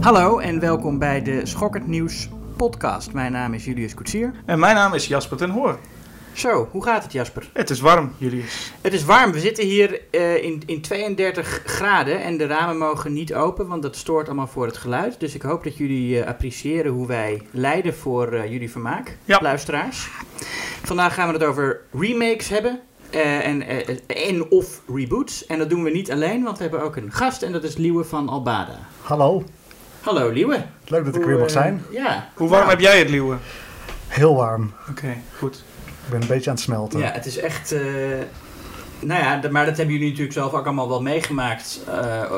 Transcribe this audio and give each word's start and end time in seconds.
Hallo 0.00 0.38
en 0.38 0.60
welkom 0.60 0.98
bij 0.98 1.22
de 1.22 1.46
Schokkend 1.46 1.86
Nieuws 1.86 2.28
podcast. 2.56 3.12
Mijn 3.12 3.32
naam 3.32 3.54
is 3.54 3.64
Julius 3.64 3.94
Koetsier. 3.94 4.32
En 4.46 4.58
mijn 4.58 4.74
naam 4.74 4.94
is 4.94 5.06
Jasper 5.06 5.36
ten 5.36 5.50
Hoor. 5.50 5.78
Zo, 6.32 6.68
hoe 6.70 6.84
gaat 6.84 7.02
het 7.02 7.12
Jasper? 7.12 7.50
Het 7.52 7.70
is 7.70 7.80
warm, 7.80 8.12
Julius. 8.18 8.72
Het 8.80 8.92
is 8.92 9.04
warm. 9.04 9.32
We 9.32 9.40
zitten 9.40 9.64
hier 9.64 10.00
uh, 10.10 10.44
in, 10.44 10.62
in 10.66 10.80
32 10.80 11.62
graden 11.64 12.22
en 12.22 12.36
de 12.36 12.46
ramen 12.46 12.78
mogen 12.78 13.12
niet 13.12 13.34
open, 13.34 13.66
want 13.66 13.82
dat 13.82 13.96
stoort 13.96 14.26
allemaal 14.26 14.46
voor 14.46 14.66
het 14.66 14.76
geluid. 14.76 15.20
Dus 15.20 15.34
ik 15.34 15.42
hoop 15.42 15.64
dat 15.64 15.76
jullie 15.76 16.18
uh, 16.18 16.26
appreciëren 16.26 16.92
hoe 16.92 17.06
wij 17.06 17.42
lijden 17.50 17.94
voor 17.94 18.32
uh, 18.32 18.50
jullie 18.50 18.70
vermaak, 18.70 19.16
ja. 19.24 19.38
luisteraars. 19.42 20.08
Vandaag 20.82 21.14
gaan 21.14 21.26
we 21.26 21.32
het 21.34 21.44
over 21.44 21.80
remakes 21.92 22.48
hebben. 22.48 22.80
en, 23.10 23.62
en 24.06 24.50
of 24.50 24.80
reboots. 24.94 25.46
En 25.46 25.58
dat 25.58 25.70
doen 25.70 25.82
we 25.82 25.90
niet 25.90 26.12
alleen, 26.12 26.42
want 26.42 26.56
we 26.56 26.62
hebben 26.62 26.82
ook 26.82 26.96
een 26.96 27.12
gast 27.12 27.42
en 27.42 27.52
dat 27.52 27.64
is 27.64 27.76
Liewe 27.76 28.04
van 28.04 28.28
Albada. 28.28 28.78
Hallo. 29.02 29.44
Hallo 30.00 30.28
Liewe. 30.30 30.62
Leuk 30.86 31.04
dat 31.04 31.16
ik 31.16 31.24
weer 31.24 31.38
mag 31.38 31.50
zijn. 31.50 31.84
Ja. 31.90 32.28
Hoe 32.34 32.48
warm 32.48 32.60
Nou, 32.66 32.70
heb 32.76 32.80
jij 32.80 32.98
het, 32.98 33.08
Liewe? 33.10 33.36
Heel 34.08 34.34
warm. 34.34 34.72
Oké, 34.90 35.16
goed. 35.38 35.64
Ik 36.04 36.10
ben 36.10 36.20
een 36.20 36.26
beetje 36.28 36.50
aan 36.50 36.56
het 36.56 36.64
smelten. 36.64 37.00
Ja, 37.00 37.10
het 37.12 37.26
is 37.26 37.36
echt. 37.38 37.72
eh, 37.72 37.80
nou 39.00 39.22
ja, 39.22 39.40
maar 39.50 39.66
dat 39.66 39.76
hebben 39.76 39.94
jullie 39.94 40.08
natuurlijk 40.08 40.34
zelf 40.34 40.52
ook 40.52 40.64
allemaal 40.66 40.88
wel 40.88 41.02
meegemaakt. 41.02 41.80
eh, 41.88 42.30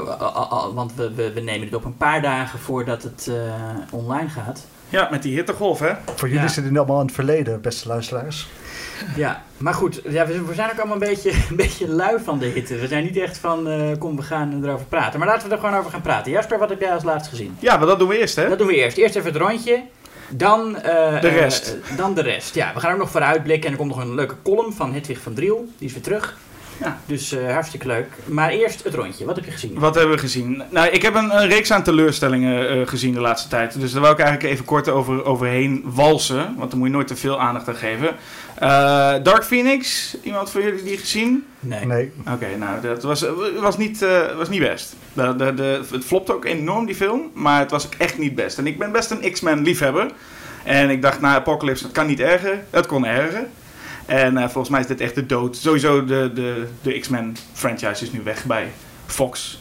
want 0.74 0.94
we, 0.94 1.14
we, 1.14 1.32
we 1.32 1.40
nemen 1.40 1.66
het 1.66 1.74
op 1.76 1.84
een 1.84 1.96
paar 1.96 2.22
dagen 2.22 2.58
voordat 2.58 3.02
het 3.02 3.28
eh, 3.30 3.34
online 3.90 4.28
gaat. 4.28 4.66
Ja, 4.88 5.08
met 5.10 5.22
die 5.22 5.34
hittegolf, 5.34 5.78
hè? 5.78 5.92
Voor 6.14 6.28
jullie 6.28 6.42
Ja. 6.42 6.48
zit 6.48 6.64
het 6.64 6.76
allemaal 6.76 7.00
in 7.00 7.06
het 7.06 7.14
verleden, 7.14 7.60
beste 7.60 7.88
luisteraars. 7.88 8.48
Ja, 9.16 9.42
maar 9.56 9.74
goed, 9.74 10.00
ja, 10.08 10.26
we, 10.26 10.54
zijn 10.54 10.70
ook 10.70 10.78
allemaal 10.78 11.02
een 11.02 11.08
beetje, 11.08 11.30
een 11.50 11.56
beetje 11.56 11.88
lui 11.88 12.18
van 12.24 12.38
de 12.38 12.46
hitte. 12.46 12.76
We 12.76 12.86
zijn 12.86 13.04
niet 13.04 13.16
echt 13.16 13.38
van, 13.38 13.68
eh, 13.68 13.98
kom, 13.98 14.16
we 14.16 14.22
gaan 14.22 14.64
erover 14.64 14.86
praten. 14.86 15.18
Maar 15.18 15.28
laten 15.28 15.48
we 15.48 15.54
er 15.54 15.60
gewoon 15.60 15.78
over 15.78 15.90
gaan 15.90 16.00
praten. 16.00 16.32
Jasper, 16.32 16.58
wat 16.58 16.68
heb 16.68 16.80
jij 16.80 16.92
als 16.92 17.04
laatst 17.04 17.28
gezien? 17.28 17.56
Ja, 17.58 17.76
maar 17.76 17.86
dat 17.86 17.98
doen 17.98 18.08
we 18.08 18.18
eerst, 18.18 18.36
hè? 18.36 18.48
Dat 18.48 18.58
doen 18.58 18.66
we 18.66 18.74
eerst. 18.74 18.96
Eerst 18.96 19.14
even 19.16 19.32
het 19.32 19.42
rondje. 19.42 19.82
Dan, 20.28 20.76
eh, 20.76 21.20
De 21.20 21.28
eh, 21.28 21.36
rest. 21.38 21.76
dan 21.96 22.14
de 22.14 22.22
rest. 22.22 22.54
Ja, 22.54 22.70
we 22.74 22.80
gaan 22.80 22.92
ook 22.92 22.98
nog 22.98 23.10
vooruitblikken. 23.10 23.66
En 23.66 23.72
er 23.72 23.78
komt 23.78 23.94
nog 23.94 24.04
een 24.04 24.14
leuke 24.14 24.34
column 24.42 24.72
van 24.72 24.92
Hedwig 24.92 25.20
van 25.20 25.34
Driel. 25.34 25.68
Die 25.78 25.88
is 25.88 25.94
weer 25.94 26.02
terug. 26.02 26.36
Ja. 26.82 26.98
Dus 27.06 27.32
eh, 27.32 27.52
hartstikke 27.52 27.86
leuk. 27.86 28.06
Maar 28.24 28.50
eerst 28.50 28.84
het 28.84 28.94
rondje. 28.94 29.24
Wat 29.24 29.36
heb 29.36 29.44
je 29.44 29.50
gezien? 29.50 29.78
Wat 29.78 29.94
hebben 29.94 30.14
we 30.14 30.20
gezien? 30.20 30.62
Nou, 30.70 30.88
ik 30.88 31.02
heb 31.02 31.14
een, 31.14 31.36
een 31.36 31.48
reeks 31.48 31.72
aan 31.72 31.82
teleurstellingen 31.82 32.68
eh, 32.68 32.86
gezien 32.86 33.14
de 33.14 33.20
laatste 33.20 33.48
tijd. 33.48 33.80
Dus 33.80 33.92
daar 33.92 34.02
wil 34.02 34.10
ik 34.10 34.18
eigenlijk 34.18 34.52
even 34.52 34.64
kort 34.64 34.88
over, 34.88 35.24
overheen 35.24 35.82
walsen. 35.84 36.54
Want 36.56 36.70
daar 36.70 36.78
moet 36.78 36.88
je 36.88 36.94
nooit 36.94 37.06
te 37.06 37.16
veel 37.16 37.40
aandacht 37.40 37.68
aan 37.68 37.74
geven. 37.74 38.16
Eh, 38.54 39.14
Dark 39.22 39.44
Phoenix, 39.44 40.16
iemand 40.22 40.50
van 40.50 40.62
jullie 40.62 40.82
die 40.82 40.98
gezien? 40.98 41.46
Nee. 41.60 41.86
Nee, 41.86 42.12
Oké, 42.32 42.56
nou, 42.58 42.80
dat 42.80 43.02
was, 43.02 43.24
was, 43.60 43.76
niet, 43.76 44.02
eh, 44.02 44.36
was 44.36 44.48
niet 44.48 44.60
best. 44.60 44.96
De, 45.12 45.36
de, 45.36 45.54
de, 45.54 45.80
het 45.90 46.04
flopte 46.04 46.34
ook 46.34 46.44
enorm, 46.44 46.86
die 46.86 46.94
film. 46.94 47.30
Maar 47.34 47.60
het 47.60 47.70
was 47.70 47.86
ook 47.86 47.94
echt 47.98 48.18
niet 48.18 48.34
best. 48.34 48.58
En 48.58 48.66
ik 48.66 48.78
ben 48.78 48.92
best 48.92 49.10
een 49.10 49.32
X-Men 49.32 49.62
liefhebber. 49.62 50.10
En 50.64 50.90
ik 50.90 51.02
dacht, 51.02 51.20
nou, 51.20 51.34
Apocalypse, 51.34 51.82
dat 51.82 51.92
kan 51.92 52.06
niet 52.06 52.20
erger. 52.20 52.64
Het 52.70 52.86
kon 52.86 53.06
erger. 53.06 53.46
En 54.12 54.36
eh, 54.36 54.42
volgens 54.42 54.68
mij 54.68 54.80
is 54.80 54.86
dit 54.86 55.00
echt 55.00 55.14
de 55.14 55.26
dood. 55.26 55.56
Sowieso, 55.56 56.04
de, 56.04 56.30
de, 56.34 56.66
de 56.82 56.98
X-Men 56.98 57.36
franchise 57.52 58.04
is 58.04 58.12
nu 58.12 58.20
weg 58.24 58.44
bij 58.44 58.72
Fox. 59.06 59.60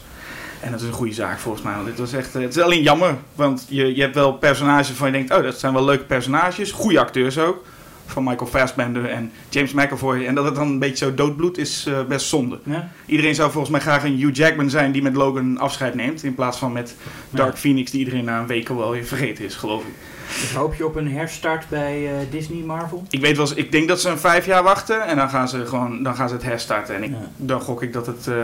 En 0.60 0.70
dat 0.70 0.80
is 0.80 0.86
een 0.86 0.92
goede 0.92 1.12
zaak 1.12 1.38
volgens 1.38 1.64
mij. 1.64 1.74
Want 1.74 1.86
dit 1.86 1.98
was 1.98 2.12
echt, 2.12 2.34
eh, 2.34 2.42
het 2.42 2.56
is 2.56 2.62
alleen 2.62 2.82
jammer. 2.82 3.16
Want 3.34 3.66
je, 3.68 3.94
je 3.94 4.00
hebt 4.00 4.14
wel 4.14 4.32
personages 4.32 4.88
van 4.88 5.06
je 5.06 5.12
denkt, 5.12 5.34
oh, 5.34 5.42
dat 5.42 5.58
zijn 5.58 5.72
wel 5.72 5.84
leuke 5.84 6.04
personages. 6.04 6.72
Goede 6.72 7.00
acteurs 7.00 7.38
ook. 7.38 7.64
Van 8.06 8.24
Michael 8.24 8.50
Fassbender 8.50 9.04
en 9.04 9.32
James 9.48 9.72
McAvoy. 9.72 10.24
En 10.26 10.34
dat 10.34 10.44
het 10.44 10.54
dan 10.54 10.68
een 10.68 10.78
beetje 10.78 11.04
zo 11.04 11.14
doodbloed 11.14 11.58
is 11.58 11.86
eh, 11.86 12.04
best 12.08 12.26
zonde. 12.26 12.58
Ja? 12.64 12.88
Iedereen 13.06 13.34
zou 13.34 13.50
volgens 13.50 13.72
mij 13.72 13.80
graag 13.80 14.04
een 14.04 14.16
Hugh 14.16 14.36
Jackman 14.36 14.70
zijn 14.70 14.92
die 14.92 15.02
met 15.02 15.16
Logan 15.16 15.58
afscheid 15.58 15.94
neemt. 15.94 16.22
In 16.22 16.34
plaats 16.34 16.58
van 16.58 16.72
met 16.72 16.96
Dark 17.30 17.52
Ja. 17.52 17.58
Phoenix 17.58 17.90
die 17.90 18.00
iedereen 18.00 18.24
na 18.24 18.40
een 18.40 18.46
week 18.46 18.68
al 18.68 18.76
wel 18.76 18.90
weer 18.90 19.04
vergeten 19.04 19.44
is, 19.44 19.54
geloof 19.54 19.82
ik. 19.82 19.94
Dus 20.40 20.54
hoop 20.54 20.74
je 20.74 20.86
op 20.86 20.96
een 20.96 21.12
herstart 21.12 21.68
bij 21.68 22.06
eh, 22.06 22.12
Disney 22.30 22.62
Marvel? 22.62 23.04
Ik 23.10 23.20
weet 23.20 23.36
wel, 23.36 23.46
eens- 23.46 23.54
ik 23.54 23.72
denk 23.72 23.88
dat 23.88 24.00
ze 24.00 24.08
een 24.08 24.18
vijf 24.18 24.46
jaar 24.46 24.62
wachten 24.62 25.06
en 25.06 25.16
dan 25.16 25.28
gaan 25.28 25.48
ze 25.48 25.66
gewoon 25.66 26.02
dan 26.02 26.14
gaan 26.14 26.28
ze 26.28 26.34
het 26.34 26.44
herstarten. 26.44 26.94
En 26.94 27.02
ik, 27.02 27.10
Ja. 27.10 27.16
dan 27.36 27.60
gok 27.60 27.82
ik 27.82 27.92
dat 27.92 28.06
het 28.06 28.26
eh, 28.28 28.34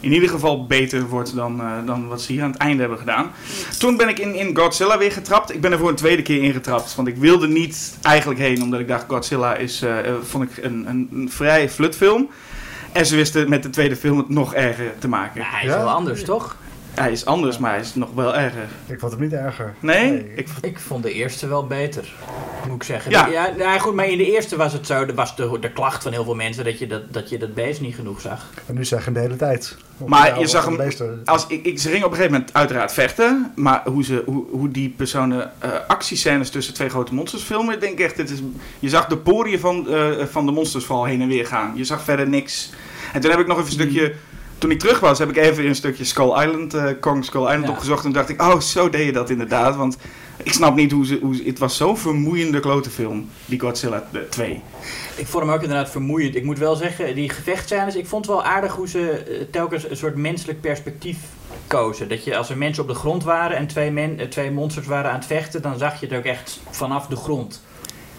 in 0.00 0.12
ieder 0.12 0.28
geval 0.28 0.66
beter 0.66 1.08
wordt 1.08 1.34
dan, 1.34 1.60
eh, 1.60 1.72
dan 1.86 2.08
wat 2.08 2.22
ze 2.22 2.32
hier 2.32 2.42
aan 2.42 2.50
het 2.50 2.60
einde 2.60 2.80
hebben 2.80 2.98
gedaan. 2.98 3.30
Toen 3.78 3.96
ben 3.96 4.08
ik 4.08 4.18
in, 4.18 4.34
in 4.34 4.56
Godzilla 4.56 4.98
weer 4.98 5.12
getrapt. 5.12 5.54
Ik 5.54 5.60
ben 5.60 5.72
er 5.72 5.78
voor 5.78 5.88
een 5.88 5.94
tweede 5.94 6.22
keer 6.22 6.42
ingetrapt. 6.42 6.94
Want 6.94 7.08
ik 7.08 7.16
wilde 7.16 7.48
niet 7.48 7.98
eigenlijk 8.02 8.40
heen, 8.40 8.62
omdat 8.62 8.80
ik 8.80 8.88
dacht 8.88 9.04
Godzilla 9.08 9.54
is, 9.54 9.84
vond 10.22 10.44
ik 10.44 10.64
een, 10.64 10.84
een, 10.88 11.08
een 11.12 11.30
vrij 11.30 11.68
flutfilm. 11.70 12.28
En 12.92 13.06
ze 13.06 13.16
wisten 13.16 13.48
met 13.48 13.62
de 13.62 13.70
tweede 13.70 13.96
film 13.96 14.18
het 14.18 14.28
nog 14.28 14.54
erger 14.54 14.92
te 14.98 15.08
maken. 15.08 15.40
Ja, 15.40 15.46
hij 15.50 15.64
is 15.64 15.70
Ja? 15.72 15.78
wel 15.78 15.88
anders, 15.90 16.22
toch? 16.24 16.56
Hij 16.96 17.12
is 17.12 17.24
anders, 17.24 17.58
maar 17.58 17.70
hij 17.70 17.80
is 17.80 17.94
nog 17.94 18.08
wel 18.14 18.34
erger. 18.36 18.68
ik 18.86 18.98
vond 19.00 19.12
hem 19.12 19.20
niet 19.20 19.32
erger. 19.32 19.74
Nee? 19.80 20.32
Ik, 20.36 20.48
Ik 20.60 20.78
vond 20.78 21.02
de 21.02 21.12
eerste 21.12 21.48
wel 21.48 21.66
beter, 21.66 22.12
moet 22.66 22.76
ik 22.76 22.82
zeggen. 22.82 23.10
Ja. 23.10 23.26
ja 23.26 23.52
nou 23.58 23.78
goed, 23.78 23.94
maar 23.94 24.08
in 24.08 24.18
de 24.18 24.32
eerste 24.32 24.56
was 24.56 24.72
het 24.72 24.86
zo, 24.86 24.94
er 24.94 25.14
was 25.14 25.36
de, 25.36 25.58
de 25.60 25.70
klacht 25.72 26.02
van 26.02 26.12
heel 26.12 26.24
veel 26.24 26.34
mensen 26.34 26.64
dat 26.64 26.78
je 26.78 26.86
dat, 26.86 27.12
dat, 27.12 27.28
je 27.28 27.38
dat 27.38 27.54
beest 27.54 27.80
niet 27.80 27.94
genoeg 27.94 28.20
zag. 28.20 28.46
En 28.66 28.74
nu 28.74 28.84
zeggen 28.84 29.12
de 29.12 29.20
hele 29.20 29.36
tijd. 29.36 29.76
Maar 30.06 30.26
Ja, 30.26 30.38
je 30.38 30.46
zag 30.46 30.64
de 30.76 30.82
hem- 30.82 31.20
als, 31.24 31.46
ik, 31.48 31.64
ik, 31.64 31.78
ze 31.78 31.88
gingen 31.88 32.04
op 32.06 32.10
een 32.10 32.16
gegeven 32.16 32.36
moment 32.38 32.54
uiteraard 32.54 32.92
vechten. 32.92 33.52
Maar 33.54 33.82
hoe, 33.84 34.04
ze, 34.04 34.22
hoe, 34.26 34.44
hoe 34.50 34.68
die 34.70 34.88
personen 34.96 35.52
eh, 35.58 35.70
actiescènes 35.86 36.50
tussen 36.50 36.74
twee 36.74 36.88
grote 36.88 37.14
monsters 37.14 37.42
filmen. 37.42 37.74
Ik 37.74 37.80
denk 37.80 37.98
echt, 37.98 38.16
dit 38.16 38.30
is, 38.30 38.38
je 38.78 38.88
zag 38.88 39.06
de 39.06 39.16
poriën 39.16 39.58
van, 39.60 39.88
eh, 39.88 40.10
van 40.30 40.46
de 40.46 40.52
monsters 40.52 40.84
vooral 40.84 41.04
heen 41.04 41.20
en 41.22 41.28
weer 41.28 41.46
gaan. 41.46 41.72
Je 41.74 41.84
zag 41.84 42.02
verder 42.02 42.28
niks. 42.28 42.70
En 43.12 43.20
toen 43.20 43.30
heb 43.30 43.40
ik 43.40 43.46
nog 43.46 43.56
even 43.58 43.68
een 43.68 43.74
stukje... 43.80 44.14
Toen 44.58 44.70
ik 44.70 44.78
terug 44.78 45.00
was, 45.00 45.18
heb 45.18 45.28
ik 45.28 45.36
even 45.36 45.66
een 45.66 45.74
stukje 45.74 46.04
Skull 46.04 46.42
Island, 46.44 46.74
eh, 46.74 46.84
Kong 47.00 47.24
Skull 47.24 47.42
Island 47.42 47.64
Ja. 47.64 47.70
opgezocht. 47.70 48.04
En 48.04 48.12
dacht 48.12 48.28
ik, 48.28 48.42
oh, 48.42 48.60
zo 48.60 48.90
deed 48.90 49.06
je 49.06 49.12
dat 49.12 49.30
inderdaad. 49.30 49.76
Want 49.76 49.96
ik 50.42 50.52
snap 50.52 50.74
niet 50.76 50.92
hoe 50.92 51.06
ze... 51.06 51.18
Hoe 51.22 51.36
ze 51.36 51.42
het 51.44 51.58
was 51.58 51.76
zo'n 51.76 51.98
vermoeiende 51.98 52.60
klote 52.60 52.90
film, 52.90 53.28
die 53.46 53.60
Godzilla 53.60 54.08
eh, 54.12 54.20
2. 54.30 54.60
Ik 55.16 55.26
vond 55.26 55.44
hem 55.44 55.52
ook 55.54 55.62
inderdaad 55.62 55.90
vermoeiend. 55.90 56.34
Ik 56.36 56.44
moet 56.44 56.58
wel 56.58 56.76
zeggen, 56.76 57.14
die 57.14 57.28
gevechtscènes, 57.30 57.94
ik 57.96 58.06
vond 58.06 58.26
wel 58.26 58.44
aardig 58.44 58.74
hoe 58.74 58.88
ze 58.88 59.10
eh, 59.10 59.40
telkens 59.50 59.90
een 59.90 59.96
soort 59.96 60.16
menselijk 60.16 60.60
perspectief 60.60 61.16
kozen. 61.66 62.08
Dat 62.08 62.24
je 62.24 62.36
als 62.36 62.50
er 62.50 62.56
mensen 62.56 62.82
op 62.82 62.88
de 62.88 62.94
grond 62.94 63.24
waren 63.24 63.56
en 63.56 63.66
twee, 63.66 63.90
men, 63.90 64.18
eh, 64.18 64.26
twee 64.26 64.50
monsters 64.50 64.86
waren 64.86 65.10
aan 65.10 65.16
het 65.16 65.26
vechten, 65.26 65.62
dan 65.62 65.78
zag 65.78 66.00
je 66.00 66.06
het 66.06 66.16
ook 66.18 66.24
echt 66.24 66.60
vanaf 66.70 67.06
de 67.06 67.16
grond. 67.16 67.62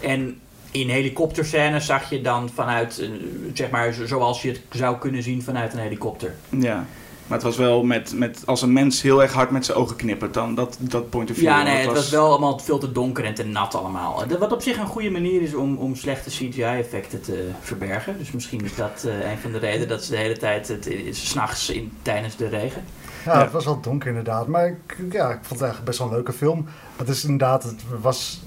En 0.00 0.40
in 0.82 0.88
helikopterscènes 0.88 1.86
zag 1.86 2.10
je 2.10 2.20
dan 2.20 2.50
vanuit, 2.54 2.98
eh, 2.98 3.08
zeg 3.52 3.70
maar, 3.70 3.92
zo- 3.92 4.06
zoals 4.06 4.42
je 4.42 4.48
het 4.48 4.60
zou 4.70 4.96
kunnen 4.98 5.22
zien 5.22 5.42
vanuit 5.42 5.72
een 5.72 5.78
helikopter. 5.78 6.34
Ja. 6.48 6.86
Maar 7.26 7.36
het 7.38 7.46
was 7.46 7.56
wel 7.56 7.82
met, 7.84 8.12
met 8.14 8.42
als 8.46 8.62
een 8.62 8.72
mens 8.72 9.02
heel 9.02 9.22
erg 9.22 9.32
hard 9.32 9.50
met 9.50 9.64
zijn 9.64 9.78
ogen 9.78 9.96
knippert, 9.96 10.34
dan 10.34 10.54
dat, 10.54 10.76
dat 10.80 11.10
point 11.10 11.30
of 11.30 11.36
view. 11.36 11.44
Ja, 11.46 11.62
nee, 11.62 11.76
het 11.86 11.94
was 11.94 12.10
wel 12.10 12.26
allemaal 12.28 12.58
veel 12.58 12.78
te 12.78 12.92
donker 12.92 13.24
en 13.24 13.34
te 13.34 13.44
nat 13.44 13.74
allemaal. 13.74 14.22
Eh, 14.24 14.38
Wat 14.38 14.52
op 14.52 14.62
zich 14.62 14.78
een 14.78 14.86
goede 14.86 15.10
manier 15.10 15.42
is 15.42 15.54
om, 15.54 15.76
om 15.76 15.94
slechte 15.96 16.30
CGI-effecten 16.30 17.20
te 17.22 17.48
verbergen. 17.60 18.18
Dus 18.18 18.32
misschien 18.32 18.64
is 18.64 18.74
dat 18.74 19.04
eh, 19.06 19.30
een 19.30 19.38
van 19.38 19.52
de 19.52 19.58
redenen 19.58 19.88
dat 19.88 20.04
ze 20.04 20.10
de 20.10 20.16
hele 20.16 20.36
tijd 20.36 20.68
het 20.68 20.86
is 20.86 21.28
s'nachts 21.30 21.70
in 21.70 21.92
tijdens 22.02 22.36
de 22.36 22.48
regen. 22.48 22.82
Ja, 23.24 23.32
Ja. 23.34 23.42
het 23.42 23.52
was 23.52 23.64
wel 23.64 23.80
donker 23.80 24.08
inderdaad. 24.08 24.46
Maar 24.46 24.66
ik, 24.66 24.96
ja, 25.12 25.26
ik 25.28 25.38
vond 25.42 25.48
het 25.48 25.60
eigenlijk 25.60 25.84
best 25.84 25.98
wel 25.98 26.08
een 26.08 26.14
leuke 26.14 26.32
film. 26.32 26.66
Het 26.96 27.08
is 27.08 27.22
inderdaad, 27.24 27.62
het 27.62 27.82
was, 28.00 28.40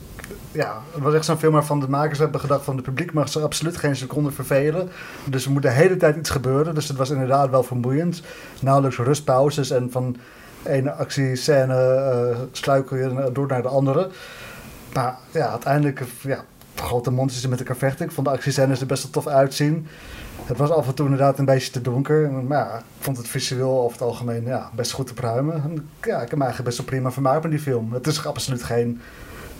ja, 0.52 0.81
het 0.94 1.03
was 1.03 1.14
echt 1.14 1.25
zo'n 1.25 1.38
film 1.38 1.53
waarvan 1.53 1.80
de 1.80 1.90
makers 1.90 2.19
hebben 2.19 2.40
gedacht 2.40 2.64
van 2.64 2.75
de 2.75 2.81
publiek 2.81 3.14
mag 3.14 3.30
zich 3.30 3.42
absoluut 3.42 3.78
geen 3.78 3.96
seconde 3.96 4.31
vervelen. 4.31 4.90
Dus 5.25 5.46
er 5.46 5.52
moet 5.52 5.62
de 5.62 5.69
hele 5.69 5.97
tijd 5.97 6.16
iets 6.16 6.30
gebeuren. 6.30 6.75
Dus 6.75 6.88
het 6.88 6.97
was 6.97 7.09
inderdaad 7.09 7.50
wel 7.50 7.64
vermoeiend. 7.64 8.22
Nauwelijks 8.59 8.97
rustpauzes 8.97 9.72
en 9.72 9.91
van 9.91 10.16
ene 10.64 10.91
actiescène 10.91 11.75
eh 11.75 12.40
sluikel 12.52 12.97
je 12.97 13.30
door 13.34 13.47
naar 13.47 13.62
de 13.62 13.68
andere. 13.68 14.09
Maar 14.94 15.18
ja, 15.31 15.50
uiteindelijk, 15.50 16.03
ja, 16.22 16.44
grote 16.75 17.12
monsters 17.12 17.47
met 17.47 17.59
elkaar 17.59 17.75
vechten. 17.75 18.06
Ik 18.06 18.12
vond 18.12 18.28
de 18.28 18.34
actiescènes 18.34 18.81
er 18.81 18.88
best 18.88 19.03
wel 19.03 19.12
tof 19.12 19.28
uitzien. 19.28 19.88
Het 20.46 20.58
was 20.58 20.70
af 20.70 20.88
en 20.88 20.94
toe 20.94 21.06
inderdaad 21.06 21.40
een 21.40 21.46
beetje 21.46 21.72
te 21.72 21.81
donker. 21.81 22.32
Maar 22.32 22.58
ja, 22.58 22.78
ik 22.78 22.84
vond 23.00 23.17
het 23.17 23.28
visueel 23.28 23.79
over 23.79 23.91
het 23.91 24.08
algemeen 24.08 24.46
ja, 24.46 24.70
best 24.76 24.91
goed 24.91 25.08
te 25.08 25.14
pruimen. 25.14 25.53
En 25.53 25.90
Ja, 26.02 26.22
ik 26.22 26.29
heb 26.29 26.38
me 26.38 26.44
eigenlijk 26.44 26.64
best 26.64 26.78
wel 26.78 26.85
prima 26.85 27.11
vermaakt 27.11 27.41
met 27.41 27.52
die 27.52 27.59
film. 27.59 27.94
Het 27.94 28.08
is 28.08 28.26
absoluut 28.26 28.64
geen, 28.64 29.02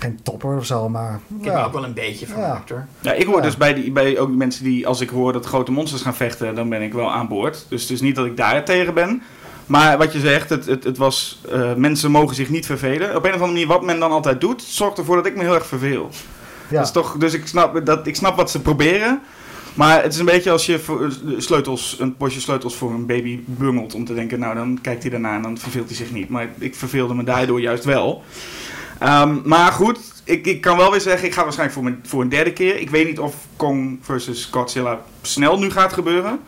geen 0.02 0.20
topper 0.24 0.58
of 0.58 0.66
zo, 0.66 0.90
maar 0.90 1.20
Ik 1.40 1.46
heb 1.46 1.54
ja, 1.54 1.64
ook 1.64 1.74
wel 1.74 1.84
een 1.84 1.94
beetje 1.94 2.26
vermaakt 2.28 2.70
hoor. 2.70 2.86
Ja, 3.00 3.14
ik 3.14 3.26
hoor 3.26 3.36
Ja. 3.36 3.42
dus 3.42 3.58
bij, 3.58 3.74
die, 3.74 3.92
bij 3.92 4.20
ook 4.20 4.28
die 4.28 4.38
mensen 4.38 4.64
die, 4.64 4.88
als 4.88 5.02
ik 5.02 5.10
hoor 5.10 5.34
dat 5.34 5.46
grote 5.46 5.72
monsters 5.72 6.02
gaan 6.02 6.16
vechten, 6.16 6.56
dan 6.56 6.70
ben 6.70 6.82
ik 6.82 6.94
wel 6.94 7.12
aan 7.12 7.28
boord. 7.28 7.66
Dus 7.70 7.82
het 7.82 7.92
is 7.92 8.02
niet 8.02 8.16
dat 8.16 8.26
ik 8.26 8.38
daar 8.38 8.66
tegen 8.66 8.94
ben. 8.94 9.22
Maar 9.66 9.98
wat 9.98 10.14
je 10.14 10.20
zegt, 10.20 10.50
het, 10.50 10.66
het, 10.66 10.84
het 10.84 10.98
was, 10.98 11.42
eh, 11.52 11.74
mensen 11.74 12.12
mogen 12.12 12.36
zich 12.36 12.50
niet 12.50 12.66
vervelen. 12.66 13.16
Op 13.16 13.24
een 13.24 13.30
of 13.30 13.34
andere 13.34 13.52
manier, 13.52 13.68
wat 13.68 13.84
men 13.84 14.00
dan 14.00 14.12
altijd 14.12 14.42
doet, 14.42 14.62
zorgt 14.62 14.98
ervoor 14.98 15.16
dat 15.16 15.26
ik 15.26 15.36
me 15.36 15.44
heel 15.44 15.54
erg 15.54 15.66
verveel. 15.66 16.10
ja. 16.70 16.76
Dat 16.78 16.86
is 16.86 16.92
toch, 16.92 17.18
dus 17.18 17.34
ik 17.34 17.48
snap, 17.48 17.86
dat, 17.86 18.08
ik 18.08 18.16
snap 18.16 18.36
wat 18.36 18.52
ze 18.52 18.62
proberen. 18.62 19.22
Maar 19.74 20.04
het 20.04 20.14
is 20.14 20.20
een 20.20 20.26
beetje 20.26 20.52
als 20.52 20.66
je 20.66 21.08
sleutels, 21.38 21.96
een 22.00 22.16
postje 22.18 22.40
sleutels 22.40 22.76
voor 22.76 22.92
een 22.92 23.06
baby 23.06 23.40
bungelt. 23.46 23.94
Om 23.94 24.06
te 24.06 24.14
denken, 24.14 24.40
nou 24.40 24.56
dan 24.56 24.80
kijkt 24.82 25.02
hij 25.02 25.12
daarna 25.12 25.36
en 25.36 25.42
dan 25.42 25.58
verveelt 25.58 25.88
hij 25.88 25.96
zich 25.96 26.12
niet. 26.12 26.30
Maar 26.30 26.50
ik 26.58 26.76
verveelde 26.76 27.14
me 27.14 27.24
daardoor 27.24 27.62
juist 27.62 27.84
wel. 27.84 28.24
Ehm, 29.02 29.38
maar 29.44 29.72
goed, 29.72 30.00
ik, 30.24 30.46
ik 30.46 30.62
kan 30.62 30.78
wel 30.78 30.92
weer 30.92 31.02
zeggen, 31.02 31.28
ik 31.28 31.34
ga 31.34 31.44
waarschijnlijk 31.44 31.80
voor, 31.80 31.90
mijn, 31.90 32.00
voor 32.04 32.22
een 32.22 32.30
derde 32.30 32.54
keer. 32.54 32.80
Ik 32.80 32.90
weet 32.90 33.08
niet 33.08 33.20
of 33.20 33.36
Kong 33.56 34.00
versus 34.02 34.46
Godzilla 34.46 35.00
snel 35.22 35.60
nu 35.60 35.72
gaat 35.72 35.94
gebeuren. 35.94 36.40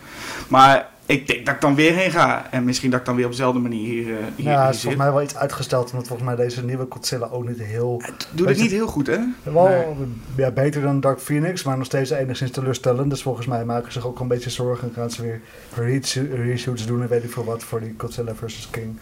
Maar 0.47 0.89
ik 1.05 1.27
denk 1.27 1.45
dat 1.45 1.55
ik 1.55 1.61
dan 1.61 1.75
weer 1.75 1.94
heen 1.94 2.11
ga. 2.11 2.47
En 2.51 2.63
misschien 2.63 2.91
dat 2.91 3.00
ik 3.00 3.05
dan 3.05 3.15
weer 3.15 3.25
op 3.25 3.31
dezelfde 3.31 3.59
manier 3.59 3.88
hier, 3.88 4.07
uh, 4.07 4.17
hier, 4.35 4.51
ja, 4.51 4.65
het 4.65 4.75
is 4.75 4.81
volgens 4.81 5.03
mij 5.03 5.13
wel 5.13 5.21
iets 5.21 5.35
uitgesteld, 5.35 5.91
omdat 5.91 6.07
volgens 6.07 6.27
mij 6.27 6.38
deze 6.38 6.65
nieuwe 6.65 6.85
Godzilla 6.89 7.27
ook 7.31 7.47
niet 7.47 7.59
heel... 7.59 8.01
Het 8.05 8.27
doet 8.31 8.47
het 8.47 8.57
niet 8.57 8.71
heel 8.71 8.88
goed, 8.88 9.07
hè? 9.07 9.19
Wel 9.44 9.97
ja, 10.35 10.51
beter 10.51 10.81
dan 10.81 11.00
Dark 11.00 11.19
Phoenix, 11.19 11.63
maar 11.63 11.77
nog 11.77 11.85
steeds 11.85 12.09
enigszins 12.09 12.51
teleurstellend. 12.51 13.09
Dus 13.09 13.21
volgens 13.21 13.45
mij 13.45 13.65
maken 13.65 13.91
ze 13.91 14.00
zich 14.00 14.07
ook 14.07 14.19
een 14.19 14.27
beetje 14.27 14.50
zorgen 14.50 14.88
en 14.88 14.94
gaan 14.94 15.11
ze 15.11 15.21
weer 15.21 15.41
resho- 15.75 16.35
reshoots 16.35 16.85
doen 16.85 17.01
en 17.01 17.07
weet 17.07 17.23
ik 17.23 17.31
veel 17.31 17.45
wat 17.45 17.63
voor 17.63 17.79
die 17.79 17.95
Godzilla 17.97 18.35
vs. 18.35 18.67
King. 18.71 18.97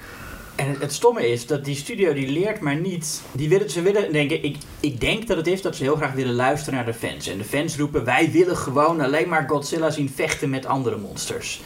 En 0.62 0.76
het, 0.80 0.94
stomme 0.94 1.30
is 1.30 1.48
dat 1.48 1.66
die 1.66 1.76
studio 1.76 2.14
die 2.14 2.32
leert 2.32 2.60
maar 2.60 2.76
niet. 2.76 3.22
Die 3.32 3.50
willen, 3.50 3.70
ze 3.70 3.82
willen 3.82 4.14
denken, 4.14 4.44
ik, 4.44 4.58
ik 4.80 5.00
denk 5.00 5.28
dat 5.28 5.38
het 5.38 5.48
is 5.48 5.62
dat 5.62 5.76
ze 5.76 5.84
heel 5.84 5.96
graag 5.96 6.14
willen 6.14 6.34
luisteren 6.34 6.74
naar 6.74 6.86
de 6.86 6.94
fans. 6.94 7.28
En 7.28 7.38
de 7.38 7.44
fans 7.44 7.78
roepen, 7.78 8.04
wij 8.04 8.32
willen 8.32 8.58
gewoon 8.58 9.02
alleen 9.02 9.30
maar 9.30 9.50
Godzilla 9.50 9.90
zien 9.90 10.10
vechten 10.16 10.50
met 10.50 10.66
andere 10.66 10.98
monsters. 10.98 11.62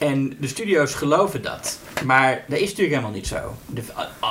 En 0.00 0.36
de 0.40 0.48
studio's 0.48 0.94
geloven 0.94 1.42
dat. 1.42 1.78
Maar 2.04 2.44
dat 2.48 2.58
is 2.58 2.68
natuurlijk 2.68 2.88
helemaal 2.88 3.10
niet 3.10 3.26
zo. 3.26 3.54
De- 3.66 3.82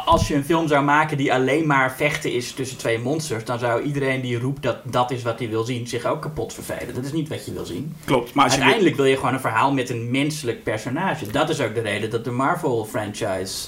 als 0.06 0.28
je 0.28 0.36
een 0.36 0.44
film 0.44 0.68
zou 0.68 0.84
maken 0.84 1.18
die 1.18 1.34
alleen 1.34 1.68
maar 1.68 1.94
vechten 1.96 2.32
is 2.32 2.52
tussen 2.52 2.78
twee 2.78 3.00
monsters, 3.00 3.46
dan 3.46 3.60
zou 3.60 3.82
iedereen 3.82 4.22
die 4.22 4.40
roept 4.40 4.64
dat 4.64 4.78
dat 4.84 5.12
is 5.12 5.24
wat 5.24 5.40
hij 5.40 5.50
wil 5.50 5.64
zien, 5.64 5.88
zich 5.88 6.06
ook 6.06 6.22
kapot 6.22 6.54
vervelen. 6.54 6.94
Dat 6.96 7.04
is 7.06 7.12
niet 7.12 7.28
wat 7.30 7.46
je 7.46 7.54
wil 7.54 7.66
zien. 7.66 7.96
Klopt. 8.06 8.34
Maar 8.34 8.50
Uiteindelijk 8.50 8.96
wil 8.96 9.06
je 9.06 9.16
gewoon 9.16 9.34
een 9.34 9.40
verhaal 9.40 9.72
met 9.74 9.90
een 9.90 10.12
menselijk 10.12 10.64
personage. 10.64 11.32
Dat 11.32 11.50
is 11.50 11.62
ook 11.62 11.74
de 11.76 11.82
reden 11.82 12.10
dat 12.10 12.24
de 12.24 12.32
Marvel-franchise 12.32 13.68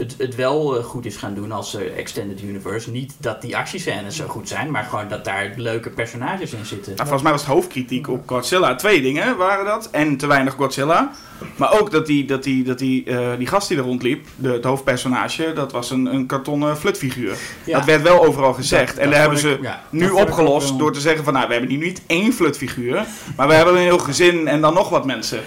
het, 0.00 0.14
het 0.18 0.34
wel 0.34 0.78
eh, 0.78 0.84
goed 0.84 1.06
is 1.06 1.16
gaan 1.16 1.34
doen 1.34 1.52
als 1.52 1.74
eh, 1.74 1.98
Extended 1.98 2.42
Universe. 2.42 2.90
Niet 2.90 3.12
dat 3.18 3.42
die 3.42 3.56
actiescènes 3.56 4.16
zo 4.16 4.26
goed 4.26 4.48
zijn, 4.48 4.70
maar 4.70 4.84
gewoon 4.84 5.08
dat 5.08 5.24
daar 5.24 5.52
leuke 5.56 5.90
personages 5.90 6.52
in 6.52 6.64
zitten. 6.66 6.86
Nou, 6.92 6.96
volgens 6.96 7.22
mij 7.22 7.32
was 7.32 7.40
het 7.40 7.50
hoofdkritiek 7.50 8.08
op 8.08 8.22
Godzilla. 8.28 8.74
Twee 8.74 9.02
dingen 9.02 9.36
waren 9.36 9.64
dat. 9.64 9.88
En 9.90 10.16
te 10.16 10.26
weinig 10.26 10.54
Godzilla. 10.54 11.10
Maar 11.56 11.80
ook 11.80 11.90
dat 11.90 12.06
die, 12.06 12.24
dat 12.24 12.42
die, 12.42 12.64
dat 12.64 12.78
die, 12.78 13.04
eh, 13.04 13.28
die 13.38 13.46
gast 13.46 13.68
die 13.68 13.76
er 13.76 13.82
rondliep, 13.84 14.26
de, 14.36 14.48
het 14.52 14.64
hoofdpersonage, 14.64 15.52
dat 15.52 15.72
was 15.72 15.90
een, 15.90 16.06
een 16.06 16.26
kartonnen 16.26 16.76
flutfiguur. 16.76 17.36
Ja. 17.64 17.76
Dat 17.76 17.86
werd 17.86 18.02
wel 18.02 18.26
overal 18.26 18.52
gezegd. 18.52 18.86
Dat- 18.86 18.96
en 18.96 19.02
dat 19.02 19.12
daar 19.12 19.20
hebben 19.20 19.38
ze 19.38 19.58
ja, 19.62 19.82
nu 19.90 20.10
opgelost 20.10 20.78
door 20.78 20.92
te 20.92 21.00
zeggen 21.00 21.24
van, 21.24 21.32
nou, 21.32 21.46
we 21.46 21.52
hebben 21.52 21.70
hier 21.70 21.78
niet 21.78 22.02
één 22.06 22.32
flutfiguur, 22.32 23.04
maar 23.36 23.48
we 23.48 23.54
hebben 23.54 23.74
een 23.74 23.80
heel 23.80 23.98
gezin 23.98 24.48
en 24.48 24.60
dan 24.60 24.74
nog 24.74 24.88
wat 24.88 25.04
mensen. 25.04 25.40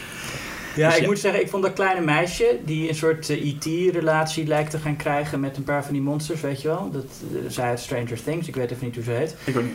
Ja, 0.75 0.87
Dus 0.87 0.95
ik 0.95 1.01
ja. 1.01 1.07
moet 1.07 1.19
zeggen, 1.19 1.41
ik 1.41 1.49
vond 1.49 1.63
dat 1.63 1.73
kleine 1.73 2.01
meisje 2.01 2.57
die 2.65 2.89
een 2.89 2.95
soort 2.95 3.29
eh, 3.29 3.45
E.T.-relatie 3.47 4.47
lijkt 4.47 4.71
te 4.71 4.77
gaan 4.77 4.95
krijgen 4.95 5.39
met 5.39 5.57
een 5.57 5.63
paar 5.63 5.83
van 5.83 5.93
die 5.93 6.01
monsters, 6.01 6.41
weet 6.41 6.61
je 6.61 6.67
wel. 6.67 6.89
Dat, 6.91 7.03
eh, 7.03 7.39
zij 7.47 7.65
uit 7.69 7.79
Stranger 7.79 8.23
Things, 8.23 8.47
ik 8.47 8.55
weet 8.55 8.71
even 8.71 8.85
niet 8.85 8.95
hoe 8.95 9.03
ze 9.03 9.11
heet. 9.11 9.35
Ik 9.43 9.53
weet 9.53 9.63
niet. 9.63 9.73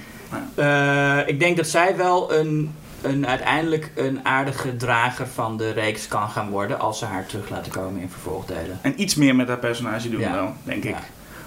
Eh, 0.54 1.18
ik 1.26 1.38
denk 1.40 1.56
dat 1.56 1.66
zij 1.68 1.96
wel 1.96 2.32
een, 2.34 2.74
een, 3.02 3.26
uiteindelijk 3.26 3.90
een 3.94 4.20
aardige 4.24 4.76
drager 4.76 5.26
van 5.26 5.56
de 5.56 5.70
reeks 5.72 6.08
kan 6.08 6.28
gaan 6.28 6.50
worden 6.50 6.80
als 6.80 6.98
ze 6.98 7.04
haar 7.04 7.26
terug 7.26 7.48
laten 7.50 7.72
komen 7.72 8.00
in 8.00 8.10
vervolgdelen. 8.10 8.78
En 8.82 9.00
iets 9.00 9.14
meer 9.14 9.34
met 9.36 9.46
dat 9.46 9.60
personage 9.60 10.10
doen 10.10 10.20
Ja. 10.20 10.32
wel, 10.32 10.52
denk 10.64 10.84
ik. 10.84 10.90
Ja. 10.90 11.02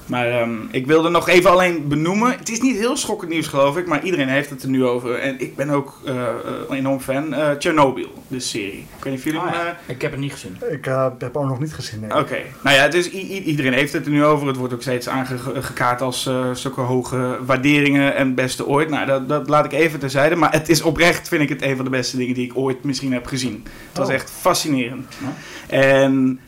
Maar 0.05 0.29
ehm, 0.29 0.55
ik 0.71 0.87
wilde 0.87 1.09
nog 1.09 1.29
even 1.29 1.49
alleen 1.51 1.87
benoemen. 1.87 2.31
Het 2.37 2.49
is 2.49 2.61
niet 2.61 2.77
heel 2.77 2.97
schokkend 2.97 3.31
nieuws, 3.31 3.47
geloof 3.47 3.77
ik. 3.77 3.87
Maar 3.87 4.03
iedereen 4.03 4.27
heeft 4.27 4.49
het 4.49 4.63
er 4.63 4.69
nu 4.69 4.85
over. 4.85 5.19
En 5.19 5.39
ik 5.39 5.55
ben 5.55 5.69
ook 5.69 5.99
een 6.05 6.75
enorm 6.75 6.99
fan. 6.99 7.33
Eh 7.33 7.49
Chernobyl, 7.59 8.23
de 8.27 8.39
serie. 8.39 8.85
Ik 8.97 9.03
weet 9.03 9.13
niet 9.13 9.17
of 9.17 9.23
jullie 9.23 9.39
ja, 9.39 9.53
eh, 9.87 9.95
Ik 9.95 10.01
heb 10.01 10.11
het 10.11 10.19
niet 10.19 10.31
gezien. 10.31 10.57
Ik 10.71 10.85
heb 11.17 11.37
ook 11.37 11.47
nog 11.47 11.59
niet 11.59 11.73
gezien. 11.73 11.99
Nee. 11.99 12.17
Oké, 12.19 12.37
nou 12.63 12.75
ja, 12.75 12.81
het 12.81 12.93
is, 12.93 13.11
i- 13.11 13.31
i- 13.35 13.43
iedereen 13.43 13.73
heeft 13.73 13.93
het 13.93 14.05
er 14.05 14.11
nu 14.11 14.23
over. 14.25 14.47
Het 14.47 14.57
wordt 14.57 14.73
ook 14.73 14.81
steeds 14.81 15.09
aangekaart 15.09 16.01
als 16.01 16.25
eh, 16.27 16.51
zulke 16.53 16.81
hoge 16.81 17.37
waarderingen 17.45 18.15
en 18.15 18.35
beste 18.35 18.67
ooit. 18.67 18.89
Nou, 18.89 19.05
dat, 19.05 19.29
dat 19.29 19.49
laat 19.49 19.65
ik 19.65 19.71
even 19.71 19.99
terzijde. 19.99 20.35
Maar 20.35 20.51
het 20.51 20.69
is 20.69 20.81
oprecht, 20.81 21.27
vind 21.27 21.41
ik 21.41 21.49
het 21.49 21.61
een 21.61 21.75
van 21.75 21.85
de 21.85 21.91
beste 21.91 22.17
dingen 22.17 22.33
die 22.33 22.45
ik 22.45 22.57
ooit 22.57 22.83
misschien 22.83 23.13
heb 23.13 23.25
gezien. 23.25 23.63
Het 23.89 23.97
was 23.97 24.07
Oh. 24.07 24.13
echt 24.13 24.31
fascinerend. 24.39 25.05
Ja. 25.19 25.33
En 25.77 26.39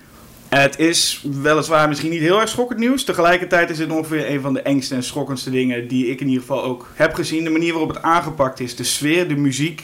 het 0.62 0.80
is 0.80 1.26
weliswaar 1.42 1.88
misschien 1.88 2.10
niet 2.10 2.20
heel 2.20 2.40
erg 2.42 2.50
schokkend 2.50 2.80
nieuws. 2.80 3.04
Tegelijkertijd 3.04 3.70
is 3.70 3.80
het 3.80 3.92
ongeveer 3.92 4.30
een 4.30 4.42
van 4.42 4.54
de 4.54 4.62
engste 4.62 4.96
en 4.96 5.04
schokkendste 5.04 5.50
dingen 5.50 5.88
die 5.88 6.08
ik 6.08 6.20
in 6.22 6.28
ieder 6.28 6.42
geval 6.42 6.64
ook 6.64 6.88
heb 6.94 7.14
gezien. 7.14 7.44
De 7.44 7.50
manier 7.50 7.72
waarop 7.72 7.90
het 7.94 8.02
aangepakt 8.02 8.60
is, 8.60 8.76
de 8.76 8.84
sfeer, 8.84 9.28
de 9.28 9.36
muziek. 9.36 9.84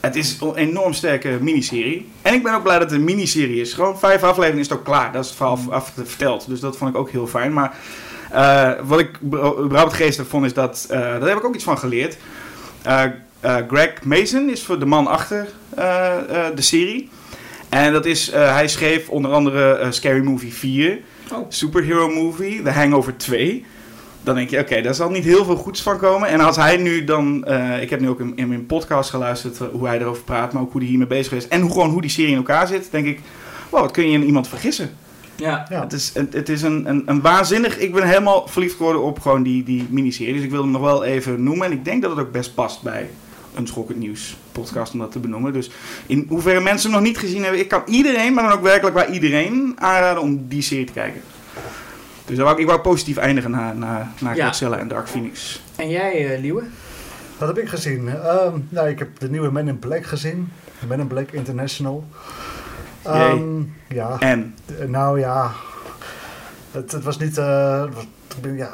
Het 0.00 0.16
is 0.16 0.38
een 0.40 0.54
enorm 0.54 0.92
sterke 0.92 1.38
miniserie. 1.40 2.08
En 2.22 2.34
ik 2.34 2.42
ben 2.42 2.54
ook 2.54 2.62
blij 2.62 2.78
dat 2.78 2.90
het 2.90 2.98
een 2.98 3.04
miniserie 3.04 3.60
is. 3.60 3.72
Gewoon 3.72 3.98
vijf 3.98 4.22
afleveringen 4.22 4.60
is 4.64 4.68
het 4.68 4.78
ook 4.78 4.84
klaar. 4.84 5.12
Dat 5.12 5.22
is 5.22 5.28
het 5.28 5.36
verhaal 5.36 5.56
af, 5.56 5.68
af- 5.70 5.92
verteld. 6.04 6.48
Dus 6.48 6.60
dat 6.60 6.76
vond 6.76 6.90
ik 6.90 6.96
ook 6.96 7.10
heel 7.10 7.26
fijn. 7.26 7.52
Maar 7.52 7.76
eh, 8.30 8.70
wat 8.86 8.98
ik 8.98 9.10
be- 9.20 9.54
überhaupt 9.64 9.92
geestig 9.94 10.26
vond 10.26 10.44
is 10.44 10.54
dat... 10.54 10.86
eh, 10.90 10.98
daar 11.00 11.28
heb 11.28 11.38
ik 11.38 11.44
ook 11.44 11.54
iets 11.54 11.64
van 11.64 11.78
geleerd. 11.78 12.16
Eh, 12.82 13.04
Greg 13.68 14.02
Mason 14.02 14.50
is 14.50 14.62
voor 14.62 14.78
de 14.78 14.86
man 14.86 15.06
achter 15.06 15.48
de 16.54 16.62
serie. 16.62 17.08
En 17.68 17.92
dat 17.92 18.06
is, 18.06 18.30
eh, 18.30 18.52
hij 18.52 18.68
schreef 18.68 19.08
onder 19.08 19.30
andere 19.32 19.72
eh, 19.72 19.90
Scary 19.90 20.20
Movie 20.24 20.52
4, 20.52 20.98
Oh. 21.32 21.46
Superhero 21.48 22.08
Movie, 22.08 22.62
The 22.62 22.70
Hangover 22.70 23.16
2. 23.16 23.64
Dan 24.22 24.34
denk 24.34 24.50
je, 24.50 24.58
oké, 24.58 24.80
daar 24.80 24.94
zal 24.94 25.10
niet 25.10 25.24
heel 25.24 25.44
veel 25.44 25.56
goeds 25.56 25.82
van 25.82 25.98
komen. 25.98 26.28
En 26.28 26.40
als 26.40 26.56
hij 26.56 26.76
nu 26.76 27.04
dan, 27.04 27.44
eh, 27.44 27.82
ik 27.82 27.90
heb 27.90 28.00
nu 28.00 28.08
ook 28.08 28.20
in, 28.20 28.32
in 28.36 28.48
mijn 28.48 28.66
podcast 28.66 29.10
geluisterd 29.10 29.58
hoe 29.72 29.86
hij 29.86 30.00
erover 30.00 30.22
praat, 30.22 30.52
maar 30.52 30.62
ook 30.62 30.72
hoe 30.72 30.80
hij 30.80 30.90
hiermee 30.90 31.06
bezig 31.06 31.32
is. 31.32 31.48
En 31.48 31.60
hoe, 31.60 31.70
gewoon 31.70 31.90
hoe 31.90 32.00
die 32.00 32.10
serie 32.10 32.30
in 32.30 32.36
elkaar 32.36 32.66
zit, 32.66 32.88
denk 32.90 33.06
ik, 33.06 33.20
wow, 33.70 33.80
wat 33.80 33.90
kun 33.90 34.06
je 34.06 34.12
in 34.12 34.24
iemand 34.24 34.48
vergissen. 34.48 34.90
Ja, 35.36 35.66
Ja. 35.70 35.80
Het 35.80 35.92
is, 35.92 36.10
het, 36.14 36.32
het 36.32 36.48
is 36.48 36.62
een, 36.62 36.88
een, 36.88 37.02
een 37.06 37.20
waanzinnig, 37.20 37.78
ik 37.78 37.92
ben 37.92 38.08
helemaal 38.08 38.48
verliefd 38.48 38.76
geworden 38.76 39.02
op 39.02 39.20
gewoon 39.20 39.42
die, 39.42 39.62
die 39.64 39.86
miniserie. 39.90 40.34
Dus 40.34 40.42
ik 40.42 40.50
wil 40.50 40.62
hem 40.62 40.70
nog 40.70 40.82
wel 40.82 41.04
even 41.04 41.42
noemen. 41.42 41.66
En 41.66 41.72
ik 41.72 41.84
denk 41.84 42.02
dat 42.02 42.10
het 42.10 42.20
ook 42.20 42.32
best 42.32 42.54
past 42.54 42.82
bij 42.82 43.10
een 43.54 43.66
schokkend 43.66 43.98
nieuws 43.98 44.36
podcast 44.58 44.92
om 44.92 44.98
dat 44.98 45.12
te 45.12 45.18
benoemen. 45.18 45.52
Dus 45.52 45.70
in 46.06 46.26
hoeverre 46.28 46.60
mensen 46.60 46.90
hem 46.90 46.98
nog 47.00 47.08
niet 47.08 47.18
gezien 47.18 47.42
hebben, 47.42 47.60
ik 47.60 47.68
kan 47.68 47.82
iedereen, 47.86 48.34
maar 48.34 48.44
dan 48.44 48.52
ook 48.52 48.62
werkelijk 48.62 48.96
waar 48.96 49.10
iedereen 49.10 49.72
aanraden 49.78 50.22
om 50.22 50.48
die 50.48 50.62
serie 50.62 50.84
te 50.86 50.92
kijken. 50.92 51.20
Dus 52.26 52.38
wou 52.38 52.52
ik, 52.52 52.58
ik 52.58 52.66
wou 52.66 52.80
positief 52.80 53.16
eindigen 53.16 53.50
na, 53.50 53.72
na, 53.72 54.12
na 54.20 54.32
Ja. 54.34 54.46
Godzilla 54.46 54.76
en 54.78 54.88
Dark 54.88 55.08
Phoenix. 55.08 55.62
en 55.76 55.88
jij, 55.90 56.34
eh 56.34 56.40
Liewe? 56.40 56.62
Wat 57.38 57.48
heb 57.48 57.58
ik 57.58 57.68
gezien? 57.68 58.08
Ehm, 58.08 58.58
nou, 58.68 58.88
ik 58.88 58.98
heb 58.98 59.08
de 59.18 59.30
nieuwe 59.30 59.52
Men 59.52 59.68
in 59.68 59.78
Black 59.78 60.04
gezien. 60.06 60.52
Men 60.88 61.00
in 61.00 61.06
Black 61.06 61.30
International. 61.30 62.04
Ehm, 63.02 63.60
ja, 63.88 64.16
En, 64.18 64.54
eh, 64.78 64.86
nou 64.88 65.18
ja. 65.20 65.50
Het, 66.70 66.92
het 66.92 67.04
was 67.04 67.18
niet... 67.18 67.38
eh, 67.38 67.80
het 67.80 67.94
was- 67.94 68.06
ja, 68.42 68.70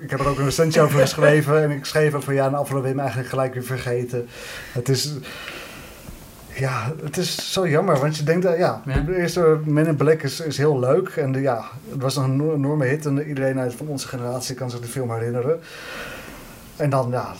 ik 0.00 0.10
heb 0.10 0.20
er 0.20 0.28
ook 0.28 0.38
een 0.38 0.44
recensie 0.44 0.82
over 0.82 1.00
geschreven. 1.00 1.62
En 1.62 1.70
ik 1.70 1.84
schreef 1.84 2.14
ook 2.14 2.22
van 2.22 2.34
ja, 2.34 2.48
na 2.48 2.56
afloop 2.56 2.84
hem 2.84 2.98
eigenlijk 2.98 3.28
gelijk 3.28 3.54
weer 3.54 3.62
vergeten. 3.64 4.26
Het 4.72 4.88
is... 4.88 5.12
Ja, 6.54 6.92
het 7.02 7.16
is 7.16 7.52
zo 7.52 7.68
jammer, 7.68 7.98
want 7.98 8.16
je 8.16 8.22
denkt, 8.22 8.42
dat 8.42 8.58
ja, 8.58 8.82
Ja. 8.84 8.98
de 9.00 9.16
eerste 9.16 9.58
Men 9.64 9.86
in 9.86 9.96
Black 9.96 10.22
is, 10.22 10.40
is 10.40 10.56
heel 10.56 10.78
leuk. 10.78 11.08
En 11.08 11.32
de, 11.32 11.40
ja, 11.40 11.64
het 11.90 12.02
was 12.02 12.16
een 12.16 12.24
eno- 12.32 12.54
enorme 12.54 12.84
hit 12.84 13.06
en 13.06 13.28
iedereen 13.28 13.58
uit 13.58 13.74
van 13.74 13.86
onze 13.86 14.08
generatie 14.08 14.54
kan 14.54 14.70
zich 14.70 14.80
de 14.80 14.86
film 14.86 15.12
herinneren. 15.12 15.60
En 16.76 16.90
dan, 16.90 17.08
ja, 17.10 17.32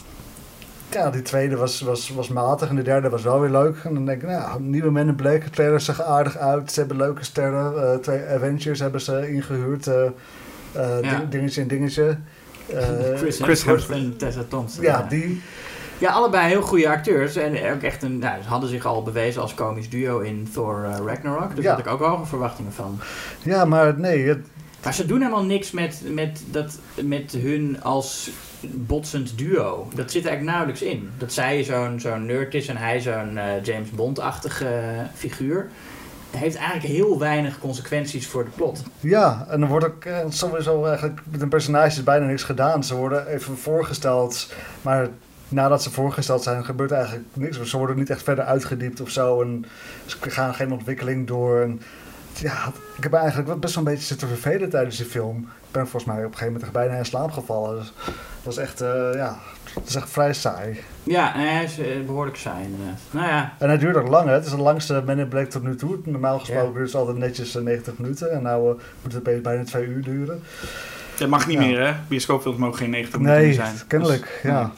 ja 0.90 1.10
die 1.10 1.22
tweede 1.22 1.56
was, 1.56 1.80
was, 1.80 2.10
was 2.10 2.28
matig 2.28 2.68
en 2.68 2.76
de 2.76 2.82
derde 2.82 3.08
was 3.08 3.22
wel 3.22 3.40
weer 3.40 3.50
leuk. 3.50 3.76
En 3.84 3.94
dan 3.94 4.06
denk 4.06 4.22
ik, 4.22 4.28
nou 4.28 4.40
ja, 4.40 4.56
nieuwe 4.58 4.90
Men 4.90 5.08
in 5.08 5.14
Black, 5.14 5.44
de 5.44 5.50
trailer 5.50 5.80
zag 5.80 6.02
aardig 6.02 6.36
uit. 6.36 6.72
Ze 6.72 6.78
hebben 6.80 6.96
leuke 6.96 7.24
sterren, 7.24 7.92
eh, 7.92 7.98
twee 7.98 8.24
Avengers 8.26 8.80
hebben 8.80 9.00
ze 9.00 9.32
ingehuurd. 9.32 9.86
eh 9.86 10.02
eh, 10.72 10.98
Ja. 11.02 11.18
ding- 11.18 11.28
Dingetje 11.30 11.60
en 11.60 11.68
dingetje. 11.68 12.16
Eh, 12.74 12.88
Chris, 13.16 13.38
Chris 13.40 13.64
Hemsworth 13.64 13.90
en 13.90 14.16
Tessa 14.16 14.42
Thompson. 14.48 14.82
ja, 14.82 15.06
die. 15.08 15.42
Ja, 15.98 16.10
allebei 16.10 16.48
heel 16.48 16.62
goede 16.62 16.88
acteurs. 16.88 17.36
En 17.36 17.72
ook 17.72 17.82
echt 17.82 18.02
een, 18.02 18.18
nou, 18.18 18.42
ze 18.42 18.48
hadden 18.48 18.68
zich 18.68 18.84
al 18.86 19.02
bewezen 19.02 19.42
als 19.42 19.54
komisch 19.54 19.88
duo 19.90 20.18
in 20.18 20.48
Thor 20.54 20.84
eh, 20.84 20.96
Ragnarok. 21.06 21.54
Dus 21.56 21.64
Ja. 21.64 21.70
had 21.70 21.78
ik 21.78 21.86
ook 21.86 22.00
hoge 22.00 22.26
verwachtingen 22.26 22.72
van. 22.72 22.98
Ja, 23.42 23.64
maar 23.64 23.98
nee, 23.98 24.26
het, 24.28 24.38
Maar 24.84 24.94
ze 24.94 25.06
doen 25.06 25.18
helemaal 25.20 25.44
niks 25.44 25.70
met, 25.70 26.02
met, 26.12 26.42
dat, 26.50 26.78
met 27.02 27.32
hun 27.42 27.82
als 27.82 28.30
botsend 28.62 29.38
duo. 29.38 29.88
Dat 29.94 30.10
zit 30.10 30.22
er 30.24 30.28
eigenlijk 30.30 30.44
nauwelijks 30.56 30.82
in. 30.82 31.10
Dat 31.18 31.32
zij 31.32 31.64
zo'n 31.64 32.00
zo'n 32.00 32.26
nerd 32.26 32.54
is 32.54 32.66
en 32.68 32.76
hij 32.76 33.00
zo'n 33.00 33.38
eh, 33.38 33.44
James 33.62 33.90
Bond-achtige 33.90 34.66
eh, 34.66 35.00
figuur. 35.14 35.68
Heeft 36.36 36.56
eigenlijk 36.56 36.94
heel 36.94 37.18
weinig 37.18 37.58
consequenties 37.58 38.26
voor 38.26 38.44
de 38.44 38.50
plot. 38.50 38.82
Ja, 39.00 39.46
en 39.48 39.60
dan 39.60 39.68
wordt 39.68 39.86
ook 39.86 40.04
eh, 40.04 40.18
sowieso 40.28 40.84
eigenlijk 40.84 41.20
met 41.30 41.40
een 41.40 41.48
personages 41.48 42.04
bijna 42.04 42.26
niks 42.26 42.42
gedaan. 42.42 42.84
Ze 42.84 42.94
worden 42.94 43.26
even 43.26 43.56
voorgesteld, 43.56 44.52
maar 44.82 45.08
nadat 45.48 45.82
ze 45.82 45.90
voorgesteld 45.90 46.42
zijn 46.42 46.64
gebeurt 46.64 46.90
eigenlijk 46.90 47.24
niks. 47.32 47.62
Ze 47.62 47.76
worden 47.76 47.96
niet 47.96 48.10
echt 48.10 48.22
verder 48.22 48.44
uitgediept 48.44 49.00
of 49.00 49.10
zo 49.10 49.46
ze 50.06 50.16
gaan 50.20 50.54
geen 50.54 50.72
ontwikkeling 50.72 51.26
door. 51.26 51.68
Ja, 52.34 52.72
ik 52.96 53.02
heb 53.02 53.12
eigenlijk 53.12 53.60
best 53.60 53.74
wel 53.74 53.84
een 53.84 53.90
beetje 53.90 54.06
zitten 54.06 54.28
vervelen 54.28 54.70
tijdens 54.70 54.96
die 54.96 55.06
film. 55.06 55.38
Ik 55.38 55.70
ben 55.70 55.88
volgens 55.88 56.04
mij 56.04 56.24
op 56.24 56.32
een 56.32 56.38
gegeven 56.38 56.52
moment 56.52 56.72
bijna 56.72 56.94
in 56.94 57.04
slaap 57.04 57.30
gevallen. 57.30 57.78
Dus 57.78 57.92
dat 58.04 58.14
was 58.42 58.56
echt, 58.56 58.80
eh, 58.80 59.10
ja, 59.14 59.38
dat 59.74 59.88
is 59.88 59.94
echt 59.94 60.10
vrij 60.10 60.32
saai. 60.32 60.80
Ja, 61.02 61.32
hij 61.34 61.64
is 61.64 61.78
eh, 61.78 61.86
behoorlijk 62.06 62.36
saai 62.36 62.64
inderdaad. 62.64 63.00
Nou 63.10 63.26
ja, 63.28 63.54
En 63.58 63.68
hij 63.68 63.78
duurt 63.78 63.96
ook 63.96 64.08
lang, 64.08 64.26
hè. 64.28 64.32
Het 64.34 64.44
is 64.44 64.50
de 64.50 64.56
langste 64.56 65.02
Men 65.06 65.18
in 65.18 65.28
Black 65.28 65.50
tot 65.50 65.62
nu 65.62 65.76
toe. 65.76 65.98
Normaal 66.04 66.38
gesproken 66.38 66.72
duurt 66.74 66.86
het 66.86 66.94
altijd 66.96 67.16
netjes 67.18 67.56
eh, 67.56 67.62
90 67.62 67.98
minuten. 67.98 68.32
En 68.32 68.42
nou 68.42 68.70
eh, 68.70 68.82
moet 69.02 69.12
het 69.12 69.22
bij- 69.22 69.40
bijna 69.40 69.64
twee 69.64 69.84
uur 69.86 70.02
duren. 70.02 70.42
dat 71.18 71.28
mag 71.28 71.46
niet 71.46 71.58
Ja. 71.60 71.64
meer 71.66 71.80
hè, 71.86 71.92
bioscoopfilms 72.08 72.58
mogen 72.58 72.78
geen 72.78 72.90
90 72.90 73.18
minuten 73.20 73.38
Nee, 73.38 73.46
meer 73.46 73.56
zijn. 73.56 73.74
kennelijk, 73.86 74.38
Dus, 74.42 74.50
ja. 74.50 74.72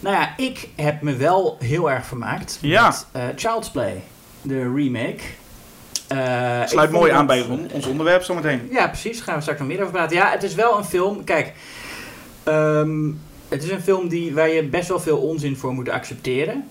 nou 0.00 0.16
ja, 0.16 0.36
ik 0.36 0.68
heb 0.76 1.02
me 1.02 1.16
wel 1.16 1.56
heel 1.60 1.90
erg 1.90 2.06
vermaakt 2.06 2.58
Ja. 2.60 2.86
met 2.86 3.06
eh, 3.12 3.22
Child's 3.36 3.70
Play. 3.70 4.02
de 4.42 4.72
remake. 4.74 5.18
Eh, 6.08 6.60
ik 6.62 6.68
Sluit 6.68 6.90
mooi 6.90 7.10
aan 7.12 7.26
dat- 7.26 7.36
bij 7.36 7.46
on- 7.56 7.70
ons 7.72 7.86
onderwerp 7.86 8.22
zometeen. 8.22 8.68
Ja, 8.70 8.86
precies. 8.86 9.16
Daar 9.16 9.24
gaan 9.24 9.34
we 9.34 9.40
straks 9.40 9.58
nog 9.58 9.68
meer 9.68 9.80
over 9.80 9.92
praten. 9.92 10.16
Ja, 10.16 10.30
het 10.30 10.42
is 10.42 10.54
wel 10.54 10.78
een 10.78 10.84
film. 10.84 11.24
Kijk, 11.24 11.52
ehm, 12.42 13.10
het 13.48 13.62
is 13.62 13.70
een 13.70 13.80
film 13.80 14.08
die, 14.08 14.34
waar 14.34 14.48
je 14.48 14.62
best 14.62 14.88
wel 14.88 15.00
veel 15.00 15.18
onzin 15.18 15.56
voor 15.56 15.72
moet 15.72 15.88
accepteren. 15.88 16.64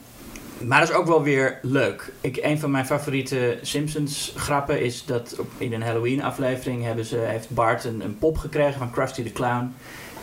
Maar 0.66 0.80
dat 0.80 0.90
is 0.90 0.96
ook 0.96 1.08
wel 1.08 1.24
weer 1.24 1.60
leuk. 1.62 2.14
Ik, 2.22 2.38
een 2.42 2.60
van 2.60 2.72
mijn 2.72 2.86
favoriete 2.86 3.58
Simpsons 3.62 4.34
grappen 4.36 4.82
is 4.82 5.06
dat 5.06 5.36
in 5.58 5.74
een 5.74 5.82
Halloween 5.82 6.24
aflevering 6.24 6.84
hebben 6.84 7.06
ze, 7.06 7.18
heeft 7.18 7.50
Bart 7.50 7.84
een, 7.84 8.02
een 8.02 8.18
pop 8.18 8.38
gekregen 8.38 8.80
van 8.80 8.92
Krusty 8.92 9.24
the 9.24 9.32
Clown. 9.32 9.74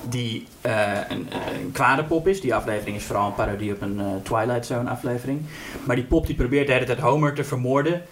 Die 0.09 0.47
eh, 0.61 0.93
een, 1.09 1.27
een 1.63 1.73
kwade 1.73 2.05
pop 2.05 2.29
is. 2.29 2.41
Die 2.41 2.55
aflevering 2.55 2.97
is 2.97 3.05
vooral 3.05 3.27
een 3.27 3.35
parodie 3.35 3.73
op 3.73 3.83
een 3.83 4.01
eh, 4.01 4.07
Twilight 4.23 4.67
Zone 4.67 4.91
aflevering. 4.91 5.41
Maar 5.85 5.97
die 5.97 6.05
pop 6.05 6.27
die 6.27 6.37
probeert 6.37 6.67
de 6.67 6.73
hele 6.73 6.87
tijd 6.87 7.01
Homer 7.01 7.35
te 7.35 7.45
vermoorden. 7.45 8.03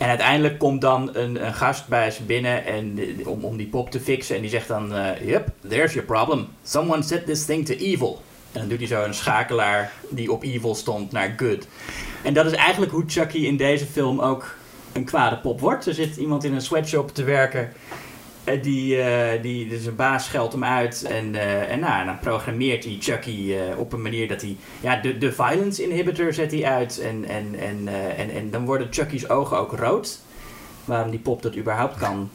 En 0.00 0.08
uiteindelijk 0.08 0.58
komt 0.58 0.80
dan 0.80 1.10
een, 1.12 1.46
een 1.46 1.54
gast 1.54 1.88
bij 1.88 2.10
ze 2.10 2.22
binnen 2.22 2.64
en, 2.64 2.98
eh, 2.98 3.28
om, 3.28 3.44
om 3.44 3.56
die 3.56 3.66
pop 3.66 3.90
te 3.90 4.00
fixen. 4.00 4.36
En 4.36 4.40
die 4.40 4.50
zegt 4.50 4.68
dan, 4.68 4.94
eh, 4.94 5.26
yep, 5.28 5.48
there's 5.68 5.92
your 5.92 6.08
problem. 6.08 6.48
Someone 6.62 7.02
set 7.02 7.26
this 7.26 7.44
thing 7.44 7.66
to 7.66 7.74
evil. 7.74 8.22
En 8.52 8.60
dan 8.60 8.68
doet 8.68 8.78
hij 8.78 8.86
zo 8.86 9.04
een 9.04 9.14
schakelaar 9.14 9.92
die 10.08 10.32
op 10.32 10.42
evil 10.42 10.74
stond 10.74 11.12
naar 11.12 11.34
good. 11.36 11.66
En 12.22 12.34
dat 12.34 12.46
is 12.46 12.52
eigenlijk 12.52 12.92
hoe 12.92 13.04
Chucky 13.06 13.38
in 13.38 13.56
deze 13.56 13.86
film 13.86 14.20
ook 14.20 14.54
een 14.92 15.04
kwade 15.04 15.36
pop 15.36 15.60
wordt. 15.60 15.86
Er 15.86 15.94
zit 15.94 16.16
iemand 16.16 16.44
in 16.44 16.54
een 16.54 16.60
sweatshop 16.60 17.14
te 17.14 17.24
werken. 17.24 17.72
Eh, 18.44 18.62
Die, 18.62 19.02
eh, 19.02 19.42
die, 19.42 19.68
dus 19.68 19.82
zijn 19.82 19.96
baas 19.96 20.24
scheldt 20.24 20.52
hem 20.52 20.64
uit. 20.64 21.04
En, 21.04 21.34
eh, 21.34 21.72
en, 21.72 21.80
nou, 21.80 22.04
dan 22.04 22.18
programmeert 22.18 22.84
hij 22.84 22.96
Chucky 23.00 23.54
op 23.76 23.92
een 23.92 24.02
manier 24.02 24.28
dat 24.28 24.40
hij. 24.40 24.56
Ja, 24.80 24.96
de, 24.96 25.18
de 25.18 25.32
violence 25.32 25.82
inhibitor 25.82 26.32
zet 26.32 26.50
hij 26.50 26.64
uit. 26.64 27.00
En, 27.00 27.24
en, 27.28 27.54
en, 27.58 27.88
en, 28.16 28.30
en 28.30 28.50
dan 28.50 28.64
worden 28.64 28.86
Chucky's 28.90 29.28
ogen 29.28 29.58
ook 29.58 29.72
rood. 29.72 30.20
Waarom 30.84 31.10
die 31.10 31.20
pop 31.20 31.42
dat 31.42 31.56
überhaupt 31.56 31.96
kan, 31.96 32.30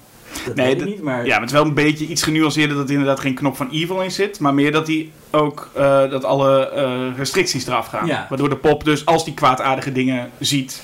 dat 0.45 0.55
Nee, 0.55 0.65
weet 0.65 0.81
ik 0.81 0.87
niet. 0.87 1.01
Maar 1.01 1.25
Ja, 1.25 1.31
maar 1.31 1.39
het 1.39 1.49
is 1.49 1.55
wel 1.55 1.65
een 1.65 1.73
beetje 1.73 2.05
iets 2.05 2.23
genuanceerder 2.23 2.77
dat 2.77 2.85
er 2.85 2.91
inderdaad 2.91 3.19
geen 3.19 3.33
knop 3.33 3.55
van 3.55 3.69
evil 3.71 4.01
in 4.01 4.11
zit. 4.11 4.39
Maar 4.39 4.53
meer 4.53 4.71
dat 4.71 4.87
hij 4.87 5.11
ook 5.31 5.69
dat 6.09 6.23
alle 6.23 7.13
restricties 7.17 7.67
eraf 7.67 7.87
gaan. 7.87 8.07
Ja. 8.07 8.25
Waardoor 8.29 8.49
de 8.49 8.57
pop 8.57 8.83
dus 8.83 9.05
als 9.05 9.25
die 9.25 9.33
kwaadaardige 9.33 9.91
dingen 9.91 10.31
ziet, 10.39 10.83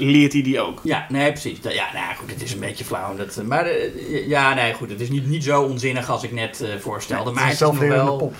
leert 0.00 0.32
hij 0.32 0.42
die 0.42 0.60
ook. 0.60 0.80
Ja, 0.82 1.06
nee, 1.08 1.30
precies. 1.32 1.60
Dat- 1.60 1.74
Ja, 1.74 1.84
nou 1.94 2.14
goed, 2.18 2.30
het 2.30 2.42
is 2.42 2.52
een 2.52 2.60
beetje 2.60 2.84
flauw. 2.84 3.16
Dat, 3.16 3.36
eh, 3.36 3.44
maar 3.44 3.64
eh, 3.66 4.28
ja, 4.28 4.54
nee, 4.54 4.72
goed, 4.74 4.90
het 4.90 5.00
is 5.00 5.10
niet, 5.10 5.26
niet 5.28 5.44
zo 5.44 5.62
onzinnig 5.62 6.10
als 6.10 6.22
ik 6.22 6.32
net 6.32 6.60
eh, 6.60 6.68
voorstelde. 6.80 7.30
maar 7.30 7.44
het 7.44 7.52
is 7.52 7.60
een 7.60 7.66
het 7.66 7.74
is 7.74 7.80
nog 7.80 7.88
zelflerende 7.88 8.10
wel... 8.10 8.16
pop. 8.18 8.34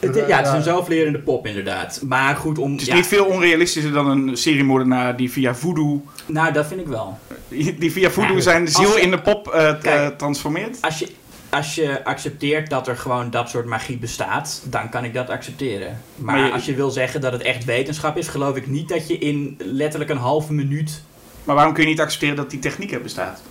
Het- 0.00 0.28
ja, 0.28 0.36
het 0.36 0.46
is 0.46 0.52
een 0.52 0.62
zelflerende 0.62 1.18
pop 1.18 1.46
inderdaad. 1.46 2.00
Maar 2.08 2.36
goed, 2.36 2.58
om... 2.58 2.72
Het 2.72 2.80
is 2.80 2.86
ja, 2.86 2.94
niet 2.94 3.06
veel 3.06 3.24
onrealistischer 3.24 3.92
dan 3.92 4.06
een 4.08 4.36
seriemoordenaar 4.36 5.16
die 5.16 5.30
via 5.30 5.54
voodoo, 5.54 6.04
Nou, 6.26 6.52
dat 6.52 6.66
vind 6.66 6.80
ik 6.80 6.86
wel. 6.86 7.18
die 7.78 7.92
via 7.92 8.10
voodoo 8.10 8.34
Ja, 8.34 8.40
zijn 8.40 8.68
ziel 8.68 8.94
je- 8.96 9.00
in 9.00 9.10
de 9.10 9.20
pop 9.20 9.48
eh, 9.48 9.52
Kijk. 9.62 9.84
eh, 9.84 10.06
transformeert. 10.06 10.78
Als 10.80 10.98
je, 10.98 11.08
als 11.54 11.74
je 11.74 12.04
accepteert 12.04 12.70
dat 12.70 12.88
er 12.88 12.96
gewoon 12.96 13.30
dat 13.30 13.48
soort 13.50 13.66
magie 13.66 13.96
bestaat, 13.98 14.62
dan 14.64 14.88
kan 14.88 15.04
ik 15.04 15.14
dat 15.14 15.30
accepteren. 15.30 16.00
Maar, 16.16 16.34
Maar 16.36 16.46
je- 16.46 16.52
als 16.52 16.64
je 16.64 16.74
wil 16.74 16.90
zeggen 16.90 17.20
dat 17.20 17.32
het 17.32 17.42
echt 17.42 17.64
wetenschap 17.64 18.16
is, 18.16 18.28
geloof 18.28 18.56
ik 18.56 18.66
niet 18.66 18.88
dat 18.88 19.08
je 19.08 19.18
in 19.18 19.54
letterlijk 19.58 20.10
een 20.10 20.16
halve 20.16 20.52
minuut... 20.52 21.02
Maar 21.44 21.54
waarom 21.54 21.74
kun 21.74 21.82
je 21.82 21.88
niet 21.88 22.00
accepteren 22.00 22.36
dat 22.36 22.50
die 22.50 22.58
techniek 22.58 22.92
er 22.92 23.00
bestaat? 23.02 23.42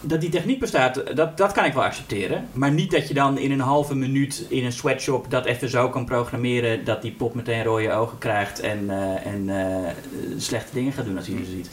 Dat 0.00 0.20
die 0.20 0.30
techniek 0.30 0.60
bestaat, 0.60 1.16
dat, 1.16 1.36
dat 1.36 1.52
kan 1.52 1.64
ik 1.64 1.72
wel 1.72 1.82
accepteren. 1.84 2.48
Maar 2.52 2.70
niet 2.70 2.90
dat 2.90 3.08
je 3.08 3.14
dan 3.14 3.38
in 3.38 3.50
een 3.50 3.60
halve 3.60 3.94
minuut 3.94 4.46
in 4.48 4.64
een 4.64 4.72
sweatshop 4.72 5.30
dat 5.30 5.44
even 5.44 5.68
zo 5.68 5.88
kan 5.88 6.04
programmeren 6.04 6.84
dat 6.84 7.02
die 7.02 7.12
pop 7.12 7.34
meteen 7.34 7.64
rode 7.64 7.92
ogen 7.92 8.18
krijgt 8.18 8.60
en, 8.60 8.90
eh, 8.90 9.26
en 9.32 9.48
eh, 9.48 9.90
slechte 10.36 10.74
dingen 10.74 10.92
gaat 10.92 11.04
doen 11.04 11.16
als 11.16 11.26
hij 11.26 11.36
ze 11.44 11.50
ziet. 11.50 11.70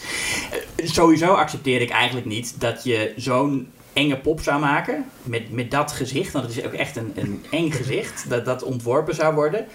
Eh, 0.76 0.88
sowieso 0.88 1.34
accepteer 1.34 1.82
ik 1.82 1.90
eigenlijk 1.90 2.26
niet 2.26 2.56
dat 2.60 2.84
je 2.84 3.14
zo'n 3.18 3.68
enge 3.94 4.18
pop 4.18 4.42
zou 4.42 4.60
maken 4.60 5.06
met, 5.24 5.52
met 5.52 5.72
dat 5.72 5.92
gezicht, 5.92 6.34
want 6.34 6.46
het 6.46 6.58
is 6.58 6.66
ook 6.66 6.74
echt 6.74 6.96
een, 6.96 7.12
een 7.16 7.46
eng 7.52 7.72
gezicht, 7.72 8.30
dat 8.30 8.46
dat 8.46 8.64
ontworpen 8.64 9.16
zou 9.16 9.36
worden. 9.36 9.68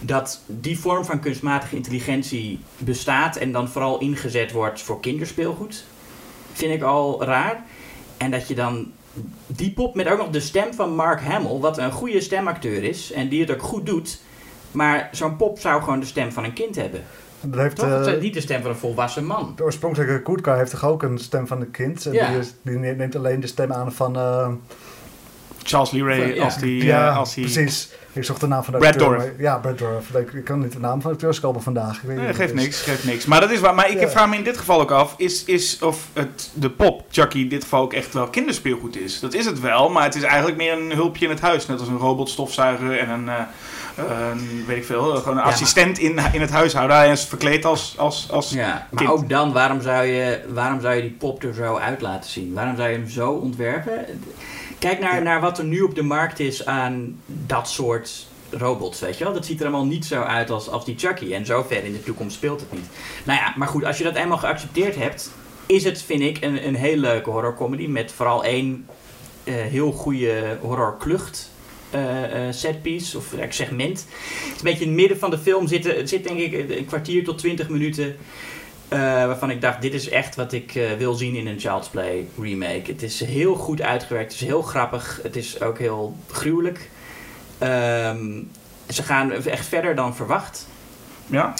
Dat 0.00 0.40
die 0.46 0.78
vorm 0.78 1.04
van 1.04 1.20
kunstmatige 1.20 1.76
intelligentie 1.76 2.58
bestaat 2.78 3.36
en 3.36 3.52
dan 3.52 3.68
vooral 3.68 3.98
ingezet 3.98 4.52
wordt 4.52 4.82
voor 4.82 5.00
kinderspeelgoed, 5.00 5.84
vind 6.52 6.74
ik 6.74 6.82
al 6.82 7.24
raar. 7.24 7.64
En 8.16 8.30
dat 8.30 8.48
je 8.48 8.54
dan 8.54 8.92
die 9.46 9.72
pop 9.72 9.94
met 9.94 10.08
ook 10.08 10.18
nog 10.18 10.30
de 10.30 10.40
stem 10.40 10.74
van 10.74 10.94
Mark 10.94 11.20
Hamill, 11.20 11.58
wat 11.58 11.78
een 11.78 11.92
goede 11.92 12.20
stemacteur 12.20 12.84
is 12.84 13.12
en 13.12 13.28
die 13.28 13.40
het 13.40 13.50
ook 13.50 13.62
goed 13.62 13.86
doet. 13.86 14.20
Maar 14.70 15.08
zo'n 15.12 15.36
pop 15.36 15.58
zou 15.58 15.82
gewoon 15.82 16.00
de 16.00 16.06
stem 16.06 16.32
van 16.32 16.44
een 16.44 16.52
kind 16.52 16.76
hebben. 16.76 17.04
Dat 17.42 17.60
heeft, 17.60 17.76
Toch? 17.76 17.88
eh, 17.88 17.96
Het 17.98 18.06
is 18.06 18.22
niet 18.22 18.34
de 18.34 18.40
stem 18.40 18.60
van 18.62 18.70
een 18.70 18.76
volwassen 18.76 19.24
man. 19.24 19.52
de 19.56 19.62
oorspronkelijke 19.62 20.20
Good 20.24 20.38
Guy 20.42 20.56
heeft 20.56 20.70
toch 20.70 20.84
ook 20.84 21.02
een 21.02 21.18
stem 21.18 21.46
van 21.46 21.60
een 21.60 21.70
kind? 21.70 22.06
En 22.06 22.12
Ja. 22.12 22.28
die, 22.30 22.38
is- 22.38 22.54
die 22.62 22.76
neemt 22.78 23.16
alleen 23.16 23.40
de 23.40 23.46
stem 23.46 23.72
aan 23.72 23.92
van... 23.92 24.16
eh, 24.16 24.48
Charles 25.62 25.90
Lee 25.90 26.02
Ray, 26.04 26.34
Ja. 26.34 26.44
als 26.44 26.58
die... 26.58 26.84
ja, 26.84 27.08
eh, 27.10 27.16
als 27.18 27.34
die 27.34 27.44
precies. 27.44 27.90
Ik 28.12 28.24
zocht 28.24 28.40
de 28.40 28.46
naam 28.46 28.64
van 28.64 28.72
de 28.72 28.78
Brad 28.78 28.92
acteur. 28.92 29.16
Maar- 29.16 29.32
Ja, 29.38 29.56
Brad 29.58 29.78
Dourif. 29.78 30.10
Ik, 30.14 30.32
ik 30.32 30.44
kan 30.44 30.58
niet 30.58 30.72
de 30.72 30.78
naam 30.78 31.00
van 31.02 31.16
de 31.16 31.26
acteur 31.26 31.62
vandaag. 31.62 31.96
Ik 31.96 32.02
weet 32.02 32.16
Nee, 32.16 32.26
niet 32.26 32.36
geeft 32.36 32.54
niks, 32.54 32.82
geeft 32.82 33.04
niks. 33.04 33.24
Maar 33.26 33.40
dat 33.40 33.50
is 33.50 33.60
waar. 33.60 33.74
Maar 33.74 33.90
ik 33.90 34.00
Ja. 34.00 34.08
vraag 34.08 34.28
me 34.28 34.36
in 34.36 34.42
dit 34.44 34.58
geval 34.58 34.80
ook 34.80 34.90
af, 34.90 35.14
is, 35.16 35.44
is 35.44 35.78
of 35.82 36.08
het, 36.12 36.50
de 36.54 36.70
pop 36.70 37.04
Chucky 37.10 37.38
in 37.38 37.48
dit 37.48 37.62
geval 37.62 37.82
ook 37.82 37.92
echt 37.92 38.14
wel 38.14 38.26
kinderspeelgoed 38.28 38.96
is. 38.96 39.20
Dat 39.20 39.34
is 39.34 39.44
het 39.46 39.60
wel, 39.60 39.88
maar 39.90 40.02
het 40.02 40.14
is 40.14 40.22
eigenlijk 40.22 40.56
meer 40.56 40.72
een 40.72 40.92
hulpje 40.92 41.24
in 41.24 41.30
het 41.30 41.40
huis. 41.40 41.66
Net 41.66 41.78
als 41.80 41.88
een 41.88 41.96
robotstofzuiger 41.98 42.98
en 42.98 43.08
een, 43.10 43.28
eh, 43.28 43.34
een 43.38 43.46
weet 44.66 44.76
ik 44.76 44.84
veel, 44.84 45.02
gewoon 45.16 45.36
een 45.36 45.42
assistent 45.42 45.98
in, 45.98 46.18
in 46.32 46.40
het 46.40 46.50
huishouden. 46.50 46.96
Hij 46.96 47.10
is 47.10 47.24
verkleed 47.24 47.64
als, 47.64 47.94
als, 47.98 48.30
als 48.30 48.50
Ja, 48.50 48.86
maar 48.90 49.04
kind. 49.04 49.10
ook 49.10 49.28
dan, 49.28 49.52
waarom 49.52 49.80
zou, 49.80 50.04
je, 50.06 50.40
waarom 50.48 50.80
zou 50.80 50.94
je 50.94 51.00
die 51.00 51.10
pop 51.10 51.42
er 51.42 51.54
zo 51.54 51.76
uit 51.76 52.00
laten 52.00 52.30
zien? 52.30 52.52
Waarom 52.54 52.76
zou 52.76 52.88
je 52.88 52.96
hem 52.96 53.08
zo 53.08 53.30
ontwerpen? 53.30 54.04
Kijk 54.78 55.00
naar, 55.00 55.14
Ja. 55.14 55.20
naar 55.20 55.40
wat 55.40 55.58
er 55.58 55.64
nu 55.64 55.80
op 55.80 55.94
de 55.94 56.02
markt 56.02 56.38
is 56.40 56.66
aan 56.66 57.20
dat 57.26 57.68
soort 57.68 58.26
robots, 58.50 59.00
weet 59.00 59.18
je 59.18 59.24
wel? 59.24 59.32
Dat 59.32 59.46
ziet 59.46 59.58
er 59.60 59.66
allemaal 59.66 59.86
niet 59.86 60.04
zo 60.06 60.22
uit 60.22 60.50
als, 60.50 60.68
als 60.68 60.84
die 60.84 60.98
Chucky. 60.98 61.32
En 61.34 61.46
zo 61.46 61.62
ver 61.68 61.84
in 61.84 61.92
de 61.92 62.02
toekomst 62.02 62.36
speelt 62.36 62.60
het 62.60 62.72
niet. 62.72 62.86
Nou 63.24 63.38
ja, 63.38 63.52
maar 63.56 63.68
goed, 63.68 63.84
als 63.84 63.98
je 63.98 64.04
dat 64.04 64.14
eenmaal 64.14 64.38
geaccepteerd 64.38 64.96
hebt... 64.96 65.30
is 65.66 65.84
het, 65.84 66.02
vind 66.02 66.20
ik, 66.20 66.44
een, 66.44 66.66
een 66.66 66.74
heel 66.74 66.96
leuke 66.96 67.30
horrorcomedy... 67.30 67.86
met 67.86 68.12
vooral 68.12 68.44
één 68.44 68.86
eh, 69.44 69.54
heel 69.54 69.92
goede 69.92 70.58
horrorklucht... 70.60 71.50
eh 71.90 72.46
eh, 72.48 72.54
setpiece 72.54 73.16
of 73.16 73.32
eh, 73.32 73.46
segment. 73.48 74.06
Het 74.44 74.52
is 74.52 74.58
een 74.58 74.64
beetje 74.64 74.80
in 74.84 74.88
het 74.90 74.96
midden 74.96 75.18
van 75.18 75.30
de 75.30 75.38
film 75.38 75.66
zitten. 75.68 75.96
Het 75.96 76.08
zit 76.08 76.24
denk 76.28 76.38
ik 76.38 76.70
een 76.70 76.84
kwartier 76.86 77.24
tot 77.24 77.38
twintig 77.38 77.68
minuten. 77.68 78.16
eh, 78.88 78.98
waarvan 78.98 79.50
ik 79.50 79.60
dacht, 79.60 79.82
dit 79.82 79.94
is 79.94 80.08
echt 80.08 80.36
wat 80.36 80.52
ik 80.52 80.80
wil 80.98 81.14
zien 81.14 81.34
in 81.34 81.46
een 81.46 81.60
Child's 81.60 81.88
Play 81.88 82.26
remake. 82.40 82.82
Het 82.86 83.02
is 83.02 83.24
heel 83.24 83.54
goed 83.54 83.82
uitgewerkt. 83.82 84.32
Het 84.32 84.40
is 84.40 84.46
heel 84.46 84.62
grappig. 84.62 85.20
Het 85.22 85.36
is 85.36 85.60
ook 85.62 85.78
heel 85.78 86.16
gruwelijk. 86.30 86.90
Ehm, 87.58 88.42
ze 88.88 89.02
gaan 89.02 89.32
echt 89.32 89.66
verder 89.66 89.94
dan 89.94 90.16
verwacht. 90.16 90.68
Ja? 91.26 91.54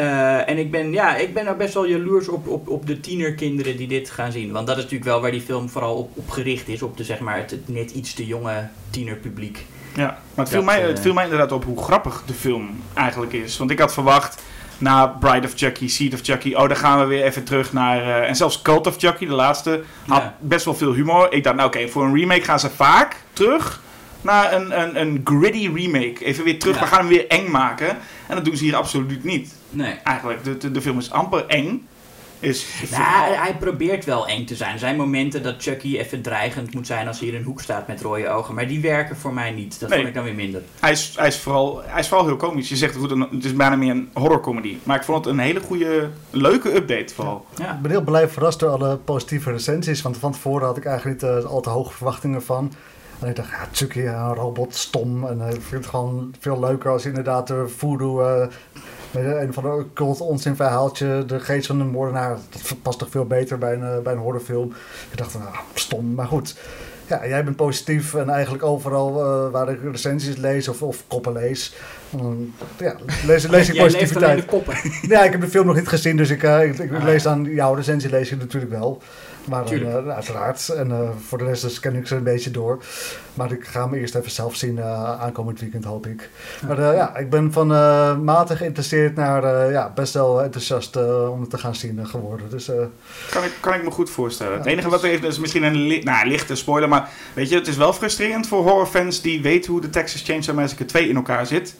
Eh, 0.00 0.48
en 0.48 0.58
ik 0.58 0.70
ben, 0.70 0.92
ja, 0.92 1.16
ik 1.16 1.34
ben 1.34 1.48
ook 1.48 1.58
best 1.58 1.74
wel 1.74 1.86
jaloers 1.86 2.28
op, 2.28 2.48
op, 2.48 2.68
op 2.68 2.86
de 2.86 3.00
tienerkinderen 3.00 3.76
die 3.76 3.88
dit 3.88 4.10
gaan 4.10 4.32
zien. 4.32 4.52
Want 4.52 4.66
dat 4.66 4.76
is 4.76 4.82
natuurlijk 4.82 5.10
wel 5.10 5.20
waar 5.20 5.30
die 5.30 5.40
film 5.40 5.68
vooral 5.68 5.94
op, 5.96 6.10
op 6.16 6.30
gericht 6.30 6.68
is. 6.68 6.82
Op 6.82 6.96
de, 6.96 7.04
zeg 7.04 7.18
maar, 7.20 7.36
het, 7.36 7.50
het 7.50 7.68
net 7.68 7.90
iets 7.90 8.14
te 8.14 8.26
jonge 8.26 8.68
tienerpubliek. 8.90 9.64
Ja, 9.94 10.04
maar 10.06 10.18
het 10.34 10.48
viel, 10.48 10.56
Dat, 10.56 10.66
mij, 10.66 10.82
eh, 10.82 10.88
het 10.88 11.00
viel 11.00 11.12
mij 11.12 11.24
inderdaad 11.24 11.52
op 11.52 11.64
hoe 11.64 11.82
grappig 11.82 12.22
de 12.26 12.32
film 12.32 12.82
eigenlijk 12.94 13.32
is. 13.32 13.58
Want 13.58 13.70
ik 13.70 13.78
had 13.78 13.92
verwacht, 13.92 14.42
na 14.78 15.06
Bride 15.06 15.46
of 15.46 15.52
Chucky, 15.56 15.88
Seed 15.88 16.14
of 16.14 16.20
Chucky, 16.22 16.52
oh, 16.54 16.68
dan 16.68 16.76
gaan 16.76 16.98
we 17.00 17.04
weer 17.04 17.24
even 17.24 17.44
terug 17.44 17.72
naar... 17.72 18.02
eh, 18.02 18.28
en 18.28 18.36
zelfs 18.36 18.62
Cult 18.62 18.86
of 18.86 18.96
Chucky, 18.98 19.26
de 19.26 19.32
laatste, 19.32 19.82
had 20.06 20.22
Ja. 20.22 20.36
best 20.40 20.64
wel 20.64 20.74
veel 20.74 20.92
humor. 20.92 21.32
Ik 21.32 21.44
dacht, 21.44 21.56
nou 21.56 21.68
oké, 21.68 21.88
voor 21.88 22.04
een 22.04 22.14
remake 22.14 22.42
gaan 22.44 22.60
ze 22.60 22.70
vaak 22.70 23.16
terug 23.32 23.80
naar 24.20 24.52
een, 24.52 24.80
een, 24.80 25.00
een 25.00 25.20
gritty 25.24 25.70
remake. 25.74 26.24
Even 26.24 26.44
weer 26.44 26.58
terug, 26.58 26.74
Ja. 26.74 26.80
we 26.80 26.86
gaan 26.88 26.98
hem 26.98 27.08
weer 27.08 27.26
eng 27.28 27.50
maken. 27.50 27.96
En 28.30 28.36
dat 28.36 28.44
doen 28.44 28.56
ze 28.56 28.64
hier 28.64 28.76
absoluut 28.76 29.24
niet. 29.24 29.54
Nee. 29.70 29.92
Eigenlijk, 30.04 30.44
de, 30.44 30.56
de, 30.56 30.70
de 30.70 30.80
film 30.82 30.98
is 30.98 31.10
amper 31.10 31.46
eng. 31.46 31.86
Is, 32.40 32.66
Nou, 32.90 33.02
hij, 33.02 33.34
hij 33.36 33.56
probeert 33.56 34.04
wel 34.04 34.26
eng 34.28 34.44
te 34.44 34.54
zijn. 34.56 34.72
Er 34.72 34.78
zijn 34.78 34.96
momenten 34.96 35.42
dat 35.42 35.54
Chucky 35.62 35.98
even 35.98 36.22
dreigend 36.22 36.74
moet 36.74 36.86
zijn 36.86 37.06
als 37.06 37.20
hij 37.20 37.28
in 37.28 37.34
een 37.34 37.42
hoek 37.42 37.60
staat 37.60 37.86
met 37.86 38.00
rode 38.00 38.28
ogen. 38.28 38.54
Maar 38.54 38.66
die 38.68 38.80
werken 38.80 39.16
voor 39.16 39.34
mij 39.34 39.50
niet. 39.50 39.80
Dat 39.80 39.88
Nee. 39.88 39.98
vond 39.98 40.08
ik 40.08 40.14
dan 40.14 40.24
weer 40.24 40.34
minder. 40.34 40.62
hij, 40.80 40.90
is, 40.90 41.14
hij, 41.16 41.26
is 41.26 41.38
vooral, 41.38 41.82
hij 41.86 42.00
is 42.00 42.08
vooral 42.08 42.26
heel 42.26 42.36
komisch. 42.36 42.68
Je 42.68 42.76
zegt 42.76 42.94
het 42.94 43.02
goed, 43.10 43.26
het 43.30 43.44
is 43.44 43.54
bijna 43.54 43.76
meer 43.76 43.90
een 43.90 44.10
horrorcomedy. 44.12 44.76
Maar 44.82 44.96
ik 44.96 45.02
vond 45.02 45.24
het 45.24 45.34
een 45.34 45.40
hele 45.40 45.60
goede, 45.60 46.10
leuke 46.30 46.74
update 46.74 47.14
vooral. 47.14 47.46
Ja. 47.56 47.74
Ik 47.74 47.80
ben 47.80 47.90
heel 47.90 48.00
blij 48.02 48.28
verrast 48.28 48.58
door 48.60 48.70
alle 48.70 48.96
positieve 48.96 49.50
recensies. 49.50 50.02
Want 50.02 50.16
van 50.16 50.32
tevoren 50.32 50.66
had 50.66 50.76
ik 50.76 50.84
eigenlijk 50.84 51.22
niet 51.22 51.30
eh, 51.30 51.44
al 51.44 51.60
te 51.60 51.70
hoge 51.70 51.92
verwachtingen 51.92 52.42
van. 52.42 52.72
En 53.20 53.28
ik 53.28 53.36
dacht, 53.36 53.94
ja, 53.94 54.28
een 54.28 54.34
robot, 54.34 54.74
stom. 54.74 55.26
En 55.26 55.40
eh, 55.40 55.46
ik 55.54 55.60
vind 55.62 55.70
het 55.82 55.86
gewoon 55.86 56.34
veel 56.40 56.60
leuker 56.60 56.90
als 56.90 57.06
inderdaad 57.06 57.46
de 57.46 57.68
voodoo... 57.68 58.22
eh, 58.22 58.46
met 59.10 59.24
een 59.24 59.52
van 59.52 59.62
de 59.62 59.68
occult 59.70 60.20
onzin 60.20 60.56
verhaaltje, 60.56 61.24
de 61.26 61.40
geest 61.40 61.66
van 61.66 61.78
de 61.78 61.84
moordenaar. 61.84 62.36
Dat 62.50 62.82
past 62.82 62.98
toch 62.98 63.10
veel 63.10 63.24
beter 63.26 63.58
bij 63.58 63.72
een, 63.74 63.82
eh, 63.82 63.98
bij 64.02 64.12
een 64.12 64.18
horrorfilm. 64.18 64.72
Ik 65.10 65.18
dacht, 65.18 65.34
nou, 65.38 65.54
stom, 65.74 66.14
maar 66.14 66.26
goed. 66.26 66.56
ja, 67.06 67.26
jij 67.26 67.44
bent 67.44 67.56
positief 67.56 68.14
en 68.14 68.28
eigenlijk 68.28 68.62
overal 68.62 69.12
waar 69.50 69.68
ik 69.70 69.78
recensies 69.90 70.36
lees 70.36 70.68
of, 70.68 70.82
of 70.82 71.04
koppen 71.08 71.32
lees, 71.32 71.74
ja, 72.78 72.94
lees, 73.26 73.46
lees 73.46 73.68
ik 73.68 73.74
Jij 73.74 73.84
leest 73.84 73.96
positiviteit. 73.96 74.38
de 74.40 74.44
koppen. 74.44 74.74
Ja, 75.08 75.24
ik 75.24 75.32
heb 75.32 75.40
de 75.40 75.48
film 75.48 75.66
nog 75.66 75.76
niet 75.76 75.88
gezien, 75.88 76.16
dus 76.16 76.30
ik, 76.30 76.42
ik, 76.42 76.78
ik 76.78 76.92
Ah, 76.92 77.02
lees 77.04 77.22
dan 77.22 77.44
jouw 77.44 77.74
recensie 77.74 78.10
lees 78.10 78.28
je 78.28 78.36
natuurlijk 78.36 78.72
wel. 78.72 79.02
Maar 79.50 79.72
eh, 79.72 80.08
uiteraard. 80.08 80.68
En 80.68 80.90
eh, 80.90 81.08
voor 81.26 81.38
de 81.38 81.44
rest 81.44 81.62
dus 81.62 81.80
ken 81.80 81.94
ik 81.94 82.06
ze 82.06 82.16
een 82.16 82.22
beetje 82.22 82.50
door. 82.50 82.84
Maar 83.34 83.52
ik 83.52 83.64
ga 83.64 83.84
hem 83.84 83.94
eerst 83.94 84.14
even 84.14 84.30
zelf 84.30 84.54
zien 84.54 84.78
eh, 84.78 85.20
aankomend 85.20 85.60
weekend, 85.60 85.84
hoop 85.84 86.06
ik. 86.06 86.30
Maar 86.66 86.80
ja, 86.80 87.16
ik 87.16 87.30
ben 87.30 87.52
van 87.52 87.66
matig 88.24 88.58
geïnteresseerd 88.58 89.14
naar 89.14 89.70
ja, 89.70 89.92
best 89.94 90.14
wel 90.14 90.42
enthousiast 90.42 90.96
om 91.28 91.40
het 91.40 91.50
te 91.50 91.58
gaan 91.58 91.74
zien 91.74 92.06
geworden. 92.06 92.50
Dus 92.50 92.70
Kan 93.30 93.44
ik, 93.44 93.52
kan 93.60 93.74
ik 93.74 93.84
me 93.84 93.90
goed 93.90 94.10
voorstellen. 94.10 94.58
het 94.58 94.66
enige 94.66 94.88
wat 94.88 95.02
even 95.02 95.28
is 95.28 95.38
misschien 95.38 95.62
een 95.62 95.76
li 95.76 96.02
nou, 96.02 96.28
lichte 96.28 96.54
spoiler, 96.54 96.88
maar 96.88 97.08
weet 97.34 97.48
je, 97.48 97.54
het 97.54 97.66
is 97.66 97.76
wel 97.76 97.92
frustrerend 97.92 98.46
voor 98.46 98.62
horrorfans 98.62 99.20
die 99.20 99.42
weten 99.42 99.72
hoe 99.72 99.80
de 99.80 99.90
Texas 99.90 100.22
Chainsaw 100.22 100.54
Massacre 100.54 100.84
2 100.84 101.08
in 101.08 101.16
elkaar 101.16 101.46
zit. 101.46 101.74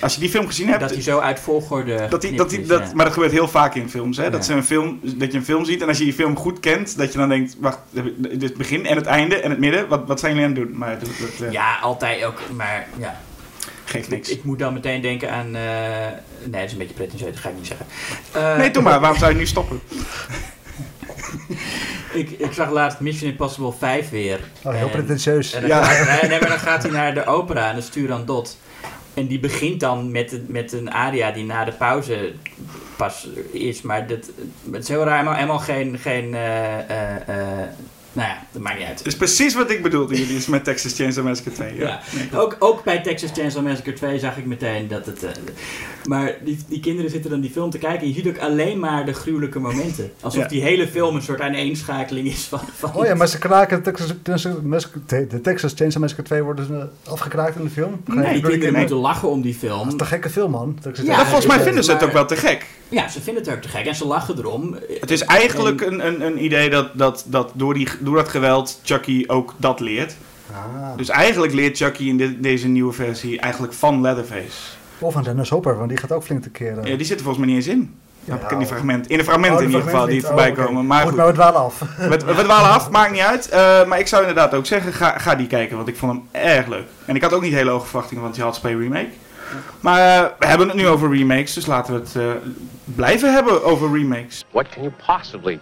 Als 0.00 0.14
je 0.14 0.20
die 0.20 0.28
film 0.28 0.46
gezien 0.46 0.68
hebt, 0.68 0.80
Dat 0.80 0.90
hij 0.90 1.02
zo 1.02 1.18
uit 1.18 1.40
volgorde 1.40 2.06
dat 2.10 2.20
die, 2.20 2.36
dat 2.36 2.50
die, 2.50 2.66
dat, 2.66 2.94
maar 2.94 3.04
dat 3.04 3.14
gebeurt 3.14 3.32
heel 3.32 3.48
vaak 3.48 3.74
in 3.74 3.90
films. 3.90 4.16
Hè? 4.16 4.30
Dat, 4.30 4.40
Ja. 4.40 4.46
ze 4.46 4.52
een 4.52 4.64
film, 4.64 5.00
dat 5.02 5.32
je 5.32 5.38
een 5.38 5.44
film 5.44 5.64
ziet 5.64 5.82
en 5.82 5.88
als 5.88 5.98
je 5.98 6.04
die 6.04 6.12
film 6.12 6.36
goed 6.36 6.60
kent, 6.60 6.98
dat 6.98 7.12
je 7.12 7.18
dan 7.18 7.28
denkt, 7.28 7.56
wacht, 7.60 7.78
dit 8.16 8.42
het 8.42 8.56
begin 8.56 8.86
en 8.86 8.96
het 8.96 9.06
einde 9.06 9.40
en 9.40 9.50
het 9.50 9.58
midden, 9.58 9.88
wat, 9.88 10.02
wat 10.06 10.20
zijn 10.20 10.32
jullie 10.34 10.48
aan 10.48 10.54
het 10.56 10.64
doen? 10.68 10.78
Maar 10.78 10.98
dat, 10.98 11.08
dat 11.20 11.46
eh, 11.46 11.52
Ja, 11.52 11.76
altijd 11.82 12.24
ook. 12.24 12.40
Maar 12.56 12.86
ja, 12.98 13.20
geeft 13.84 14.04
ik, 14.06 14.10
niks. 14.12 14.28
ik 14.28 14.44
moet 14.44 14.58
dan 14.58 14.72
meteen 14.72 15.00
denken 15.00 15.30
aan... 15.30 15.46
eh, 15.56 15.62
nee, 16.42 16.50
dat 16.50 16.62
is 16.64 16.72
een 16.72 16.78
beetje 16.78 16.94
pretentieus, 16.94 17.30
dat 17.32 17.40
ga 17.40 17.48
ik 17.48 17.54
niet 17.56 17.66
zeggen. 17.66 17.86
Eh, 18.32 18.56
nee, 18.56 18.70
doe 18.70 18.82
maar. 18.82 19.00
Waarom 19.00 19.18
zou 19.18 19.32
je 19.32 19.38
nu 19.38 19.46
stoppen? 19.46 19.80
Ik, 22.12 22.30
ik 22.30 22.52
zag 22.52 22.70
laatst 22.70 23.00
Mission 23.00 23.30
Impossible 23.30 23.72
5 23.78 24.10
weer. 24.10 24.40
oh, 24.62 24.72
heel 24.72 24.84
En- 24.84 24.90
pretentieus. 24.90 25.52
En 25.52 25.60
dan, 25.60 25.70
Ja. 25.70 25.82
gaat, 25.84 26.20
nee, 26.20 26.30
nee, 26.30 26.40
maar 26.40 26.48
dan 26.48 26.58
gaat 26.58 26.82
hij 26.82 26.92
naar 26.92 27.14
de 27.14 27.26
opera 27.26 27.68
en 27.68 27.72
dan 27.74 27.82
stuurt 27.82 28.08
dan 28.08 28.24
Dot. 28.26 28.56
En 29.16 29.26
die 29.26 29.38
begint 29.40 29.80
dan 29.80 30.10
met, 30.10 30.48
met 30.48 30.72
een 30.72 30.90
aria 30.90 31.30
die 31.30 31.44
na 31.44 31.64
de 31.64 31.72
pauze 31.72 32.32
pas 32.96 33.28
is. 33.50 33.82
Maar 33.82 34.06
dat, 34.06 34.30
het 34.72 34.82
is 34.82 34.88
heel 34.88 35.04
raar, 35.04 35.34
helemaal, 35.34 35.58
geen... 35.58 35.98
geen 35.98 36.34
eh, 36.34 36.90
eh, 36.90 37.28
eh, 37.28 37.68
nou 38.16 38.28
ja, 38.28 38.42
dat 38.52 38.62
maakt 38.62 38.78
niet 38.78 38.86
uit. 38.86 38.98
Het 38.98 39.06
is 39.06 39.16
precies 39.16 39.54
wat 39.54 39.70
ik 39.70 39.82
bedoelde, 39.82 40.16
jullie, 40.18 40.36
is 40.36 40.46
met 40.46 40.64
Texas 40.64 40.92
Chainsaw 40.94 41.24
Massacre 41.24 41.52
2. 41.52 41.74
Ja. 41.76 41.86
Ja. 41.88 42.00
Nee, 42.14 42.28
klopt. 42.28 42.44
Ook, 42.44 42.56
ook 42.58 42.84
bij 42.84 43.02
Texas 43.02 43.30
Chainsaw 43.34 43.64
Massacre 43.64 43.92
2 43.92 44.18
zag 44.18 44.36
ik 44.36 44.46
meteen 44.46 44.88
dat 44.88 45.06
het... 45.06 45.24
eh, 45.24 45.30
maar 46.04 46.34
die, 46.44 46.58
die 46.68 46.80
kinderen 46.80 47.10
zitten 47.10 47.30
dan 47.30 47.40
die 47.40 47.50
film 47.50 47.70
te 47.70 47.78
kijken 47.78 48.00
en 48.00 48.08
je 48.08 48.14
ziet 48.14 48.28
ook 48.28 48.38
alleen 48.38 48.78
maar 48.78 49.04
de 49.06 49.12
gruwelijke 49.12 49.58
momenten. 49.58 50.10
Alsof 50.20 50.42
Ja. 50.42 50.48
die 50.48 50.62
hele 50.62 50.88
film 50.88 51.16
een 51.16 51.22
soort 51.22 51.40
aaneenschakeling 51.40 52.26
is 52.26 52.42
van... 52.44 52.60
van 52.76 52.94
Oh 52.94 53.06
ja, 53.06 53.14
maar 53.14 53.28
ze 53.28 53.38
kraken 53.38 53.76
de 53.82 53.82
Texas, 53.90 54.12
de 55.08 55.40
Texas 55.42 55.72
Chainsaw 55.76 56.00
Massacre 56.02 56.24
2 56.24 56.42
worden 56.42 56.90
eh, 57.04 57.12
afgekraakt 57.12 57.56
in 57.56 57.64
de 57.64 57.70
film. 57.70 58.00
Nee, 58.04 58.32
die 58.32 58.42
kinderen 58.42 58.78
moeten 58.78 58.96
lachen 58.96 59.28
om 59.28 59.42
die 59.42 59.54
film. 59.54 59.84
Dat 59.84 59.94
is 59.94 60.00
een 60.00 60.06
gekke 60.06 60.30
film, 60.30 60.50
man. 60.50 60.78
Ja, 61.02 61.24
volgens 61.24 61.46
mij 61.46 61.60
vinden 61.60 61.84
ze 61.84 61.90
het 61.90 62.00
maar- 62.00 62.08
ook 62.08 62.14
wel 62.14 62.26
te 62.26 62.36
gek. 62.36 62.66
Ja, 62.88 63.08
ze 63.08 63.20
vinden 63.22 63.42
het 63.44 63.52
ook 63.54 63.60
te 63.60 63.68
gek 63.68 63.86
en 63.86 63.94
ze 63.94 64.06
lachen 64.06 64.38
erom. 64.38 64.76
Het 65.00 65.10
is 65.10 65.20
eigenlijk 65.22 65.80
een, 65.80 66.06
een, 66.06 66.20
een 66.26 66.44
idee 66.44 66.70
dat, 66.70 66.88
dat, 66.92 67.24
dat 67.26 67.50
door, 67.54 67.74
die, 67.74 67.88
door 68.00 68.16
dat 68.16 68.28
geweld 68.28 68.80
Chucky 68.82 69.24
ook 69.26 69.54
dat 69.56 69.80
leert. 69.80 70.16
Ah. 70.52 70.96
Dus 70.96 71.08
eigenlijk 71.08 71.52
leert 71.52 71.76
Chucky 71.76 72.08
in 72.08 72.16
de- 72.16 72.40
deze 72.40 72.68
nieuwe 72.68 72.92
versie 72.92 73.40
eigenlijk 73.40 73.72
van 73.72 74.00
Leatherface. 74.00 74.58
Of 74.98 75.16
aan 75.16 75.22
Dennis 75.22 75.48
Hopper, 75.48 75.76
want 75.76 75.88
die 75.88 75.98
gaat 75.98 76.12
ook 76.12 76.22
flink 76.24 76.42
te 76.42 76.50
keren. 76.50 76.84
Ja, 76.86 76.96
die 76.96 77.06
zit 77.06 77.16
er 77.18 77.24
volgens 77.24 77.44
mij 77.44 77.54
niet 77.54 77.66
eens 77.66 77.74
in. 77.76 77.94
Heb 78.24 78.42
ik 78.42 78.50
in 78.50 78.58
die 78.58 78.66
Ja. 78.66 78.72
fragment, 78.72 79.08
in 79.10 79.18
de 79.18 79.24
fragmenten 79.24 79.56
Oh, 79.58 79.62
in 79.64 79.70
de 79.70 79.76
ieder 79.76 79.90
geval 79.90 80.06
die 80.06 80.24
voorbij. 80.24 80.50
Oh, 80.50 80.56
komen. 80.56 80.86
Maar 80.86 81.00
Goed, 81.00 81.08
goed, 81.08 81.16
maar 81.18 81.26
we 81.26 81.32
dwalen 81.32 81.60
af. 81.60 81.78
we, 81.96 82.08
we 82.08 82.42
dwalen 82.44 82.70
af, 82.70 82.90
maakt 82.90 83.12
niet 83.12 83.20
uit. 83.20 83.48
Eh, 83.48 83.84
maar 83.86 83.98
ik 83.98 84.06
zou 84.06 84.20
inderdaad 84.22 84.54
ook 84.54 84.66
zeggen, 84.66 84.92
ga, 84.92 85.18
ga 85.18 85.34
die 85.34 85.46
kijken, 85.46 85.76
want 85.76 85.88
ik 85.88 85.96
vond 85.96 86.12
hem 86.12 86.22
erg 86.42 86.66
leuk. 86.66 86.84
En 87.04 87.14
ik 87.16 87.22
had 87.22 87.32
ook 87.32 87.42
niet 87.42 87.52
hele 87.52 87.70
hoge 87.70 87.86
verwachtingen 87.86 88.22
van 88.24 88.34
Child's 88.34 88.60
Play 88.60 88.74
remake. 88.74 89.08
Maar 89.80 90.00
eh, 90.00 90.30
we 90.38 90.46
hebben 90.46 90.68
het 90.68 90.76
nu 90.76 90.86
over 90.86 91.16
remakes, 91.16 91.54
dus 91.54 91.66
laten 91.66 91.94
we 91.94 92.00
het 92.00 92.16
eh, 92.16 92.50
blijven 92.84 93.32
hebben 93.32 93.64
over 93.64 93.92
remakes. 93.92 94.44
What 94.50 94.68
can 94.68 94.82
you 94.82 94.94
possibly 95.06 95.60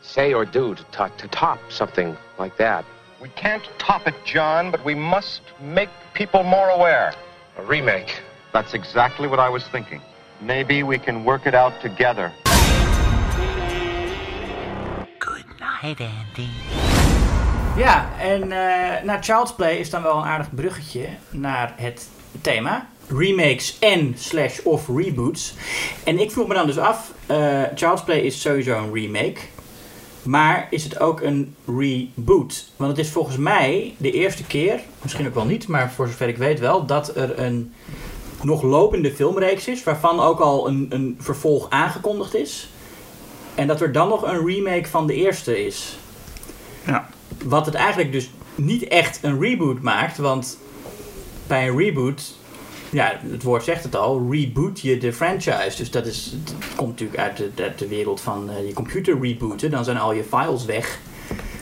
say 0.00 0.32
or 0.32 0.50
do 0.50 0.74
to, 0.74 0.82
to, 0.90 1.08
to 1.16 1.28
top 1.28 1.58
something 1.66 2.16
like 2.38 2.56
that? 2.56 2.84
We 3.20 3.28
can't 3.34 3.70
top 3.76 4.06
it, 4.06 4.14
John, 4.24 4.70
but 4.70 4.80
we 4.84 4.94
must 4.94 5.42
make 5.58 5.88
people 6.12 6.42
more 6.42 6.70
aware. 6.70 7.12
A 7.58 7.62
remake. 7.68 8.22
That's 8.52 8.72
exactly 8.72 9.28
what 9.28 9.38
I 9.48 9.52
was 9.52 9.64
thinking. 9.70 10.00
Maybe 10.40 10.82
we 10.82 10.98
can 10.98 11.24
work 11.24 11.46
it 11.46 11.54
out 11.54 11.72
together. 11.80 12.32
Good 15.18 15.46
night, 15.58 16.00
Andy. 16.00 16.48
Ja, 17.76 18.08
en 18.18 18.42
eh 18.52 19.02
naar 19.02 19.22
Child's 19.22 19.54
Play 19.54 19.76
is 19.76 19.90
dan 19.90 20.02
wel 20.02 20.16
een 20.16 20.24
aardig 20.24 20.54
bruggetje 20.54 21.08
naar 21.30 21.72
het 21.76 22.08
thema. 22.40 22.86
Remakes 23.16 23.78
en 23.78 24.14
slash 24.18 24.58
of 24.62 24.88
reboots. 24.88 25.54
En 26.04 26.18
ik 26.18 26.30
vroeg 26.30 26.46
me 26.48 26.54
dan 26.54 26.66
dus 26.66 26.78
af, 26.78 27.12
eh, 27.26 27.62
Child's 27.74 28.04
Play 28.04 28.18
is 28.18 28.40
sowieso 28.40 28.78
een 28.78 28.92
remake. 28.94 29.40
Maar 30.22 30.66
is 30.70 30.84
het 30.84 31.00
ook 31.00 31.20
een 31.20 31.54
reboot? 31.66 32.70
Want 32.76 32.90
het 32.90 33.06
is 33.06 33.12
volgens 33.12 33.36
mij 33.36 33.94
de 33.96 34.10
eerste 34.10 34.44
keer, 34.44 34.80
misschien 35.02 35.26
ook 35.26 35.34
wel 35.34 35.44
niet, 35.44 35.68
maar 35.68 35.92
voor 35.92 36.08
zover 36.08 36.28
ik 36.28 36.36
weet 36.36 36.58
wel, 36.58 36.86
dat 36.86 37.16
er 37.16 37.38
een 37.38 37.72
nog 38.42 38.62
lopende 38.62 39.12
filmreeks 39.12 39.68
is, 39.68 39.82
waarvan 39.82 40.20
ook 40.20 40.40
al 40.40 40.68
een, 40.68 40.86
een 40.88 41.16
vervolg 41.20 41.70
aangekondigd 41.70 42.34
is. 42.34 42.68
En 43.54 43.66
dat 43.66 43.80
er 43.80 43.92
dan 43.92 44.08
nog 44.08 44.22
een 44.22 44.46
remake 44.46 44.88
van 44.88 45.06
de 45.06 45.14
eerste 45.14 45.64
is. 45.66 45.98
Ja. 46.86 47.08
Wat 47.44 47.66
het 47.66 47.74
eigenlijk 47.74 48.12
dus 48.12 48.30
niet 48.54 48.88
echt 48.88 49.18
een 49.22 49.40
reboot 49.40 49.80
maakt, 49.80 50.18
want 50.18 50.58
bij 51.46 51.68
een 51.68 51.76
reboot, 51.76 52.38
ja, 52.90 53.20
het 53.30 53.42
woord 53.42 53.64
zegt 53.64 53.82
het 53.82 53.96
al, 53.96 54.28
reboot 54.30 54.80
je 54.80 54.98
de 54.98 55.12
franchise. 55.12 55.76
Dus 55.76 55.90
dat 55.90 56.06
is, 56.06 56.34
het 56.44 56.54
komt 56.76 56.90
natuurlijk 56.90 57.18
uit 57.20 57.36
de, 57.36 57.62
uit 57.62 57.78
de 57.78 57.88
wereld 57.88 58.20
van 58.20 58.50
eh, 58.50 58.66
je 58.66 58.72
computer 58.72 59.20
rebooten, 59.20 59.70
dan 59.70 59.84
zijn 59.84 59.98
al 59.98 60.12
je 60.12 60.24
files 60.24 60.64
weg. 60.64 60.98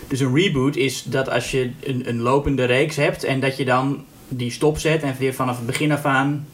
Dus 0.09 0.21
een 0.21 0.35
reboot 0.35 0.77
is 0.77 1.03
dat 1.03 1.29
als 1.29 1.51
je 1.51 1.71
een, 1.81 2.09
een 2.09 2.21
lopende 2.21 2.65
reeks 2.65 2.97
hebt 2.97 3.25
en 3.25 3.41
dat 3.41 3.57
je 3.57 3.65
dan 3.65 4.05
die 4.29 4.51
stopzet 4.51 5.03
en 5.03 5.15
weer 5.19 5.35
vanaf 5.35 5.57
het 5.57 5.67
begin 5.67 5.93
af 5.93 6.05
aan 6.05 6.47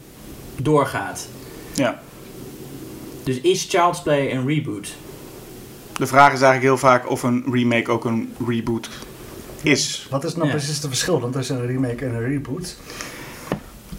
doorgaat. 0.55 1.27
Ja. 1.73 2.01
Dus 3.23 3.39
is 3.41 3.65
Child's 3.69 4.01
Play 4.01 4.31
een 4.31 4.47
reboot? 4.47 4.95
De 5.97 6.07
vraag 6.07 6.33
is 6.33 6.41
eigenlijk 6.41 6.61
heel 6.61 6.77
vaak 6.89 7.09
of 7.09 7.23
een 7.23 7.43
remake 7.51 7.91
ook 7.91 8.05
een 8.05 8.33
reboot 8.47 8.89
is. 9.61 10.07
Wat 10.09 10.23
is 10.23 10.35
nou 10.35 10.45
Ja. 10.45 10.51
precies 10.51 10.77
het 10.77 10.87
verschil 10.87 11.19
dan 11.19 11.31
tussen 11.31 11.55
een 11.55 11.65
remake 11.67 12.05
en 12.05 12.13
een 12.13 12.27
reboot? 12.27 12.75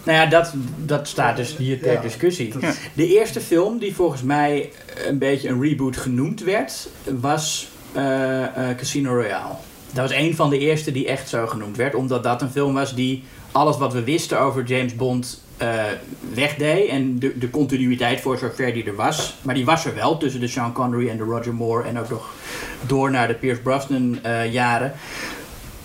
Nou 0.07 0.19
ja, 0.19 0.25
dat, 0.25 0.53
dat 0.85 1.07
staat 1.07 1.35
dus 1.35 1.57
hier 1.57 1.81
ter 1.81 1.91
Ja, 1.91 2.01
discussie. 2.01 2.53
De 2.93 3.07
eerste 3.07 3.41
film 3.41 3.77
die 3.77 3.95
volgens 3.95 4.21
mij 4.21 4.71
een 5.07 5.17
beetje 5.17 5.49
een 5.49 5.61
reboot 5.61 5.97
genoemd 5.97 6.43
werd, 6.43 6.89
was 7.19 7.67
eh, 7.91 8.69
eh, 8.69 8.77
Casino 8.77 9.13
Royale. 9.13 9.53
Dat 9.93 10.09
was 10.09 10.17
een 10.17 10.35
van 10.35 10.49
de 10.49 10.59
eerste 10.59 10.91
die 10.91 11.07
echt 11.07 11.29
zo 11.29 11.47
genoemd 11.47 11.77
werd, 11.77 11.95
omdat 11.95 12.23
dat 12.23 12.41
een 12.41 12.49
film 12.49 12.73
was 12.73 12.95
die 12.95 13.23
alles 13.51 13.77
wat 13.77 13.93
we 13.93 14.03
wisten 14.03 14.39
over 14.39 14.63
James 14.63 14.95
Bond 14.95 15.41
eh, 15.57 15.83
wegdeed. 16.33 16.89
En 16.89 17.19
de, 17.19 17.37
de 17.37 17.49
continuïteit 17.49 18.21
voor 18.21 18.37
zover 18.37 18.73
die 18.73 18.85
er 18.85 18.95
was. 18.95 19.35
Maar 19.41 19.55
die 19.55 19.65
was 19.65 19.85
er 19.85 19.95
wel 19.95 20.17
tussen 20.17 20.39
de 20.39 20.47
Sean 20.47 20.73
Connery 20.73 21.09
en 21.09 21.17
de 21.17 21.23
Roger 21.23 21.53
Moore 21.53 21.87
en 21.87 21.99
ook 21.99 22.09
nog 22.09 22.33
door 22.85 23.11
naar 23.11 23.27
de 23.27 23.33
Pierce 23.33 23.61
Brosnan 23.61 24.23
eh, 24.23 24.53
jaren 24.53 24.93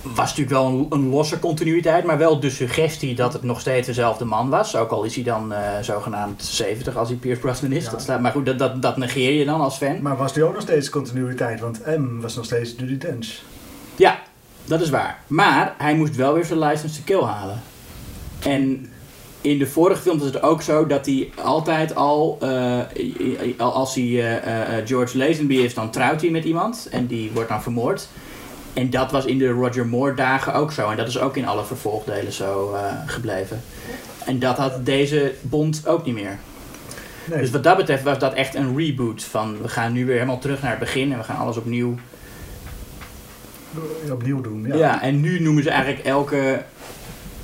was 0.02 0.28
natuurlijk 0.36 0.50
wel 0.50 0.66
een, 0.66 0.86
een 0.90 1.08
losse 1.08 1.38
continuïteit, 1.38 2.04
maar 2.04 2.18
wel 2.18 2.40
de 2.40 2.50
suggestie 2.50 3.14
dat 3.14 3.32
het 3.32 3.42
nog 3.42 3.60
steeds 3.60 3.86
dezelfde 3.86 4.24
man 4.24 4.48
was. 4.48 4.76
Ook 4.76 4.90
al 4.90 5.02
is 5.04 5.14
hij 5.14 5.24
dan 5.24 5.52
eh, 5.52 5.60
zogenaamd 5.82 6.42
70 6.44 6.96
als 6.96 7.08
hij 7.08 7.16
Pierce 7.16 7.40
Brosnan 7.40 7.72
is. 7.72 7.84
Ja. 7.84 7.90
Dat 7.90 8.00
staat, 8.00 8.20
maar 8.20 8.32
goed, 8.32 8.46
dat, 8.46 8.58
dat, 8.58 8.82
dat 8.82 8.96
negeer 8.96 9.32
je 9.32 9.44
dan 9.44 9.60
als 9.60 9.76
fan. 9.76 10.02
Maar 10.02 10.16
was 10.16 10.32
die 10.32 10.44
ook 10.44 10.52
nog 10.52 10.62
steeds 10.62 10.88
continuïteit? 10.90 11.60
Want 11.60 11.80
M 11.86 12.20
was 12.20 12.36
nog 12.36 12.44
steeds 12.44 12.74
Judy 12.78 12.98
Dench. 12.98 13.28
Ja, 13.96 14.18
dat 14.64 14.80
is 14.80 14.90
waar. 14.90 15.18
Maar 15.26 15.74
hij 15.78 15.94
moest 15.94 16.16
wel 16.16 16.32
weer 16.34 16.44
zijn 16.44 16.58
license 16.58 16.96
to 16.96 17.02
kill 17.04 17.22
halen. 17.28 17.62
En 18.42 18.90
in 19.40 19.58
de 19.58 19.66
vorige 19.66 20.02
films 20.02 20.20
is 20.20 20.26
het 20.32 20.42
ook 20.42 20.62
zo 20.62 20.86
dat 20.86 21.06
hij 21.06 21.30
altijd 21.42 21.94
al, 21.94 22.38
eh, 22.40 22.78
al- 23.58 23.72
als 23.72 23.94
hij 23.94 24.38
eh, 24.40 24.86
George 24.86 25.18
Lazenby 25.18 25.54
is, 25.54 25.74
dan 25.74 25.90
trouwt 25.90 26.20
hij 26.20 26.30
met 26.30 26.44
iemand 26.44 26.88
en 26.90 27.06
die 27.06 27.30
wordt 27.34 27.48
dan 27.48 27.62
vermoord. 27.62 28.08
En 28.72 28.90
dat 28.90 29.11
was 29.11 29.24
in 29.24 29.38
de 29.38 29.48
Roger 29.48 29.87
Moore 29.87 30.14
dagen 30.14 30.54
ook 30.54 30.72
zo. 30.72 30.90
En 30.90 30.96
dat 30.96 31.08
is 31.08 31.18
ook 31.18 31.37
in 31.37 31.46
alle 31.46 31.64
vervolgdelen 31.64 32.32
zo 32.32 32.74
eh, 32.74 32.82
gebleven. 33.06 33.62
En 34.24 34.38
dat 34.38 34.56
had 34.56 34.87
deze 34.87 35.35
Bond 35.40 35.87
ook 35.87 36.04
niet 36.04 36.14
meer. 36.14 36.38
Nee, 37.24 37.40
Dus 37.40 37.50
wat 37.50 37.64
dat 37.64 37.76
betreft 37.76 38.02
was 38.02 38.18
dat 38.18 38.35
echt 38.35 38.54
een 38.54 38.76
reboot. 38.76 39.22
Van 39.24 39.62
we 39.62 39.68
gaan 39.68 39.92
nu 39.92 40.06
weer 40.06 40.14
helemaal 40.14 40.38
terug 40.38 40.62
naar 40.62 40.70
het 40.70 40.80
begin 40.80 41.12
en 41.12 41.18
we 41.18 41.24
gaan 41.24 41.37
alles 41.37 41.56
opnieuw 41.56 41.94
opnieuw 44.11 44.40
doen. 44.40 44.66
Ja. 44.66 44.74
Ja. 44.76 45.02
en 45.02 45.20
nu 45.20 45.40
noemen 45.40 45.62
ze 45.62 45.70
eigenlijk 45.70 46.04
elke. 46.04 46.62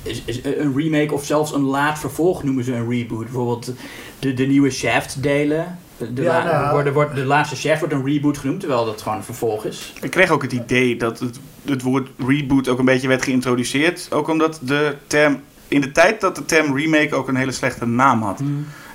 Is, 0.03 0.21
is 0.25 0.43
een 0.43 0.75
remake 0.75 1.13
of 1.13 1.25
zelfs 1.25 1.53
een 1.53 1.61
laat 1.61 1.99
vervolg 1.99 2.43
noemen 2.43 2.63
ze 2.63 2.73
een 2.73 2.89
reboot. 2.89 3.23
Bijvoorbeeld 3.23 3.73
de, 4.19 4.33
de 4.33 4.45
nieuwe 4.45 4.69
Shaft-delen. 4.69 5.79
De, 5.99 6.21
Ja, 6.21 6.43
nou, 6.43 6.71
wordt, 6.71 6.91
wordt, 6.91 7.15
de 7.15 7.25
laatste 7.25 7.55
chef 7.55 7.79
wordt 7.79 7.93
een 7.93 8.05
reboot 8.05 8.37
genoemd, 8.37 8.59
terwijl 8.59 8.85
dat 8.85 9.01
gewoon 9.01 9.17
een 9.17 9.23
vervolg 9.23 9.65
is. 9.65 9.93
Ik 10.01 10.11
kreeg 10.11 10.29
ook 10.29 10.41
het 10.41 10.51
idee 10.51 10.95
dat 10.95 11.19
het, 11.19 11.39
het 11.65 11.81
woord 11.81 12.09
reboot 12.27 12.67
ook 12.67 12.79
een 12.79 12.85
beetje 12.85 13.07
werd 13.07 13.23
geïntroduceerd. 13.23 14.07
Ook 14.11 14.27
omdat 14.27 14.59
de 14.61 14.95
term, 15.07 15.41
in 15.67 15.81
de 15.81 15.91
tijd 15.91 16.21
dat 16.21 16.35
de 16.35 16.45
term 16.45 16.77
remake 16.77 17.15
ook 17.15 17.27
een 17.27 17.35
hele 17.35 17.51
slechte 17.51 17.85
naam 17.85 18.21
had. 18.21 18.41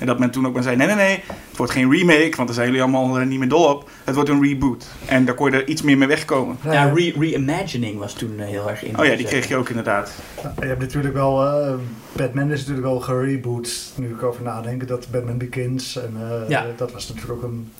En 0.05 0.11
dat 0.11 0.19
men 0.19 0.31
toen 0.31 0.47
ook 0.47 0.55
maar 0.55 0.62
zei, 0.62 0.77
nee, 0.77 0.87
nee, 0.87 0.97
nee, 0.97 1.23
het 1.49 1.57
wordt 1.57 1.73
geen 1.73 1.90
remake, 1.90 2.33
want 2.37 2.47
daar 2.49 2.55
zijn 2.55 2.67
jullie 2.67 2.83
allemaal 2.83 3.17
niet 3.17 3.38
meer 3.38 3.49
dol 3.49 3.64
op. 3.69 3.88
Het 4.05 4.14
wordt 4.14 4.31
een 4.31 4.43
reboot. 4.43 4.87
En 5.07 5.25
daar 5.25 5.35
kon 5.35 5.51
je 5.51 5.57
er 5.57 5.69
iets 5.69 5.83
meer 5.83 5.99
mee 5.99 6.09
wegkomen. 6.09 6.57
Ja, 6.64 6.93
re- 6.95 7.12
reimagining 7.19 7.99
was 7.99 8.12
toen 8.12 8.35
eh, 8.40 8.47
heel 8.47 8.71
erg 8.71 8.85
in. 8.85 8.99
Oh 8.99 9.05
ja, 9.05 9.17
die 9.17 9.27
kreeg 9.27 9.49
je 9.49 9.57
ook 9.57 9.69
inderdaad. 9.69 10.12
Nou, 10.43 10.55
Je 10.61 10.67
hebt 10.67 10.81
natuurlijk 10.81 11.14
wel, 11.14 11.43
eh, 11.47 11.75
Batman 12.12 12.51
is 12.51 12.59
natuurlijk 12.59 12.87
wel 12.87 13.01
gereboot, 13.01 13.93
nu 13.97 14.09
ik 14.11 14.23
over 14.23 14.43
nadenk, 14.43 14.88
dat 14.88 15.07
Batman 15.11 15.38
Begins 15.38 15.97
en 15.97 16.14
eh, 16.21 16.49
Ja. 16.49 16.67
dat 16.77 16.93
was 16.93 17.09
natuurlijk 17.09 17.33
ook 17.33 17.43
een, 17.43 17.73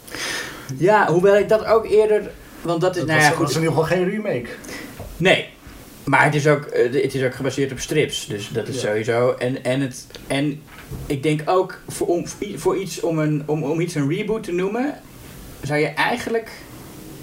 Ja, 0.77 1.07
hoewel 1.07 1.37
ik 1.37 1.49
dat 1.49 1.65
ook 1.65 1.87
eerder... 1.87 2.31
Want 2.63 2.81
dat 2.81 2.91
is, 2.97 2.99
dat 2.99 3.07
nou 3.09 3.19
was, 3.21 3.29
ja, 3.29 3.35
goed. 3.35 3.47
was 3.47 3.55
in 3.57 3.61
ieder 3.63 3.75
geval 3.77 3.97
geen 3.97 4.09
remake. 4.11 4.49
Nee. 5.17 5.49
Maar 6.05 6.25
het 6.25 6.35
is, 6.35 6.47
ook, 6.47 6.69
het 6.73 7.15
is 7.15 7.23
ook 7.25 7.35
gebaseerd 7.35 7.73
op 7.73 7.79
strips. 7.79 8.27
Dus 8.27 8.49
dat 8.49 8.69
is 8.69 8.75
Ja. 8.75 8.81
sowieso. 8.89 9.35
En, 9.39 9.65
en, 9.65 9.81
het, 9.81 10.07
en 10.27 10.63
ik 11.07 11.23
denk 11.23 11.43
ook 11.45 11.79
voor, 11.89 12.07
om, 12.07 12.25
voor 12.57 12.77
iets 12.79 13.01
om, 13.01 13.19
een, 13.19 13.43
om, 13.47 13.63
om 13.63 13.81
iets 13.81 13.95
een 13.95 14.09
reboot 14.09 14.43
te 14.43 14.53
noemen, 14.53 14.95
zou 15.63 15.81
je 15.81 15.87
eigenlijk. 15.89 16.51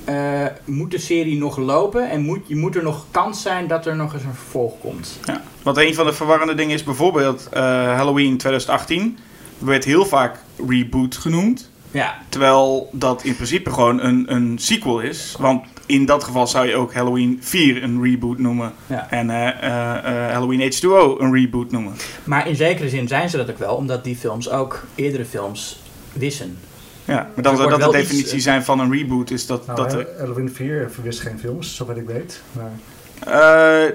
eh, 0.05 0.45
moet 0.65 0.91
de 0.91 0.97
serie 0.97 1.37
nog 1.37 1.57
lopen 1.57 2.09
en 2.09 2.21
moet, 2.21 2.39
je 2.47 2.55
moet 2.55 2.75
er 2.75 2.83
nog 2.83 3.05
kans 3.11 3.41
zijn 3.41 3.67
dat 3.67 3.85
er 3.85 3.95
nog 3.95 4.13
eens 4.13 4.23
een 4.23 4.33
vervolg 4.33 4.79
komt. 4.79 5.19
Ja. 5.25 5.41
Want 5.63 5.77
een 5.77 5.93
van 5.93 6.05
de 6.05 6.13
verwarrende 6.13 6.55
dingen 6.55 6.73
is 6.75 6.83
bijvoorbeeld 6.83 7.47
eh, 7.51 7.61
Halloween 7.95 8.37
2018. 8.37 9.17
werd 9.57 9.83
heel 9.83 10.05
vaak 10.05 10.39
reboot 10.67 11.17
genoemd. 11.17 11.69
Ja, 11.91 12.17
Terwijl 12.29 12.89
dat 12.91 13.23
in 13.23 13.35
principe 13.35 13.69
gewoon 13.71 14.01
een, 14.01 14.33
een 14.33 14.57
sequel 14.59 14.99
is. 14.99 15.35
Want 15.39 15.65
in 15.91 16.05
dat 16.05 16.23
geval 16.23 16.47
zou 16.47 16.67
je 16.67 16.75
ook 16.75 16.93
Halloween 16.93 17.37
4 17.41 17.83
een 17.83 18.03
reboot 18.03 18.37
noemen. 18.39 18.73
Ja. 18.87 19.07
En 19.09 19.29
eh, 19.29 19.47
eh, 19.47 19.97
eh, 20.25 20.31
Halloween 20.33 20.71
H2O 20.73 21.21
een 21.21 21.33
reboot 21.33 21.71
noemen. 21.71 21.93
maar 22.23 22.47
in 22.47 22.55
zekere 22.55 22.89
zin 22.89 23.07
zijn 23.07 23.29
ze 23.29 23.37
dat 23.37 23.49
ook 23.49 23.57
wel, 23.59 23.75
omdat 23.75 24.03
die 24.03 24.15
films 24.15 24.49
ook 24.49 24.83
eerdere 24.95 25.25
films 25.25 25.79
wissen. 26.13 26.57
Ja, 27.05 27.29
maar 27.33 27.43
dan 27.43 27.57
zou 27.57 27.69
dat 27.69 27.79
de 27.79 27.85
iets, 27.85 28.07
definitie 28.09 28.39
zijn 28.39 28.63
van 28.63 28.79
een 28.79 28.91
reboot. 28.91 29.31
Is 29.31 29.45
dat, 29.45 29.65
Nou, 29.65 29.77
dat 29.77 29.93
er, 29.93 30.07
Halloween 30.17 30.51
4 30.53 30.89
verwist 30.91 31.19
geen 31.19 31.39
films, 31.39 31.75
zover 31.75 31.97
ik 31.97 32.05
weet. 32.07 32.41
Maar 32.51 32.71
eh, 33.19 33.91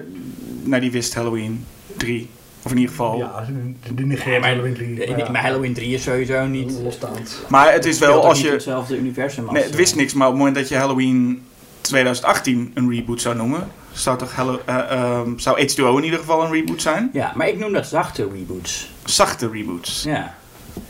nou, 0.63 0.81
die 0.81 0.91
wist 0.91 1.15
Halloween 1.15 1.65
3. 1.97 2.29
Of 2.63 2.71
in 2.73 2.77
ieder 2.79 2.91
geval. 2.95 3.19
ja, 3.19 3.47
die- 3.83 3.95
die 3.95 4.07
negeert 4.07 4.41
Nee, 4.43 4.51
Halloween 4.51 4.75
3. 4.75 5.03
eh, 5.05 5.11
maar 5.11 5.19
ja, 5.19 5.31
maar 5.31 5.43
Halloween 5.43 5.75
3 5.75 5.95
is 5.95 6.03
sowieso 6.03 6.47
niet. 6.47 6.73
losstaand. 6.83 7.43
Maar 7.49 7.73
het 7.73 7.85
is 7.85 7.99
wel 7.99 8.25
als 8.27 8.41
je. 8.41 8.51
hetzelfde 8.51 8.99
universum 8.99 9.45
als. 9.45 9.53
Nee, 9.53 9.63
het 9.63 9.75
wist 9.75 9.97
niks, 9.97 10.13
maar 10.15 10.27
op 10.27 10.33
het 10.33 10.39
moment 10.43 10.59
dat 10.59 10.69
je 10.69 10.77
Halloween 10.77 11.43
2018 11.87 12.71
een 12.75 12.91
reboot 12.91 13.21
zou 13.21 13.37
noemen, 13.37 13.69
zou, 13.93 14.19
toch 14.19 14.35
Hallo- 14.35 14.61
eh, 14.65 14.91
ehm, 14.91 15.39
zou 15.39 15.61
H2O 15.61 15.97
in 15.99 16.05
ieder 16.05 16.19
geval 16.19 16.45
een 16.45 16.53
reboot 16.53 16.83
zijn? 16.83 17.11
Ja, 17.13 17.33
maar 17.35 17.49
ik 17.49 17.59
noem 17.59 17.73
dat 17.73 17.87
zachte 17.87 18.29
reboots. 18.33 18.91
Zachte 19.05 19.49
reboots. 19.53 20.03
Ja. 20.03 20.35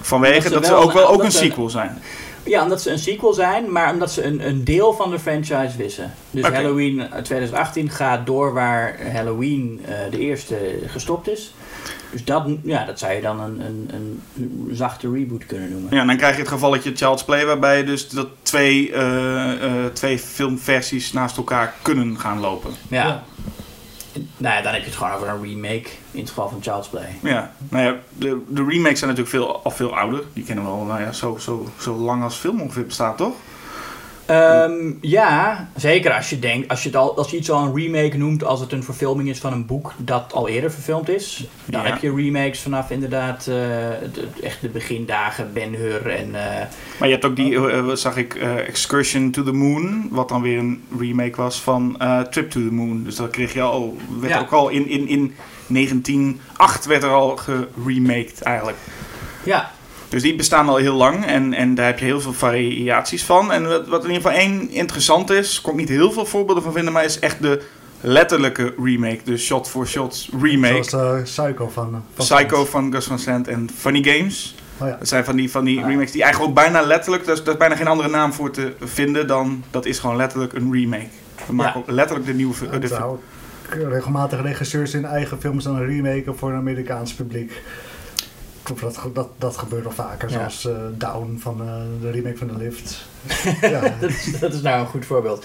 Vanwege 0.00 0.36
Omdat 0.36 0.52
dat 0.52 0.64
ze 0.66 0.70
wel 0.72 0.82
ook 0.82 0.92
wel 0.92 1.02
een- 1.02 1.08
ook 1.08 1.16
dat 1.16 1.26
een 1.26 1.32
sequel 1.32 1.70
zijn. 1.70 1.98
Ja, 2.46 2.62
omdat 2.62 2.82
ze 2.82 2.90
een 2.90 2.98
sequel 2.98 3.32
zijn, 3.32 3.72
maar 3.72 3.92
omdat 3.92 4.12
ze 4.12 4.24
een, 4.24 4.46
een 4.46 4.64
deel 4.64 4.92
van 4.92 5.10
de 5.10 5.18
franchise 5.18 5.76
wissen. 5.76 6.14
Dus. 6.30 6.44
Halloween 6.44 7.00
eh, 7.00 7.22
2018 7.22 7.90
gaat 7.90 8.26
door 8.26 8.52
waar 8.52 9.12
Halloween 9.12 9.80
eh, 9.84 9.94
de 10.10 10.18
eerste 10.18 10.56
gestopt 10.86 11.28
is. 11.28 11.52
Dus 12.10 12.24
dat, 12.24 12.48
ja, 12.62 12.84
dat 12.84 12.98
zou 12.98 13.12
je 13.12 13.20
dan 13.20 13.40
een, 13.40 13.60
een, 13.60 13.90
een 14.36 14.68
zachte 14.72 15.12
reboot 15.12 15.46
kunnen 15.46 15.70
noemen. 15.70 15.94
Ja, 15.94 16.00
en 16.00 16.06
dan 16.06 16.16
krijg 16.16 16.34
je 16.34 16.40
het 16.40 16.50
gevalletje 16.50 16.92
Child's 16.94 17.24
Play, 17.24 17.46
waarbij 17.46 17.84
dus 17.84 18.08
dat 18.08 18.28
twee, 18.42 18.92
eh, 18.92 19.64
eh, 19.64 19.92
twee 19.92 20.18
filmversies 20.18 21.12
naast 21.12 21.36
elkaar 21.36 21.74
kunnen 21.82 22.18
gaan 22.18 22.40
lopen. 22.40 22.70
Ja. 22.88 23.06
Ja. 23.06 23.24
Nou 24.36 24.54
ja, 24.54 24.62
dan 24.62 24.72
heb 24.72 24.80
je 24.80 24.88
het 24.88 24.96
gewoon 24.96 25.12
over 25.12 25.28
een 25.28 25.42
remake 25.42 25.88
in 26.10 26.20
het 26.20 26.28
geval 26.28 26.48
van 26.48 26.62
Child's 26.62 26.88
Play. 26.88 27.18
Ja, 27.22 27.52
nou 27.68 27.84
ja, 27.84 27.96
de, 28.12 28.44
de 28.48 28.64
remakes 28.64 28.98
zijn 28.98 29.10
natuurlijk 29.10 29.28
veel, 29.28 29.62
al 29.62 29.70
veel 29.70 29.96
ouder. 29.96 30.22
Die 30.32 30.44
kennen 30.44 30.64
we 30.64 30.70
al 30.70 30.84
nou 30.84 31.00
ja, 31.00 31.12
zo, 31.12 31.36
zo, 31.40 31.68
zo 31.80 31.94
lang 31.94 32.22
als 32.22 32.36
film 32.36 32.60
ongeveer 32.60 32.86
bestaat, 32.86 33.16
toch? 33.16 33.34
Ehm, 34.26 34.92
ja, 35.00 35.68
zeker 35.76 36.12
als 36.12 36.30
je 36.30 36.38
denkt, 36.38 36.68
als 36.68 36.82
je, 36.82 36.88
het 36.88 36.96
al, 36.98 37.16
als 37.16 37.30
je 37.30 37.36
iets 37.36 37.50
al 37.50 37.64
een 37.64 37.74
remake 37.76 38.16
noemt 38.16 38.44
als 38.44 38.60
het 38.60 38.72
een 38.72 38.82
verfilming 38.84 39.28
is 39.28 39.38
van 39.38 39.52
een 39.52 39.66
boek 39.66 39.92
dat 39.96 40.32
al 40.32 40.48
eerder 40.48 40.70
verfilmd 40.72 41.08
is. 41.08 41.48
Dan 41.64 41.82
Ja. 41.82 41.88
heb 41.88 42.02
je 42.02 42.14
remakes 42.14 42.60
vanaf 42.60 42.90
inderdaad 42.90 43.38
eh, 43.38 43.46
de, 43.46 44.28
echt 44.42 44.60
de 44.60 44.68
begindagen, 44.68 45.50
Ben 45.52 45.74
Hur 45.74 46.06
en... 46.10 46.34
eh, 46.34 46.66
Maar 46.98 47.08
je 47.08 47.14
hebt 47.14 47.24
ook 47.24 47.36
die, 47.36 47.70
eh, 47.70 47.90
zag 47.92 48.16
ik, 48.16 48.34
Excursion 48.66 49.30
to 49.30 49.42
the 49.42 49.52
Moon, 49.52 50.08
wat 50.10 50.28
dan 50.28 50.42
weer 50.42 50.58
een 50.58 50.82
remake 50.98 51.36
was 51.36 51.60
van 51.60 51.96
Trip 52.30 52.50
to 52.50 52.60
the 52.60 52.72
Moon. 52.74 53.04
Dus 53.04 53.16
dat 53.16 53.30
kreeg 53.30 53.52
je 53.52 53.60
al, 53.62 53.96
werd 54.20 54.32
Ja. 54.32 54.40
ook 54.40 54.50
al 54.52 54.68
in, 54.68 54.88
in, 54.88 55.08
in 55.08 55.34
1908 55.68 56.86
werd 56.86 57.02
er 57.02 57.10
al 57.10 57.36
geremaked 57.36 58.40
eigenlijk. 58.42 58.76
ja, 59.44 59.70
Dus 60.08 60.22
die 60.22 60.36
bestaan 60.36 60.68
al 60.68 60.76
heel 60.76 60.94
lang 60.94 61.26
en, 61.26 61.54
en 61.54 61.74
daar 61.74 61.86
heb 61.86 61.98
je 61.98 62.04
heel 62.04 62.20
veel 62.20 62.32
variaties 62.32 63.24
van. 63.24 63.52
En 63.52 63.68
wat, 63.68 63.88
wat 63.88 64.04
in 64.04 64.10
ieder 64.10 64.22
geval 64.22 64.38
één 64.38 64.70
interessant 64.70 65.30
is, 65.30 65.60
kon 65.60 65.72
ik 65.72 65.78
niet 65.78 65.88
heel 65.88 66.12
veel 66.12 66.26
voorbeelden 66.26 66.62
van 66.62 66.72
vinden, 66.72 66.92
maar 66.92 67.04
is 67.04 67.18
echt 67.18 67.42
de 67.42 67.62
letterlijke 68.00 68.74
remake. 68.82 69.18
De 69.24 69.36
shot-for-shot 69.36 70.28
remake. 70.40 70.82
Zoals 70.82 71.16
eh, 71.16 71.22
Psycho 71.22 71.68
van... 71.68 72.02
van 72.14 72.24
Psycho 72.24 72.64
van 72.64 72.92
Gus 72.92 73.06
Van 73.06 73.18
Sant 73.18 73.48
en 73.48 73.68
Funny 73.76 74.02
Games. 74.02 74.54
Oh 74.78 74.88
ja. 74.88 74.96
Dat 74.98 75.08
zijn 75.08 75.24
van 75.24 75.36
die, 75.36 75.50
van 75.50 75.64
die 75.64 75.84
remakes 75.84 76.12
die 76.12 76.22
eigenlijk 76.22 76.50
ook 76.50 76.56
bijna 76.64 76.80
letterlijk, 76.82 77.24
daar 77.24 77.34
is, 77.34 77.42
daar 77.44 77.52
is 77.52 77.58
bijna 77.58 77.76
geen 77.76 77.86
andere 77.86 78.08
naam 78.08 78.32
voor 78.32 78.50
te 78.50 78.72
vinden 78.80 79.26
dan, 79.26 79.64
dat 79.70 79.86
is 79.86 79.98
gewoon 79.98 80.16
letterlijk 80.16 80.52
een 80.52 80.72
remake. 80.72 81.08
We 81.46 81.52
maken 81.52 81.80
ook 81.80 81.90
letterlijk 81.90 82.26
de 82.26 82.34
nieuwe... 82.34 82.54
fi- 82.54 82.66
Ja, 82.70 83.78
de 83.78 83.88
regelmatig 83.88 84.42
regisseurs 84.42 84.94
in 84.94 85.04
eigen 85.04 85.40
films 85.40 85.64
dan 85.64 85.78
remaken 85.78 86.38
voor 86.38 86.50
een 86.50 86.56
Amerikaans 86.56 87.14
publiek. 87.14 87.62
Dat, 88.80 89.00
dat, 89.12 89.28
dat 89.38 89.56
gebeurt 89.56 89.86
al 89.86 89.92
vaker, 89.92 90.30
Ja. 90.30 90.34
zoals 90.48 90.66
eh, 90.66 90.82
Down 90.98 91.36
van 91.40 91.60
eh, 91.60 92.00
de 92.00 92.10
remake 92.10 92.36
van 92.36 92.46
The 92.48 92.56
Lift. 92.56 93.06
ja, 93.60 93.80
dat 94.00 94.10
is, 94.10 94.38
dat 94.40 94.52
is 94.54 94.60
nou 94.62 94.80
een 94.80 94.86
goed 94.86 95.06
voorbeeld. 95.06 95.44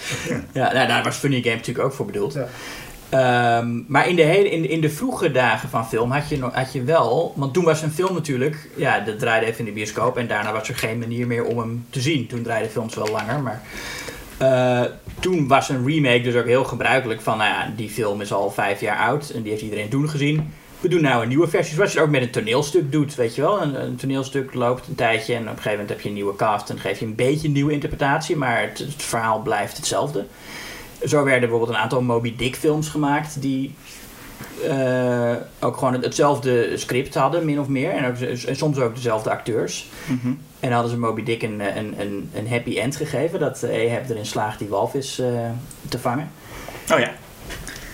Ja, 0.52 0.72
nou, 0.72 0.88
daar 0.88 1.02
was 1.02 1.16
Funny 1.16 1.40
Game 1.42 1.54
natuurlijk 1.56 1.86
ook 1.86 1.92
voor 1.92 2.06
bedoeld. 2.06 2.32
ja. 2.32 2.46
Ehm, 3.08 3.80
maar 3.86 4.08
in 4.08 4.16
de, 4.16 4.22
hele, 4.22 4.50
in, 4.50 4.68
in 4.68 4.80
de 4.80 4.90
vroege 4.90 5.30
dagen 5.30 5.68
van 5.68 5.88
film 5.88 6.10
had 6.10 6.28
je, 6.28 6.38
had 6.52 6.72
je 6.72 6.82
wel... 6.82 7.32
Want 7.36 7.54
toen 7.54 7.64
was 7.64 7.82
een 7.82 7.90
film 7.92 8.14
natuurlijk... 8.14 8.68
Ja, 8.76 9.00
dat 9.00 9.18
draaide 9.18 9.46
even 9.46 9.58
in 9.58 9.64
de 9.64 9.70
bioscoop. 9.72 10.16
En 10.16 10.26
daarna 10.26 10.52
was 10.52 10.68
er 10.68 10.76
geen 10.76 10.98
manier 10.98 11.26
meer 11.26 11.44
om 11.44 11.58
hem 11.58 11.86
te 11.90 12.00
zien. 12.00 12.26
Toen 12.26 12.42
draaiden 12.42 12.70
films 12.70 12.94
wel 12.94 13.08
langer. 13.08 13.40
Maar 13.40 13.62
eh, 14.38 14.82
toen 15.20 15.48
was 15.48 15.68
een 15.68 15.86
remake 15.86 16.20
dus 16.20 16.34
ook 16.34 16.46
heel 16.46 16.64
gebruikelijk. 16.64 17.20
Van, 17.20 17.38
nou 17.38 17.50
ja, 17.50 17.72
die 17.76 17.90
film 17.90 18.20
is 18.20 18.32
al 18.32 18.50
vijf 18.50 18.80
jaar 18.80 18.98
oud. 18.98 19.30
En 19.30 19.42
die 19.42 19.50
heeft 19.50 19.62
iedereen 19.64 19.88
toen 19.88 20.08
gezien. 20.08 20.52
We 20.82 20.88
doen 20.88 21.02
nou 21.02 21.22
een 21.22 21.28
nieuwe 21.28 21.48
versie. 21.48 21.74
Zoals 21.74 21.92
je 21.92 21.98
het 21.98 22.06
ook 22.06 22.12
met 22.12 22.22
een 22.22 22.30
toneelstuk 22.30 22.92
doet, 22.92 23.14
weet 23.14 23.34
je 23.34 23.40
wel. 23.40 23.62
Een, 23.62 23.82
een 23.82 23.96
toneelstuk 23.96 24.54
loopt 24.54 24.88
een 24.88 24.94
tijdje. 24.94 25.34
En 25.34 25.40
op 25.42 25.46
een 25.48 25.52
gegeven 25.54 25.70
moment 25.72 25.88
heb 25.88 26.00
je 26.00 26.08
een 26.08 26.14
nieuwe 26.14 26.36
cast. 26.36 26.70
En 26.70 26.78
geef 26.78 26.98
je 26.98 27.04
een 27.06 27.14
beetje 27.14 27.46
een 27.46 27.52
nieuwe 27.54 27.72
interpretatie. 27.72 28.36
Maar 28.36 28.60
het, 28.60 28.78
het 28.78 29.02
verhaal 29.02 29.40
blijft 29.42 29.76
hetzelfde. 29.76 30.24
Zo 31.06 31.24
werden 31.24 31.40
bijvoorbeeld 31.40 31.70
een 31.70 31.82
aantal 31.82 32.02
Moby 32.02 32.36
Dick 32.36 32.56
films 32.56 32.88
gemaakt 32.88 33.42
die 33.42 33.74
eh, 34.68 35.32
ook 35.60 35.76
gewoon 35.76 35.92
het- 35.92 36.04
hetzelfde 36.04 36.76
script 36.76 37.14
hadden, 37.14 37.44
min 37.44 37.60
of 37.60 37.68
meer. 37.68 37.90
En, 37.90 38.06
ook, 38.06 38.16
en 38.46 38.56
soms 38.56 38.78
ook 38.78 38.94
dezelfde 38.94 39.30
acteurs. 39.30 39.88
Mhm. 40.06 40.26
En 40.26 40.36
dan 40.60 40.72
hadden 40.72 40.90
ze 40.90 40.98
Moby 40.98 41.22
Dick 41.22 41.42
een, 41.42 41.60
eh, 41.60 41.76
een, 41.76 41.94
een, 42.00 42.30
een 42.34 42.48
happy 42.48 42.78
end 42.78 42.96
gegeven. 42.96 43.40
Dat 43.40 43.64
Ahab 43.64 44.08
erin 44.10 44.26
slaagt 44.26 44.58
die 44.58 44.68
walvis 44.68 45.18
eh, 45.18 45.26
te 45.88 45.98
vangen. 45.98 46.30
Oh 46.92 46.98
ja. 46.98 47.12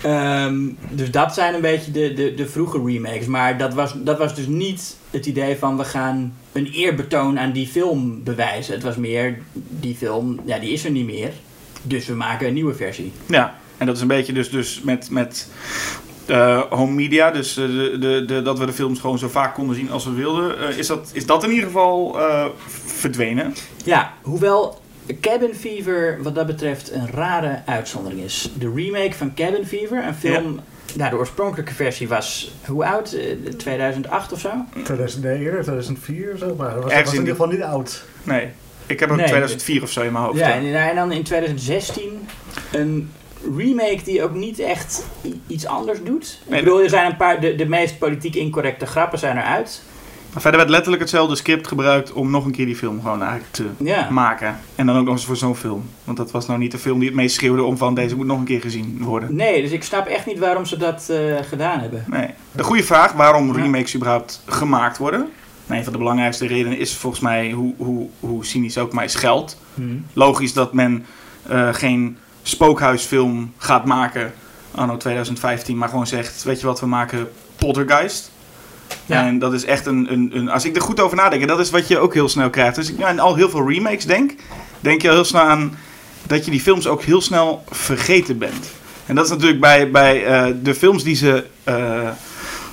Ehm, 0.03 0.57
dus 0.89 1.11
dat 1.11 1.33
zijn 1.33 1.53
een 1.53 1.61
beetje 1.61 1.91
de, 1.91 2.13
de, 2.13 2.33
de 2.33 2.47
vroege 2.47 2.81
remakes. 2.85 3.25
Maar 3.25 3.57
dat 3.57 3.73
was, 3.73 3.93
dat 3.95 4.17
was 4.17 4.35
dus 4.35 4.47
niet 4.47 4.95
het 5.11 5.25
idee 5.25 5.57
van 5.57 5.77
we 5.77 5.83
gaan 5.83 6.33
een 6.51 6.67
eerbetoon 6.67 7.39
aan 7.39 7.51
die 7.51 7.67
film 7.67 8.23
bewijzen. 8.23 8.73
Het 8.73 8.83
was 8.83 8.95
meer, 8.95 9.37
die 9.69 9.95
film, 9.95 10.39
ja, 10.45 10.59
die 10.59 10.71
is 10.71 10.85
er 10.85 10.91
niet 10.91 11.05
meer. 11.05 11.31
Dus 11.83 12.05
we 12.05 12.13
maken 12.13 12.47
een 12.47 12.53
nieuwe 12.53 12.73
versie. 12.73 13.11
Ja, 13.25 13.55
en 13.77 13.85
dat 13.85 13.95
is 13.95 14.01
een 14.01 14.07
beetje 14.07 14.33
dus, 14.33 14.49
dus 14.49 14.81
met, 14.81 15.09
met 15.09 15.47
eh, 16.25 16.61
home 16.69 16.91
media, 16.91 17.31
dus 17.31 17.57
eh, 17.57 17.65
de, 17.65 17.97
de, 17.99 18.23
de, 18.27 18.41
dat 18.41 18.59
we 18.59 18.65
de 18.65 18.73
films 18.73 18.99
gewoon 18.99 19.17
zo 19.17 19.27
vaak 19.27 19.53
konden 19.53 19.75
zien 19.75 19.91
als 19.91 20.05
we 20.05 20.11
wilden. 20.11 20.59
eh, 20.59 20.77
is, 20.77 20.87
dat, 20.87 21.09
is 21.13 21.25
dat 21.25 21.43
in 21.43 21.49
ieder 21.49 21.65
geval 21.65 22.17
verdwenen? 22.85 23.53
Ja, 23.85 24.13
hoewel 24.21 24.81
Cabin 25.21 25.53
Fever 25.53 26.17
wat 26.21 26.35
dat 26.35 26.47
betreft 26.47 26.91
een 26.91 27.11
rare 27.11 27.61
uitzondering 27.65 28.21
is. 28.21 28.49
De 28.57 28.71
remake 28.75 29.13
van 29.13 29.33
Cabin 29.33 29.65
Fever, 29.65 30.03
een 30.03 30.15
film... 30.15 30.59
Nou, 30.95 31.09
de 31.09 31.17
oorspronkelijke 31.17 31.73
versie 31.73 32.07
was, 32.07 32.51
hoe 32.65 32.85
oud? 32.85 33.13
Eh, 33.13 33.53
2008 33.57 34.31
of 34.31 34.39
zo? 34.39 34.51
2009, 34.83 35.61
2004 35.61 36.33
of 36.33 36.39
zo, 36.39 36.55
maar 36.55 36.73
dat 36.73 36.83
was, 36.83 36.93
was 36.93 37.01
in 37.01 37.07
in 37.07 37.19
ieder 37.19 37.35
geval 37.35 37.47
niet 37.47 37.61
oud. 37.61 38.03
Nee. 38.23 38.49
Ik 38.85 38.99
heb 38.99 39.09
ook 39.09 39.17
Nee. 39.17 39.27
2004 39.27 39.83
of 39.83 39.91
zo 39.91 40.01
in 40.01 40.11
mijn 40.11 40.23
hoofd. 40.23 40.39
Ja, 40.39 40.47
hè. 40.47 40.89
en, 40.89 40.95
dan 40.95 41.11
in 41.11 41.23
2016 41.23 42.27
een 42.71 43.11
remake 43.57 44.03
die 44.03 44.23
ook 44.23 44.33
niet 44.33 44.59
echt 44.59 45.05
iets 45.47 45.65
anders 45.65 46.03
doet. 46.03 46.39
Nee, 46.47 46.59
ik 46.59 46.65
bedoel, 46.65 46.83
er 46.83 46.89
zijn 46.89 47.05
een 47.05 47.17
paar, 47.17 47.41
de, 47.41 47.55
de 47.55 47.65
meest 47.65 47.97
politiek 47.97 48.35
incorrecte 48.35 48.85
grappen 48.85 49.19
zijn 49.19 49.37
eruit. 49.37 49.81
Maar 50.33 50.41
verder 50.41 50.59
werd 50.59 50.71
letterlijk 50.71 51.01
hetzelfde 51.01 51.35
script 51.35 51.67
gebruikt 51.67 52.13
om 52.13 52.29
nog 52.31 52.45
een 52.45 52.51
keer 52.51 52.65
die 52.65 52.75
film 52.75 53.01
gewoon 53.01 53.21
eigenlijk 53.23 53.51
te 53.53 53.65
maken. 54.09 54.59
En 54.75 54.85
dan 54.85 54.97
ook 54.97 55.05
nog 55.05 55.13
eens 55.13 55.25
voor 55.25 55.35
zo'n 55.37 55.55
film. 55.55 55.89
Want 56.03 56.17
dat 56.17 56.31
was 56.31 56.47
nou 56.47 56.59
niet 56.59 56.71
de 56.71 56.77
film 56.77 56.99
die 56.99 57.07
het 57.07 57.17
meest 57.17 57.35
schreeuwde 57.35 57.63
om 57.63 57.77
van 57.77 57.93
deze 57.93 58.15
moet 58.15 58.25
nog 58.25 58.39
een 58.39 58.45
keer 58.45 58.61
gezien 58.61 58.97
worden. 59.01 59.35
Nee, 59.35 59.61
dus 59.61 59.71
ik 59.71 59.83
snap 59.83 60.07
echt 60.07 60.25
niet 60.25 60.39
waarom 60.39 60.65
ze 60.65 60.77
dat 60.77 61.09
eh, 61.09 61.35
gedaan 61.41 61.79
hebben. 61.79 62.03
Nee. 62.07 62.29
De 62.51 62.63
goede 62.63 62.83
vraag 62.83 63.11
waarom 63.11 63.47
Ja. 63.55 63.61
remakes 63.61 63.95
überhaupt 63.95 64.43
gemaakt 64.45 64.97
worden. 64.97 65.19
Nou, 65.65 65.77
een 65.79 65.83
van 65.83 65.93
de 65.93 65.99
belangrijkste 65.99 66.47
redenen 66.47 66.77
is 66.77 66.95
volgens 66.95 67.21
mij, 67.21 67.51
hoe, 67.51 67.73
hoe, 67.77 68.07
hoe 68.19 68.45
cynisch 68.45 68.77
ook 68.77 68.93
maar 68.93 69.03
is, 69.03 69.15
geld. 69.15 69.61
Hm. 69.73 69.81
Logisch 70.13 70.53
dat 70.53 70.73
men 70.73 71.05
eh, 71.47 71.73
geen 71.73 72.17
spookhuisfilm 72.41 73.53
gaat 73.57 73.85
maken 73.85 74.33
anno 74.71 74.97
2015, 74.97 75.77
maar 75.77 75.89
gewoon 75.89 76.07
zegt, 76.07 76.43
weet 76.43 76.59
je 76.59 76.65
wat, 76.65 76.79
we 76.79 76.85
maken 76.85 77.29
Poltergeist. 77.55 78.31
Ja. 79.05 79.25
En 79.25 79.39
dat 79.39 79.53
is 79.53 79.65
echt 79.65 79.85
een, 79.85 80.07
een, 80.11 80.31
een, 80.33 80.49
als 80.49 80.65
ik 80.65 80.75
er 80.75 80.81
goed 80.81 80.99
over 80.99 81.17
nadenk, 81.17 81.41
en 81.41 81.47
dat 81.47 81.59
is 81.59 81.69
wat 81.69 81.87
je 81.87 81.99
ook 81.99 82.13
heel 82.13 82.29
snel 82.29 82.49
krijgt. 82.49 82.75
Dus 82.75 82.91
ik 82.91 83.01
aan 83.01 83.19
al 83.19 83.35
heel 83.35 83.49
veel 83.49 83.69
remakes 83.69 84.05
denk, 84.05 84.31
denk 84.79 85.01
je 85.01 85.07
al 85.09 85.13
heel 85.13 85.23
snel 85.23 85.41
aan 85.41 85.77
dat 86.27 86.45
je 86.45 86.51
die 86.51 86.61
films 86.61 86.87
ook 86.87 87.01
heel 87.03 87.21
snel 87.21 87.63
vergeten 87.69 88.37
bent. 88.37 88.69
En 89.05 89.15
dat 89.15 89.25
is 89.25 89.31
natuurlijk 89.31 89.59
bij, 89.59 89.91
bij 89.91 90.25
eh, 90.25 90.53
de 90.61 90.75
films 90.75 91.03
die 91.03 91.15
ze, 91.15 91.45
eh, 91.63 92.09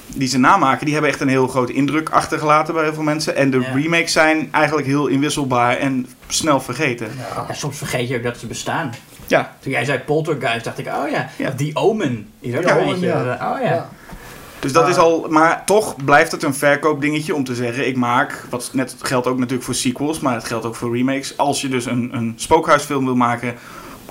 die 0.07 0.29
ze 0.29 0.38
namaken, 0.38 0.85
die 0.85 0.92
hebben 0.94 1.11
echt 1.12 1.20
een 1.20 1.29
heel 1.29 1.46
grote 1.48 1.72
indruk 1.72 2.09
achtergelaten 2.11 2.74
bij 2.74 2.83
heel 2.85 2.94
veel 2.94 3.02
mensen. 3.02 3.37
En 3.37 3.50
de 3.50 3.61
Ja. 3.61 3.72
remakes 3.74 4.12
zijn 4.12 4.48
eigenlijk 4.52 4.87
heel 4.87 5.07
inwisselbaar 5.07 5.76
en 5.76 6.07
snel 6.29 6.61
vergeten. 6.61 7.09
Ja, 7.35 7.55
soms 7.55 7.79
vergeet 7.79 8.09
je 8.09 8.16
ook 8.16 8.22
dat 8.22 8.38
ze 8.38 8.46
bestaan. 8.46 8.94
Ja, 9.26 9.57
Toen 9.61 9.72
jij 9.72 9.85
zei 9.85 9.98
Poltergeist, 9.98 10.64
dacht 10.64 10.79
ik, 10.79 10.87
oh 10.87 11.11
ja, 11.11 11.29
Ja. 11.37 11.50
die 11.57 11.76
Omen. 11.76 12.29
Is 12.40 12.57
ook 12.57 12.62
Ja, 12.62 12.76
eentje. 12.79 13.07
ja. 13.07 13.38
eh, 13.38 13.50
Oh 13.52 13.62
ja. 13.62 13.88
Dus 14.66 14.74
dat 14.74 14.88
is 14.88 14.96
al, 14.96 15.26
maar 15.31 15.64
toch 15.64 16.05
blijft 16.05 16.33
het 16.33 16.42
een 16.42 16.55
verkoopdingetje 16.55 17.35
om 17.35 17.44
te 17.44 17.55
zeggen: 17.55 17.87
ik 17.87 17.96
maak, 17.96 18.44
wat 18.50 18.70
net 18.72 18.96
geldt 19.02 19.26
ook 19.26 19.37
natuurlijk 19.38 19.64
voor 19.64 19.74
sequels, 19.74 20.20
maar 20.20 20.35
het 20.35 20.44
geldt 20.44 20.64
ook 20.64 20.74
voor 20.74 20.96
remakes. 20.96 21.37
Als 21.37 21.61
je 21.61 21.68
dus 21.68 21.85
een, 21.87 22.11
een 22.12 22.33
spookhuisfilm 22.37 23.05
wil 23.05 23.14
maken, 23.14 23.55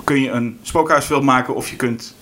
kun 0.04 0.20
je 0.22 0.30
een 0.30 0.58
spookhuisfilm 0.62 1.24
maken 1.24 1.54
of 1.54 1.70
je 1.70 1.76
kunt 1.76 2.14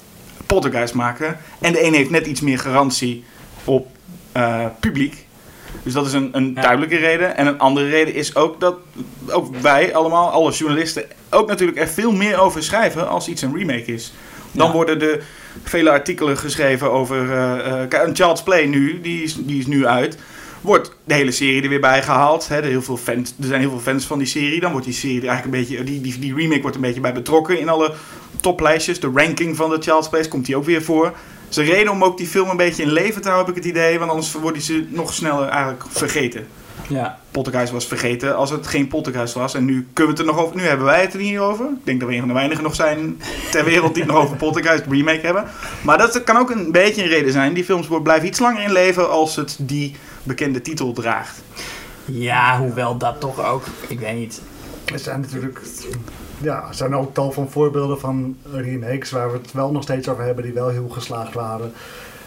Poltergeist 0.47 0.95
maken. 0.95 1.39
En 1.61 1.73
de 1.73 1.85
een 1.87 1.95
heeft 1.95 2.11
net 2.11 2.27
iets 2.27 2.41
meer 2.41 2.59
garantie 2.59 3.25
op 3.65 3.87
eh, 4.33 4.67
publiek. 4.81 5.27
Dus 5.83 5.93
dat 5.93 6.07
is 6.07 6.13
een, 6.13 6.29
een 6.33 6.53
Ja. 6.55 6.61
duidelijke 6.63 6.97
reden. 6.97 7.37
En 7.37 7.47
een 7.47 7.59
andere 7.59 7.89
reden 7.89 8.15
is 8.15 8.37
ook 8.37 8.61
dat 8.61 8.77
ook 9.29 9.57
wij 9.57 9.95
allemaal, 9.95 10.31
alle 10.31 10.53
journalisten, 10.53 11.05
ook 11.31 11.49
natuurlijk 11.49 11.79
er 11.79 11.89
veel 11.89 12.13
meer 12.13 12.39
over 12.39 12.63
schrijven 12.63 13.09
als 13.09 13.29
iets 13.29 13.43
een 13.43 13.57
remake 13.57 13.85
is. 13.93 14.13
Dan 14.53 14.67
Ja. 14.67 14.73
worden 14.73 15.01
er 15.03 15.25
vele 15.63 15.91
artikelen 15.91 16.39
geschreven 16.39 16.91
over 16.91 17.31
eh, 17.33 17.83
eh, 17.83 18.07
een 18.07 18.17
Child's 18.17 18.43
Play 18.43 18.67
nu, 18.67 19.01
die 19.01 19.23
is, 19.23 19.37
die 19.39 19.59
is 19.59 19.67
nu 19.67 19.87
uit. 19.87 20.19
Wordt 20.61 20.97
de 21.05 21.15
hele 21.15 21.31
serie 21.31 21.63
er 21.63 21.69
weer 21.69 21.81
bij 21.81 22.03
gehaald. 22.03 22.49
Hè, 22.49 22.57
er, 22.57 22.65
heel 22.65 22.83
veel 22.83 22.97
fans, 22.97 23.35
er 23.41 23.47
zijn 23.47 23.61
heel 23.61 23.71
veel 23.71 23.81
fans 23.81 24.05
van 24.05 24.19
die 24.19 24.27
serie. 24.27 24.61
Dan 24.61 24.71
wordt 24.71 24.87
die 24.87 24.95
serie 24.95 25.21
er 25.21 25.29
eigenlijk 25.29 25.57
een 25.57 25.65
beetje. 25.65 25.85
Die, 25.85 26.01
die, 26.01 26.19
die 26.19 26.35
remake 26.35 26.61
wordt 26.61 26.77
een 26.77 26.83
beetje 26.83 27.01
bij 27.01 27.13
betrokken 27.13 27.59
in 27.59 27.69
alle 27.69 27.95
toplijstjes. 28.41 29.01
De 29.01 29.11
ranking 29.15 29.57
van 29.57 29.71
de 29.71 29.77
Child's 29.81 30.09
Play 30.09 30.29
komt 30.29 30.47
die 30.47 30.57
ook 30.57 30.65
weer 30.65 30.83
voor. 30.83 31.13
Een 31.55 31.65
reden 31.65 31.93
om 31.93 32.05
ook 32.05 32.19
die 32.19 32.27
film 32.27 32.49
een 32.49 32.57
beetje 32.57 32.83
in 32.83 32.93
leven 32.93 33.23
te 33.23 33.29
houden, 33.29 33.55
heb 33.55 33.57
ik 33.57 33.71
het 33.71 33.73
idee. 33.77 33.99
Want 33.99 34.11
anders 34.11 34.33
worden 34.33 34.63
ze 34.63 34.87
nog 34.89 35.15
sneller 35.15 35.49
eigenlijk 35.49 35.85
vergeten. 35.89 36.47
Ja. 36.89 37.19
Poltergeist 37.31 37.73
was 37.73 37.87
vergeten 37.87 38.37
als 38.37 38.51
het 38.51 38.67
geen 38.67 38.89
Poltergeist 38.89 39.35
was. 39.35 39.55
En 39.55 39.65
nu 39.65 39.87
kunnen 39.93 40.15
we 40.15 40.21
het 40.21 40.29
er 40.29 40.35
nog 40.35 40.45
over. 40.45 40.57
Nu 40.57 40.63
hebben 40.63 40.87
wij 40.87 41.01
het 41.01 41.15
er 41.15 41.21
hier 41.21 41.41
over. 41.41 41.65
Ik 41.65 41.85
denk 41.85 42.01
dat 42.01 42.09
we 42.09 42.15
een 42.15 42.21
van 42.21 42.29
de 42.29 42.35
weinigen 42.35 42.65
nog 42.65 42.75
zijn 42.75 43.21
ter 43.51 43.65
wereld 43.65 43.95
die 43.95 44.03
het 44.03 44.13
nog 44.13 44.23
over 44.23 44.37
Poltergeist 44.37 44.85
remake 44.89 45.21
hebben. 45.21 45.45
Maar 45.83 45.99
dat 45.99 46.25
kan 46.25 46.37
ook 46.37 46.51
een 46.51 46.73
beetje 46.73 47.03
een 47.03 47.09
reden 47.09 47.33
zijn. 47.33 47.55
Die 47.55 47.65
films 47.65 47.89
blijven 48.03 48.29
iets 48.29 48.39
langer 48.39 48.63
in 48.63 48.73
leven 48.73 49.11
als 49.11 49.37
het 49.37 49.57
die 49.61 49.97
bekende 50.23 50.61
titel 50.61 50.93
draagt. 50.93 51.43
ja, 52.05 52.59
hoewel 52.59 52.97
dat 52.97 53.21
toch 53.21 53.45
ook, 53.45 53.65
ik 53.89 54.01
weet 54.01 54.17
niet. 54.17 54.41
Er 54.93 54.99
zijn 54.99 55.21
natuurlijk 55.21 55.61
ja, 56.45 56.69
er 56.69 56.75
zijn 56.75 56.95
ook 56.95 57.15
tal 57.15 57.33
van 57.33 57.51
voorbeelden 57.51 58.01
van 58.01 58.37
remakes 58.53 59.11
waar 59.11 59.33
we 59.33 59.39
het 59.39 59.53
wel 59.53 59.71
nog 59.73 59.83
steeds 59.83 60.09
over 60.09 60.25
hebben, 60.25 60.45
die 60.45 60.53
wel 60.53 60.69
heel 60.69 60.89
geslaagd 60.89 61.35
waren. 61.35 61.73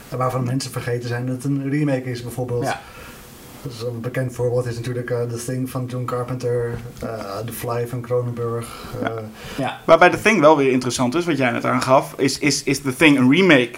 En 0.10 0.18
waarvan 0.18 0.44
mensen 0.44 0.72
vergeten 0.72 1.08
zijn 1.08 1.26
dat 1.26 1.36
het 1.36 1.44
een 1.44 1.70
remake 1.70 2.12
is, 2.12 2.22
bijvoorbeeld. 2.22 2.64
Ja. 2.64 2.82
Een 3.88 4.02
bekend 4.02 4.34
voorbeeld 4.34 4.66
is 4.66 4.76
natuurlijk 4.76 5.10
eh, 5.10 5.22
The 5.22 5.44
Thing 5.46 5.70
van 5.70 5.86
John 5.86 6.06
Carpenter, 6.06 6.72
eh, 7.02 7.38
The 7.46 7.52
Fly 7.54 7.88
van 7.88 8.02
Cronenberg. 8.02 8.86
eh, 9.04 9.10
Ja. 9.58 9.82
Waarbij 9.86 10.10
The 10.10 10.22
Thing 10.22 10.40
wel 10.40 10.58
weer 10.58 10.72
interessant 10.72 11.16
is, 11.16 11.26
wat 11.26 11.38
jij 11.38 11.52
net 11.52 11.66
aangaf. 11.66 12.14
Is, 12.18 12.40
is, 12.40 12.64
is 12.64 12.80
The 12.82 12.96
Thing 12.96 13.18
een 13.18 13.32
remake 13.32 13.72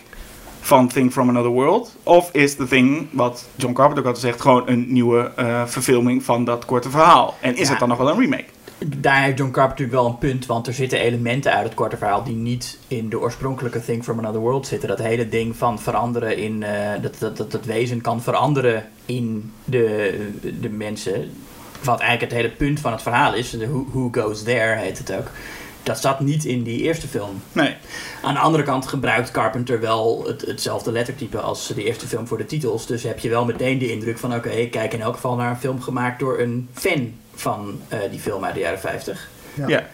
van 0.61 0.87
Thing 0.87 1.11
from 1.11 1.29
Another 1.29 1.51
World? 1.51 1.95
Of 2.03 2.29
is 2.31 2.55
The 2.55 2.67
Thing, 2.67 3.07
wat 3.11 3.47
John 3.55 3.73
Carpenter 3.73 4.03
ook 4.03 4.09
altijd 4.09 4.25
zegt, 4.25 4.41
gewoon 4.41 4.63
een 4.67 4.85
nieuwe 4.87 5.31
eh, 5.35 5.65
verfilming 5.65 6.23
van 6.23 6.45
dat 6.45 6.65
korte 6.65 6.89
verhaal? 6.89 7.35
En 7.41 7.55
is 7.55 7.63
Ja. 7.63 7.69
het 7.69 7.79
dan 7.79 7.89
nog 7.89 7.97
wel 7.97 8.09
een 8.09 8.19
remake? 8.19 8.45
Daar 8.85 9.23
heeft 9.23 9.37
John 9.37 9.51
Carpenter 9.51 9.85
natuurlijk 9.85 9.91
wel 9.91 10.05
een 10.05 10.31
punt, 10.31 10.45
want 10.45 10.67
er 10.67 10.73
zitten 10.73 10.99
elementen 10.99 11.53
uit 11.53 11.63
het 11.63 11.73
korte 11.73 11.97
verhaal 11.97 12.23
die 12.23 12.35
niet 12.35 12.79
in 12.87 13.09
de 13.09 13.19
oorspronkelijke 13.19 13.81
Thing 13.81 14.03
from 14.03 14.19
Another 14.19 14.41
World 14.41 14.67
zitten. 14.67 14.89
Dat 14.89 14.99
hele 14.99 15.29
ding 15.29 15.55
van 15.55 15.79
veranderen 15.79 16.37
in, 16.37 16.63
eh, 16.63 17.01
dat, 17.01 17.15
dat, 17.19 17.37
dat 17.37 17.51
het 17.51 17.65
wezen 17.65 18.01
kan 18.01 18.21
veranderen 18.21 18.89
in 19.05 19.53
de, 19.65 20.29
de 20.61 20.69
mensen. 20.69 21.31
Wat 21.83 21.99
eigenlijk 21.99 22.31
het 22.31 22.41
hele 22.41 22.55
punt 22.55 22.79
van 22.79 22.91
het 22.91 23.01
verhaal 23.01 23.33
is, 23.33 23.49
de 23.49 23.69
who, 23.69 23.85
who 23.91 24.09
Goes 24.11 24.43
There 24.43 24.75
heet 24.75 24.97
het 24.97 25.13
ook. 25.13 25.27
Dat 25.83 25.99
zat 25.99 26.19
niet 26.19 26.45
in 26.45 26.63
die 26.63 26.81
eerste 26.81 27.07
film. 27.07 27.41
Nee. 27.51 27.75
Aan 28.21 28.33
de 28.33 28.39
andere 28.39 28.63
kant 28.63 28.87
gebruikt 28.87 29.31
Carpenter 29.31 29.79
wel 29.79 30.23
het, 30.27 30.41
hetzelfde 30.41 30.91
lettertype 30.91 31.39
als 31.39 31.67
de 31.67 31.83
eerste 31.83 32.07
film 32.07 32.27
voor 32.27 32.37
de 32.37 32.45
titels. 32.45 32.85
Dus 32.85 33.03
heb 33.03 33.19
je 33.19 33.29
wel 33.29 33.45
meteen 33.45 33.77
de 33.77 33.91
indruk 33.91 34.17
van: 34.17 34.35
oké, 34.35 34.49
ik 34.49 34.71
kijk 34.71 34.93
in 34.93 35.01
elk 35.01 35.13
geval 35.13 35.35
naar 35.35 35.49
een 35.49 35.57
film 35.57 35.81
gemaakt 35.81 36.19
door 36.19 36.39
een 36.39 36.69
fan 36.73 37.13
van 37.39 37.81
eh, 37.87 37.99
die 38.11 38.19
film 38.19 38.43
uit 38.43 38.53
de 38.53 38.59
jaren 38.59 38.79
50. 38.79 39.29
ja. 39.53 39.67
Ja. 39.67 39.87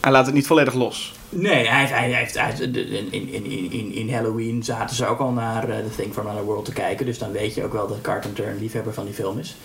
Hij 0.00 0.12
laat 0.12 0.26
het 0.26 0.34
niet 0.34 0.46
volledig 0.46 0.74
los. 0.74 1.12
Nee, 1.28 1.68
hij, 1.68 1.84
hij 1.86 2.10
heeft, 2.12 2.34
hij, 2.34 2.44
heeft- 2.46 2.74
de- 2.74 2.88
in, 2.88 3.12
in, 3.12 3.44
in, 3.44 3.70
in, 3.72 3.92
in 3.92 4.14
Halloween 4.14 4.62
zaten 4.62 4.96
ze 4.96 5.06
ook 5.06 5.18
al 5.18 5.30
naar 5.30 5.68
eh, 5.68 5.76
The 5.76 5.96
Thing 5.96 6.12
from 6.12 6.26
Another 6.26 6.44
World 6.44 6.64
te 6.64 6.72
kijken. 6.72 7.06
Dus 7.06 7.18
dan 7.18 7.32
weet 7.32 7.54
je 7.54 7.64
ook 7.64 7.72
wel 7.72 7.88
dat 7.88 8.00
Carpenter 8.00 8.48
een 8.48 8.58
liefhebber 8.60 8.94
van 8.94 9.04
die 9.04 9.14
film 9.14 9.38
is. 9.38 9.56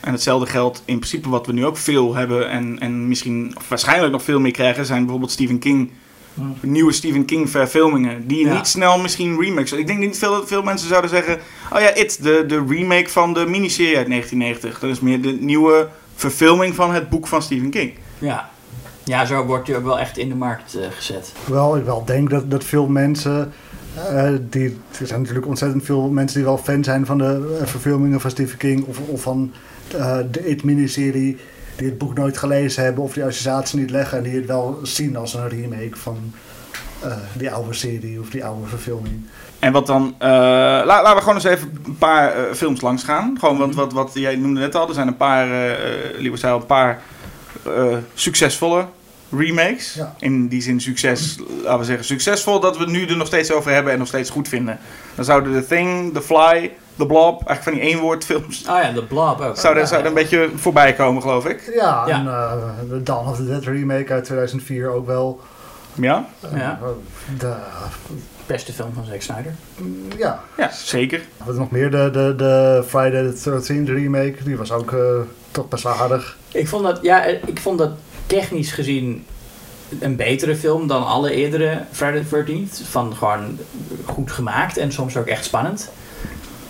En 0.00 0.12
hetzelfde 0.12 0.46
geldt 0.46 0.82
in 0.84 0.98
principe 0.98 1.28
wat 1.28 1.46
we 1.46 1.52
nu 1.52 1.66
ook 1.66 1.76
veel 1.76 2.14
hebben 2.14 2.50
en, 2.50 2.78
en 2.78 3.08
misschien 3.08 3.54
of 3.56 3.68
waarschijnlijk 3.68 4.12
nog 4.12 4.22
veel 4.22 4.40
meer 4.40 4.52
krijgen, 4.52 4.86
zijn 4.86 5.00
bijvoorbeeld 5.00 5.30
Stephen 5.32 5.58
King. 5.58 5.90
Hmm. 6.34 6.56
Nieuwe 6.60 6.92
Stephen 6.92 7.24
King 7.24 7.50
verfilmingen. 7.50 8.26
Die 8.26 8.46
Ja. 8.46 8.54
niet 8.54 8.66
snel 8.66 8.98
misschien 8.98 9.40
remakes. 9.40 9.72
Ik 9.72 9.86
denk 9.86 9.98
niet 9.98 10.18
veel 10.18 10.30
dat 10.30 10.48
veel 10.48 10.62
mensen 10.62 10.88
zouden 10.88 11.10
zeggen. 11.10 11.38
Oh 11.72 11.80
ja, 11.80 11.94
It, 11.94 12.22
de, 12.22 12.44
de 12.46 12.64
remake 12.68 13.08
van 13.08 13.34
de 13.34 13.46
miniserie 13.46 13.96
uit 13.96 14.06
1990. 14.08 14.78
Dat 14.80 14.90
is 14.90 15.00
meer 15.00 15.22
de 15.22 15.32
nieuwe 15.40 15.88
verfilming 16.16 16.74
van 16.74 16.94
het 16.94 17.08
boek 17.08 17.26
van 17.26 17.42
Stephen 17.42 17.70
King. 17.70 17.92
Ja. 18.18 18.50
ja, 19.04 19.24
zo 19.24 19.44
wordt 19.44 19.66
hij 19.68 19.76
ook 19.76 19.84
wel 19.84 19.98
echt 19.98 20.18
in 20.18 20.28
de 20.28 20.34
markt 20.34 20.74
eh, 20.74 20.86
gezet. 20.90 21.32
Hoewel 21.44 21.76
ik 21.76 21.84
wel 21.84 22.04
denk 22.04 22.30
dat, 22.30 22.50
dat 22.50 22.64
veel 22.64 22.86
mensen, 22.86 23.52
eh, 23.94 24.28
die, 24.40 24.76
er 25.00 25.06
zijn 25.06 25.20
natuurlijk 25.20 25.46
ontzettend 25.46 25.84
veel 25.84 26.08
mensen 26.08 26.36
die 26.36 26.46
wel 26.46 26.58
fan 26.58 26.84
zijn 26.84 27.06
van 27.06 27.18
de 27.18 27.56
eh, 27.60 27.66
verfilmingen 27.66 28.20
van 28.20 28.30
Stephen 28.30 28.58
King 28.58 28.84
of, 28.84 28.98
of 28.98 29.22
van 29.22 29.52
eh, 29.94 30.18
de 30.30 30.48
It 30.48 30.64
miniserie, 30.64 31.36
die 31.76 31.86
het 31.86 31.98
boek 31.98 32.14
nooit 32.14 32.38
gelezen 32.38 32.82
hebben 32.82 33.04
of 33.04 33.12
die 33.12 33.24
associatie 33.24 33.78
niet 33.78 33.90
leggen 33.90 34.18
en 34.18 34.24
die 34.24 34.34
het 34.34 34.46
wel 34.46 34.78
zien 34.82 35.16
als 35.16 35.34
een 35.34 35.48
remake 35.48 35.96
van 35.96 36.32
eh, 37.00 37.16
die 37.32 37.50
oude 37.50 37.74
serie 37.74 38.20
of 38.20 38.30
die 38.30 38.44
oude 38.44 38.66
verfilming. 38.66 39.22
En 39.58 39.72
wat 39.72 39.86
dan. 39.86 40.14
eh, 40.18 40.28
la- 40.28 40.84
laten 40.84 41.14
we 41.14 41.20
gewoon 41.20 41.34
eens 41.34 41.44
even 41.44 41.80
een 41.86 41.98
paar 41.98 42.32
eh, 42.32 42.52
films 42.54 42.80
langs 42.80 43.02
gaan. 43.02 43.36
Gewoon, 43.40 43.58
want 43.58 43.74
wat, 43.74 43.92
wat 43.92 44.10
jij 44.14 44.36
noemde 44.36 44.60
net 44.60 44.74
al, 44.74 44.88
er 44.88 44.94
zijn 44.94 45.06
een 45.08 45.16
paar, 45.16 45.46
eh 45.50 45.72
eh, 45.72 46.18
Lieber 46.18 46.38
zei 46.38 46.52
al, 46.52 46.60
een 46.60 46.66
paar 46.66 47.00
eh, 47.66 47.96
succesvolle 48.14 48.84
remakes. 49.30 49.94
Ja. 49.94 50.14
In 50.18 50.48
die 50.48 50.62
zin 50.62 50.80
succes, 50.80 51.38
laten 51.62 51.78
we 51.78 51.84
zeggen, 51.84 52.04
succesvol 52.04 52.60
dat 52.60 52.76
we 52.76 52.82
het 52.82 52.92
nu 52.92 53.06
er 53.06 53.16
nog 53.16 53.26
steeds 53.26 53.52
over 53.52 53.72
hebben 53.72 53.92
en 53.92 53.98
nog 53.98 54.06
steeds 54.08 54.30
goed 54.30 54.48
vinden. 54.48 54.78
Dan 55.14 55.24
zouden 55.24 55.52
The 55.52 55.66
Thing, 55.66 56.12
The 56.14 56.22
Fly, 56.22 56.72
The 56.96 57.06
Blob, 57.06 57.42
eigenlijk 57.46 57.62
van 57.62 57.72
die 57.72 57.82
eenwoordfilms, 57.82 58.60
Oh 58.68 58.82
ja, 58.82 58.92
The 58.92 59.04
Blob 59.04 59.40
ook. 59.40 59.56
zouden, 59.56 59.82
Ja, 59.82 59.88
zouden 59.88 60.08
een 60.10 60.16
beetje 60.16 60.50
voorbij 60.56 60.92
komen, 60.94 61.22
geloof 61.22 61.46
ik. 61.46 61.72
Ja, 61.74 62.04
Ja. 62.06 62.18
en 62.18 62.26
eh, 62.26 62.52
de 62.90 63.02
Dawn 63.02 63.28
of 63.28 63.36
the 63.36 63.46
Dead 63.46 63.64
remake 63.64 64.12
uit 64.12 64.24
2004 64.24 64.88
ook 64.88 65.06
wel. 65.06 65.40
Ja? 65.94 66.26
Ja. 66.54 66.78
De, 67.38 67.54
Beste 68.46 68.72
film 68.72 68.92
van 68.94 69.04
Zack 69.04 69.20
Snyder. 69.22 69.54
ja, 70.18 70.42
Ja, 70.56 70.70
zeker. 70.72 71.20
wat 71.44 71.56
nog 71.56 71.70
meer, 71.70 71.90
de, 71.90 72.10
de, 72.12 72.34
de 72.36 72.84
Friday 72.86 73.32
the 73.32 73.60
13th 73.62 73.88
remake, 73.88 74.34
die 74.44 74.56
was 74.56 74.72
ook 74.72 74.92
eh, 74.92 74.98
toch 75.50 75.68
best 75.68 75.82
wel 75.82 75.92
aardig. 75.92 76.36
Ik 76.52 76.68
vond 76.68 76.82
dat, 76.84 76.98
ja, 77.02 77.24
ik 77.24 77.60
vond 77.60 77.78
dat 77.78 77.90
technisch 78.26 78.72
gezien 78.72 79.24
een 79.98 80.16
betere 80.16 80.56
film 80.56 80.86
dan 80.86 81.06
alle 81.06 81.32
eerdere 81.32 81.82
Friday 81.90 82.24
the 82.30 82.44
13th. 82.44 82.88
Van 82.90 83.16
gewoon 83.16 83.58
goed 84.04 84.32
gemaakt 84.32 84.76
en 84.76 84.92
soms 84.92 85.16
ook 85.16 85.26
echt 85.26 85.44
spannend. 85.44 85.90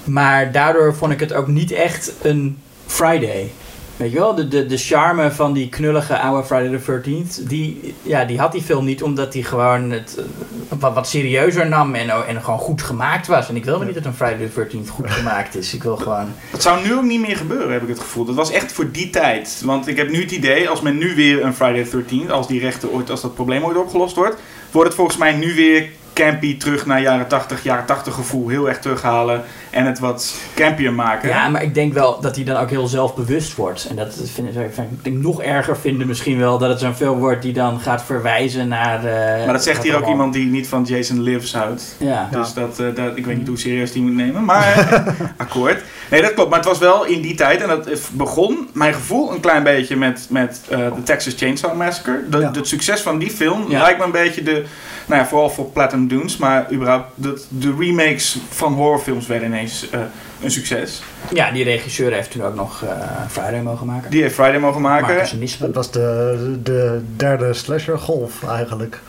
Maar 0.04 0.52
daardoor 0.52 0.94
vond 0.94 1.12
ik 1.12 1.20
het 1.20 1.32
ook 1.32 1.46
niet 1.46 1.70
echt 1.70 2.12
een 2.22 2.58
Friday. 2.86 3.50
Weet 3.96 4.12
je 4.12 4.18
wel, 4.18 4.34
de, 4.34 4.48
de, 4.48 4.66
de 4.66 4.76
charme 4.76 5.30
van 5.30 5.52
die 5.52 5.68
knullige 5.68 6.18
oude 6.18 6.46
Friday 6.46 6.78
the 6.78 7.00
13th, 7.00 7.46
die, 7.48 7.94
ja, 8.02 8.24
die 8.24 8.38
had 8.38 8.52
die 8.52 8.62
film 8.62 8.84
niet 8.84 9.02
omdat 9.02 9.34
hij 9.34 9.42
gewoon 9.42 9.90
het 9.90 10.14
eh, 10.18 10.78
wat, 10.78 10.94
wat 10.94 11.08
serieuzer 11.08 11.68
nam 11.68 11.94
en, 11.94 12.26
en 12.26 12.42
gewoon 12.42 12.58
goed 12.58 12.82
gemaakt 12.82 13.26
was. 13.26 13.48
En 13.48 13.56
ik 13.56 13.64
wil 13.64 13.76
maar 13.76 13.86
niet 13.86 13.94
dat 13.94 14.04
een 14.04 14.14
Friday 14.14 14.48
the 14.48 14.66
13th 14.66 14.88
goed 14.88 15.10
gemaakt 15.10 15.56
is. 15.56 15.74
Ik 15.74 15.82
wil 15.82 15.96
gewoon... 15.96 16.26
Dat 16.50 16.62
zou 16.62 16.82
nu 16.82 16.94
ook 16.94 17.02
niet 17.02 17.20
meer 17.20 17.36
gebeuren, 17.36 17.72
heb 17.72 17.82
ik 17.82 17.88
het 17.88 18.00
gevoel. 18.00 18.24
Dat 18.24 18.34
was 18.34 18.50
echt 18.50 18.72
voor 18.72 18.90
die 18.90 19.10
tijd. 19.10 19.62
Want 19.64 19.86
ik 19.86 19.96
heb 19.96 20.10
nu 20.10 20.20
het 20.20 20.30
idee, 20.30 20.68
als 20.68 20.80
men 20.80 20.98
nu 20.98 21.14
weer 21.14 21.44
een 21.44 21.54
Friday 21.54 21.84
the 21.84 22.02
13th, 22.02 22.30
als 22.30 22.46
die 22.46 22.60
rechten 22.60 22.92
ooit, 22.92 23.10
als 23.10 23.20
dat 23.20 23.34
probleem 23.34 23.64
ooit 23.64 23.76
opgelost 23.76 24.16
wordt, 24.16 24.36
wordt 24.70 24.88
het 24.88 24.96
volgens 24.96 25.16
mij 25.16 25.32
nu 25.32 25.54
weer 25.54 25.88
campy 26.24 26.56
terug 26.56 26.86
naar 26.86 27.00
jaren 27.00 27.26
80, 27.28 27.62
jaren 27.62 27.84
80 27.84 28.14
gevoel 28.14 28.48
heel 28.48 28.68
erg 28.68 28.78
terughalen 28.78 29.42
en 29.70 29.84
het 29.86 29.98
wat 29.98 30.34
campier 30.54 30.92
maken. 30.92 31.28
Ja, 31.28 31.48
maar 31.48 31.62
ik 31.62 31.74
denk 31.74 31.92
wel 31.92 32.20
dat 32.20 32.36
hij 32.36 32.44
dan 32.44 32.56
ook 32.56 32.70
heel 32.70 32.86
zelfbewust 32.86 33.54
wordt. 33.54 33.86
En 33.90 33.96
dat 33.96 34.14
vind 34.34 34.48
ik, 34.48 34.52
vind 34.72 34.90
ik 34.92 35.04
denk 35.04 35.16
nog 35.22 35.42
erger 35.42 35.76
vinden 35.76 36.06
misschien 36.06 36.38
wel 36.38 36.58
dat 36.58 36.68
het 36.68 36.78
zo'n 36.80 36.94
film 36.94 37.18
wordt 37.18 37.42
die 37.42 37.52
dan 37.52 37.80
gaat 37.80 38.02
verwijzen 38.04 38.68
naar... 38.68 39.04
eh, 39.04 39.44
maar 39.44 39.52
dat 39.52 39.62
zegt 39.62 39.82
hier 39.82 39.90
ook 39.92 39.96
allemaal- 39.96 40.12
iemand 40.14 40.32
die 40.32 40.46
niet 40.46 40.68
van 40.68 40.84
Jason 40.84 41.20
Lives 41.22 41.54
houdt. 41.54 41.96
Ja. 41.98 42.28
Dus 42.30 42.52
dat, 42.54 42.78
eh, 42.80 42.86
dat, 42.94 43.16
ik 43.16 43.26
weet 43.26 43.38
niet 43.38 43.48
hoe 43.48 43.58
serieus 43.58 43.92
die 43.92 44.02
moet 44.02 44.14
nemen, 44.14 44.44
maar 44.44 44.76
eh, 44.78 45.14
akkoord. 45.36 45.82
Nee, 46.10 46.22
dat 46.22 46.34
klopt. 46.34 46.48
Maar 46.50 46.58
het 46.58 46.68
was 46.68 46.78
wel 46.78 47.04
in 47.04 47.20
die 47.20 47.34
tijd, 47.34 47.62
en 47.62 47.68
dat 47.68 47.88
begon, 48.12 48.68
mijn 48.72 48.94
gevoel, 48.94 49.32
een 49.32 49.40
klein 49.40 49.62
beetje 49.62 49.96
met, 49.96 50.26
met 50.30 50.60
eh, 50.68 50.78
de 50.78 51.02
Texas 51.02 51.34
Chainsaw 51.36 51.74
Massacre. 51.76 52.20
De, 52.30 52.38
Ja. 52.38 52.50
Het 52.52 52.68
succes 52.68 53.00
van 53.00 53.18
die 53.18 53.30
film 53.30 53.64
Ja. 53.70 53.82
lijkt 53.82 53.98
me 53.98 54.04
een 54.04 54.10
beetje 54.10 54.42
de, 54.42 54.64
nou 55.06 55.20
ja, 55.20 55.26
vooral 55.26 55.50
voor 55.50 55.66
Platinum 55.66 56.08
Dunes, 56.08 56.36
maar 56.36 56.72
überhaupt 56.72 57.10
de, 57.14 57.42
de 57.48 57.74
remakes 57.78 58.38
van 58.48 58.72
horrorfilms 58.72 59.26
werden 59.26 59.48
ineens 59.48 59.90
eh, 59.90 60.00
een 60.42 60.50
succes. 60.50 61.02
Ja, 61.32 61.50
die 61.50 61.64
regisseur 61.64 62.12
heeft 62.12 62.30
toen 62.30 62.42
ook 62.42 62.54
nog 62.54 62.82
eh, 62.82 62.90
Friday 63.28 63.62
mogen 63.62 63.86
maken. 63.86 64.10
Die 64.10 64.22
heeft 64.22 64.34
Friday 64.34 64.58
mogen 64.58 64.80
maken. 64.80 65.28
Dat 65.58 65.74
was 65.74 65.90
de, 65.90 66.58
de 66.62 67.00
derde 67.16 67.54
slasher 67.54 67.98
golf 67.98 68.48
eigenlijk. 68.48 69.00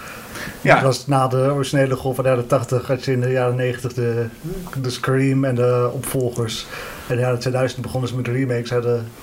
Ja. 0.61 0.73
Dat 0.73 0.83
was 0.83 1.07
na 1.07 1.27
de 1.27 1.51
originele 1.53 1.95
golf 1.95 2.15
van 2.15 2.23
de 2.23 2.29
jaren 2.29 2.47
80 2.47 2.87
had 2.87 3.05
je 3.05 3.11
in 3.11 3.21
de 3.21 3.31
jaren 3.31 3.55
90 3.55 3.93
de, 3.93 4.25
de 4.81 4.89
Scream 4.89 5.45
en 5.45 5.55
de 5.55 5.89
opvolgers. 5.93 6.67
En 7.07 7.13
in 7.13 7.15
de 7.19 7.21
jaren 7.21 7.39
2000 7.39 7.81
begonnen 7.81 8.09
ze 8.09 8.15
met 8.15 8.25
de 8.25 8.31
remakes 8.31 8.69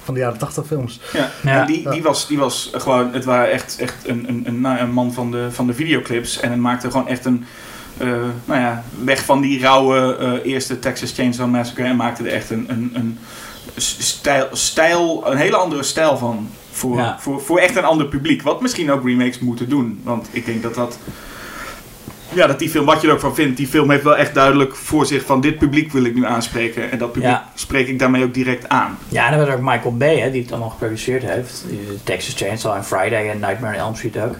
van 0.05 0.15
de 0.15 0.21
jaren 0.21 0.39
80 0.39 0.67
films. 0.67 1.01
Ja, 1.13 1.31
Ja. 1.43 1.61
en 1.61 1.67
die, 1.67 1.91
die, 1.91 2.03
was, 2.03 2.27
die 2.29 2.39
was 2.39 2.71
gewoon, 2.75 3.13
het 3.13 3.25
waren 3.25 3.51
echt, 3.51 3.77
echt 3.79 3.95
een, 4.09 4.25
een, 4.29 4.43
een, 4.47 4.61
nou, 4.61 4.79
een 4.79 4.93
man 4.93 5.13
van 5.13 5.31
de, 5.31 5.47
van 5.51 5.67
de 5.67 5.75
videoclips. 5.75 6.41
En 6.41 6.51
het 6.51 6.61
maakte 6.61 6.91
gewoon 6.91 7.09
echt 7.09 7.25
een, 7.25 7.45
eh, 7.97 8.09
nou 8.45 8.61
ja, 8.61 8.85
weg 9.05 9.25
van 9.25 9.41
die 9.41 9.61
rauwe 9.61 10.17
eh, 10.17 10.53
eerste 10.53 10.79
Texas 10.79 11.13
Chainsaw 11.13 11.51
Massacre. 11.51 11.85
En 11.85 11.97
maakte 11.97 12.23
er 12.23 12.33
echt 12.33 12.51
een, 12.51 12.67
een, 12.69 12.91
een 12.95 13.19
stijl, 13.77 14.49
stijl, 14.53 15.31
een 15.31 15.37
hele 15.37 15.57
andere 15.57 15.83
stijl 15.83 16.17
van. 16.19 16.49
Voor, 16.71 16.97
Ja. 16.97 17.17
voor, 17.21 17.41
voor 17.41 17.59
echt 17.59 17.77
een 17.77 17.85
ander 17.85 18.07
publiek. 18.07 18.43
Wat 18.43 18.61
misschien 18.61 18.91
ook 18.91 19.05
remakes 19.05 19.39
moeten 19.39 19.69
doen. 19.69 20.01
Want 20.03 20.29
ik 20.31 20.47
denk 20.47 20.63
dat 20.63 20.75
dat... 20.75 20.99
Ja, 22.35 22.47
dat 22.47 22.59
die 22.59 22.71
film, 22.71 22.85
wat 22.85 23.01
je 23.01 23.07
er 23.07 23.13
ook 23.13 23.21
van 23.21 23.35
vindt, 23.35 23.57
die 23.57 23.67
film 23.67 23.91
heeft 23.91 24.03
wel 24.03 24.17
echt 24.17 24.35
duidelijk 24.35 24.75
voor 24.77 25.07
zich 25.07 25.25
van 25.25 25.41
dit 25.41 25.59
publiek 25.59 25.93
wil 25.93 26.05
ik 26.05 26.15
nu 26.15 26.25
aanspreken. 26.27 26.91
En 26.91 26.99
dat 26.99 27.13
publiek 27.13 27.31
Ja. 27.31 27.49
spreek 27.55 27.89
ik 27.89 27.99
daarmee 27.99 28.25
ook 28.25 28.35
direct 28.35 28.69
aan. 28.69 28.99
Ja, 29.09 29.31
en 29.31 29.37
dan 29.39 29.47
was 29.47 29.55
ook 29.57 29.63
Michael 29.63 29.97
Bay, 29.97 30.19
hè, 30.19 30.31
die 30.31 30.43
het 30.43 30.51
allemaal 30.51 30.71
geproduceerd 30.71 31.23
heeft. 31.23 31.65
Die- 31.69 31.81
Texas 32.05 32.35
Chainsaw 32.35 32.75
en 32.75 32.85
Friday 32.85 33.31
en 33.31 33.39
Nightmare 33.41 33.75
on 33.75 33.81
Elm 33.81 33.95
Street 33.95 34.19
ook. 34.19 34.35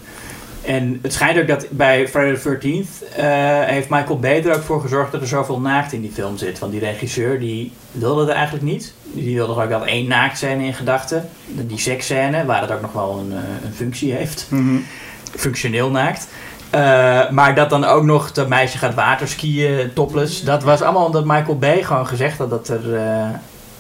En 0.63 0.99
het 1.03 1.13
schijnt 1.13 1.39
ook 1.41 1.47
dat 1.49 1.67
bij 1.71 2.09
Friday 2.09 2.35
the 2.35 2.41
13th 2.59 3.15
eh, 3.17 3.25
heeft 3.65 3.89
Michael 3.89 4.19
Bay 4.19 4.43
er 4.45 4.55
ook 4.55 4.63
voor 4.63 4.81
gezorgd 4.81 5.13
dat 5.13 5.21
er 5.21 5.27
zoveel 5.27 5.61
naakt 5.61 5.93
in 5.93 6.01
die 6.01 6.11
film 6.15 6.37
zit. 6.37 6.59
Want 6.59 6.73
die 6.73 6.81
regisseur 6.81 7.41
die 7.41 7.73
wilde 7.93 8.23
er 8.31 8.37
eigenlijk 8.37 8.65
niet. 8.65 8.95
Die 9.13 9.35
wilde 9.37 9.63
ook 9.63 9.69
wel 9.69 9.87
één 9.87 10.09
naaktscène 10.09 10.65
in 10.65 10.75
gedachten. 10.75 11.29
Die 11.47 11.79
seksscène, 11.79 12.45
waar 12.45 12.61
het 12.61 12.71
ook 12.73 12.81
nog 12.81 12.93
wel 12.93 13.19
een, 13.19 13.33
eh, 13.33 13.65
een 13.65 13.75
functie 13.75 14.13
heeft. 14.13 14.49
Functioneel 15.37 15.91
naakt. 15.91 16.29
Eh, 16.75 17.31
maar 17.31 17.55
dat 17.55 17.71
dan 17.71 17.85
ook 17.85 18.03
nog 18.05 18.33
dat 18.33 18.49
meisje 18.49 18.79
gaat 18.79 18.95
waterskiën 18.95 19.91
topless. 19.95 20.43
Dat 20.43 20.63
was 20.63 20.81
allemaal 20.83 21.05
omdat 21.07 21.25
Michael 21.25 21.59
Bay 21.59 21.83
gewoon 21.83 22.07
gezegd 22.07 22.39
had 22.39 22.51
dat 22.51 22.69
er 22.69 22.95
eh, 22.95 23.27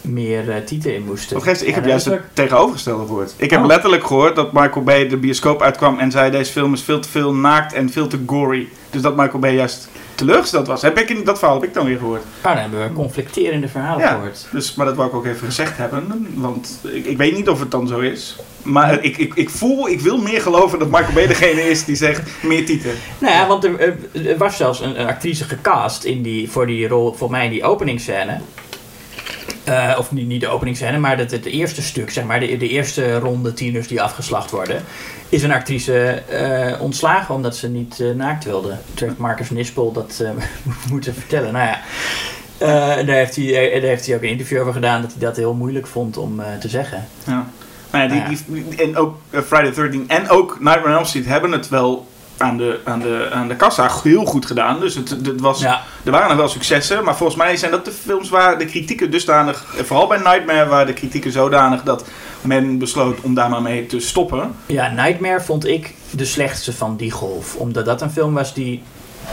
meer 0.00 0.50
eh, 0.50 0.57
tieten 0.64 0.94
in 0.94 1.04
moesten. 1.04 1.35
Wat 1.37 1.42
geeft, 1.44 1.66
ik 1.66 1.74
heb 1.74 1.85
juist 1.87 2.07
is 2.07 2.12
het 2.12 2.20
ook- 2.20 2.26
tegenovergestelde 2.33 3.07
gehoord. 3.07 3.35
Ik 3.37 3.50
heb 3.50 3.61
Oh. 3.61 3.66
letterlijk 3.66 4.07
gehoord 4.07 4.37
dat 4.37 4.52
Michael 4.52 4.85
Bay 4.85 5.09
de 5.09 5.16
bioscoop 5.16 5.62
uitkwam 5.62 5.98
en 5.98 6.11
zei 6.11 6.30
deze 6.30 6.52
film 6.52 6.72
is 6.72 6.83
veel 6.83 7.00
te 7.00 7.09
veel 7.09 7.35
naakt 7.35 7.72
en 7.72 7.90
veel 7.90 8.07
te 8.07 8.18
gory. 8.26 8.68
Dus 8.90 9.02
dat 9.02 9.16
Michael 9.16 9.38
Bay 9.38 9.54
juist 9.54 9.88
teleurgesteld 10.14 10.66
was. 10.66 10.83
Heb 10.83 10.98
ik 10.98 11.11
in, 11.11 11.24
dat 11.24 11.38
verhaal 11.38 11.61
heb 11.61 11.68
ik 11.68 11.74
dan 11.74 11.87
weer 11.87 11.98
gehoord. 11.98 12.20
Oh, 12.22 12.42
dan 12.42 12.57
hebben 12.57 12.83
we 12.88 12.92
conflicterende 12.92 13.68
verhalen 13.68 14.00
Ja, 14.00 14.09
gehoord. 14.14 14.46
dus, 14.53 14.74
maar 14.74 14.87
dat 14.87 14.96
wou 14.96 15.09
ik 15.09 15.14
ook 15.14 15.27
even 15.27 15.46
gezegd 15.46 15.77
hebben. 15.77 16.27
Want 16.35 16.79
ik, 16.92 17.05
ik 17.07 17.16
weet 17.16 17.35
niet 17.37 17.48
of 17.48 17.61
het 17.61 17.70
dan 17.70 17.87
zo 17.88 17.98
is. 17.98 18.37
Maar 18.62 19.03
ik, 19.05 19.16
ik, 19.16 19.35
ik 19.35 19.50
voel, 19.50 19.88
ik 19.88 20.00
wil 20.00 20.18
meer 20.18 20.40
geloven 20.40 20.79
dat 20.79 20.90
Michael 20.90 21.12
Bay 21.12 21.27
degene 21.27 21.62
is 21.62 21.85
die 21.85 21.96
zegt 21.96 22.22
meer 22.42 22.66
tieten. 22.66 22.90
Nou 23.18 23.35
ja, 23.35 23.46
want 23.46 23.64
er, 23.64 23.81
er- 23.81 24.29
er 24.29 24.37
was 24.38 24.57
zelfs 24.57 24.81
een, 24.81 25.00
een 25.00 25.07
actrice 25.07 25.44
gecast 25.44 26.05
in 26.05 26.22
die, 26.22 26.50
voor 26.50 26.66
die 26.66 26.88
rol, 26.88 27.12
voor 27.12 27.31
mij 27.31 27.44
in 27.44 27.50
die 27.50 27.64
openingsscène. 27.64 28.40
Eh, 29.64 29.94
of 29.98 30.12
niet, 30.12 30.27
niet 30.27 30.40
de 30.40 30.48
openingsscène, 30.48 30.98
maar 30.98 31.18
het, 31.18 31.31
het 31.31 31.44
eerste 31.44 31.83
stuk, 31.83 32.11
zeg 32.11 32.24
maar, 32.24 32.40
de, 32.40 32.57
de 32.57 32.68
eerste 32.68 33.18
ronde 33.18 33.53
tieners 33.53 33.88
die 33.88 34.03
afgeslacht 34.03 34.50
worden, 34.50 34.83
is 35.29 35.42
een 35.42 35.53
actrice 35.53 36.09
eh, 36.09 36.81
ontslagen 36.81 37.35
omdat 37.35 37.57
ze 37.57 37.68
niet 37.68 38.00
eh, 38.00 38.11
naakt 38.11 38.44
wilde. 38.44 38.77
Toen 38.94 39.09
heeft 39.09 39.20
Marcus 39.20 39.50
Nispel 39.50 39.92
dat 39.92 40.24
moeten 40.90 41.14
vertellen. 41.14 41.53
Nou 41.53 41.66
ja, 41.66 41.81
daar, 43.03 43.16
heeft 43.16 43.37
hij, 43.37 43.53
daar 43.53 43.88
heeft 43.88 44.07
hij 44.07 44.16
ook 44.16 44.22
een 44.22 44.29
interview 44.29 44.61
over 44.61 44.72
gedaan 44.72 45.03
dat 45.03 45.11
hij 45.11 45.20
dat 45.20 45.37
heel 45.37 45.55
moeilijk 45.55 45.87
vond 45.87 46.16
om 46.16 46.42
te 46.61 46.68
zeggen. 46.68 47.05
Ja. 47.27 47.46
Nou 47.90 48.05
ja, 48.05 48.27
die, 48.27 48.38
Ja. 48.46 48.62
Die, 48.68 48.83
en 48.83 48.96
ook 48.96 49.16
Friday 49.31 49.72
the 49.72 49.81
13 49.81 50.05
en 50.09 50.29
ook 50.29 50.61
Nightmare 50.61 50.88
on 50.88 50.94
Elm 50.94 51.05
Street 51.05 51.27
hebben 51.27 51.53
het 51.53 51.68
wel 51.68 52.07
aan 52.37 52.57
de, 52.57 52.81
aan 52.85 53.01
de, 53.01 53.29
aan 53.33 53.49
de 53.49 53.57
kassa 53.57 53.90
heel 54.03 54.25
goed 54.25 54.47
gedaan. 54.47 54.81
Dus 54.81 54.94
het, 54.94 55.11
het 55.11 55.40
was, 55.40 55.61
Ja. 55.61 55.83
er 56.05 56.11
waren 56.11 56.29
nog 56.29 56.37
wel 56.37 56.49
successen. 56.49 57.05
Maar 57.05 57.16
volgens 57.16 57.38
mij 57.38 57.57
zijn 57.57 57.70
dat 57.70 57.85
de 57.85 57.90
films 57.90 58.29
waar 58.29 58.59
de 58.59 58.64
kritieken 58.64 59.11
dusdanig... 59.11 59.64
Vooral 59.83 60.07
bij 60.07 60.18
Nightmare 60.18 60.66
waren 60.68 60.87
de 60.87 60.92
kritieken 60.92 61.33
zodanig 61.33 61.83
dat 61.83 62.05
men 62.40 62.79
besloot 62.79 63.20
om 63.20 63.35
daar 63.35 63.51
maar 63.51 63.62
mee 63.62 63.87
te 63.87 64.01
stoppen. 64.01 64.55
Ja, 64.66 64.88
Nightmare 64.90 65.40
vond 65.40 65.66
ik 65.66 65.94
de 66.11 66.25
slechtste 66.25 66.73
van 66.73 66.97
die 66.97 67.11
golf. 67.11 67.55
Omdat 67.57 67.85
dat 67.85 68.03
een 68.03 68.11
film 68.11 68.35
was 68.35 68.55
die 68.55 68.83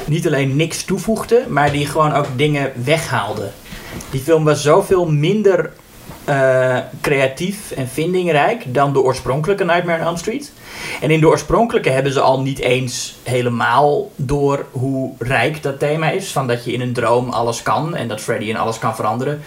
niet 0.06 0.28
alleen 0.28 0.56
niks 0.56 0.84
toevoegde, 0.84 1.46
maar 1.50 1.72
die 1.72 1.86
gewoon 1.86 2.14
ook 2.14 2.26
dingen 2.36 2.72
weghaalde. 2.84 3.50
Die 4.10 4.22
film 4.22 4.44
was 4.44 4.62
zoveel 4.62 5.06
minder 5.12 5.72
eh, 6.26 6.78
creatief 7.02 7.72
en 7.72 7.88
vindingrijk 7.88 8.74
dan 8.74 8.94
de 8.94 9.02
oorspronkelijke 9.02 9.64
Nightmare 9.64 10.00
on 10.00 10.06
Elm 10.06 10.18
Street. 10.18 10.52
En 11.02 11.12
in 11.12 11.20
de 11.20 11.28
oorspronkelijke 11.28 11.90
hebben 11.90 12.14
ze 12.14 12.20
al 12.20 12.42
niet 12.42 12.60
eens 12.60 13.16
helemaal 13.24 14.12
door 14.16 14.66
hoe 14.72 15.14
rijk 15.20 15.64
dat 15.64 15.80
thema 15.80 16.10
is. 16.10 16.32
Van 16.32 16.48
dat 16.48 16.66
je 16.66 16.72
in 16.72 16.82
een 16.82 16.94
droom 16.94 17.30
alles 17.30 17.64
kan 17.64 17.96
en 17.96 18.08
dat 18.08 18.22
Freddy 18.22 18.46
in 18.46 18.58
alles 18.58 18.80
kan 18.80 18.96
veranderen. 18.96 19.42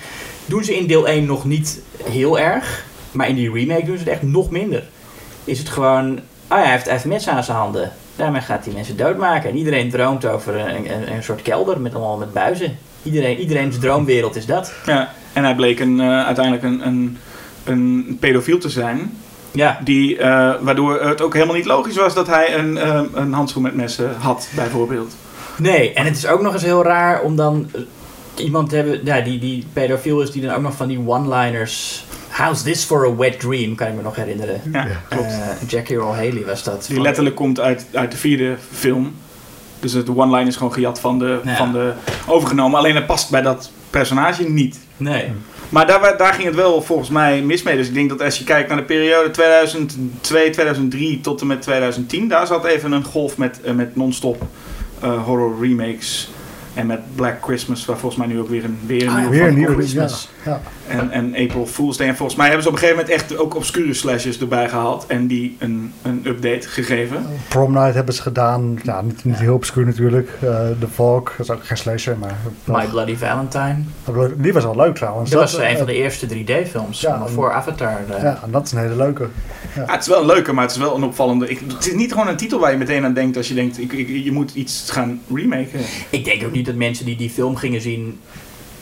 Doen 0.47 0.65
ze 0.65 0.77
in 0.77 0.87
deel 0.87 1.09
1 1.09 1.27
nog 1.27 1.45
niet 1.45 1.81
heel 2.05 2.39
erg. 2.39 2.85
Maar 3.11 3.29
in 3.29 3.35
die 3.35 3.53
remake 3.53 3.85
doen 3.85 3.99
ze 3.99 4.05
het 4.05 4.13
echt 4.13 4.23
nog 4.23 4.51
minder 4.51 4.85
is 5.45 5.59
het 5.59 5.69
gewoon... 5.69 6.19
Oh 6.51 6.59
ja, 6.59 6.65
hij 6.65 6.81
heeft, 6.85 7.05
mes 7.05 7.29
aan 7.29 7.45
zijn 7.45 7.57
handen. 7.57 7.93
Daarmee 8.17 8.41
gaat 8.41 8.65
hij 8.65 8.75
mensen 8.75 8.97
doodmaken. 8.97 9.51
En 9.51 9.57
iedereen 9.57 9.91
droomt 9.91 10.27
over 10.27 10.57
een, 10.57 10.93
een, 10.93 11.13
een 11.13 11.23
soort 11.23 11.43
kelder 11.43 11.81
met 11.81 11.95
allemaal 11.95 12.17
met 12.17 12.33
buizen. 12.33 12.79
Iedereen, 13.05 13.39
iedereen's 13.39 13.79
droomwereld 13.79 14.37
is 14.37 14.47
dat. 14.47 14.73
Ja, 14.87 15.13
en 15.33 15.45
hij 15.45 15.55
bleek 15.55 15.81
een, 15.81 16.01
eh, 16.01 16.25
uiteindelijk 16.25 16.65
een, 16.65 16.87
een, 16.87 17.19
een 17.65 18.17
pedofiel 18.21 18.59
te 18.59 18.69
zijn. 18.69 19.17
Ja, 19.53 19.81
Die, 19.85 20.19
eh, 20.19 20.55
waardoor 20.61 21.01
het 21.01 21.23
ook 21.23 21.33
helemaal 21.35 21.55
niet 21.55 21.65
logisch 21.65 21.97
was 21.97 22.15
dat 22.15 22.27
hij 22.27 22.59
een, 22.59 22.79
eh, 22.79 23.01
een 23.15 23.33
handschoen 23.33 23.63
met 23.63 23.75
messen 23.75 24.15
had, 24.19 24.49
bijvoorbeeld. 24.55 25.15
nee. 25.59 25.93
En 25.93 26.05
het 26.05 26.17
is 26.17 26.27
ook 26.27 26.43
nog 26.43 26.53
eens 26.53 26.63
heel 26.63 26.83
raar 26.83 27.23
om 27.23 27.37
dan 27.37 27.71
iemand 28.37 28.69
te 28.69 28.77
hebben... 28.77 29.01
Ja, 29.05 29.21
die, 29.21 29.39
die 29.39 29.67
pedofiel 29.73 30.21
is, 30.21 30.31
die 30.31 30.43
dan 30.43 30.55
ook 30.55 30.63
nog 30.63 30.75
van 30.77 30.89
die 30.89 31.01
one-liners... 31.07 32.05
How's 32.31 32.63
this 32.63 32.85
for 32.85 33.07
a 33.07 33.15
wet 33.17 33.41
dream, 33.41 33.75
kan 33.75 33.87
ik 33.87 33.95
me 33.95 34.03
nog 34.03 34.17
herinneren. 34.17 34.61
Ja, 34.73 34.87
Ja. 34.87 35.01
klopt. 35.09 35.33
Jackie 35.67 35.97
Earl 35.97 36.15
Haley 36.15 36.45
was 36.47 36.63
dat. 36.63 36.85
Die 36.87 36.95
Van- 36.95 37.05
letterlijk 37.05 37.37
komt 37.37 37.61
uit, 37.61 37.87
uit 37.93 38.11
de 38.11 38.17
vierde 38.17 38.57
film. 38.73 39.15
Dus 39.93 40.05
de 40.05 40.17
one-line 40.17 40.49
is 40.49 40.57
gewoon 40.57 40.73
gejat 40.73 41.01
van 41.01 41.19
de, 41.19 41.41
Ja. 41.45 41.57
van 41.57 41.73
de 41.73 41.93
overgenomen. 42.27 42.79
Alleen 42.79 42.95
het 42.95 43.07
past 43.07 43.31
bij 43.31 43.43
dat 43.43 43.71
personage 43.91 44.49
niet. 44.49 44.79
Nee. 44.97 45.33
Maar 45.69 45.87
daar, 45.87 46.17
daar 46.17 46.33
ging 46.33 46.47
het 46.47 46.55
wel 46.55 46.83
volgens 46.83 47.09
mij 47.09 47.43
mis 47.43 47.63
mee. 47.63 47.77
Dus 47.77 47.89
ik 47.89 47.95
denk 47.95 48.09
dat 48.09 48.23
als 48.23 48.39
je 48.39 48.45
kijkt 48.45 48.69
naar 48.69 48.77
de 48.79 48.85
periode 48.85 49.31
2002, 49.31 50.51
2003 50.51 51.21
tot 51.21 51.41
en 51.41 51.47
met 51.47 51.63
2010... 51.63 52.29
daar 52.29 52.47
zat 52.47 52.65
even 52.65 52.93
een 52.93 53.05
golf 53.05 53.37
met, 53.37 53.61
eh, 53.63 53.73
met 53.73 53.97
non-stop 53.97 54.43
eh, 55.01 55.25
horror 55.25 55.57
remakes. 55.61 56.31
En 56.75 56.87
met 56.87 57.01
Black 57.15 57.37
Christmas, 57.43 57.85
waar 57.85 57.99
volgens 57.99 58.25
mij 58.25 58.35
nu 58.35 58.41
ook 58.41 58.49
weer 58.49 58.65
een, 58.65 58.79
weer 58.87 59.03
een 59.03 59.09
Ah, 59.09 59.15
nieuwe 59.17 59.31
Weer 59.31 59.39
van 59.41 59.49
een 59.49 59.55
nieuwe 59.55 59.75
komt. 59.75 59.91
ja, 59.93 60.09
ja. 60.45 60.61
En, 60.89 61.11
en 61.11 61.35
April 61.37 61.67
Fool's 61.67 61.97
Day. 61.97 62.09
En 62.09 62.17
volgens 62.17 62.39
mij 62.39 62.47
hebben 62.47 62.63
ze 62.65 62.69
op 62.69 62.75
een 62.75 62.81
gegeven 62.81 63.05
moment 63.05 63.23
echt 63.23 63.39
ook 63.39 63.55
obscure 63.55 63.95
slashes 63.95 64.41
erbij 64.41 64.69
gehaald. 64.69 65.07
En 65.07 65.27
die 65.27 65.57
een, 65.59 65.93
een 66.03 66.23
update 66.27 66.69
gegeven. 66.69 67.27
Prom 67.49 67.73
Night 67.73 67.95
hebben 67.95 68.15
ze 68.15 68.23
gedaan. 68.23 68.79
Ja, 68.83 69.01
niet, 69.03 69.25
niet 69.25 69.39
heel 69.39 69.55
obscuur 69.55 69.85
natuurlijk. 69.87 70.29
Eh 70.41 70.49
The 70.81 70.89
Valk, 70.95 71.35
dat 71.37 71.47
is 71.47 71.53
ook 71.53 71.65
geen 71.67 71.77
slasher, 71.77 72.17
maar... 72.19 72.37
My 72.65 72.87
Bloody 72.87 73.17
Valentine. 73.17 73.77
Die 74.37 74.53
was 74.53 74.65
al 74.65 74.77
leuk 74.77 74.95
trouwens. 74.95 75.31
Dat 75.31 75.41
was 75.41 75.57
eh, 75.57 75.71
een 75.71 75.77
van 75.77 75.87
de 75.87 75.95
eerste 75.95 76.27
3D-films. 76.29 77.01
Ja, 77.01 77.27
voor 77.27 77.53
Avatar. 77.53 77.99
eh. 78.11 78.23
Ja, 78.23 78.41
en 78.45 78.51
dat 78.51 78.67
is 78.67 78.73
een 78.73 78.79
hele 78.79 78.97
leuke. 78.97 79.29
Ja, 79.75 79.85
het 79.93 80.01
is 80.01 80.07
wel 80.09 80.21
een 80.21 80.27
leuke, 80.27 80.53
maar 80.53 80.63
het 80.65 80.73
is 80.73 80.79
wel 80.79 80.97
een 80.97 81.03
opvallende. 81.05 81.49
Ik, 81.49 81.61
het 81.69 81.87
is 81.87 81.93
niet 81.95 82.13
gewoon 82.13 82.29
een 82.29 82.37
titel 82.37 82.59
waar 82.59 82.71
je 82.71 82.77
meteen 82.79 83.05
aan 83.05 83.15
denkt 83.15 83.37
als 83.37 83.49
je 83.49 83.55
denkt, 83.55 83.79
ik, 83.81 83.93
ik- 83.93 84.25
je 84.25 84.33
moet 84.33 84.55
iets 84.55 84.91
gaan 84.91 85.21
remaken. 85.35 85.81
Ik 86.11 86.25
denk 86.25 86.45
ook 86.45 86.53
niet 86.53 86.64
dat 86.67 86.75
mensen 86.75 87.05
die 87.05 87.17
die 87.17 87.31
film 87.31 87.57
gingen 87.57 87.81
zien. 87.81 88.21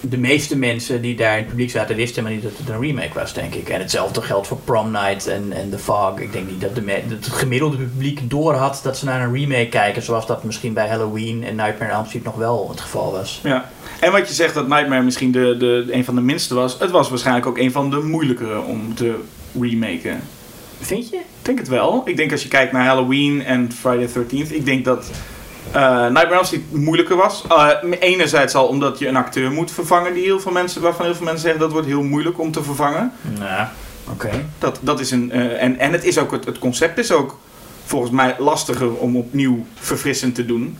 De 0.00 0.18
meeste 0.18 0.56
mensen 0.56 1.02
die 1.02 1.16
daar 1.16 1.32
in 1.32 1.38
het 1.38 1.48
publiek 1.48 1.70
zaten 1.70 1.96
wisten 1.96 2.22
maar 2.22 2.32
niet 2.32 2.42
dat 2.42 2.52
het 2.56 2.68
een 2.68 2.80
remake 2.80 3.14
was, 3.14 3.34
denk 3.34 3.54
ik. 3.54 3.68
En 3.68 3.80
hetzelfde 3.80 4.22
geldt 4.22 4.46
voor 4.46 4.58
Prom 4.64 4.90
Night 4.90 5.26
en, 5.26 5.52
en 5.52 5.70
The 5.70 5.78
Fog. 5.78 6.18
Ik 6.18 6.32
denk 6.32 6.50
niet 6.50 6.60
dat, 6.60 6.74
de 6.74 6.84
dat 6.84 7.24
het 7.24 7.26
gemiddelde 7.26 7.76
publiek 7.76 8.30
door 8.30 8.54
had 8.54 8.80
dat 8.82 8.98
ze 8.98 9.04
naar 9.04 9.22
een 9.22 9.34
remake 9.34 9.68
kijken. 9.68 10.02
Zoals 10.02 10.26
dat 10.26 10.44
misschien 10.44 10.72
bij 10.72 10.88
Halloween 10.88 11.44
en 11.44 11.56
Nightmare 11.56 11.90
on 11.90 11.96
Elm 11.96 12.06
Street 12.06 12.24
nog 12.24 12.36
wel 12.36 12.68
het 12.70 12.80
geval 12.80 13.12
was. 13.12 13.40
Ja. 13.42 13.70
En 14.00 14.12
wat 14.12 14.28
je 14.28 14.34
zegt 14.34 14.54
dat 14.54 14.68
Nightmare 14.68 15.02
misschien 15.02 15.32
de, 15.32 15.56
de, 15.56 15.86
een 15.90 16.04
van 16.04 16.14
de 16.14 16.20
minste 16.20 16.54
was, 16.54 16.78
het 16.78 16.90
was 16.90 17.08
waarschijnlijk 17.08 17.46
ook 17.46 17.58
een 17.58 17.72
van 17.72 17.90
de 17.90 18.00
moeilijkere 18.00 18.60
om 18.60 18.94
te 18.94 19.14
remaken. 19.60 20.20
Vind 20.80 21.08
je? 21.08 21.16
Ik 21.16 21.22
denk 21.42 21.58
het 21.58 21.68
wel. 21.68 22.02
Ik 22.04 22.16
denk 22.16 22.32
als 22.32 22.42
je 22.42 22.48
kijkt 22.48 22.72
naar 22.72 22.86
Halloween 22.86 23.44
en 23.44 23.72
Friday 23.72 24.06
the 24.06 24.24
13th, 24.24 24.54
ik 24.54 24.64
denk 24.64 24.84
dat 24.84 25.10
eh 25.72 26.06
Nightmare 26.06 26.44
Street 26.44 26.72
moeilijker 26.72 27.16
was. 27.16 27.44
Uh, 27.48 27.68
enerzijds 28.00 28.54
al 28.54 28.66
omdat 28.66 28.98
je 28.98 29.08
een 29.08 29.16
acteur 29.16 29.50
moet 29.50 29.70
vervangen 29.70 30.14
die 30.14 30.22
heel 30.22 30.40
veel 30.40 30.52
mensen, 30.52 30.82
waarvan 30.82 31.04
heel 31.04 31.14
veel 31.14 31.24
mensen 31.24 31.42
zeggen 31.42 31.60
dat 31.60 31.72
wordt 31.72 31.86
heel 31.86 32.02
moeilijk 32.02 32.38
om 32.40 32.52
te 32.52 32.62
vervangen. 32.62 33.12
Nou, 33.38 33.66
oké. 34.10 34.30
Dat, 34.58 34.78
dat 34.82 35.00
is 35.00 35.10
een, 35.10 35.32
eh, 35.32 35.62
en, 35.62 35.78
en 35.78 35.92
het, 35.92 36.04
is 36.04 36.18
ook, 36.18 36.30
het, 36.30 36.44
het 36.44 36.58
concept 36.58 36.98
is 36.98 37.12
ook 37.12 37.38
volgens 37.84 38.12
mij 38.12 38.34
lastiger 38.38 38.94
om 38.94 39.16
opnieuw 39.16 39.66
verfrissend 39.74 40.34
te 40.34 40.46
doen. 40.46 40.78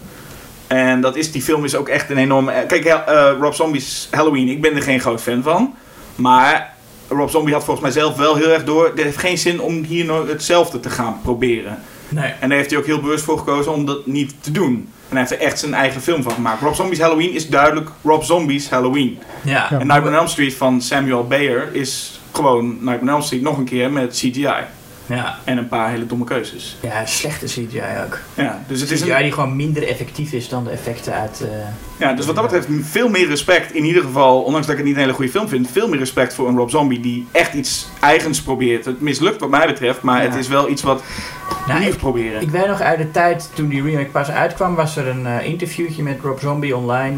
En 0.67 1.01
dat 1.01 1.17
is, 1.17 1.33
die 1.33 1.43
film 1.43 1.65
is 1.65 1.77
ook 1.77 1.89
echt 1.89 2.11
een 2.11 2.17
enorme... 2.17 2.65
Kijk, 2.67 2.85
eh, 2.85 3.33
Rob 3.41 3.53
Zombie's 3.53 4.09
Halloween, 4.11 4.49
ik 4.49 4.61
ben 4.61 4.77
er 4.77 4.83
geen 4.83 5.01
groot 5.01 5.21
fan 5.21 5.43
van. 5.43 5.75
Maar 6.15 6.75
Rob 7.09 7.29
Zombie 7.29 7.55
had 7.55 7.65
volgens 7.65 7.87
mij 7.87 8.03
zelf 8.03 8.17
wel 8.17 8.37
heel 8.37 8.51
erg 8.51 8.65
door... 8.65 8.87
Het 8.87 9.03
heeft 9.03 9.17
geen 9.17 9.39
zin 9.39 9.61
om 9.61 9.83
hier 9.83 10.05
nog 10.05 10.29
hetzelfde 10.29 10.81
te 10.81 10.91
gaan 10.91 11.21
proberen. 11.23 11.83
Nee. 12.13 12.33
En 12.41 12.49
daar 12.49 12.59
heeft 12.59 12.71
hij 12.71 12.79
ook 12.79 12.87
heel 12.87 13.01
bewust 13.01 13.25
voor 13.25 13.39
gekozen 13.39 13.73
om 13.73 13.87
dat 13.87 14.07
niet 14.07 14.35
te 14.41 14.51
doen. 14.51 14.89
En 15.09 15.17
hij 15.17 15.19
heeft 15.19 15.33
er 15.33 15.47
echt 15.47 15.59
zijn 15.59 15.75
eigen 15.75 16.01
film 16.01 16.23
van 16.23 16.33
gemaakt. 16.33 16.63
Rob 16.63 16.75
Zombie's 16.75 17.01
Halloween 17.01 17.33
is 17.33 17.49
duidelijk 17.49 17.91
Rob 18.03 18.23
Zombie's 18.23 18.69
Halloween. 18.69 19.19
Ja. 19.45 19.71
En 19.71 19.77
Nightmare 19.87 20.09
on 20.09 20.15
Elm 20.15 20.27
Street 20.27 20.55
van 20.55 20.81
Samuel 20.81 21.27
Bayer 21.27 21.75
is 21.75 22.21
gewoon 22.33 22.67
Nightmare 22.69 23.01
on 23.01 23.09
Elm 23.09 23.23
Street 23.23 23.43
nog 23.43 23.59
een 23.59 23.65
keer 23.65 23.91
met 23.91 24.13
CGI. 24.15 24.65
Ja. 25.07 25.39
En 25.45 25.59
een 25.59 25.69
paar 25.69 25.91
hele 25.91 26.07
domme 26.07 26.25
keuzes. 26.25 26.77
Ja, 26.81 27.07
slechte 27.07 27.47
CGI 27.47 27.83
ook. 28.07 28.19
Ja, 28.35 28.63
dus 28.69 28.81
het 28.81 28.91
is 28.91 29.01
CGI 29.01 29.11
een, 29.13 29.23
die 29.23 29.33
gewoon 29.33 29.57
minder 29.57 29.89
effectief 29.89 30.33
is 30.33 30.49
dan 30.49 30.65
de 30.65 30.71
effecten 30.71 31.13
uit... 31.15 31.41
eh, 31.41 31.49
ja, 31.99 32.13
dus 32.13 32.27
wat 32.27 32.35
dat 32.35 32.45
betreft 32.45 32.67
veel 32.83 33.09
meer 33.09 33.29
respect. 33.29 33.73
In 33.73 33.85
ieder 33.85 34.03
geval, 34.03 34.43
ondanks 34.43 34.67
dat 34.67 34.71
ik 34.77 34.81
het 34.81 34.87
niet 34.87 34.95
een 34.97 35.03
hele 35.03 35.15
goede 35.15 35.31
film 35.31 35.49
vind, 35.49 35.71
veel 35.71 35.89
meer 35.89 35.99
respect 35.99 36.35
voor 36.35 36.49
een 36.49 36.57
Rob 36.57 36.69
Zombie 36.71 37.01
die 37.01 37.27
echt 37.33 37.55
iets 37.55 37.89
eigens 38.01 38.43
probeert. 38.43 38.85
Het 38.85 39.01
mislukt 39.01 39.41
wat 39.41 39.51
mij 39.51 39.67
betreft, 39.67 40.03
maar 40.03 40.23
Ja. 40.23 40.29
het 40.29 40.39
is 40.39 40.49
wel 40.49 40.69
iets 40.69 40.83
wat 40.83 41.03
Nou, 41.67 41.81
nieuws 41.81 41.93
ik, 41.95 41.99
proberen. 42.01 42.41
ik 42.43 42.51
weet 42.51 42.67
nog 42.67 42.81
uit 42.81 42.99
de 42.99 43.11
tijd 43.11 43.51
toen 43.55 43.69
die 43.69 43.83
remake 43.83 44.09
pas 44.11 44.29
uitkwam, 44.31 44.75
was 44.75 44.97
er 44.97 45.09
een 45.09 45.27
eh, 45.27 45.47
interviewtje 45.47 46.03
met 46.03 46.19
Rob 46.23 46.39
Zombie 46.39 46.77
online. 46.77 47.17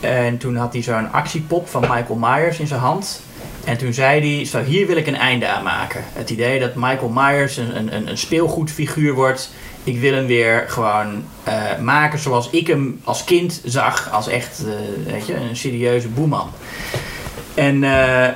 En 0.00 0.38
toen 0.38 0.56
had 0.56 0.72
hij 0.72 0.82
zo'n 0.82 1.12
actiepop 1.12 1.68
van 1.68 1.80
Michael 1.80 2.18
Myers 2.20 2.58
in 2.58 2.66
zijn 2.66 2.80
hand. 2.80 3.20
En 3.64 3.76
toen 3.76 3.92
zei 3.92 4.36
hij, 4.36 4.44
zo 4.44 4.62
hier 4.62 4.86
wil 4.86 4.96
ik 4.96 5.06
een 5.06 5.16
einde 5.16 5.48
aan 5.48 5.62
maken. 5.62 6.04
Het 6.12 6.30
idee 6.30 6.60
dat 6.60 6.74
Michael 6.74 7.08
Myers 7.14 7.56
een, 7.56 7.76
een, 7.76 8.08
een- 8.08 8.18
speelgoedfiguur 8.18 9.14
wordt. 9.14 9.50
Ik 9.84 9.98
wil 10.00 10.12
hem 10.12 10.26
weer 10.26 10.64
gewoon 10.68 11.24
eh, 11.44 11.78
maken 11.80 12.18
zoals 12.18 12.50
ik 12.50 12.66
hem 12.66 13.00
als 13.04 13.24
kind 13.24 13.60
zag. 13.64 14.10
Als 14.12 14.28
echt, 14.28 14.64
eh, 14.66 15.12
weet 15.12 15.26
je, 15.26 15.34
een 15.34 15.56
serieuze 15.56 16.08
boeman. 16.08 16.50
En 17.54 17.84
eh, 17.84 18.28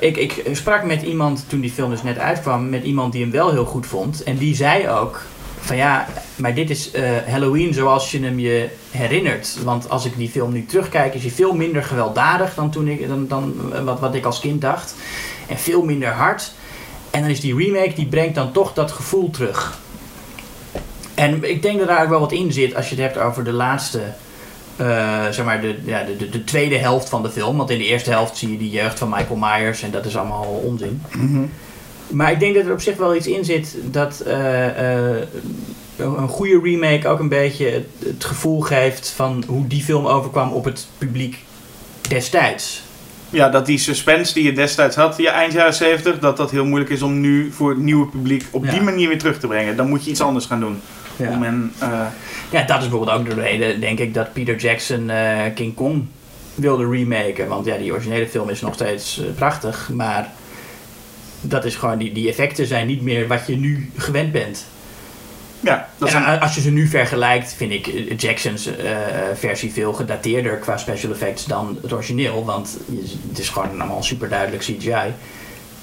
ik, 0.00 0.16
ik 0.16 0.42
sprak 0.52 0.84
met 0.84 1.02
iemand 1.02 1.44
toen 1.48 1.60
die 1.60 1.70
film 1.70 1.90
dus 1.90 2.02
net 2.02 2.18
uitkwam, 2.18 2.68
met 2.70 2.84
iemand 2.84 3.12
die 3.12 3.22
hem 3.22 3.30
wel 3.30 3.50
heel 3.50 3.64
goed 3.64 3.86
vond. 3.86 4.22
En 4.22 4.36
die 4.36 4.54
zei 4.54 4.88
ook 4.88 5.22
van 5.60 5.76
ja, 5.76 6.06
maar 6.36 6.54
dit 6.54 6.70
is 6.70 6.90
Halloween 7.28 7.74
zoals 7.74 8.10
je 8.10 8.20
hem 8.22 8.38
je 8.38 8.68
herinnert. 8.96 9.58
Want 9.64 9.90
als 9.90 10.04
ik 10.04 10.16
die 10.16 10.28
film 10.28 10.52
nu 10.52 10.66
terugkijk, 10.66 11.14
is 11.14 11.22
hij 11.22 11.30
veel 11.30 11.54
minder 11.54 11.82
gewelddadig 11.82 12.54
dan, 12.54 12.70
toen 12.70 12.88
ik, 12.88 13.08
dan, 13.08 13.26
dan 13.28 13.54
wat, 13.84 14.00
wat 14.00 14.14
ik 14.14 14.24
als 14.24 14.40
kind 14.40 14.60
dacht. 14.60 14.94
En 15.48 15.58
veel 15.58 15.82
minder 15.82 16.08
hard. 16.08 16.52
En 17.10 17.20
dan 17.20 17.30
is 17.30 17.40
die 17.40 17.56
remake, 17.56 17.92
die 17.94 18.06
brengt 18.06 18.34
dan 18.34 18.52
toch 18.52 18.72
dat 18.72 18.92
gevoel 18.92 19.30
terug. 19.30 19.78
En 21.14 21.50
ik 21.50 21.62
denk 21.62 21.78
dat 21.78 21.88
daar 21.88 22.02
ook 22.02 22.08
wel 22.08 22.20
wat 22.20 22.32
in 22.32 22.52
zit 22.52 22.74
als 22.74 22.88
je 22.88 22.94
het 22.94 23.04
hebt 23.04 23.18
over 23.18 23.44
de 23.44 23.52
laatste 23.52 24.00
eh, 24.76 25.24
zeg 25.30 25.44
maar 25.44 25.60
de, 25.60 25.74
ja, 25.84 26.02
de, 26.02 26.16
de, 26.16 26.28
de 26.28 26.44
tweede 26.44 26.78
helft 26.78 27.08
van 27.08 27.22
de 27.22 27.30
film. 27.30 27.56
Want 27.56 27.70
in 27.70 27.78
de 27.78 27.86
eerste 27.86 28.10
helft 28.10 28.36
zie 28.36 28.50
je 28.50 28.58
die 28.58 28.70
jeugd 28.70 28.98
van 28.98 29.08
Michael 29.08 29.38
Myers 29.38 29.82
en 29.82 29.90
dat 29.90 30.04
is 30.04 30.16
allemaal 30.16 30.62
onzin. 30.64 31.02
Maar 32.06 32.32
ik 32.32 32.40
denk 32.40 32.54
dat 32.54 32.64
er 32.64 32.72
op 32.72 32.80
zich 32.80 32.96
wel 32.96 33.14
iets 33.14 33.26
in 33.26 33.44
zit 33.44 33.76
dat 33.90 34.20
eh, 34.20 35.16
eh, 35.16 35.22
een 35.96 36.28
goede 36.28 36.60
remake 36.62 37.08
ook 37.08 37.18
een 37.18 37.28
beetje 37.28 37.66
het, 37.70 37.86
het 37.98 38.24
gevoel 38.24 38.60
geeft 38.60 39.08
van 39.10 39.44
hoe 39.46 39.66
die 39.66 39.82
film 39.82 40.06
overkwam 40.06 40.52
op 40.52 40.64
het 40.64 40.86
publiek 40.98 41.36
destijds. 42.08 42.82
Ja, 43.30 43.48
dat 43.48 43.66
die 43.66 43.78
suspense 43.78 44.34
die 44.34 44.44
je 44.44 44.52
destijds 44.52 44.96
had, 44.96 45.16
ja, 45.16 45.32
eind 45.32 45.52
jaren 45.52 45.74
70, 45.74 46.18
dat 46.18 46.36
dat 46.36 46.50
heel 46.50 46.64
moeilijk 46.64 46.90
is 46.90 47.02
om 47.02 47.20
nu 47.20 47.52
voor 47.52 47.70
het 47.70 47.78
nieuwe 47.78 48.06
publiek 48.06 48.44
op 48.50 48.64
Ja. 48.64 48.70
die 48.70 48.80
manier 48.80 49.08
weer 49.08 49.18
terug 49.18 49.38
te 49.40 49.46
brengen. 49.46 49.76
Dan 49.76 49.88
moet 49.88 50.04
je 50.04 50.10
iets 50.10 50.20
anders 50.20 50.46
gaan 50.46 50.60
doen. 50.60 50.80
Om 51.16 51.42
en, 51.42 51.72
eh, 51.78 52.06
Ja, 52.50 52.62
dat 52.62 52.76
is 52.82 52.88
bijvoorbeeld 52.88 53.18
ook 53.18 53.28
de 53.28 53.34
reden, 53.40 53.80
denk 53.80 53.98
ik, 53.98 54.14
dat 54.14 54.32
Peter 54.32 54.56
Jackson 54.56 55.10
eh, 55.10 55.40
King 55.54 55.74
Kong 55.74 56.06
wilde 56.54 56.88
remaken. 56.88 57.48
Want 57.48 57.66
ja, 57.66 57.76
die 57.76 57.92
originele 57.92 58.26
film 58.28 58.48
is 58.48 58.60
nog 58.60 58.74
steeds 58.74 59.18
eh, 59.20 59.24
prachtig, 59.34 59.90
maar 59.92 60.32
dat 61.40 61.64
is 61.64 61.76
gewoon, 61.76 61.98
die, 61.98 62.12
die 62.12 62.28
effecten 62.28 62.66
zijn 62.66 62.86
niet 62.86 63.02
meer 63.02 63.26
wat 63.26 63.46
je 63.46 63.56
nu 63.56 63.90
gewend 63.96 64.32
bent. 64.32 64.66
Ja, 65.60 65.88
dat 65.98 66.12
En 66.12 66.40
als 66.40 66.54
je 66.54 66.60
ze 66.60 66.70
nu 66.70 66.86
vergelijkt, 66.86 67.54
vind 67.56 67.72
ik 67.72 67.86
eh, 67.86 68.18
Jackson's 68.18 68.66
eh, 68.66 68.96
versie 69.34 69.72
veel 69.72 69.92
gedateerder 69.92 70.56
qua 70.56 70.76
special 70.76 71.12
effects 71.12 71.44
dan 71.44 71.78
het 71.82 71.92
origineel. 71.92 72.44
Want 72.44 72.78
het 73.28 73.38
is 73.38 73.48
gewoon 73.48 73.68
allemaal 73.68 74.02
super 74.02 74.28
duidelijk 74.28 74.62
CGI. 74.62 75.12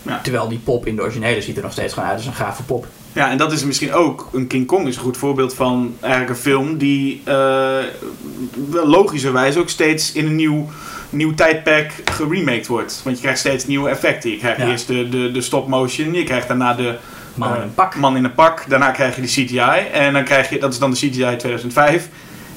Ja. 0.01 0.19
Terwijl 0.23 0.47
die 0.47 0.59
pop 0.59 0.87
in 0.87 0.95
de 0.95 1.01
originele 1.01 1.41
ziet 1.41 1.57
er 1.57 1.63
nog 1.63 1.71
steeds 1.71 1.93
gewoon 1.93 2.09
uit 2.09 2.17
als 2.17 2.27
een 2.27 2.33
gave 2.33 2.63
pop. 2.63 2.87
Ja, 3.13 3.29
en 3.31 3.37
dat 3.37 3.51
is 3.51 3.63
misschien 3.63 3.93
ook, 3.93 4.29
een 4.33 4.47
King 4.47 4.67
Kong 4.67 4.87
is 4.87 4.95
een 4.95 5.01
goed 5.01 5.17
voorbeeld 5.17 5.53
van 5.53 5.95
eigenlijk 5.99 6.31
een 6.33 6.41
film 6.41 6.77
die 6.77 7.21
wel 8.69 8.87
logischerwijs 8.87 9.57
ook 9.57 9.69
steeds 9.69 10.11
in 10.11 10.25
een 10.25 10.35
nieuw, 10.35 10.69
nieuw 11.09 11.33
tijdperk 11.33 11.93
geremaked 12.05 12.67
wordt. 12.67 13.01
Want 13.03 13.15
je 13.15 13.21
krijgt 13.21 13.39
steeds 13.39 13.67
nieuwe 13.67 13.89
effecten. 13.89 14.31
Je 14.31 14.37
krijgt 14.37 14.59
Ja. 14.59 14.67
eerst 14.67 14.87
de, 14.87 15.09
de, 15.09 15.31
de 15.31 15.41
stop 15.41 15.67
motion, 15.67 16.13
je 16.13 16.23
krijgt 16.23 16.47
daarna 16.47 16.73
de 16.73 16.95
Man 17.33 17.49
in 17.49 17.55
eh, 17.57 17.63
een 17.63 17.73
pak. 17.73 17.95
man 17.95 18.17
in 18.17 18.23
een 18.23 18.33
pak, 18.33 18.65
daarna 18.69 18.91
krijg 18.91 19.15
je 19.15 19.21
de 19.21 19.27
CGI 19.27 19.87
en 19.93 20.13
dan 20.13 20.23
krijg 20.23 20.49
je, 20.49 20.59
dat 20.59 20.73
is 20.73 20.79
dan 20.79 20.89
de 20.91 20.95
CGI 20.97 21.35
2005. 21.37 22.07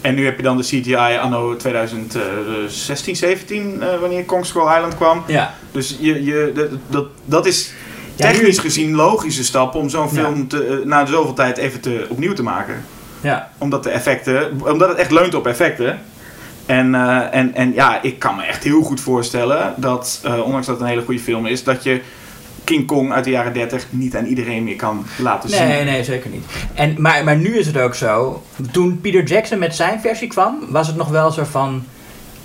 En 0.01 0.15
nu 0.15 0.25
heb 0.25 0.37
je 0.37 0.43
dan 0.43 0.57
de 0.57 0.63
CGI 0.63 1.17
anno 1.21 1.57
2016, 1.57 3.17
17, 3.17 3.83
eh, 3.83 3.89
wanneer 4.01 4.25
Kong 4.25 4.47
Skull 4.47 4.63
Island 4.75 4.97
kwam. 4.97 5.23
Ja, 5.27 5.55
Dus 5.73 5.97
je, 6.01 6.25
je, 6.25 6.53
dat, 6.55 6.69
dat, 6.89 7.07
dat 7.25 7.47
is 7.47 7.73
Ja, 8.17 8.31
technisch 8.31 8.57
nu- 8.57 8.63
gezien 8.63 8.95
logische 8.95 9.45
stap 9.45 9.75
om 9.75 9.89
zo'n 9.89 10.03
Ja. 10.03 10.09
film 10.23 10.49
te, 10.49 10.67
eh, 10.67 10.87
na 10.87 11.07
zoveel 11.07 11.35
tijd 11.35 11.57
even 11.57 11.81
te, 11.81 12.07
opnieuw 12.09 12.33
te 12.33 12.43
maken. 12.43 12.85
ja. 13.21 13.51
Omdat, 13.59 13.83
de 13.83 13.91
effecten, 13.91 14.61
omdat 14.65 14.89
het 14.89 14.99
echt 14.99 15.11
leunt 15.11 15.35
op 15.35 15.47
effecten. 15.47 15.99
En, 16.67 16.95
en, 17.33 17.55
en 17.55 17.73
ja, 17.75 18.03
ik 18.03 18.19
kan 18.19 18.37
me 18.37 18.43
echt 18.43 18.65
heel 18.65 18.83
goed 18.83 19.01
voorstellen 19.01 19.75
dat, 19.77 20.21
ondanks 20.45 20.67
dat 20.67 20.75
het 20.77 20.81
een 20.85 20.91
hele 20.91 21.03
goede 21.05 21.21
film 21.21 21.47
is, 21.47 21.65
dat 21.65 21.83
je 21.83 22.01
King 22.67 22.87
Kong 22.87 23.13
uit 23.13 23.25
de 23.25 23.31
jaren 23.31 23.53
30 23.53 23.87
niet 23.91 24.17
aan 24.17 24.25
iedereen 24.25 24.65
meer 24.65 24.77
kan 24.77 25.07
laten 25.19 25.51
zien. 25.51 25.69
Nee, 25.69 25.85
nee, 25.85 26.05
zeker 26.05 26.31
niet. 26.31 26.45
En, 26.75 26.95
maar, 26.99 27.25
maar 27.25 27.37
nu 27.37 27.59
is 27.59 27.67
het 27.67 27.79
ook 27.79 27.95
zo. 27.95 28.43
Toen 28.71 29.01
Peter 29.01 29.25
Jackson 29.25 29.59
met 29.59 29.75
zijn 29.75 30.01
versie 30.01 30.29
kwam, 30.29 30.59
was 30.69 30.87
het 30.87 30.97
nog 30.97 31.09
wel 31.09 31.31
zo 31.31 31.45
van. 31.45 31.85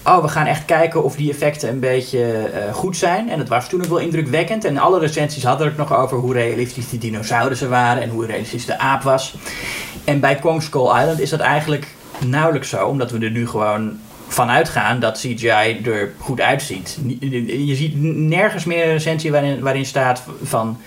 Oh, 0.05 0.22
we 0.22 0.28
gaan 0.28 0.45
echt 0.45 0.65
kijken 0.65 1.03
of 1.03 1.15
die 1.15 1.32
effecten 1.32 1.69
een 1.69 1.80
beetje 1.80 2.24
eh, 2.24 2.74
goed 2.74 2.97
zijn. 2.97 3.30
En 3.30 3.39
het 3.39 3.49
was 3.49 3.69
toen 3.69 3.84
ook 3.84 3.89
wel 3.89 3.97
indrukwekkend. 3.97 4.65
En 4.65 4.78
alle 4.78 4.99
recensies 4.99 5.43
hadden 5.43 5.67
het 5.67 5.78
nog 5.78 5.95
over 5.95 6.17
hoe 6.17 6.34
realistisch 6.34 6.89
die 6.89 6.99
dinosaurussen 6.99 7.69
waren 7.69 8.03
en 8.03 8.09
hoe 8.09 8.26
realistisch 8.26 8.65
de 8.65 8.80
aap 8.80 9.01
was. 9.01 9.36
En 10.03 10.19
bij 10.19 10.36
Kong 10.36 10.63
Skull 10.63 10.99
Island 10.99 11.19
is 11.19 11.30
dat 11.30 11.39
eigenlijk 11.39 11.88
nauwelijks 12.26 12.69
zo, 12.69 12.88
omdat 12.88 13.11
we 13.11 13.19
er 13.19 13.32
nu 13.32 13.47
gewoon 13.47 13.99
vanuit 14.34 14.70
gaan 14.70 15.00
dat 15.00 15.18
CGI 15.18 15.82
er 15.84 16.12
goed 16.18 16.42
uitziet. 16.42 16.98
Je 17.48 17.76
ziet 17.76 18.02
nergens 18.16 18.66
meer 18.66 18.84
een 18.86 18.92
recensie 18.92 19.32
waarin, 19.32 19.62
waarin 19.62 19.86
staat 19.86 20.24
van 20.44 20.78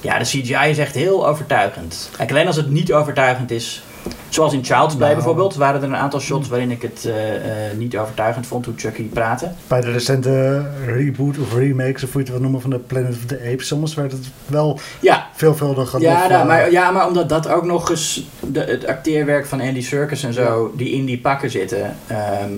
ja, 0.00 0.18
de 0.18 0.24
CGI 0.24 0.70
is 0.70 0.78
echt 0.78 0.94
heel 0.94 1.28
overtuigend. 1.28 2.10
Kijk, 2.16 2.30
alleen 2.30 2.46
als 2.46 2.56
het 2.56 2.70
niet 2.70 2.92
overtuigend 2.92 3.50
is, 3.50 3.82
Zoals 4.28 4.52
in 4.52 4.64
Child's 4.64 4.94
Play 4.94 5.08
Nou. 5.08 5.14
bijvoorbeeld, 5.14 5.54
waren 5.54 5.82
er 5.82 5.88
een 5.88 5.96
aantal 5.96 6.20
shots 6.20 6.48
waarin 6.48 6.70
ik 6.70 6.82
het 6.82 7.04
eh, 7.04 7.36
eh, 7.36 7.76
niet 7.76 7.98
overtuigend 7.98 8.46
vond 8.46 8.64
hoe 8.64 8.74
Chucky 8.76 9.02
praatte. 9.02 9.50
Bij 9.66 9.80
de 9.80 9.92
recente 9.92 10.64
reboot 10.86 11.38
of 11.38 11.54
remake, 11.54 11.98
zo 11.98 12.06
voel 12.06 12.22
je 12.22 12.26
het 12.26 12.28
wel 12.28 12.40
noemen, 12.40 12.60
van 12.60 12.70
de 12.70 12.78
Planet 12.78 13.10
of 13.10 13.24
the 13.26 13.50
Apes, 13.52 13.66
soms 13.66 13.94
werd 13.94 14.12
het 14.12 14.30
wel 14.46 14.80
Ja, 15.00 15.26
veelvuldig 15.34 16.00
ja, 16.00 16.20
nog, 16.20 16.28
nou, 16.28 16.40
eh, 16.40 16.46
maar, 16.46 16.70
ja, 16.70 16.90
maar 16.90 17.06
omdat 17.06 17.28
dat 17.28 17.48
ook 17.48 17.64
nog 17.64 17.90
eens 17.90 18.26
de, 18.40 18.60
het 18.60 18.86
acteerwerk 18.86 19.46
van 19.46 19.60
Andy 19.60 19.82
Serkis 19.82 20.22
en 20.22 20.32
zo, 20.32 20.72
die 20.76 20.90
in 20.90 21.04
die 21.04 21.18
pakken 21.18 21.50
zitten, 21.50 21.96
ehm, 22.06 22.52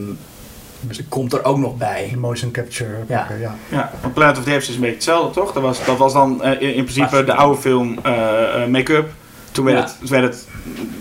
komt 1.08 1.32
er 1.32 1.44
ook 1.44 1.58
nog 1.58 1.76
bij. 1.76 2.14
motion 2.18 2.50
capture. 2.50 2.96
Ja. 3.08 3.26
ja. 3.40 3.54
Ja, 3.68 3.90
want 4.02 4.14
Planet 4.14 4.38
of 4.38 4.44
the 4.44 4.50
Apes 4.50 4.68
is 4.68 4.74
een 4.74 4.80
beetje 4.80 4.94
hetzelfde, 4.94 5.40
toch? 5.40 5.52
Dat 5.52 5.62
was, 5.62 5.84
dat 5.84 5.96
was 5.98 6.12
dan 6.12 6.42
eh, 6.42 6.50
in, 6.52 6.74
in 6.74 6.84
principe 6.84 7.24
de 7.24 7.34
oude 7.34 7.60
film 7.60 7.98
eh, 8.02 8.62
eh, 8.62 8.68
make-up. 8.68 9.10
Toen 9.52 9.64
werd, 9.64 9.76
Ja. 9.78 9.84
het, 9.84 9.96
toen 9.98 10.08
werd 10.08 10.24
het 10.34 10.48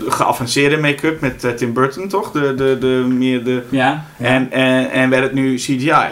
geavanceerde 0.08 0.78
make-up 0.78 1.22
met 1.22 1.58
Tim 1.58 1.74
Burton, 1.74 2.08
toch? 2.08 2.32
De, 2.32 2.56
de, 2.56 2.78
de, 2.80 2.88
meer 3.08 3.44
de, 3.44 3.64
Ja, 3.70 4.06
ja. 4.18 4.26
en, 4.26 4.52
en, 4.52 4.92
en 4.92 5.10
werd 5.10 5.24
het 5.24 5.34
nu 5.34 5.56
CGI. 5.56 6.06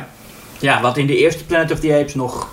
ja, 0.60 0.82
wat 0.82 0.98
in 0.98 1.08
de 1.08 1.18
eerste 1.18 1.46
Planet 1.46 1.72
of 1.72 1.80
the 1.80 1.94
Apes 2.00 2.16
nog, 2.16 2.48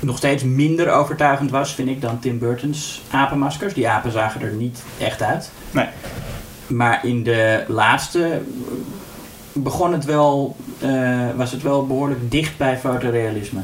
nog 0.00 0.16
steeds 0.16 0.42
minder 0.42 0.92
overtuigend 0.92 1.50
was, 1.50 1.74
vind 1.74 1.88
ik, 1.88 2.00
dan 2.00 2.18
Tim 2.18 2.38
Burton's 2.38 3.02
apenmaskers. 3.10 3.74
Die 3.74 3.88
apen 3.88 4.12
zagen 4.12 4.40
er 4.40 4.52
niet 4.52 4.82
echt 5.00 5.22
uit. 5.22 5.50
Nee. 5.70 5.86
Maar 6.66 7.00
in 7.02 7.22
de 7.22 7.64
laatste 7.68 8.40
begon 9.62 9.92
het 9.92 10.04
wel, 10.04 10.56
eh, 10.78 11.26
was 11.36 11.52
het 11.52 11.62
wel 11.62 11.86
behoorlijk 11.86 12.30
dicht 12.30 12.56
bij 12.56 12.78
fotorealisme. 12.78 13.60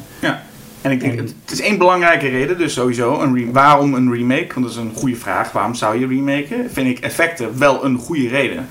En 0.83 0.91
ik 0.91 1.01
denk, 1.01 1.19
En- 1.19 1.25
het 1.45 1.53
is 1.53 1.61
één 1.61 1.79
belangrijke 1.79 2.29
reden, 2.29 2.59
dus 2.59 2.73
sowieso, 2.73 3.21
een 3.21 3.53
waarom 3.53 3.95
een 3.95 4.13
remake? 4.13 4.47
Want 4.55 4.67
dat 4.67 4.71
is 4.71 4.77
een 4.77 4.93
goede 4.95 5.17
vraag. 5.17 5.53
Waarom 5.53 5.75
zou 5.75 5.99
je 6.01 6.07
remaken? 6.07 6.71
Vind 6.73 6.89
ik 6.89 6.99
effecten 6.99 7.59
wel 7.59 7.85
een 7.85 7.99
goede 7.99 8.29
reden. 8.29 8.69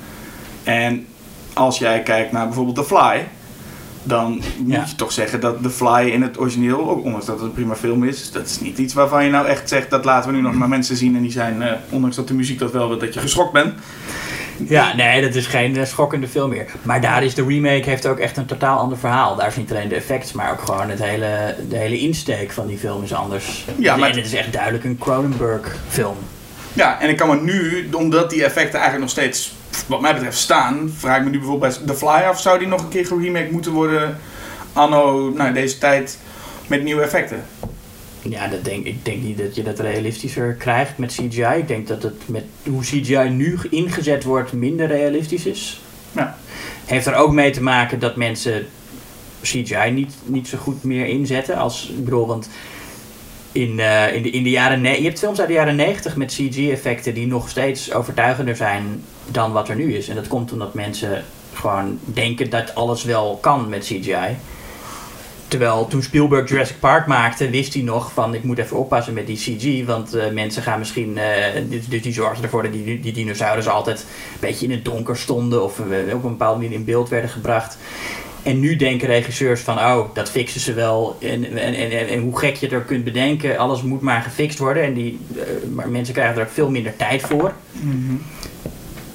En 0.64 1.06
als 1.54 1.78
jij 1.78 2.02
kijkt 2.04 2.32
naar 2.32 2.46
bijvoorbeeld 2.46 2.76
The 2.76 2.84
Fly, 2.84 3.28
dan 4.04 4.42
moet 4.58 4.74
Ja. 4.74 4.84
je 4.88 4.96
toch 4.96 5.12
zeggen 5.12 5.40
dat 5.40 5.62
The 5.64 5.70
Fly 5.70 6.10
in 6.10 6.22
het 6.22 6.40
origineel, 6.40 6.90
ook 6.90 7.04
ondanks 7.04 7.26
dat 7.26 7.36
het 7.36 7.46
een 7.46 7.54
prima 7.54 7.76
film 7.76 8.04
is, 8.04 8.32
dat 8.32 8.46
is 8.46 8.60
niet 8.60 8.78
iets 8.78 8.94
waarvan 8.94 9.24
je 9.26 9.32
nou 9.32 9.48
echt 9.48 9.70
zegt, 9.70 9.90
dat 9.90 10.06
laten 10.06 10.30
we 10.30 10.36
nu 10.36 10.42
nog 10.42 10.54
maar 10.54 10.70
mensen 10.70 10.96
zien 10.96 11.16
en 11.16 11.22
die 11.22 11.32
zijn, 11.32 11.62
eh, 11.62 11.72
ondanks 11.90 12.16
dat 12.16 12.28
de 12.28 12.34
muziek 12.34 12.60
dat 12.60 12.72
wel 12.72 12.88
wil, 12.88 12.98
dat 12.98 13.14
je 13.14 13.20
geschokt 13.20 13.54
bent. 13.54 13.74
Ja, 14.58 14.96
nee, 14.96 15.22
dat 15.22 15.36
is 15.36 15.48
geen 15.48 15.78
eh, 15.78 15.86
schokkende 15.86 16.28
film 16.28 16.50
meer. 16.50 16.66
Maar 16.82 17.02
daar 17.02 17.24
is 17.24 17.34
de 17.36 17.46
remake 17.48 17.90
heeft 17.90 18.06
ook 18.08 18.20
echt 18.20 18.38
een 18.38 18.46
totaal 18.46 18.78
ander 18.80 18.98
verhaal. 18.98 19.36
Daar 19.36 19.48
is 19.48 19.56
niet 19.56 19.72
alleen 19.72 19.88
de 19.90 19.96
effecten, 19.96 20.38
maar 20.38 20.52
ook 20.52 20.62
gewoon 20.62 20.90
het 20.90 21.04
hele, 21.04 21.56
de 21.70 21.78
hele 21.78 22.00
insteek 22.00 22.52
van 22.52 22.68
die 22.68 22.78
film 22.78 23.04
is 23.04 23.14
anders. 23.14 23.66
Ja, 23.78 23.96
maar- 23.96 24.10
En 24.10 24.16
het 24.16 24.26
is 24.26 24.34
echt 24.34 24.54
duidelijk 24.54 24.84
een 24.84 24.98
Cronenberg 24.98 25.76
film. 25.90 26.18
Ja, 26.74 27.00
en 27.02 27.10
ik 27.10 27.18
kan 27.18 27.28
me 27.30 27.42
nu, 27.42 27.88
omdat 27.92 28.30
die 28.30 28.44
effecten 28.44 28.80
eigenlijk 28.80 29.00
nog 29.02 29.10
steeds, 29.10 29.54
wat 29.88 30.02
mij 30.02 30.14
betreft, 30.14 30.38
staan, 30.38 30.94
vraag 30.98 31.18
ik 31.18 31.24
me 31.24 31.30
nu 31.30 31.38
bijvoorbeeld 31.38 31.78
bij 31.86 31.88
The 31.88 32.00
Fly 32.00 32.08
af, 32.28 32.42
zou 32.42 32.60
die 32.60 32.68
nog 32.68 32.82
een 32.82 32.90
keer 32.90 33.06
geremake 33.06 33.52
moeten 33.52 33.72
worden 33.72 34.18
anno, 34.74 35.30
nou, 35.30 35.54
deze 35.54 35.78
tijd, 35.78 36.18
met 36.68 36.84
nieuwe 36.84 37.02
effecten? 37.02 37.44
Ja, 38.30 38.48
dat 38.48 38.66
denk, 38.66 38.86
ik 38.86 39.06
denk 39.06 39.24
niet 39.24 39.38
dat 39.38 39.56
je 39.56 39.64
dat 39.64 39.80
realistischer 39.80 40.54
krijgt 40.54 40.98
met 40.98 41.12
CGI. 41.12 41.58
Ik 41.58 41.68
denk 41.68 41.88
dat 41.88 42.04
het 42.04 42.22
met 42.26 42.44
hoe 42.64 42.82
CGI 42.82 43.30
nu 43.30 43.60
ingezet 43.70 44.24
wordt 44.24 44.54
minder 44.54 44.88
realistisch 44.88 45.46
is. 45.46 45.82
Ja. 46.12 46.38
Heeft 46.86 47.06
er 47.06 47.16
ook 47.16 47.32
mee 47.32 47.52
te 47.52 47.64
maken 47.64 48.00
dat 48.00 48.16
mensen 48.16 48.66
CGI 49.42 49.92
niet, 49.92 50.14
niet 50.26 50.48
zo 50.48 50.58
goed 50.58 50.84
meer 50.84 51.06
inzetten. 51.06 51.58
Als, 51.58 51.90
ik 51.98 52.04
bedoel, 52.04 52.28
want 52.28 52.50
in, 53.52 53.80
eh, 53.80 54.16
in, 54.16 54.22
de, 54.22 54.30
in 54.30 54.44
de 54.44 54.50
jaren... 54.50 54.84
Je 54.84 55.04
hebt 55.04 55.20
films 55.20 55.40
uit 55.40 55.48
de 55.48 55.54
jaren 55.54 55.76
90 55.76 56.16
met 56.16 56.34
CG-effecten 56.34 57.14
die 57.14 57.28
nog 57.28 57.50
steeds 57.50 57.94
overtuigender 57.94 58.56
zijn 58.56 59.04
dan 59.32 59.52
wat 59.52 59.70
er 59.70 59.76
nu 59.76 59.96
is. 59.96 60.08
En 60.08 60.16
dat 60.16 60.28
komt 60.28 60.52
omdat 60.52 60.74
mensen 60.74 61.24
gewoon 61.54 62.00
denken 62.04 62.50
dat 62.50 62.76
alles 62.76 63.04
wel 63.04 63.38
kan 63.42 63.70
met 63.70 63.84
CGI. 63.84 64.36
Terwijl 65.54 65.88
toen 65.88 66.04
Spielberg 66.04 66.50
Jurassic 66.50 66.80
Park 66.80 67.08
maakte, 67.08 67.50
wist 67.50 67.74
hij 67.74 67.84
nog 67.84 68.12
van 68.14 68.34
ik 68.34 68.44
moet 68.44 68.58
even 68.58 68.78
oppassen 68.78 69.14
met 69.14 69.28
die 69.28 69.38
CG. 69.38 69.86
Want 69.86 70.14
eh, 70.14 70.32
mensen 70.32 70.64
gaan 70.64 70.80
misschien. 70.80 71.18
eh, 71.18 71.62
dus, 71.70 71.88
dus 71.88 72.02
die 72.02 72.14
zorgden 72.14 72.44
ervoor 72.44 72.64
dat 72.64 72.72
die, 72.72 73.00
die 73.00 73.14
dinosaurussen 73.14 73.74
altijd 73.74 74.00
een 74.00 74.40
beetje 74.40 74.66
in 74.66 74.72
het 74.72 74.86
donker 74.86 75.18
stonden. 75.18 75.64
Of 75.64 75.80
eh, 75.80 76.16
op 76.16 76.24
een 76.24 76.30
bepaalde 76.30 76.62
manier 76.62 76.76
in 76.76 76.86
beeld 76.86 77.10
werden 77.10 77.30
gebracht. 77.30 77.78
En 78.44 78.60
nu 78.60 78.76
denken 78.76 79.08
regisseurs 79.08 79.62
van 79.62 79.78
oh, 79.78 80.14
dat 80.14 80.32
fixen 80.32 80.62
ze 80.62 80.74
wel. 80.74 81.18
En, 81.22 81.58
en, 81.58 81.74
en, 81.74 82.08
en, 82.08 82.20
hoe 82.20 82.38
gek 82.38 82.56
je 82.56 82.68
er 82.68 82.82
kunt 82.82 83.04
bedenken, 83.04 83.58
alles 83.58 83.82
moet 83.82 84.02
maar 84.02 84.22
gefixt 84.22 84.60
worden. 84.60 84.84
En 84.84 84.94
die, 84.94 85.20
maar 85.74 85.90
mensen 85.90 86.14
krijgen 86.14 86.36
er 86.36 86.44
ook 86.44 86.54
veel 86.54 86.70
minder 86.70 86.96
tijd 86.96 87.22
voor. 87.22 87.54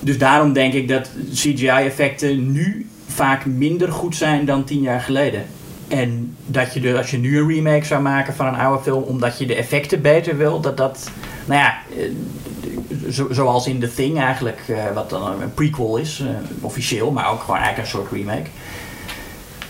Dus 0.00 0.18
daarom 0.18 0.52
denk 0.52 0.72
ik 0.72 0.88
dat 0.88 1.10
CGI-effecten 1.32 2.52
nu 2.52 2.86
vaak 3.06 3.46
minder 3.46 3.92
goed 3.92 4.16
zijn 4.16 4.44
dan 4.44 4.64
tien 4.64 4.80
jaar 4.80 5.00
geleden. 5.00 5.44
En 5.88 6.36
dat 6.46 6.74
je 6.74 6.80
dus, 6.80 6.96
als 6.96 7.10
je 7.10 7.18
nu 7.18 7.38
een 7.38 7.48
remake 7.48 7.84
zou 7.84 8.02
maken 8.02 8.34
van 8.34 8.46
een 8.46 8.54
oude 8.54 8.82
film, 8.82 9.02
omdat 9.02 9.38
je 9.38 9.46
de 9.46 9.54
effecten 9.54 10.02
beter 10.02 10.36
wil, 10.36 10.60
dat 10.60 10.76
dat, 10.76 11.10
nou 11.44 11.60
ja, 11.60 11.78
eh, 11.96 13.10
zo, 13.10 13.26
zoals 13.30 13.66
in 13.66 13.80
The 13.80 13.94
Thing 13.94 14.18
eigenlijk, 14.18 14.60
eh, 14.66 14.92
wat 14.94 15.10
dan 15.10 15.42
een 15.42 15.54
prequel 15.54 15.96
is, 15.96 16.20
eh, 16.20 16.28
officieel, 16.60 17.10
maar 17.10 17.30
ook 17.30 17.40
gewoon 17.40 17.56
eigenlijk 17.56 17.88
een 17.88 17.98
soort 17.98 18.12
remake. 18.12 18.50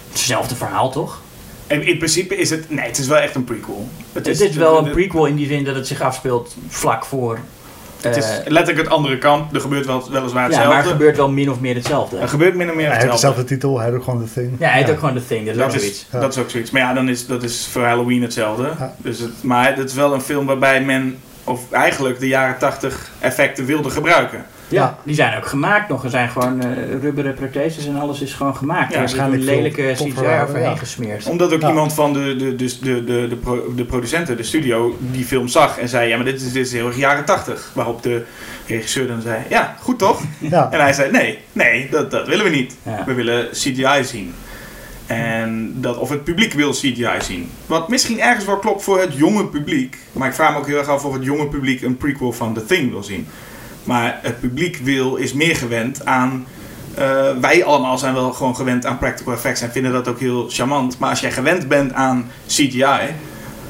Hetzelfde 0.08 0.56
verhaal 0.56 0.90
toch? 0.90 1.20
En 1.66 1.86
in 1.86 1.98
principe 1.98 2.36
is 2.36 2.50
het, 2.50 2.70
nee, 2.70 2.86
het 2.86 2.98
is 2.98 3.06
wel 3.06 3.18
echt 3.18 3.34
een 3.34 3.44
prequel. 3.44 3.88
Het 4.12 4.26
is, 4.26 4.56
wel 4.56 4.78
een 4.78 4.90
prequel 4.90 5.26
in 5.26 5.36
die 5.36 5.46
zin 5.46 5.64
dat 5.64 5.74
het 5.74 5.86
zich 5.86 6.00
afspeelt 6.00 6.56
vlak 6.68 7.04
voor. 7.04 7.38
Het 8.00 8.16
is 8.16 8.24
eh, 8.24 8.36
letterlijk 8.46 8.78
het 8.78 8.88
andere 8.96 9.18
kant. 9.18 9.54
Er 9.54 9.60
gebeurt 9.60 9.86
wel, 9.86 10.10
weliswaar 10.10 10.42
ja, 10.42 10.46
hetzelfde. 10.46 10.68
maar 10.74 10.82
er 10.84 10.90
gebeurt 10.90 11.16
wel 11.16 11.30
min 11.30 11.50
of 11.50 11.60
meer 11.60 11.74
hetzelfde. 11.74 12.18
er 12.18 12.28
gebeurt 12.28 12.54
min 12.54 12.68
of 12.68 12.74
meer 12.74 12.84
Hij 12.86 12.94
heeft 12.94 13.10
hetzelfde. 13.10 13.36
dezelfde 13.40 13.54
titel, 13.54 13.80
hij 13.80 13.90
doet 13.90 14.04
gewoon 14.04 14.24
The 14.26 14.32
Thing. 14.32 14.56
Ja, 14.58 14.68
hij 14.68 14.78
heet 14.82 14.90
ook 14.90 14.98
gewoon 14.98 15.14
The 15.14 15.26
Thing, 15.26 15.46
dat 15.46 15.54
is 15.56 15.62
ook 15.62 15.70
Dat 15.70 15.80
zoiets. 15.80 15.98
is, 16.00 16.06
Ja. 16.12 16.20
dat 16.20 16.32
is 16.36 16.38
ook 16.42 16.50
zoiets. 16.50 16.70
Maar 16.70 16.80
ja, 16.82 16.92
dan 16.92 17.08
is, 17.08 17.26
dat 17.26 17.42
is 17.42 17.68
voor 17.72 17.82
Halloween 17.84 18.22
hetzelfde. 18.22 18.70
Ja. 18.78 18.94
Dus 18.96 19.18
het, 19.18 19.42
maar 19.42 19.76
het 19.76 19.88
is 19.88 19.94
wel 19.94 20.14
een 20.14 20.20
film 20.20 20.46
waarbij 20.46 20.82
men, 20.84 21.18
of 21.44 21.72
eigenlijk 21.72 22.18
de 22.20 22.28
jaren 22.28 22.58
80 22.58 23.10
effecten 23.18 23.64
wilde 23.64 23.90
gebruiken. 23.90 24.44
Ja, 24.68 24.82
Ja. 24.82 24.98
die 25.02 25.14
zijn 25.14 25.36
ook 25.36 25.46
gemaakt 25.46 25.88
nog. 25.88 26.04
Er 26.04 26.10
zijn 26.10 26.28
gewoon 26.28 26.60
eh, 26.62 27.00
rubberen 27.00 27.34
protheses 27.34 27.86
en 27.86 27.96
alles 28.00 28.20
is 28.20 28.32
gewoon 28.34 28.56
gemaakt. 28.56 28.92
Ja, 28.92 28.98
er 28.98 29.04
is 29.04 29.12
een 29.12 29.18
waarschijnlijk 29.18 29.50
lelijke 29.50 29.92
CGI 29.94 30.42
overheen 30.42 30.62
ja. 30.70 30.76
gesmeerd. 30.76 31.26
Omdat 31.26 31.52
ook 31.52 31.60
Ja. 31.60 31.68
iemand 31.68 31.92
van 31.94 32.12
de, 32.12 32.36
de, 32.36 32.54
de, 32.56 32.78
de, 32.80 33.04
de, 33.04 33.26
de, 33.28 33.36
pro- 33.36 33.74
de 33.74 33.84
producenten, 33.84 34.36
de 34.36 34.42
studio, 34.42 34.96
die 35.00 35.24
film 35.24 35.48
zag 35.48 35.78
en 35.78 35.88
zei: 35.88 36.08
Ja, 36.08 36.16
maar 36.16 36.24
dit 36.24 36.40
is, 36.40 36.52
dit 36.52 36.66
is 36.66 36.72
heel 36.72 36.86
erg 36.86 36.96
jaren 36.96 37.24
80. 37.24 37.70
Waarop 37.74 38.02
de 38.02 38.22
regisseur 38.66 39.06
dan 39.06 39.20
zei: 39.22 39.42
Ja, 39.48 39.76
goed 39.80 39.98
toch? 39.98 40.20
Ja, 40.38 40.68
En 40.72 40.80
hij 40.80 40.92
zei: 40.92 41.10
Nee, 41.10 41.38
nee, 41.52 41.88
dat, 41.90 42.10
dat 42.10 42.26
willen 42.26 42.44
we 42.44 42.50
niet. 42.50 42.76
Ja. 42.82 43.02
We 43.06 43.14
willen 43.14 43.48
CGI 43.52 44.04
zien. 44.04 44.34
En 45.06 45.74
dat, 45.76 45.96
of 45.98 46.08
het 46.10 46.24
publiek 46.24 46.52
wil 46.52 46.70
CGI 46.70 47.08
zien. 47.18 47.50
Wat 47.66 47.88
misschien 47.88 48.20
ergens 48.20 48.44
wel 48.44 48.58
klopt 48.58 48.82
voor 48.82 49.00
het 49.00 49.14
jonge 49.14 49.46
publiek. 49.46 49.96
Maar 50.12 50.28
ik 50.28 50.34
vraag 50.34 50.52
me 50.52 50.58
ook 50.58 50.66
heel 50.66 50.78
erg 50.78 50.88
af 50.88 51.04
of 51.04 51.12
het 51.12 51.24
jonge 51.24 51.46
publiek 51.46 51.82
een 51.82 51.96
prequel 51.96 52.32
van 52.32 52.54
The 52.54 52.64
Thing 52.64 52.90
wil 52.90 53.02
zien. 53.02 53.26
Maar 53.88 54.18
het 54.22 54.40
publiek 54.40 54.76
wil, 54.76 55.16
is 55.16 55.32
meer 55.32 55.56
gewend 55.56 56.04
aan. 56.04 56.46
eh, 56.94 57.30
wij 57.40 57.64
allemaal 57.64 57.98
zijn 57.98 58.14
wel 58.14 58.32
gewoon 58.32 58.56
gewend 58.56 58.86
aan 58.86 58.98
practical 58.98 59.32
effects 59.32 59.60
en 59.60 59.70
vinden 59.70 59.92
dat 59.92 60.08
ook 60.08 60.20
heel 60.20 60.46
charmant. 60.48 60.98
Maar 60.98 61.10
als 61.10 61.20
jij 61.20 61.30
gewend 61.32 61.68
bent 61.68 61.92
aan 61.92 62.30
CGI, 62.46 63.14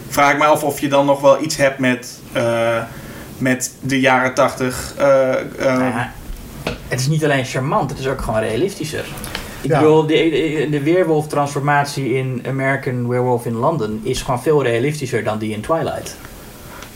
vraag 0.09 0.33
ik 0.33 0.39
me 0.39 0.45
af 0.45 0.63
of 0.65 0.81
je 0.81 0.89
dan 0.89 1.07
nog 1.07 1.21
wel 1.21 1.43
iets 1.43 1.57
hebt 1.57 1.79
met, 1.79 2.21
eh, 2.33 2.83
met 3.39 3.73
de 3.81 4.01
jaren 4.01 4.35
80. 4.35 4.95
eh, 4.97 5.31
eh, 5.41 5.45
Nou 5.59 5.83
ja, 5.83 6.13
het 6.89 7.01
is 7.01 7.07
niet 7.09 7.25
alleen 7.25 7.45
charmant, 7.45 7.91
het 7.91 7.99
is 7.99 8.07
ook 8.07 8.21
gewoon 8.21 8.41
realistischer. 8.41 9.05
Ik 9.61 9.71
Ja. 9.71 9.79
bedoel, 9.79 10.07
de, 10.07 10.15
de, 10.15 10.67
de 10.71 10.83
weerwolf-transformatie 10.83 12.15
in 12.15 12.43
American 12.49 13.09
Werewolf 13.09 13.45
in 13.47 13.55
London 13.57 14.01
is 14.05 14.23
gewoon 14.23 14.43
veel 14.43 14.63
realistischer 14.63 15.25
dan 15.25 15.39
die 15.39 15.53
in 15.53 15.61
Twilight. 15.61 16.17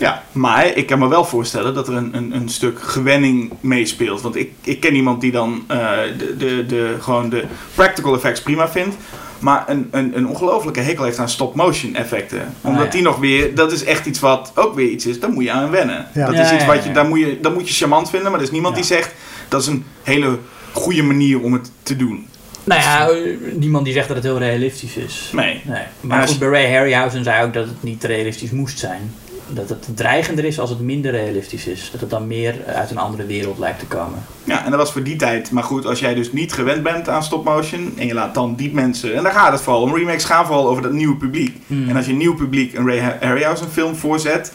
Ja, 0.02 0.22
maar 0.32 0.66
ik 0.76 0.86
kan 0.86 0.98
me 0.98 1.08
wel 1.08 1.24
voorstellen 1.24 1.74
dat 1.74 1.88
er 1.88 1.94
een, 1.94 2.16
een, 2.16 2.34
een 2.34 2.48
stuk 2.48 2.82
gewenning 2.82 3.52
meespeelt. 3.60 4.20
Want 4.20 4.36
ik, 4.36 4.50
ik 4.62 4.80
ken 4.80 4.94
iemand 4.94 5.20
die 5.20 5.32
dan 5.32 5.64
eh, 5.68 5.78
de, 6.18 6.36
de, 6.36 6.66
de, 6.66 6.96
gewoon 7.00 7.28
de 7.28 7.44
practical 7.74 8.14
effects 8.14 8.42
prima 8.42 8.68
vindt. 8.68 8.96
Maar 9.38 9.64
een, 9.66 9.88
een, 9.90 10.16
een 10.16 10.26
ongelofelijke 10.26 10.80
hekel 10.80 11.04
heeft 11.04 11.18
aan 11.18 11.28
stop-motion 11.28 11.94
effecten. 11.94 12.54
Omdat 12.60 12.84
ja. 12.84 12.90
die 12.90 13.02
nog 13.02 13.18
weer, 13.18 13.54
dat 13.54 13.72
is 13.72 13.84
echt 13.84 14.06
iets 14.06 14.20
wat 14.20 14.52
ook 14.54 14.74
weer 14.74 14.88
iets 14.88 15.06
is, 15.06 15.20
daar 15.20 15.30
moet 15.30 15.44
je 15.44 15.50
aan 15.50 15.70
wennen. 15.70 16.06
Ja. 16.14 16.26
Dat 16.26 16.34
Ja, 16.34 16.42
is 16.42 16.52
iets 16.52 16.64
wat 16.64 16.84
je, 16.84 16.92
daar 16.92 17.06
moet 17.06 17.18
je, 17.18 17.38
dat 17.40 17.54
moet 17.54 17.68
je 17.68 17.74
charmant 17.74 18.10
vinden. 18.10 18.30
Maar 18.30 18.40
er 18.40 18.46
is 18.46 18.52
niemand 18.52 18.74
die 18.74 18.84
zegt, 18.84 19.14
dat 19.48 19.60
is 19.60 19.66
een 19.66 19.84
hele 20.02 20.38
goede 20.72 21.02
manier 21.02 21.40
om 21.40 21.52
het 21.52 21.70
te 21.82 21.96
doen. 21.96 22.26
Nou 22.64 22.80
ja, 22.80 23.10
niemand 23.52 23.84
die 23.84 23.94
zegt 23.94 24.06
dat 24.08 24.16
het 24.16 24.26
heel 24.26 24.38
realistisch 24.38 24.96
is. 24.96 25.30
Nee. 25.32 25.60
Nee. 25.64 25.82
Maar 26.00 26.28
goed, 26.28 26.38
bij 26.38 26.48
Ray 26.48 26.74
Harryhausen 26.74 27.24
zei 27.24 27.44
ook 27.44 27.52
dat 27.52 27.66
het 27.66 27.82
niet 27.82 28.04
realistisch 28.04 28.50
moest 28.50 28.78
zijn. 28.78 29.14
Dat 29.54 29.68
het 29.68 29.88
dreigender 29.94 30.44
is 30.44 30.58
als 30.58 30.70
het 30.70 30.80
minder 30.80 31.10
realistisch 31.10 31.66
is. 31.66 31.88
Dat 31.92 32.00
het 32.00 32.10
dan 32.10 32.26
meer 32.26 32.54
uit 32.66 32.90
een 32.90 32.98
andere 32.98 33.26
wereld 33.26 33.58
lijkt 33.58 33.78
te 33.78 33.86
komen. 33.86 34.18
Ja, 34.44 34.64
en 34.64 34.70
dat 34.70 34.80
was 34.80 34.92
voor 34.92 35.02
die 35.02 35.16
tijd. 35.16 35.50
Maar 35.50 35.62
goed, 35.62 35.86
als 35.86 36.00
jij 36.00 36.14
dus 36.14 36.32
niet 36.32 36.52
gewend 36.52 36.82
bent 36.82 37.08
aan 37.08 37.22
stop-motion 37.22 37.92
en 37.96 38.06
je 38.06 38.14
laat 38.14 38.34
dan 38.34 38.54
die 38.54 38.74
mensen... 38.74 39.14
En 39.14 39.22
daar 39.22 39.32
gaat 39.32 39.52
het 39.52 39.60
vooral 39.60 39.82
om. 39.82 39.94
Remakes 39.96 40.24
gaan 40.24 40.46
vooral 40.46 40.68
over 40.68 40.82
dat 40.82 40.92
nieuwe 40.92 41.16
publiek. 41.16 41.56
Hmm. 41.66 41.88
En 41.88 41.96
als 41.96 42.04
je 42.04 42.12
een 42.12 42.18
nieuw 42.18 42.34
publiek 42.34 42.74
een 42.74 42.86
Ray 42.86 43.16
Harryhausen 43.20 43.68
film 43.68 43.96
voorzet... 43.96 44.52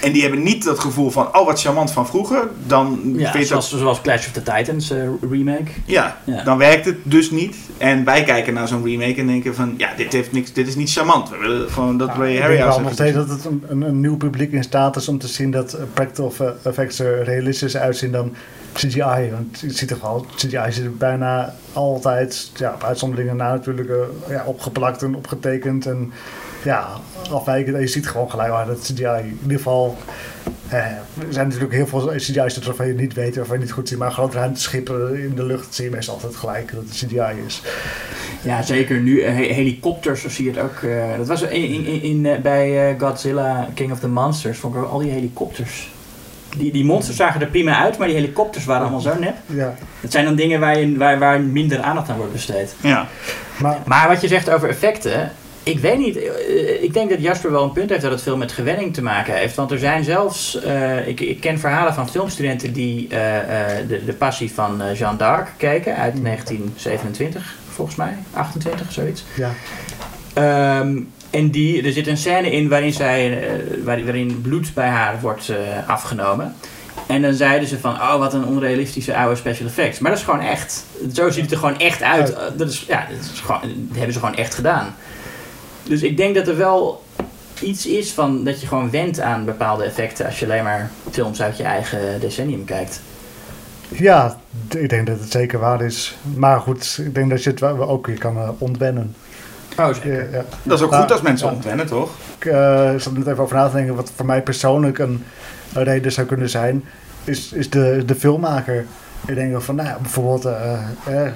en 0.00 0.12
die 0.12 0.22
hebben 0.22 0.42
niet 0.42 0.64
dat 0.64 0.78
gevoel 0.78 1.10
van, 1.10 1.36
oh 1.36 1.46
wat 1.46 1.60
charmant 1.60 1.90
van 1.90 2.06
vroeger, 2.06 2.48
dan 2.66 3.00
Ja, 3.16 3.42
zoals, 3.42 3.70
dat, 3.70 3.80
zoals 3.80 4.00
Clash 4.00 4.26
of 4.26 4.32
the 4.32 4.42
Titans 4.42 4.90
eh, 4.90 5.08
remake. 5.30 5.70
ja, 5.84 6.20
Ja. 6.24 6.42
dan 6.42 6.58
werkt 6.58 6.84
het 6.84 6.96
dus 7.02 7.30
niet. 7.30 7.56
En 7.78 8.04
wij 8.04 8.24
kijken 8.24 8.54
naar 8.54 8.68
zo'n 8.68 8.84
remake 8.84 9.14
en 9.14 9.26
denken 9.26 9.54
van, 9.54 9.74
ja, 9.76 9.90
dit, 9.96 10.12
heeft 10.12 10.32
niks, 10.32 10.52
dit 10.52 10.68
is 10.68 10.74
niet 10.74 10.92
charmant. 10.92 11.28
We 11.28 11.36
willen 11.36 11.70
gewoon 11.70 11.98
dat 11.98 12.08
Ray 12.08 12.26
ik 12.26 12.32
denk 12.32 12.40
Harryhausen... 12.40 12.80
wel 12.82 12.90
nog 12.90 12.98
steeds 12.98 13.16
dat 13.16 13.28
het 13.28 13.44
een, 13.44 13.64
een, 13.68 13.82
een 13.82 14.00
nieuw 14.00 14.16
publiek 14.16 14.52
in 14.52 14.62
staat 14.62 14.96
is 14.96 15.08
om 15.08 15.18
te 15.18 15.28
zien 15.28 15.50
dat 15.50 15.72
eh, 15.72 15.82
practical 15.94 16.32
effects 16.62 16.98
er 16.98 17.22
realistischer 17.22 17.80
uitzien 17.80 18.12
dan 18.12 18.34
CGI. 18.72 19.30
Want 19.30 19.60
je 19.60 19.72
ziet 19.72 19.90
er 19.90 19.98
wel, 20.02 20.26
CGI 20.36 20.72
zit 20.72 20.84
er 20.84 20.96
bijna 20.96 21.54
altijd, 21.72 22.50
ja, 22.54 22.72
op 22.74 22.84
uitzonderingen 22.84 23.36
na 23.36 23.50
natuurlijk, 23.50 23.88
eh, 23.88 23.96
ja, 24.28 24.44
opgeplakt 24.44 25.02
en 25.02 25.14
opgetekend 25.14 25.86
en 25.86 26.12
ja, 26.62 26.88
afwijkend. 27.30 27.74
En 27.74 27.80
je 27.80 27.86
ziet 27.86 28.08
gewoon 28.08 28.30
gelijk 28.30 28.50
waar 28.50 28.66
dat 28.66 28.78
CGI 28.80 29.04
in 29.04 29.38
ieder 29.42 29.56
geval... 29.56 29.96
Eh, 30.68 30.76
er 30.86 31.00
zijn 31.30 31.46
natuurlijk 31.46 31.74
heel 31.74 31.86
veel 31.86 32.12
CGI's 32.16 32.58
waarvan 32.64 32.86
je 32.86 32.94
niet 32.94 33.14
weet, 33.14 33.36
waarvan 33.36 33.56
je 33.56 33.62
niet 33.62 33.72
goed 33.72 33.88
ziet. 33.88 33.98
Maar 33.98 34.12
grote 34.12 34.36
ruimteschippen 34.36 35.22
in 35.22 35.32
de 35.34 35.44
lucht 35.44 35.74
zie 35.74 35.84
je 35.84 35.90
meestal 35.90 36.14
altijd 36.14 36.36
gelijk 36.36 36.72
dat 36.74 36.82
het 36.82 36.90
CGI 36.92 37.42
is. 37.46 37.62
Ja, 38.42 38.62
zeker 38.62 39.00
nu. 39.00 39.20
eh, 39.20 39.34
he- 39.34 39.52
helikopters, 39.52 40.20
zo 40.20 40.28
zie 40.28 40.44
je 40.44 40.50
het 40.50 40.60
ook. 40.60 40.82
eh, 40.82 41.16
dat 41.16 41.26
was 41.26 41.42
in, 41.42 41.84
in, 41.86 42.02
in, 42.02 42.26
eh, 42.26 42.38
bij 42.40 42.90
eh, 42.90 43.00
Godzilla 43.00 43.68
King 43.74 43.92
of 43.92 44.00
the 44.00 44.08
Monsters. 44.08 44.58
Vond 44.58 44.74
ik 44.74 44.82
ook 44.82 44.90
al 44.90 44.98
die 44.98 45.10
helikopters. 45.10 45.90
Die, 46.56 46.72
die 46.72 46.84
monsters 46.84 47.16
zagen 47.16 47.40
er 47.40 47.46
prima 47.46 47.82
uit, 47.82 47.98
maar 47.98 48.06
die 48.06 48.16
helikopters 48.16 48.64
waren 48.64 48.82
allemaal 48.82 49.00
zo 49.00 49.18
nep. 49.18 49.34
Ja, 49.46 49.74
Dat 50.00 50.12
zijn 50.12 50.24
dan 50.24 50.34
dingen 50.34 50.60
waar, 50.60 50.78
je, 50.78 50.96
waar, 50.96 51.18
waar 51.18 51.40
minder 51.40 51.80
aandacht 51.80 52.08
aan 52.08 52.16
wordt 52.16 52.32
besteed. 52.32 52.74
Ja, 52.80 53.06
maar 53.58 53.78
Maar 53.84 54.08
wat 54.08 54.20
je 54.20 54.28
zegt 54.28 54.50
over 54.50 54.68
effecten, 54.68 55.32
ik 55.62 55.78
weet 55.78 55.98
niet. 55.98 56.16
eh, 56.16 56.82
Ik 56.82 56.92
denk 56.94 57.10
dat 57.10 57.20
Jasper 57.22 57.50
wel 57.50 57.62
een 57.62 57.72
punt 57.72 57.90
heeft 57.90 58.02
dat 58.02 58.10
het 58.10 58.22
veel 58.22 58.36
met 58.36 58.52
gewenning 58.52 58.94
te 58.94 59.02
maken 59.02 59.34
heeft. 59.34 59.54
Want 59.54 59.70
er 59.70 59.78
zijn 59.78 60.04
zelfs, 60.04 60.60
eh, 60.60 61.08
ik, 61.08 61.20
ik 61.20 61.40
ken 61.40 61.58
verhalen 61.58 61.94
van 61.94 62.10
filmstudenten 62.10 62.72
die 62.72 63.06
eh, 63.08 63.38
eh, 63.80 63.88
de, 63.88 64.04
de 64.04 64.12
passie 64.12 64.52
van 64.52 64.82
eh, 64.82 64.98
Jeanne 64.98 65.18
d'Arc 65.18 65.48
keken 65.56 65.96
uit 65.96 66.22
1927, 66.24 67.54
volgens 67.70 67.96
mij, 67.96 68.16
28, 68.32 68.92
zoiets. 68.92 69.24
ja, 69.36 69.50
Ehm, 70.34 70.98
en 71.30 71.50
die, 71.50 71.82
er 71.82 71.92
zit 71.92 72.06
een 72.06 72.16
scène 72.16 72.50
in 72.50 72.68
waarin, 72.68 72.92
zij, 72.92 73.42
eh, 73.48 73.52
waar- 73.84 74.04
waarin 74.04 74.40
bloed 74.40 74.74
bij 74.74 74.88
haar 74.88 75.20
wordt 75.20 75.48
eh, 75.48 75.56
afgenomen. 75.88 76.54
En 77.06 77.22
dan 77.22 77.34
zeiden 77.34 77.68
ze 77.68 77.78
van, 77.78 77.92
oh 77.94 78.16
wat 78.18 78.34
een 78.34 78.44
onrealistische 78.44 79.16
oude 79.16 79.36
special 79.36 79.66
effects. 79.68 79.98
Maar 79.98 80.10
dat 80.10 80.20
is 80.20 80.24
gewoon 80.26 80.40
echt. 80.40 80.84
Zo 81.12 81.30
ziet 81.30 81.42
het 81.42 81.52
er 81.52 81.58
gewoon 81.58 81.78
echt 81.78 82.02
uit. 82.02 82.32
Eh, 82.34 82.42
Dat, 82.56 82.70
is, 82.70 82.84
ja, 82.88 83.06
dat, 83.10 83.30
is 83.32 83.40
gewoon, 83.40 83.60
dat 83.62 83.96
hebben 83.96 84.12
ze 84.12 84.18
gewoon 84.20 84.34
echt 84.34 84.54
gedaan. 84.54 84.94
Dus 85.82 86.02
ik 86.02 86.16
denk 86.16 86.34
dat 86.34 86.48
er 86.48 86.56
wel 86.56 87.02
iets 87.60 87.86
is 87.86 88.12
van 88.12 88.44
dat 88.44 88.60
je 88.60 88.66
gewoon 88.66 88.90
went 88.90 89.20
aan 89.20 89.44
bepaalde 89.44 89.84
effecten 89.84 90.26
als 90.26 90.38
je 90.38 90.44
alleen 90.44 90.64
maar 90.64 90.90
films 91.10 91.42
uit 91.42 91.56
je 91.56 91.62
eigen 91.62 92.20
decennium 92.20 92.64
kijkt. 92.64 93.00
Ja, 93.88 94.40
ik 94.68 94.88
denk 94.88 95.06
dat 95.06 95.20
het 95.20 95.30
zeker 95.30 95.58
waar 95.58 95.82
is. 95.82 96.16
Maar 96.34 96.60
goed, 96.60 97.00
ik 97.04 97.14
denk 97.14 97.30
dat 97.30 97.42
je 97.42 97.50
het 97.50 97.60
wel 97.60 97.88
ook 97.88 98.06
weer 98.06 98.18
kan 98.18 98.36
eh, 98.36 98.48
ontwennen. 98.58 99.14
Oh, 99.70 99.86
Ja, 99.86 99.92
zeker. 99.92 100.30
ja. 100.32 100.44
dat 100.62 100.78
is 100.78 100.84
ook 100.84 100.94
goed 100.94 101.12
als 101.12 101.20
mensen 101.20 101.46
ja. 101.46 101.52
ontwennen, 101.52 101.86
toch? 101.86 102.10
Ik 102.38 102.44
eh, 102.44 102.90
zat 102.96 103.12
er 103.12 103.18
net 103.18 103.26
even 103.26 103.42
over 103.42 103.56
na 103.56 103.68
te 103.68 103.76
denken. 103.76 103.94
Wat 103.94 104.12
voor 104.16 104.26
mij 104.26 104.42
persoonlijk 104.42 104.98
een, 104.98 105.24
reden 105.72 106.12
zou 106.12 106.26
kunnen 106.26 106.48
zijn, 106.48 106.84
is, 107.24 107.52
is 107.52 107.70
de, 107.70 108.02
de 108.06 108.14
filmmaker. 108.14 108.86
Ik 109.26 109.34
denk 109.34 109.62
van, 109.62 109.74
nou 109.74 109.88
ja, 109.88 109.98
bijvoorbeeld, 110.00 110.44
eh, 110.44 110.72
eh, 111.06 111.32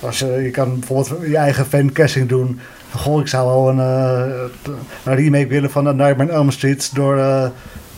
als 0.00 0.18
je, 0.18 0.26
je 0.26 0.50
kan 0.50 0.78
bijvoorbeeld 0.78 1.28
je 1.28 1.36
eigen 1.36 1.66
fancasting 1.66 2.28
doen. 2.28 2.60
Goh, 2.96 3.20
ik 3.20 3.28
zou 3.28 3.46
wel 3.46 3.68
een, 3.68 3.78
eh, 3.78 4.74
een 5.04 5.14
remake 5.14 5.46
willen 5.46 5.70
van 5.70 5.86
A 5.86 5.92
Nightmare 5.92 6.30
on 6.30 6.36
Elm 6.36 6.50
Street 6.50 6.94
door 6.94 7.16
eh, 7.18 7.46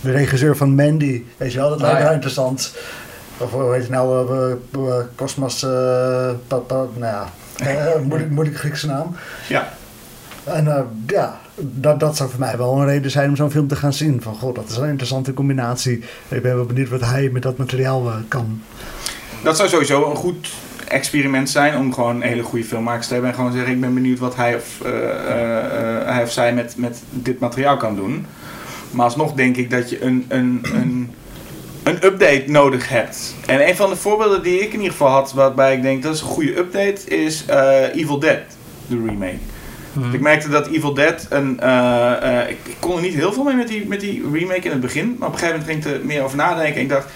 de 0.00 0.10
regisseur 0.10 0.56
van 0.56 0.74
Mandy. 0.74 1.22
Weet 1.36 1.52
je 1.52 1.58
wel, 1.58 1.68
dat 1.68 1.78
Ah, 1.78 1.82
lijkt 1.82 1.94
me 1.96 2.02
ja. 2.02 2.06
wel 2.06 2.14
interessant. 2.14 2.74
Of 3.38 3.50
hoe 3.50 3.72
heet 3.72 3.80
het 3.82 3.90
nou, 3.90 4.28
eh, 4.38 4.50
eh, 4.98 5.04
Cosmos, 5.14 5.62
eh, 5.62 5.70
nou 6.48 6.94
ja, 7.00 7.28
eh, 7.56 8.00
moeilijk, 8.08 8.30
moeilijk 8.30 8.56
Griekse 8.58 8.86
naam. 8.86 9.16
Ja. 9.48 9.68
En 10.44 10.66
eh, 10.76 10.82
ja, 11.06 11.38
dat, 11.54 12.00
dat 12.00 12.16
zou 12.16 12.30
voor 12.30 12.40
mij 12.40 12.56
wel 12.56 12.76
een 12.80 12.86
reden 12.86 13.10
zijn 13.10 13.28
om 13.28 13.36
zo'n 13.36 13.50
film 13.50 13.68
te 13.68 13.76
gaan 13.76 13.92
zien. 13.92 14.22
Van 14.22 14.34
god, 14.34 14.54
dat 14.54 14.68
is 14.68 14.76
een 14.76 14.88
interessante 14.88 15.32
combinatie. 15.34 16.04
Ik 16.28 16.42
ben 16.42 16.54
wel 16.56 16.64
benieuwd 16.64 16.88
wat 16.88 17.00
hij 17.00 17.28
met 17.32 17.42
dat 17.42 17.56
materiaal 17.56 18.06
eh, 18.08 18.14
kan. 18.28 18.62
Dat 19.42 19.56
zou 19.56 19.68
sowieso 19.68 20.10
een 20.10 20.16
goed 20.16 20.48
experiment 20.88 21.50
zijn 21.50 21.76
om 21.76 21.94
gewoon 21.94 22.14
een 22.14 22.28
hele 22.28 22.42
goede 22.42 22.64
filmmakers 22.64 23.06
te 23.06 23.12
hebben. 23.12 23.30
En 23.30 23.36
gewoon 23.36 23.52
zeggen, 23.52 23.72
ik 23.72 23.80
ben 23.80 23.94
benieuwd 23.94 24.18
wat 24.18 24.36
hij 24.36 24.56
of, 24.56 24.80
eh, 24.84 24.90
eh, 24.90 25.58
eh, 25.58 26.06
hij 26.06 26.22
of 26.22 26.32
zij 26.32 26.54
met, 26.54 26.74
met 26.76 27.02
dit 27.10 27.38
materiaal 27.38 27.76
kan 27.76 27.96
doen. 27.96 28.26
Maar 28.90 29.04
alsnog 29.04 29.32
denk 29.32 29.56
ik 29.56 29.70
dat 29.70 29.90
je 29.90 30.02
een, 30.02 30.24
een, 30.28 30.60
een, 30.62 31.10
een 31.82 32.04
update 32.04 32.44
nodig 32.46 32.88
hebt. 32.88 33.34
En 33.46 33.68
een 33.68 33.76
van 33.76 33.90
de 33.90 33.96
voorbeelden 33.96 34.42
die 34.42 34.58
ik 34.60 34.72
in 34.72 34.78
ieder 34.78 34.90
geval 34.90 35.08
had, 35.08 35.32
waarbij 35.32 35.74
ik 35.76 35.82
denk 35.82 36.02
dat 36.02 36.14
is 36.14 36.20
een 36.20 36.26
goede 36.26 36.58
update, 36.58 37.08
is 37.08 37.44
Evil 37.92 38.18
Dead, 38.18 38.40
de 38.86 39.02
remake. 39.06 39.38
Ik 40.12 40.20
merkte 40.20 40.48
dat 40.48 40.66
Evil 40.66 40.94
Dead 40.94 41.26
een. 41.30 41.50
ik, 42.48 42.58
ik 42.62 42.76
kon 42.78 42.96
er 42.96 43.02
niet 43.02 43.14
heel 43.14 43.32
veel 43.32 43.42
mee 43.42 43.54
met 43.54 43.68
die, 43.68 43.86
met 43.86 44.00
die 44.00 44.22
remake 44.32 44.60
in 44.60 44.70
het 44.70 44.80
begin. 44.80 45.16
Maar 45.18 45.28
op 45.28 45.34
een 45.34 45.40
gegeven 45.40 45.60
moment 45.60 45.84
ging 45.84 45.94
ik 45.94 46.00
er 46.00 46.06
meer 46.06 46.22
over 46.22 46.36
nadenken. 46.36 46.74
En 46.74 46.80
ik 46.80 46.88
dacht. 46.88 47.08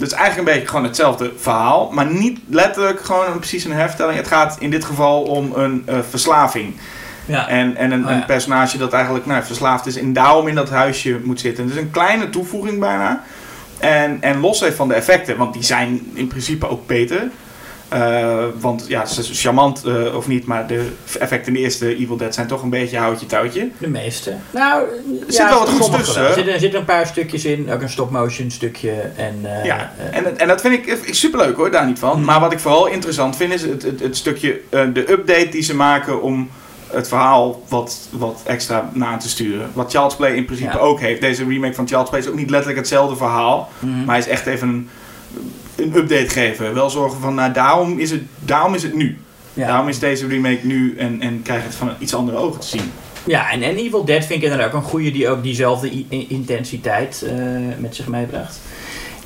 Het 0.00 0.12
is 0.12 0.16
eigenlijk 0.16 0.48
een 0.48 0.54
beetje 0.54 0.68
gewoon 0.68 0.84
hetzelfde 0.84 1.32
verhaal. 1.36 1.90
Maar 1.92 2.06
niet 2.06 2.38
letterlijk 2.48 3.00
gewoon 3.00 3.26
een, 3.26 3.38
precies 3.38 3.64
een 3.64 3.72
hervertelling. 3.72 4.16
Het 4.16 4.26
gaat 4.26 4.56
in 4.58 4.70
dit 4.70 4.84
geval 4.84 5.22
om 5.22 5.52
een 5.54 5.82
eh, 5.86 5.98
verslaving. 6.08 6.74
Ja. 7.26 7.48
En, 7.48 7.76
en 7.76 7.90
een, 7.90 8.04
Oh 8.04 8.10
ja. 8.10 8.16
een 8.16 8.24
personage 8.24 8.78
dat 8.78 8.92
eigenlijk 8.92 9.26
nou, 9.26 9.44
verslaafd 9.44 9.86
is. 9.86 9.96
En 9.96 10.12
daarom 10.12 10.48
in 10.48 10.54
dat 10.54 10.70
huisje 10.70 11.20
moet 11.24 11.40
zitten. 11.40 11.66
Dus 11.66 11.76
een 11.76 11.90
kleine 11.90 12.30
toevoeging 12.30 12.80
bijna. 12.80 13.22
En, 13.78 14.18
en 14.20 14.40
los 14.40 14.64
van 14.64 14.88
de 14.88 14.94
effecten. 14.94 15.36
Want 15.36 15.52
die 15.52 15.62
zijn 15.62 16.10
in 16.14 16.26
principe 16.26 16.68
ook 16.68 16.86
beter. 16.86 17.28
Eh, 17.90 18.44
want 18.60 18.84
ja, 18.88 19.06
ze 19.06 19.20
is 19.20 19.40
charmant 19.40 19.84
eh, 19.84 20.16
of 20.16 20.28
niet, 20.28 20.46
maar 20.46 20.66
de 20.66 20.88
effecten 21.18 21.46
in 21.46 21.52
de 21.52 21.58
eerste 21.64 21.96
Evil 21.96 22.16
Dead 22.16 22.34
zijn 22.34 22.46
toch 22.46 22.62
een 22.62 22.70
beetje 22.70 22.98
houtje 22.98 23.26
touwtje. 23.26 23.68
De 23.78 23.88
meeste. 23.88 24.34
Nou, 24.50 24.82
er 25.26 25.32
zit 25.32 25.48
wel 25.48 25.58
wat 25.58 25.68
goeds 25.68 25.96
tussen, 25.96 26.22
Er 26.26 26.32
zitten, 26.32 26.52
er 26.54 26.60
zitten 26.60 26.78
een 26.80 26.86
paar 26.86 27.06
stukjes 27.06 27.44
in, 27.44 27.70
ook 27.72 27.80
een 27.82 27.88
stop-motion 27.90 28.50
stukje. 28.50 28.90
En, 29.16 29.34
eh, 29.42 29.64
ja, 29.64 29.92
en, 30.10 30.38
en 30.38 30.48
dat 30.48 30.60
vind 30.60 30.74
ik, 30.74 30.86
ik 30.86 31.14
superleuk 31.14 31.56
hoor, 31.56 31.70
daar 31.70 31.86
niet 31.86 31.98
van. 31.98 32.16
Mhm. 32.16 32.24
Maar 32.24 32.40
wat 32.40 32.52
ik 32.52 32.58
vooral 32.58 32.86
interessant 32.86 33.36
vind 33.36 33.52
is 33.52 33.62
het, 33.62 33.82
het, 33.82 34.00
het 34.00 34.16
stukje, 34.16 34.60
eh, 34.68 34.82
de 34.92 35.10
update 35.10 35.48
die 35.48 35.62
ze 35.62 35.74
maken 35.76 36.22
om 36.22 36.50
het 36.90 37.08
verhaal 37.08 37.62
wat, 37.68 38.08
wat 38.10 38.40
extra 38.44 38.90
na 38.92 39.16
te 39.16 39.28
sturen. 39.28 39.70
Wat 39.72 39.90
Child's 39.90 40.16
Play 40.16 40.34
in 40.34 40.44
principe 40.44 40.72
Ja. 40.72 40.78
ook 40.78 41.00
heeft. 41.00 41.20
Deze 41.20 41.44
remake 41.44 41.74
van 41.74 41.88
Child's 41.88 42.08
Play 42.10 42.20
is 42.22 42.28
ook 42.28 42.34
niet 42.34 42.50
letterlijk 42.50 42.78
hetzelfde 42.78 43.16
verhaal. 43.16 43.68
mhm. 43.78 43.96
Maar 44.04 44.14
hij 44.14 44.18
is 44.18 44.30
echt 44.30 44.46
even 44.46 44.68
een, 44.68 44.88
een 45.80 45.96
update 45.96 46.28
geven. 46.28 46.74
Wel 46.74 46.90
zorgen 46.90 47.20
van, 47.20 47.34
nou 47.34 47.52
daarom 47.52 47.98
is 47.98 48.10
het, 48.10 48.22
daarom 48.38 48.74
is 48.74 48.82
het 48.82 48.94
nu. 48.94 49.18
ja. 49.54 49.66
Daarom 49.66 49.88
is 49.88 49.98
deze 49.98 50.26
remake 50.26 50.66
nu 50.66 50.96
en, 50.96 51.20
en 51.20 51.42
krijg 51.42 51.62
het 51.62 51.74
van 51.74 51.90
iets 51.98 52.14
andere 52.14 52.36
ogen 52.38 52.60
te 52.60 52.66
zien. 52.66 52.92
Ja, 53.26 53.50
en, 53.50 53.62
en 53.62 53.76
Evil 53.76 54.04
Dead 54.04 54.24
vind 54.24 54.38
ik 54.38 54.42
inderdaad 54.42 54.66
ook 54.66 54.82
een 54.82 54.88
goede 54.88 55.10
die 55.10 55.28
ook 55.28 55.42
diezelfde 55.42 56.04
intensiteit 56.08 57.22
eh, 57.22 57.34
met 57.78 57.96
zich 57.96 58.08
meebracht. 58.08 58.60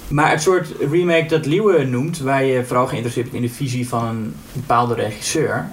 Maar 0.08 0.30
het 0.30 0.42
soort 0.42 0.68
remake 0.90 1.26
dat 1.26 1.46
Liewe 1.46 1.84
noemt, 1.84 2.18
waar 2.18 2.44
je 2.44 2.64
vooral 2.64 2.86
geïnteresseerd 2.86 3.30
bent 3.30 3.42
in 3.42 3.48
de 3.48 3.54
visie 3.54 3.88
van 3.88 4.06
een 4.06 4.34
bepaalde 4.52 4.94
regisseur. 4.94 5.68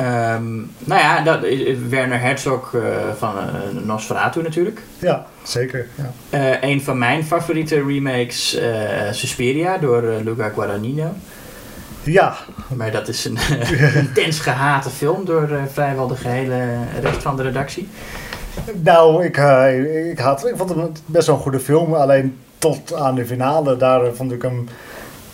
Ehm, 0.00 0.56
nou 0.78 1.00
ja, 1.00 1.22
dat 1.22 1.42
is 1.44 1.78
Werner 1.88 2.20
Herzog 2.20 2.74
eh, 2.74 2.80
van 3.18 3.34
eh, 3.38 3.44
Nosferatu 3.84 4.42
natuurlijk. 4.42 4.80
Ja, 4.98 5.26
zeker. 5.42 5.86
Ja. 5.94 6.10
Eh, 6.30 6.70
een 6.70 6.82
van 6.82 6.98
mijn 6.98 7.24
favoriete 7.24 7.82
remakes, 7.86 8.54
eh 8.54 8.68
Suspiria, 9.12 9.78
door 9.78 10.02
eh, 10.02 10.24
Luca 10.24 10.48
Guadagnino. 10.48 11.12
ja, 12.02 12.34
Maar 12.68 12.90
dat 12.90 13.08
is 13.08 13.24
een 13.24 13.38
intens 14.06 14.40
gehate 14.40 14.90
film 14.90 15.24
door 15.24 15.48
eh, 15.50 15.62
vrijwel 15.72 16.06
de 16.06 16.16
gehele 16.16 16.64
rest 17.02 17.22
van 17.22 17.36
de 17.36 17.42
redactie. 17.42 17.88
nou, 18.82 19.24
ik, 19.24 19.36
eh, 19.36 20.10
ik, 20.10 20.18
had, 20.18 20.46
ik 20.46 20.56
vond 20.56 20.70
het 20.70 21.02
best 21.06 21.26
wel 21.26 21.36
een 21.36 21.42
goede 21.42 21.60
film. 21.60 21.94
Alleen 21.94 22.36
tot 22.58 22.94
aan 22.94 23.14
de 23.14 23.26
finale, 23.26 23.76
daar 23.76 24.04
eh, 24.04 24.12
vond 24.14 24.32
ik 24.32 24.42
hem 24.42 24.68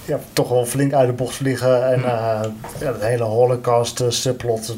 ja, 0.07 0.19
toch 0.33 0.49
wel 0.49 0.67
flink 0.67 0.93
uit 0.93 1.07
de 1.09 1.13
bocht 1.15 1.35
vliegen. 1.35 1.87
En 1.93 2.01
Hmm. 2.01 2.09
eh, 2.09 2.51
ja, 2.81 2.93
het 2.93 3.03
hele 3.03 3.23
holocaust 3.25 4.01
eh, 4.01 4.07
subplot, 4.11 4.77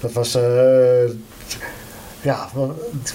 dat 0.00 0.12
was... 0.12 0.34
eh, 0.34 0.42
ja, 2.20 2.48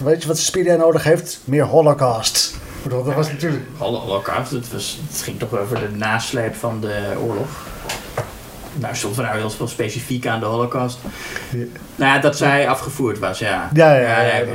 weet 0.04 0.22
je 0.22 0.28
wat 0.28 0.38
Suspiria 0.38 0.76
nodig 0.76 1.04
heeft? 1.04 1.40
Meer 1.44 1.64
holocaust. 1.64 2.54
Dat 2.90 3.14
was 3.14 3.32
natuurlijk... 3.32 3.64
Holo- 3.78 4.00
Holocaust, 4.00 4.52
het, 4.52 4.72
was, 4.74 5.00
het 5.12 5.22
ging 5.22 5.40
toch 5.40 5.58
over 5.58 5.80
de 5.80 5.90
nasleep 5.96 6.56
van 6.56 6.80
de 6.82 7.14
oorlog. 7.22 7.48
Nou, 8.74 8.96
stond 8.96 9.18
er 9.18 9.24
nou 9.24 9.38
heel 9.38 9.50
veel 9.50 9.68
specifiek 9.68 10.28
aan 10.28 10.40
de 10.40 10.46
Holocaust. 10.46 10.98
Ja. 11.52 11.66
Nou 11.96 12.14
ja, 12.14 12.20
dat 12.20 12.38
zij 12.38 12.70
afgevoerd 12.70 13.20
was, 13.20 13.40
ja. 13.40 13.70
Ja, 13.74 13.96
ja, 13.96 14.22
ja, 14.22 14.36
ja. 14.38 14.46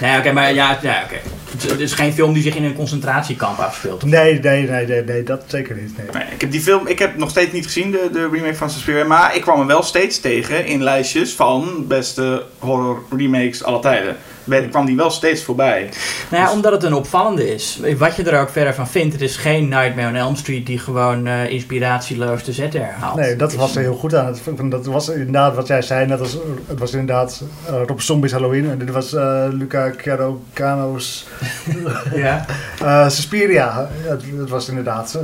Nee, 0.00 0.18
oké, 0.18 0.32
maar 0.32 0.52
ja, 0.52 0.78
ja 0.82 1.02
oké. 1.04 1.14
Het, 1.14 1.41
het 1.60 1.80
is 1.80 1.92
geen 1.92 2.12
film 2.12 2.32
die 2.32 2.42
zich 2.42 2.54
in 2.54 2.64
een 2.64 2.74
concentratiekamp 2.74 3.58
afspeelt. 3.58 4.04
Nee, 4.04 4.40
nee, 4.40 4.68
nee, 4.68 4.86
nee, 4.86 5.04
nee, 5.04 5.22
dat 5.22 5.44
zeker 5.46 5.76
niet. 5.76 5.96
Nee. 5.96 6.06
Nee, 6.12 6.34
ik 6.34 6.40
heb 6.40 6.50
die 6.50 6.60
film, 6.60 6.86
ik 6.86 6.98
heb 6.98 7.16
nog 7.16 7.30
steeds 7.30 7.52
niet 7.52 7.64
gezien, 7.64 7.90
de, 7.90 8.08
de 8.12 8.28
remake 8.32 8.54
van 8.54 8.70
Suspiria. 8.70 9.04
Maar 9.04 9.36
ik 9.36 9.40
kwam 9.40 9.58
hem 9.58 9.66
wel 9.66 9.82
steeds 9.82 10.20
tegen 10.20 10.66
in 10.66 10.82
lijstjes 10.82 11.32
van 11.32 11.84
beste 11.88 12.42
horror 12.58 13.02
remakes 13.16 13.64
aller 13.64 13.80
tijden. 13.80 14.16
Werd- 14.44 14.68
kwam 14.68 14.86
die 14.86 14.96
wel 14.96 15.10
steeds 15.10 15.42
voorbij. 15.42 15.88
Nou 16.30 16.42
ja, 16.42 16.52
omdat 16.52 16.72
het 16.72 16.82
een 16.82 16.94
opvallende 16.94 17.54
is. 17.54 17.80
Wat 17.98 18.16
je 18.16 18.22
er 18.22 18.40
ook 18.40 18.50
verder 18.50 18.74
van 18.74 18.88
vindt, 18.88 19.12
het 19.12 19.22
is 19.22 19.36
geen 19.36 19.68
Nightmare 19.68 20.08
on 20.08 20.14
Elm 20.14 20.36
Street 20.36 20.66
die 20.66 20.78
gewoon 20.78 21.26
eh, 21.26 21.50
inspiratieloos 21.50 22.44
de 22.44 22.52
zetten 22.52 22.80
herhaalt. 22.84 23.16
Nee, 23.16 23.36
dat 23.36 23.54
was 23.54 23.74
er 23.76 23.82
heel 23.82 23.94
goed 23.94 24.14
aan. 24.14 24.34
Dat 24.70 24.86
was 24.86 25.08
inderdaad 25.08 25.54
wat 25.54 25.66
jij 25.66 25.82
zei. 25.82 26.06
Net 26.06 26.20
als, 26.20 26.36
het 26.66 26.78
was 26.78 26.92
inderdaad 26.92 27.42
eh, 27.66 27.74
Rob 27.86 27.98
Zombies 28.00 28.32
Halloween. 28.32 28.70
En 28.70 28.78
dit 28.78 28.90
was 28.90 29.14
eh, 29.14 29.44
Luca 29.50 29.90
Carocano's 29.96 31.26
Ja. 32.14 32.44
eh 32.82 33.08
Suspiria. 33.08 33.88
Het, 34.02 34.22
het 34.36 34.48
was 34.50 34.68
inderdaad. 34.68 35.18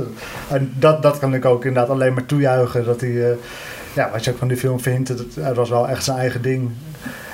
en 0.47 0.73
dat, 0.75 1.01
dat 1.01 1.19
kan 1.19 1.33
ik 1.33 1.45
ook 1.45 1.65
inderdaad 1.65 1.91
alleen 1.91 2.13
maar 2.13 2.25
toejuichen. 2.25 2.85
Dat 2.85 3.01
hij, 3.01 3.29
eh, 3.29 3.35
ja, 3.93 4.09
wat 4.11 4.23
je 4.23 4.31
ook 4.31 4.37
van 4.37 4.47
die 4.47 4.57
film 4.57 4.79
vindt, 4.79 5.09
het, 5.09 5.19
het 5.39 5.55
was 5.55 5.69
wel 5.69 5.87
echt 5.87 6.03
zijn 6.03 6.17
eigen 6.17 6.41
ding. 6.41 6.71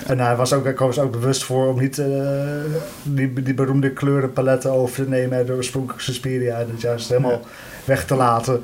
En 0.06 0.20
hij 0.20 0.36
was 0.36 0.54
ook, 0.54 0.66
ik 0.66 0.80
was 0.80 1.00
ook 1.00 1.12
bewust 1.12 1.44
voor 1.44 1.68
om 1.68 1.80
niet 1.80 1.98
eh, 1.98 2.08
die, 3.04 3.34
die 3.34 3.54
beroemde 3.54 3.90
kleurenpaletten 3.90 4.72
over 4.72 5.04
te 5.04 5.10
nemen 5.10 5.38
uit 5.38 5.48
de 5.48 5.54
oorspronkelijke 5.54 6.04
Suspiria. 6.04 6.60
En 6.60 6.70
het 6.72 6.82
juist 6.82 7.10
helemaal 7.10 7.42
weg 7.86 8.06
te 8.06 8.16
laten. 8.16 8.64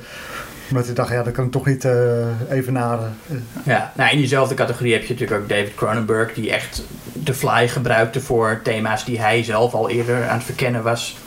Omdat 0.70 0.86
hij 0.86 0.96
dacht, 0.96 1.12
ja, 1.12 1.24
dat 1.24 1.34
kan 1.34 1.46
ik 1.46 1.52
toch 1.52 1.66
niet 1.66 1.86
eh 1.86 2.28
evenaren. 2.50 3.16
Ja, 3.64 3.92
nou 3.96 4.12
in 4.12 4.18
diezelfde 4.18 4.56
categorie 4.56 4.94
heb 4.94 5.04
je 5.04 5.14
natuurlijk 5.14 5.42
ook 5.42 5.50
David 5.50 5.76
Cronenberg, 5.76 6.34
die 6.34 6.52
echt 6.52 6.84
The 7.24 7.34
Fly 7.34 7.68
gebruikte 7.68 8.22
voor 8.22 8.60
thema's 8.64 9.06
die 9.06 9.22
hij 9.22 9.44
zelf 9.44 9.74
al 9.74 9.90
eerder 9.90 10.28
aan 10.28 10.36
het 10.36 10.46
verkennen 10.46 10.84
was 10.84 11.18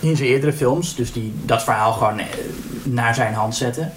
in 0.00 0.16
zijn 0.16 0.28
eerdere 0.28 0.52
films. 0.52 0.94
Dus 0.94 1.12
die 1.12 1.34
dat 1.44 1.62
verhaal 1.62 1.92
gewoon 1.92 2.18
eh, 2.18 2.26
naar 2.82 3.14
zijn 3.14 3.34
hand 3.34 3.54
zette. 3.56 3.88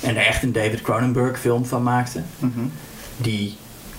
En 0.00 0.16
er 0.16 0.26
echt 0.26 0.42
een 0.42 0.52
David 0.52 0.82
Cronenberg 0.82 1.38
film 1.38 1.64
van 1.64 1.82
maakte. 1.82 2.22
Mhm. 2.38 2.60
Die 3.16 3.56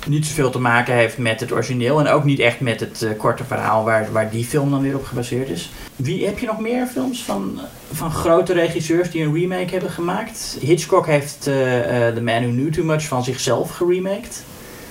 niet 0.08 0.26
zoveel 0.26 0.50
te 0.50 0.60
maken 0.60 0.94
heeft 0.94 1.18
met 1.18 1.40
het 1.40 1.52
origineel 1.52 2.00
en 2.00 2.08
ook 2.08 2.24
niet 2.24 2.40
echt 2.40 2.60
met 2.60 2.80
het 2.80 3.02
eh, 3.02 3.10
korte 3.18 3.44
verhaal 3.44 3.84
waar, 3.84 4.12
waar 4.12 4.30
die 4.30 4.46
film 4.46 4.72
dan 4.72 4.82
weer 4.82 4.96
op 4.96 5.06
gebaseerd 5.06 5.50
is. 5.50 5.70
Wie, 5.96 6.26
heb 6.26 6.40
je 6.40 6.46
nog 6.46 6.60
meer 6.60 6.88
films 6.88 7.24
van, 7.24 7.60
van 7.92 8.12
grote 8.12 8.54
regisseurs 8.54 9.12
die 9.12 9.24
een 9.24 9.34
remake 9.34 9.72
hebben 9.72 9.90
gemaakt? 9.90 10.58
Hitchcock 10.60 11.06
heeft 11.06 11.48
eh, 11.48 12.08
eh, 12.08 12.16
The 12.16 12.22
Man 12.22 12.42
Who 12.42 12.52
Knew 12.52 12.74
Too 12.74 12.86
Much 12.86 13.04
van 13.04 13.24
zichzelf 13.24 13.70
geremaked. 13.70 14.44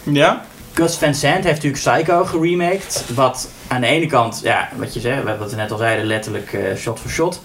Ja? 0.03 0.45
Gus 0.73 0.97
Van 0.97 1.15
Sant 1.15 1.45
heeft 1.45 1.63
natuurlijk 1.63 1.83
Psycho 1.83 2.25
geremaked. 2.25 3.05
Wat 3.15 3.51
aan 3.67 3.81
de 3.81 3.87
ene 3.87 4.07
kant, 4.07 4.41
ja, 4.43 4.69
wat 4.77 4.95
je 4.95 5.01
zei, 5.01 5.37
wat 5.39 5.51
we 5.51 5.57
net 5.57 5.71
al 5.73 5.79
zeiden, 5.79 6.07
letterlijk 6.07 6.59
shot 6.77 7.01
voor 7.01 7.11
shot. 7.11 7.43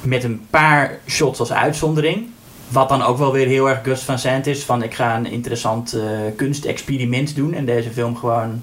Met 0.00 0.24
een 0.24 0.46
paar 0.50 0.98
shots 1.06 1.40
als 1.40 1.52
uitzondering. 1.52 2.28
Wat 2.68 2.88
dan 2.88 3.02
ook 3.02 3.18
wel 3.18 3.32
weer 3.32 3.46
heel 3.46 3.68
erg 3.68 3.78
Gus 3.82 4.00
Van 4.02 4.18
Sant 4.18 4.46
is. 4.46 4.64
Van 4.64 4.82
ik 4.82 4.94
ga 4.94 5.16
een 5.16 5.26
interessant 5.26 5.92
eh, 5.92 6.02
kunstexperiment 6.36 7.34
doen. 7.36 7.54
En 7.54 7.64
deze 7.64 7.90
film 7.90 8.16
gewoon... 8.16 8.62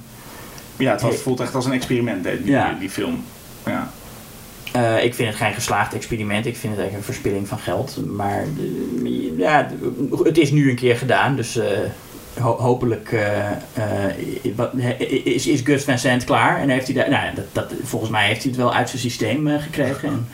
Ja, 0.77 0.91
het 0.91 1.01
was, 1.01 1.15
voelt 1.15 1.39
echt 1.39 1.55
als 1.55 1.65
een 1.65 1.71
experiment, 1.71 2.23
die, 2.23 2.41
die, 2.41 2.51
Ja. 2.51 2.75
die 2.79 2.89
film. 2.89 3.23
Ja. 3.65 3.89
eh, 4.71 5.03
ik 5.03 5.13
vind 5.15 5.29
het 5.29 5.37
geen 5.37 5.53
geslaagd 5.53 5.93
experiment. 5.93 6.45
Ik 6.45 6.57
vind 6.57 6.73
het 6.73 6.81
eigenlijk 6.81 7.07
een 7.07 7.13
verspilling 7.13 7.47
van 7.47 7.59
geld. 7.59 7.97
Maar 8.15 8.43
eh, 9.03 9.37
ja, 9.37 9.69
het 10.23 10.37
is 10.37 10.51
nu 10.51 10.69
een 10.69 10.75
keer 10.75 10.95
gedaan. 10.97 11.35
Dus 11.35 11.59
ho- 12.39 12.57
hopelijk 12.57 13.15
is, 15.23 15.47
is 15.47 15.61
Gus 15.63 15.83
Van 15.83 15.97
Sant 15.99 16.23
klaar. 16.23 16.59
En 16.61 16.69
heeft 16.69 16.85
hij 16.87 16.95
daar, 16.95 17.09
nou, 17.09 17.35
dat, 17.35 17.45
dat, 17.51 17.73
volgens 17.83 18.11
mij 18.11 18.27
heeft 18.27 18.41
hij 18.41 18.51
het 18.51 18.59
wel 18.61 18.73
uit 18.73 18.89
zijn 18.89 19.01
systeem 19.01 19.47
gekregen. 19.59 20.07
En 20.09 20.27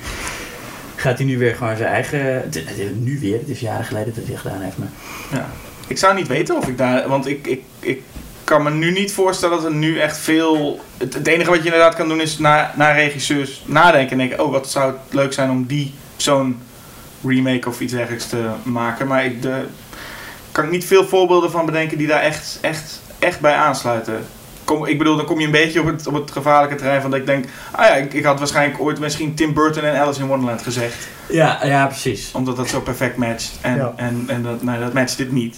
gaat 1.01 1.17
hij 1.17 1.27
nu 1.27 1.37
weer 1.37 1.55
gewoon 1.55 1.77
zijn 1.77 1.89
eigen... 1.89 2.51
Nu 2.99 3.19
weer, 3.19 3.39
het 3.39 3.49
is 3.49 3.59
jaren 3.59 3.85
geleden 3.85 4.13
dat 4.15 4.27
hij 4.27 4.35
gedaan 4.35 4.61
heeft. 4.61 4.77
Maar 4.77 4.89
Ja. 5.31 5.49
Ik 5.87 5.97
zou 5.97 6.15
niet 6.15 6.27
weten 6.27 6.57
of 6.57 6.67
ik 6.67 6.77
daar. 6.77 7.07
Want 7.07 7.27
ik, 7.27 7.47
ik, 7.47 7.61
ik 7.79 8.01
kan 8.43 8.63
me 8.63 8.69
nu 8.69 8.91
niet 8.91 9.13
voorstellen 9.13 9.55
dat 9.55 9.65
er 9.65 9.73
nu 9.73 9.99
echt 9.99 10.17
veel. 10.17 10.79
Het, 10.97 11.27
enige 11.27 11.49
wat 11.49 11.59
je 11.59 11.65
inderdaad 11.65 11.95
kan 11.95 12.07
doen 12.07 12.21
is 12.21 12.37
naar, 12.37 12.73
naar 12.75 12.95
regisseurs 12.95 13.63
nadenken. 13.65 14.11
En 14.11 14.17
denken: 14.17 14.45
oh, 14.45 14.51
wat 14.51 14.69
zou 14.69 14.91
het 14.91 15.13
leuk 15.13 15.33
zijn 15.33 15.49
om 15.49 15.65
die 15.65 15.93
zo'n 16.15 16.59
remake 17.25 17.67
of 17.67 17.79
iets 17.79 17.93
dergelijks 17.93 18.27
te 18.27 18.49
maken. 18.63 19.07
Maar 19.07 19.25
ik 19.25 19.41
de, 19.41 19.65
kan 20.51 20.63
ik 20.63 20.71
niet 20.71 20.85
veel 20.85 21.05
voorbeelden 21.05 21.51
van 21.51 21.65
bedenken 21.65 21.97
die 21.97 22.07
daar 22.07 22.21
echt, 22.21 22.57
echt, 22.61 23.01
echt 23.19 23.39
bij 23.39 23.55
aansluiten. 23.55 24.25
Kom, 24.71 24.85
ik 24.85 24.97
bedoel, 24.97 25.15
dan 25.15 25.25
kom 25.25 25.39
je 25.39 25.45
een 25.45 25.51
beetje 25.51 25.79
op 25.79 25.85
het, 25.85 26.07
op 26.07 26.13
het 26.13 26.31
gevaarlijke 26.31 26.75
terrein 26.75 27.01
van 27.01 27.11
dat 27.11 27.19
ik 27.19 27.25
denk: 27.25 27.45
ah 27.71 27.85
ja, 27.85 27.93
ik, 27.93 28.13
ik 28.13 28.23
had 28.23 28.39
waarschijnlijk 28.39 28.81
ooit 28.81 28.99
misschien 28.99 29.33
Tim 29.33 29.53
Burton 29.53 29.83
en 29.83 29.99
Alice 29.99 30.19
in 30.21 30.27
Wonderland 30.27 30.61
gezegd 30.61 31.07
ja, 31.29 31.59
ja, 31.65 31.85
precies. 31.85 32.31
omdat 32.33 32.55
dat 32.55 32.69
zo 32.69 32.79
perfect 32.79 33.17
matcht. 33.17 33.51
En, 33.61 33.75
Ja. 33.75 33.93
en, 33.95 34.23
en 34.27 34.43
dat, 34.43 34.63
nee, 34.63 34.79
dat 34.79 34.93
matcht 34.93 35.17
dit 35.17 35.31
niet. 35.31 35.57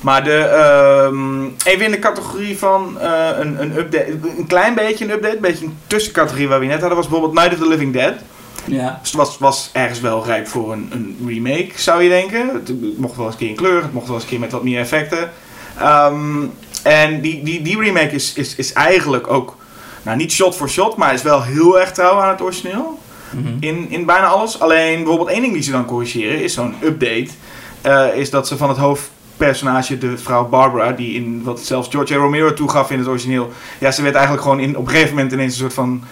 Maar 0.00 0.24
de, 0.24 0.38
ehm, 0.38 1.44
even 1.64 1.84
in 1.84 1.90
de 1.90 1.98
categorie 1.98 2.58
van 2.58 3.00
eh, 3.00 3.28
een, 3.38 3.62
een 3.62 3.76
update, 3.78 4.18
een 4.38 4.46
klein 4.46 4.74
beetje 4.74 5.04
een 5.04 5.10
update, 5.10 5.34
een 5.34 5.40
beetje 5.40 5.64
een 5.64 5.78
tussencategorie 5.86 6.48
waar 6.48 6.60
we 6.60 6.66
net 6.66 6.80
hadden, 6.80 6.96
was 6.96 7.08
bijvoorbeeld 7.08 7.40
Night 7.44 7.52
of 7.52 7.58
the 7.66 7.68
Living 7.68 7.92
Dead. 7.92 8.14
Ja. 8.64 8.98
Dus 9.00 9.10
het 9.10 9.20
was, 9.20 9.38
was 9.38 9.70
ergens 9.72 10.00
wel 10.00 10.24
rijp 10.24 10.48
voor 10.48 10.72
een, 10.72 10.88
een 10.90 11.16
remake, 11.26 11.70
zou 11.76 12.02
je 12.02 12.08
denken. 12.08 12.48
Het 12.48 12.98
mocht 12.98 13.16
wel 13.16 13.24
eens 13.26 13.34
een 13.34 13.40
keer 13.40 13.48
in 13.48 13.56
kleur, 13.56 13.82
het 13.82 13.92
mocht 13.92 14.06
wel 14.06 14.14
eens 14.14 14.24
een 14.24 14.30
keer 14.30 14.40
met 14.40 14.52
wat 14.52 14.62
meer 14.64 14.78
effecten. 14.78 15.30
Ehm, 15.78 16.42
en 16.84 17.20
die, 17.20 17.42
die, 17.42 17.62
die 17.62 17.78
remake 17.78 18.14
is, 18.14 18.32
is, 18.34 18.54
is 18.54 18.72
eigenlijk 18.72 19.30
ook, 19.30 19.56
nou 20.02 20.16
niet 20.16 20.32
shot 20.32 20.56
voor 20.56 20.68
shot, 20.68 20.96
maar 20.96 21.14
is 21.14 21.22
wel 21.22 21.42
heel 21.42 21.80
erg 21.80 21.92
trouw 21.92 22.20
aan 22.20 22.28
het 22.28 22.40
origineel 22.42 23.02
Mhm. 23.30 23.48
in, 23.60 23.86
in 23.90 24.04
bijna 24.04 24.26
alles. 24.26 24.60
Alleen 24.60 24.96
bijvoorbeeld 24.96 25.28
één 25.28 25.40
ding 25.40 25.52
die 25.52 25.62
ze 25.62 25.70
dan 25.70 25.84
corrigeren 25.84 26.42
is 26.42 26.54
zo'n 26.54 26.74
update. 26.82 27.28
eh, 27.82 28.06
is 28.16 28.30
dat 28.30 28.48
ze 28.48 28.56
van 28.56 28.68
het 28.68 28.78
hoofdpersonage, 28.78 29.98
de 29.98 30.18
vrouw 30.18 30.48
Barbara, 30.48 30.92
die 30.92 31.14
in 31.14 31.40
wat 31.42 31.60
zelfs 31.60 31.88
George 31.90 32.14
A. 32.14 32.16
Romero 32.16 32.54
toegaf 32.54 32.90
in 32.90 32.98
het 32.98 33.08
origineel. 33.08 33.52
Ja, 33.78 33.90
ze 33.90 34.02
werd 34.02 34.14
eigenlijk 34.14 34.44
gewoon 34.44 34.60
in, 34.60 34.76
op 34.76 34.84
een 34.86 34.90
gegeven 34.90 35.14
moment 35.14 35.32
ineens 35.32 35.52
een 35.52 35.58
soort 35.60 35.74
van. 35.74 36.02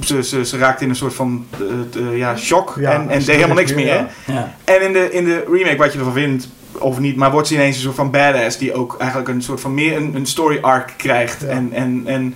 Ze, 0.00 0.22
ze, 0.22 0.44
ze 0.44 0.58
raakte 0.58 0.84
in 0.84 0.90
een 0.90 0.96
soort 0.96 1.14
van 1.14 1.46
eh, 1.50 2.02
eh, 2.02 2.18
ja, 2.18 2.36
shock 2.36 2.76
Ja, 2.80 2.92
en, 2.92 3.00
en 3.00 3.18
deed 3.18 3.26
helemaal 3.26 3.56
niks 3.56 3.74
meer. 3.74 4.06
hè? 4.24 4.34
En 4.64 4.82
in 4.82 4.92
de, 4.92 5.10
in 5.10 5.24
de 5.24 5.44
remake, 5.50 5.76
wat 5.76 5.92
je 5.92 5.98
ervan 5.98 6.12
vindt 6.12 6.48
of 6.78 6.98
niet, 6.98 7.16
maar 7.16 7.30
wordt 7.30 7.48
ze 7.48 7.54
ineens 7.54 7.76
een 7.76 7.82
soort 7.82 7.94
van 7.94 8.10
badass 8.10 8.58
die 8.58 8.74
ook 8.74 8.96
eigenlijk 8.98 9.28
een 9.28 9.42
soort 9.42 9.60
van 9.60 9.74
meer 9.74 9.96
een, 9.96 10.14
een 10.14 10.26
story 10.26 10.58
arc 10.60 10.92
krijgt. 10.96 11.44
En, 11.46 11.72
en, 11.72 12.02
en 12.06 12.34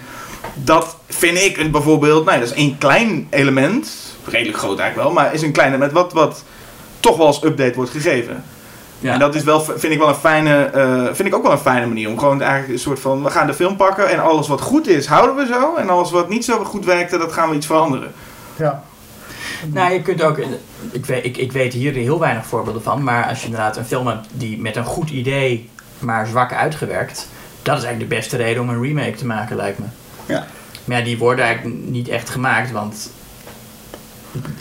dat 0.55 0.97
vind 1.09 1.39
ik 1.39 1.57
een, 1.57 1.71
bijvoorbeeld, 1.71 2.25
nou, 2.25 2.39
dat 2.39 2.49
is 2.49 2.55
één 2.55 2.79
klein 2.79 3.27
element, 3.31 4.17
redelijk 4.25 4.59
groot 4.59 4.79
eigenlijk 4.79 5.09
wel, 5.09 5.23
maar 5.23 5.35
is 5.35 5.43
een 5.43 5.53
klein 5.53 5.69
element 5.69 5.93
wat, 5.93 6.13
wat 6.13 6.45
toch 7.01 7.17
wel 7.17 7.27
als 7.27 7.45
update 7.45 7.75
wordt 7.75 7.91
gegeven. 7.91 8.45
Ja. 9.01 9.13
En 9.13 9.19
dat 9.19 9.35
is 9.35 9.43
wel, 9.43 9.61
vind 9.61 9.93
ik 9.93 9.99
wel 9.99 10.09
een 10.09 10.15
fijne, 10.15 10.65
eh, 10.65 11.05
vind 11.05 11.29
ik 11.29 11.35
ook 11.35 11.43
wel 11.43 11.53
een 11.53 11.59
fijne 11.59 11.87
manier 11.87 12.09
om 12.09 12.19
gewoon 12.19 12.41
eigenlijk 12.43 12.73
een 12.73 12.79
soort 12.79 13.01
van, 13.01 13.23
we 13.23 13.31
gaan 13.31 13.47
de 13.47 13.55
film 13.55 13.77
pakken 13.77 14.11
en 14.11 14.23
alles 14.23 14.49
wat 14.49 14.61
goed 14.61 14.89
is, 14.89 15.07
houden 15.07 15.37
we 15.37 15.47
zo. 15.47 15.75
En 15.77 15.89
alles 15.91 16.11
wat 16.11 16.29
niet 16.29 16.45
zo 16.45 16.65
goed 16.65 16.85
werkte, 16.85 17.19
dat 17.19 17.33
gaan 17.33 17.51
we 17.51 17.57
iets 17.57 17.67
veranderen. 17.67 18.13
Ja. 18.57 18.83
Nou, 19.67 19.93
je 19.93 20.03
kunt 20.03 20.23
ook. 20.23 20.39
Ik 20.91 21.07
weet, 21.07 21.25
ik, 21.25 21.37
ik 21.37 21.53
weet 21.53 21.73
hier 21.73 21.93
heel 21.93 22.19
weinig 22.19 22.47
voorbeelden 22.47 22.83
van. 22.83 23.03
Maar 23.03 23.29
als 23.29 23.39
je 23.41 23.45
inderdaad 23.45 23.77
een 23.77 23.85
film 23.85 24.07
hebt 24.07 24.27
die 24.33 24.59
met 24.61 24.77
een 24.77 24.85
goed 24.85 25.11
idee, 25.11 25.69
maar 25.99 26.27
zwak 26.27 26.53
uitgewerkt. 26.53 27.29
Dat 27.63 27.79
is 27.79 27.85
eigenlijk 27.85 28.11
de 28.11 28.17
beste 28.17 28.37
reden 28.37 28.63
om 28.63 28.69
een 28.69 28.83
remake 28.83 29.17
te 29.17 29.27
maken, 29.27 29.57
lijkt 29.57 29.79
me. 29.79 29.85
Ja. 30.27 30.47
Maar 30.85 30.99
ja, 30.99 31.05
die 31.05 31.19
worden 31.19 31.45
eigenlijk 31.45 31.77
niet 31.85 32.09
echt 32.09 32.29
gemaakt, 32.31 32.71
want 32.71 33.11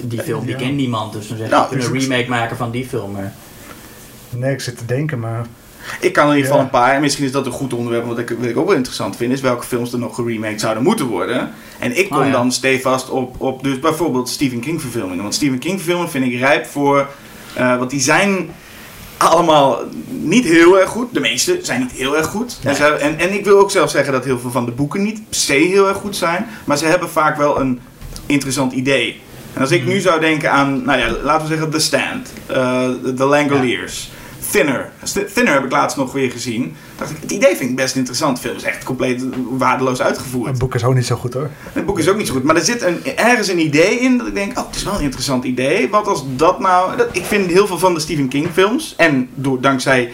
die 0.02 0.22
film 0.22 0.42
die 0.46 0.50
Ja. 0.52 0.58
kent 0.58 0.76
niemand. 0.76 1.14
Dus 1.14 1.28
dan 1.28 1.38
zeg 1.38 1.46
je, 1.48 1.52
Nou, 1.54 1.64
we 1.70 1.78
kunnen 1.78 1.94
een 1.96 2.00
remake 2.02 2.30
maken 2.30 2.58
van 2.58 2.72
die 2.72 2.86
film. 2.88 3.12
Maar 3.12 3.34
Nee, 4.30 4.52
ik 4.54 4.62
zit 4.62 4.78
te 4.78 4.86
denken, 4.86 5.20
maar 5.20 5.46
Ik 6.00 6.14
kan 6.14 6.24
in 6.30 6.30
ieder 6.36 6.46
geval 6.46 6.58
Ja. 6.58 6.64
een 6.66 6.70
paar, 6.80 6.94
en 6.96 7.02
misschien 7.02 7.26
is 7.26 7.32
dat 7.32 7.46
een 7.46 7.52
goed 7.52 7.74
onderwerp, 7.74 8.06
wat 8.06 8.18
ik, 8.20 8.30
wat 8.40 8.50
ik 8.50 8.58
ook 8.58 8.68
wel 8.68 8.76
interessant 8.76 9.16
vind, 9.16 9.32
is 9.34 9.42
welke 9.42 9.66
films 9.66 9.94
er 9.94 10.00
nog 10.00 10.16
geremaked 10.16 10.60
zouden 10.60 10.84
moeten 10.84 11.06
worden. 11.06 11.52
En 11.80 11.98
ik 11.98 12.10
kom 12.10 12.20
Oh, 12.20 12.26
ja. 12.26 12.32
dan 12.32 12.52
stevast 12.52 13.10
op, 13.10 13.42
op 13.42 13.64
dus 13.64 13.80
bijvoorbeeld 13.80 14.30
Stephen 14.30 14.60
King 14.60 14.82
verfilmingen. 14.82 15.22
Want 15.22 15.36
Stephen 15.36 15.60
King 15.60 15.76
verfilmingen 15.76 16.12
vind 16.12 16.26
ik 16.26 16.40
rijp 16.40 16.66
voor, 16.66 17.08
eh, 17.54 17.78
want 17.78 17.90
die 17.90 18.00
zijn 18.00 18.50
allemaal 19.18 19.80
niet 20.08 20.46
heel 20.46 20.80
erg 20.80 20.90
goed. 20.90 21.14
De 21.14 21.20
meeste 21.20 21.60
zijn 21.62 21.80
niet 21.82 21.92
heel 21.92 22.18
erg 22.18 22.26
goed. 22.28 22.58
En, 22.64 22.76
ze 22.76 22.84
en, 22.86 23.20
en 23.20 23.34
ik 23.34 23.46
wil 23.46 23.60
ook 23.60 23.72
zelf 23.72 23.90
zeggen 23.90 24.14
dat 24.14 24.26
heel 24.26 24.40
veel 24.40 24.52
van 24.52 24.66
de 24.66 24.72
boeken 24.72 25.04
niet 25.04 25.30
per 25.30 25.40
se 25.40 25.54
heel 25.54 25.88
erg 25.88 25.98
goed 25.98 26.16
zijn, 26.16 26.46
maar 26.66 26.78
ze 26.78 26.86
hebben 26.86 27.10
vaak 27.10 27.38
wel 27.38 27.60
een 27.60 27.80
interessant 28.26 28.74
idee. 28.74 29.22
En 29.54 29.62
als 29.62 29.72
ik 29.72 29.86
nu 29.86 30.00
zou 30.00 30.20
denken 30.20 30.52
aan, 30.52 30.84
nou 30.86 31.00
ja, 31.00 31.12
laten 31.24 31.48
we 31.48 31.54
zeggen 31.54 31.72
The 31.72 31.80
Stand, 31.80 32.34
eh, 32.46 32.90
The 33.16 33.26
Langoliers, 33.26 34.12
Thinner. 34.52 34.90
St- 35.04 35.34
Thinner 35.34 35.54
heb 35.54 35.64
ik 35.66 35.72
laatst 35.72 35.98
nog 35.98 36.12
weer 36.12 36.32
gezien. 36.32 36.76
Dacht 36.98 37.12
ik, 37.12 37.18
het 37.22 37.32
idee 37.32 37.56
vind 37.56 37.70
ik 37.70 37.76
best 37.76 37.96
interessant. 37.96 38.36
De 38.36 38.42
film 38.42 38.56
is 38.56 38.64
echt 38.64 38.84
compleet 38.84 39.24
waardeloos 39.50 40.02
uitgevoerd. 40.02 40.50
het 40.50 40.58
boek 40.60 40.76
is 40.76 40.84
ook 40.84 40.96
niet 40.96 41.06
zo 41.06 41.16
goed 41.16 41.34
hoor. 41.34 41.50
Het 41.74 41.86
boek 41.86 42.00
is 42.00 42.10
ook 42.10 42.18
niet 42.18 42.28
zo 42.28 42.34
goed, 42.34 42.44
maar 42.44 42.56
er 42.56 42.62
zit 42.66 42.82
een, 42.82 43.06
ergens 43.16 43.48
een 43.48 43.60
idee 43.60 44.00
in 44.00 44.18
dat 44.18 44.28
ik 44.28 44.34
denk, 44.34 44.58
oh, 44.60 44.66
het 44.68 44.76
is 44.76 44.84
wel 44.84 44.94
een 44.96 45.02
interessant 45.04 45.44
idee. 45.44 45.90
Wat 45.90 46.08
als 46.08 46.24
dat 46.36 46.60
nou... 46.60 46.98
Dat, 46.98 47.08
ik 47.12 47.24
vind 47.26 47.52
heel 47.52 47.68
veel 47.68 47.80
van 47.80 47.94
de 47.94 48.00
Stephen 48.00 48.28
King 48.28 48.48
films, 48.54 48.94
en 48.98 49.30
door, 49.36 49.62
dankzij, 49.62 50.12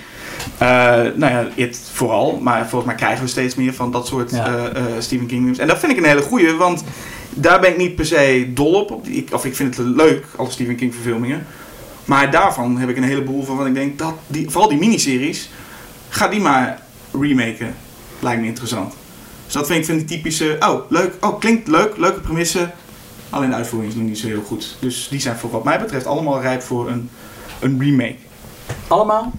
eh, 0.57 0.67
nou 1.15 1.17
ja, 1.19 1.47
It 1.55 1.79
vooral, 1.93 2.39
maar 2.41 2.59
volgens 2.69 2.85
mij 2.85 2.95
krijgen 2.95 3.23
we 3.23 3.29
steeds 3.29 3.55
meer 3.55 3.73
van 3.73 3.91
dat 3.91 4.07
soort 4.07 4.31
Ja. 4.31 4.45
eh, 4.47 4.65
eh, 4.65 4.83
Stephen 4.99 5.27
King 5.27 5.41
films. 5.43 5.57
En 5.57 5.67
dat 5.67 5.79
vind 5.79 5.91
ik 5.91 5.97
een 5.97 6.05
hele 6.05 6.21
goeie, 6.21 6.53
want 6.53 6.83
daar 7.29 7.59
ben 7.59 7.69
ik 7.69 7.77
niet 7.77 7.95
per 7.95 8.05
se 8.05 8.49
dol 8.53 8.73
op. 8.73 8.91
op 8.91 9.05
die- 9.05 9.15
ik, 9.15 9.33
of 9.33 9.45
ik 9.45 9.55
vind 9.55 9.77
het 9.77 9.85
leuk, 9.87 10.25
alle 10.35 10.51
Stephen 10.51 10.75
King 10.75 10.93
verfilmingen. 10.93 11.45
Maar 12.05 12.31
daarvan 12.31 12.77
heb 12.77 12.89
ik 12.89 12.97
een 12.97 13.03
heleboel 13.03 13.43
van 13.43 13.57
wat 13.57 13.67
ik 13.67 13.73
denk, 13.73 13.97
dat 13.97 14.13
die, 14.27 14.49
vooral 14.49 14.69
die 14.69 14.79
miniseries, 14.79 15.49
ga 16.09 16.27
die 16.27 16.39
maar 16.39 16.81
remaken. 17.11 17.75
Lijkt 18.19 18.41
me 18.41 18.47
interessant. 18.47 18.93
Dus 19.45 19.53
dat 19.53 19.67
vind 19.67 19.79
ik 19.79 19.85
van 19.85 19.97
die 19.97 20.05
typische, 20.05 20.55
oh, 20.59 20.89
leuk, 20.89 21.13
oh, 21.19 21.39
klinkt 21.39 21.67
leuk, 21.67 21.97
leuke 21.97 22.19
premisse. 22.19 22.71
Alleen 23.29 23.49
de 23.49 23.55
uitvoering 23.55 23.91
is 23.91 23.97
nog 23.97 24.07
niet 24.07 24.19
zo 24.19 24.27
heel 24.27 24.43
goed. 24.43 24.77
Dus 24.79 25.07
die 25.09 25.19
zijn 25.19 25.35
voor 25.35 25.51
wat 25.51 25.63
mij 25.63 25.79
betreft 25.79 26.05
allemaal 26.05 26.41
rijp 26.41 26.61
voor 26.61 26.89
een, 26.89 27.09
een 27.59 27.79
remake. 27.79 28.17
Allemaal? 28.87 29.31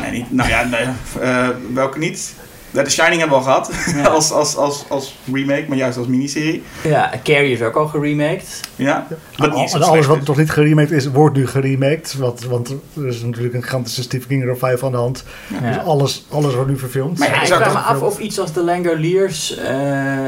Nee, 0.00 0.10
niet, 0.10 0.32
nou 0.32 0.48
ja, 0.48 0.64
nee, 0.64 0.86
eh, 1.20 1.48
welke 1.72 1.98
niet? 1.98 2.34
Ja, 2.70 2.82
The 2.82 2.90
Shining 2.90 3.20
hebben 3.20 3.38
we 3.38 3.44
al 3.44 3.50
gehad, 3.50 3.70
Ja. 3.94 4.08
als, 4.16 4.30
als, 4.32 4.56
als, 4.56 4.84
als 4.88 5.16
remake, 5.32 5.64
maar 5.68 5.76
juist 5.76 5.98
als 5.98 6.06
miniserie. 6.06 6.62
Ja, 6.82 7.12
Carrie 7.24 7.52
is 7.52 7.62
ook 7.62 7.74
al 7.74 7.86
geremaked. 7.86 8.60
Ja, 8.76 9.06
wat 9.36 9.54
niet 9.54 9.74
En 9.74 9.82
alles 9.82 10.06
wat 10.06 10.18
is. 10.20 10.26
nog 10.26 10.36
niet 10.36 10.50
geremaked 10.50 10.90
is, 10.90 11.06
wordt 11.06 11.36
nu 11.36 11.46
geremaked. 11.46 12.14
Want, 12.18 12.44
want 12.44 12.74
er 12.96 13.06
is 13.06 13.22
natuurlijk 13.22 13.54
een 13.54 13.62
gigantische 13.62 14.02
Stephen 14.02 14.28
King 14.28 14.44
revival 14.44 14.82
aan 14.86 14.90
de 14.92 14.98
hand. 14.98 15.24
Ja. 15.62 15.68
Dus 15.72 15.84
alles, 15.84 16.26
alles 16.30 16.54
wordt 16.54 16.70
nu 16.70 16.78
verfilmd. 16.78 17.18
Maar 17.18 17.28
Ja, 17.28 17.40
ik 17.40 17.46
vraag 17.46 17.58
me 17.58 17.64
toch- 17.74 17.86
af 17.86 18.00
of 18.02 18.18
iets 18.18 18.38
als 18.40 18.52
de 18.52 18.62
Langoliers 18.64 19.56
eh 19.56 20.26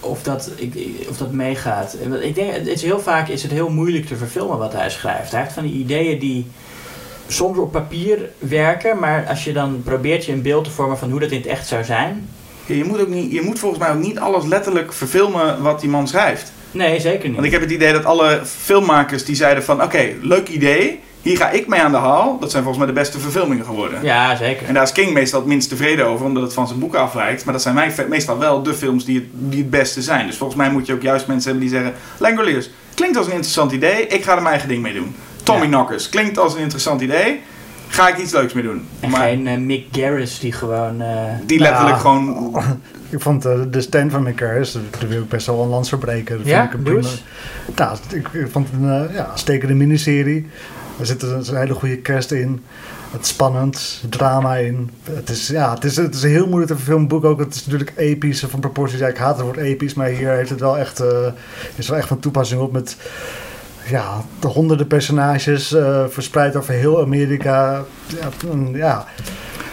of, 0.00 0.22
dat, 0.22 0.50
ik, 0.56 0.74
ik- 0.74 1.06
of 1.08 1.16
dat 1.16 1.32
meegaat. 1.32 1.96
Ik 2.20 2.34
denk, 2.34 2.52
het 2.54 2.66
is 2.66 2.82
heel 2.82 3.00
vaak 3.00 3.28
is 3.28 3.42
het 3.42 3.50
heel 3.52 3.68
moeilijk 3.70 4.06
te 4.06 4.16
verfilmen 4.16 4.58
wat 4.58 4.72
hij 4.72 4.90
schrijft. 4.90 5.30
Hij 5.30 5.40
heeft 5.40 5.52
van 5.52 5.62
die 5.62 5.72
ideeën 5.72 6.18
die 6.18 6.46
soms 7.28 7.58
op 7.58 7.72
papier 7.72 8.30
werken, 8.38 8.98
maar 8.98 9.26
als 9.28 9.44
je 9.44 9.52
dan 9.52 9.82
probeert 9.84 10.24
je 10.24 10.32
een 10.32 10.42
beeld 10.42 10.64
te 10.64 10.70
vormen 10.70 10.98
van 10.98 11.10
hoe 11.10 11.20
dat 11.20 11.30
in 11.30 11.38
het 11.38 11.46
echt 11.46 11.66
zou 11.66 11.84
zijn. 11.84 12.28
Ja, 12.66 12.74
je, 12.74 12.84
moet 12.84 13.00
ook 13.00 13.08
niet, 13.08 13.32
je 13.32 13.40
moet 13.40 13.58
volgens 13.58 13.80
mij 13.80 13.90
ook 13.90 14.02
niet 14.02 14.18
alles 14.18 14.44
letterlijk 14.44 14.92
verfilmen 14.92 15.62
wat 15.62 15.80
die 15.80 15.90
man 15.90 16.08
schrijft. 16.08 16.52
Nee, 16.70 17.00
zeker 17.00 17.26
niet. 17.26 17.34
Want 17.34 17.46
ik 17.46 17.52
heb 17.52 17.60
het 17.60 17.70
idee 17.70 17.92
dat 17.92 18.04
alle 18.04 18.40
filmmakers 18.44 19.24
die 19.24 19.36
zeiden 19.36 19.64
van... 19.64 19.82
Oké, 19.82 20.12
leuk 20.20 20.48
idee, 20.48 21.00
hier 21.22 21.36
ga 21.36 21.50
ik 21.50 21.66
mee 21.66 21.80
aan 21.80 21.90
de 21.90 21.96
haal. 21.96 22.38
Dat 22.38 22.50
zijn 22.50 22.62
volgens 22.62 22.84
mij 22.84 22.94
de 22.94 23.00
beste 23.00 23.18
verfilmingen 23.18 23.64
geworden. 23.64 24.02
Ja, 24.02 24.36
zeker. 24.36 24.66
En 24.66 24.74
daar 24.74 24.82
is 24.82 24.92
King 24.92 25.12
meestal 25.12 25.40
het 25.40 25.48
minst 25.48 25.68
tevreden 25.68 26.06
over, 26.06 26.26
omdat 26.26 26.42
het 26.42 26.52
van 26.52 26.66
zijn 26.66 26.78
boeken 26.78 27.00
afwijkt. 27.00 27.44
Maar 27.44 27.52
dat 27.52 27.62
zijn 27.62 27.74
mij 27.74 27.92
meestal 28.08 28.38
wel 28.38 28.62
de 28.62 28.74
films 28.74 29.04
die 29.04 29.14
het, 29.14 29.26
die 29.32 29.60
het 29.60 29.70
beste 29.70 30.02
zijn. 30.02 30.26
Dus 30.26 30.36
volgens 30.36 30.58
mij 30.58 30.70
moet 30.70 30.86
je 30.86 30.92
ook 30.92 31.02
juist 31.02 31.26
mensen 31.26 31.50
hebben 31.50 31.68
die 31.68 31.78
zeggen... 31.78 31.94
Langoliers, 32.18 32.70
klinkt 32.94 33.16
als 33.16 33.26
een 33.26 33.32
interessant 33.32 33.72
idee, 33.72 34.06
ik 34.06 34.24
ga 34.24 34.30
er 34.30 34.36
mijn 34.36 34.52
eigen 34.52 34.68
ding 34.68 34.82
mee 34.82 34.94
doen. 34.94 35.14
Tommy 35.52 35.64
Ja. 35.66 35.68
Knockers, 35.70 36.08
klinkt 36.08 36.38
als 36.38 36.54
een 36.54 36.60
interessant 36.60 37.00
idee, 37.00 37.40
ga 37.88 38.08
ik 38.08 38.18
iets 38.18 38.32
leuks 38.32 38.52
mee 38.52 38.62
doen. 38.62 38.82
En 39.00 39.10
maar 39.10 39.20
geen 39.28 39.46
eh, 39.46 39.56
Mick 39.58 39.86
Garris 39.92 40.38
die 40.38 40.52
gewoon... 40.52 41.00
eh, 41.00 41.08
die 41.46 41.58
letterlijk 41.58 41.94
Ja. 41.96 42.00
gewoon... 42.00 42.56
Ik 43.10 43.20
vond 43.20 43.44
eh, 43.44 43.58
de 43.70 43.80
stand 43.80 44.12
van 44.12 44.22
McCarris, 44.22 44.72
daar 44.72 45.08
wil 45.08 45.22
ik 45.22 45.28
best 45.28 45.46
wel 45.46 45.62
een 45.62 45.68
lans 45.68 45.88
verbreken. 45.88 46.36
Dat 46.38 46.46
Ja, 46.46 46.60
vind 46.60 46.72
ik 46.72 46.78
een 46.78 46.82
prima-. 46.84 47.08
Nou, 47.76 47.96
ik, 48.12 48.28
ik 48.28 48.50
vond 48.50 48.66
het 48.70 48.80
een 48.82 49.08
uh, 49.08 49.14
ja, 49.14 49.30
stekende 49.34 49.74
miniserie. 49.74 50.46
Er 51.00 51.06
zit 51.06 51.22
een, 51.22 51.44
een 51.48 51.56
hele 51.56 51.74
goede 51.74 52.02
cast 52.02 52.30
in. 52.32 52.62
Het 53.10 53.20
is 53.22 53.28
spannend, 53.28 54.04
drama 54.08 54.56
in. 54.56 54.90
Het 55.10 55.28
is, 55.30 55.46
ja, 55.48 55.74
het 55.74 55.84
is, 55.84 55.96
het 55.96 56.14
is 56.14 56.22
een 56.22 56.30
heel 56.30 56.46
moeilijk 56.46 56.70
te 56.70 56.76
verfilmen 56.76 57.08
boek 57.08 57.24
ook. 57.24 57.38
Het 57.38 57.54
is 57.54 57.64
natuurlijk 57.66 57.92
episch 57.96 58.44
van 58.48 58.60
proporties. 58.60 58.98
Ja, 58.98 59.06
ik 59.06 59.16
haat 59.16 59.36
het 59.36 59.44
woord 59.44 59.56
episch, 59.56 59.94
maar 59.94 60.06
hier 60.08 60.30
heeft 60.30 60.50
het 60.50 60.60
wel 60.60 60.78
echt, 60.78 61.00
eh, 61.00 61.26
is 61.76 61.88
wel 61.88 61.98
echt 61.98 62.08
van 62.08 62.18
toepassing 62.18 62.60
op 62.60 62.72
met 62.72 62.96
ja, 63.88 64.24
de 64.40 64.46
honderden 64.46 64.86
personages 64.86 65.72
eh, 65.72 66.04
verspreid 66.08 66.56
over 66.56 66.74
heel 66.74 67.00
Amerika. 67.00 67.84
Ja, 68.06 68.48
en, 68.50 68.68
ja, 68.72 69.06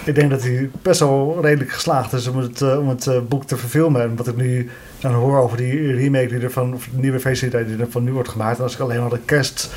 ik 0.06 0.16
denk 0.16 0.30
dat 0.30 0.44
hij 0.44 0.70
best 0.82 1.00
wel 1.00 1.38
redelijk 1.42 1.72
geslaagd 1.72 2.14
is 2.14 2.28
om 2.28 2.38
het, 2.38 2.62
eh, 2.62 2.80
om 2.80 2.90
het 2.90 3.08
eh, 3.08 3.18
boek 3.28 3.46
te 3.46 3.58
verfilmen. 3.58 4.02
En 4.02 4.16
wat 4.16 4.28
ik 4.28 4.36
nu 4.36 4.70
dan 5.00 5.14
hoor 5.14 5.38
over 5.40 5.58
die 5.58 5.94
remake 5.96 6.28
die 6.28 6.40
ervan, 6.40 6.74
of 6.74 6.88
de 6.92 7.00
nieuwe 7.00 7.20
versie 7.20 7.50
die 7.50 7.78
ervan 7.80 8.04
nu 8.04 8.14
wordt 8.14 8.30
gemaakt. 8.30 8.58
En 8.58 8.64
als 8.64 8.74
ik 8.74 8.80
alleen 8.80 9.00
maar 9.02 9.10
de 9.10 9.20
kerst 9.26 9.70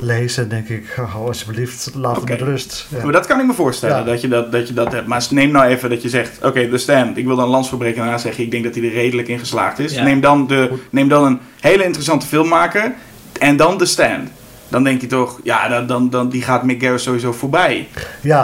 lees, 0.00 0.34
dan 0.34 0.48
denk 0.48 0.68
ik, 0.68 0.96
oh, 0.98 1.14
alsjeblieft, 1.14 1.90
laat 1.94 2.18
Oké. 2.18 2.30
het 2.30 2.40
met 2.40 2.48
rust. 2.48 2.86
Ja. 2.88 3.02
Maar 3.02 3.12
dat 3.12 3.26
kan 3.26 3.40
ik 3.40 3.46
me 3.46 3.52
voorstellen, 3.52 3.96
Ja. 3.96 4.04
dat, 4.04 4.20
je 4.20 4.28
dat, 4.28 4.52
dat 4.52 4.68
je 4.68 4.74
dat 4.74 4.92
hebt. 4.92 5.06
Maar 5.06 5.26
neem 5.30 5.50
nou 5.50 5.66
even 5.66 5.90
dat 5.90 6.02
je 6.02 6.08
zegt, 6.08 6.44
oké, 6.44 6.68
de 6.68 6.78
stand. 6.78 7.16
Ik 7.16 7.26
wil 7.26 7.36
dan 7.36 7.44
een 7.44 7.50
lans 7.50 7.68
verbreken 7.68 7.96
en 7.96 8.02
daarna 8.02 8.18
zeggen, 8.18 8.44
ik 8.44 8.50
denk 8.50 8.64
dat 8.64 8.74
hij 8.74 8.84
er 8.84 8.92
redelijk 8.92 9.28
in 9.28 9.38
geslaagd 9.38 9.78
is. 9.78 9.94
Ja. 9.94 10.02
Neem, 10.02 10.20
dan 10.20 10.46
de, 10.46 10.72
neem 10.90 11.08
dan 11.08 11.24
een 11.24 11.40
hele 11.60 11.84
interessante 11.84 12.26
film 12.26 12.48
maken 12.48 12.94
en 13.38 13.56
dan 13.56 13.78
de 13.78 13.86
stand. 13.86 14.28
Dan 14.68 14.84
denk 14.84 15.00
je 15.00 15.06
toch, 15.06 15.40
ja, 15.42 15.68
dan, 15.68 15.86
dan, 15.86 16.10
dan, 16.10 16.28
die 16.28 16.42
gaat 16.42 16.64
Mick 16.64 16.82
Garris 16.82 17.02
sowieso 17.02 17.32
voorbij. 17.32 17.88
Ja, 18.20 18.42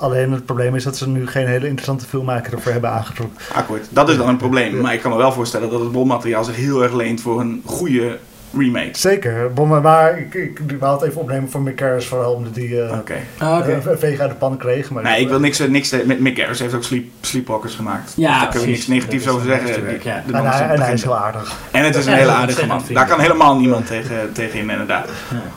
alleen 0.00 0.32
het 0.32 0.46
probleem 0.46 0.74
is 0.74 0.84
dat 0.84 0.96
ze 0.96 1.08
nu 1.08 1.26
geen 1.26 1.46
hele 1.46 1.66
interessante 1.66 2.06
filmmaker 2.06 2.52
ervoor 2.52 2.72
hebben 2.72 2.90
aangetrokken. 2.90 3.38
Akkoord. 3.52 3.86
Dat 3.90 4.08
is 4.08 4.16
dan 4.16 4.28
een 4.28 4.36
probleem. 4.36 4.80
Maar 4.80 4.94
ik 4.94 5.00
kan 5.00 5.10
me 5.10 5.16
wel 5.16 5.32
voorstellen 5.32 5.70
dat 5.70 5.80
het 5.80 5.92
bronmateriaal 5.92 6.44
zich 6.44 6.56
heel 6.56 6.82
erg 6.82 6.92
leent 6.92 7.20
voor 7.20 7.40
een 7.40 7.62
goede 7.64 8.18
remake. 8.58 8.98
Zeker, 8.98 9.50
maar 9.82 10.18
ik, 10.18 10.34
ik, 10.34 10.58
ik 10.68 10.76
wou 10.78 11.00
het 11.00 11.08
even 11.08 11.20
opnemen 11.20 11.50
voor 11.50 11.60
Mick 11.60 11.80
Harris, 11.80 12.06
vooral 12.06 12.32
omdat 12.32 12.54
die 12.54 12.82
eh. 12.82 12.98
Oh, 13.42 13.58
eh, 13.58 13.84
een 13.84 13.98
veeg 13.98 14.18
uit 14.18 14.30
de 14.30 14.36
pan 14.36 14.56
kreeg. 14.56 14.90
Maar 14.90 15.02
Nee, 15.02 15.20
ik 15.20 15.28
wil 15.28 15.40
niks, 15.40 15.58
niks 15.58 15.90
met 16.04 16.20
Mick 16.20 16.38
Garris 16.38 16.58
heeft 16.58 16.74
ook 16.74 16.84
sleep, 16.84 17.04
Sleepwalkers 17.20 17.74
gemaakt. 17.74 18.12
Ja, 18.16 18.30
Dus 18.30 18.40
daar 18.40 18.48
kunnen 18.48 18.68
we 18.68 18.74
niks 18.74 18.86
negatiefs 18.86 19.28
over 19.28 19.46
zeggen. 19.46 20.00
ja. 20.02 20.22
De 20.26 20.32
En 20.32 20.42
man 20.42 20.52
is 20.52 20.58
hij, 20.58 20.64
een 20.64 20.74
en 20.74 20.80
hij 20.80 20.92
is 20.92 21.02
heel 21.02 21.16
aardig. 21.16 21.56
En 21.70 21.84
het 21.84 21.94
is 21.96 22.06
een 22.06 22.12
hele 22.12 22.30
aardige 22.30 22.66
man. 22.66 22.82
Daar 22.92 23.06
kan 23.06 23.20
helemaal 23.20 23.58
niemand 23.58 23.86
tegen, 23.86 24.32
tegen 24.32 24.58
in, 24.58 24.70
inderdaad. 24.70 25.08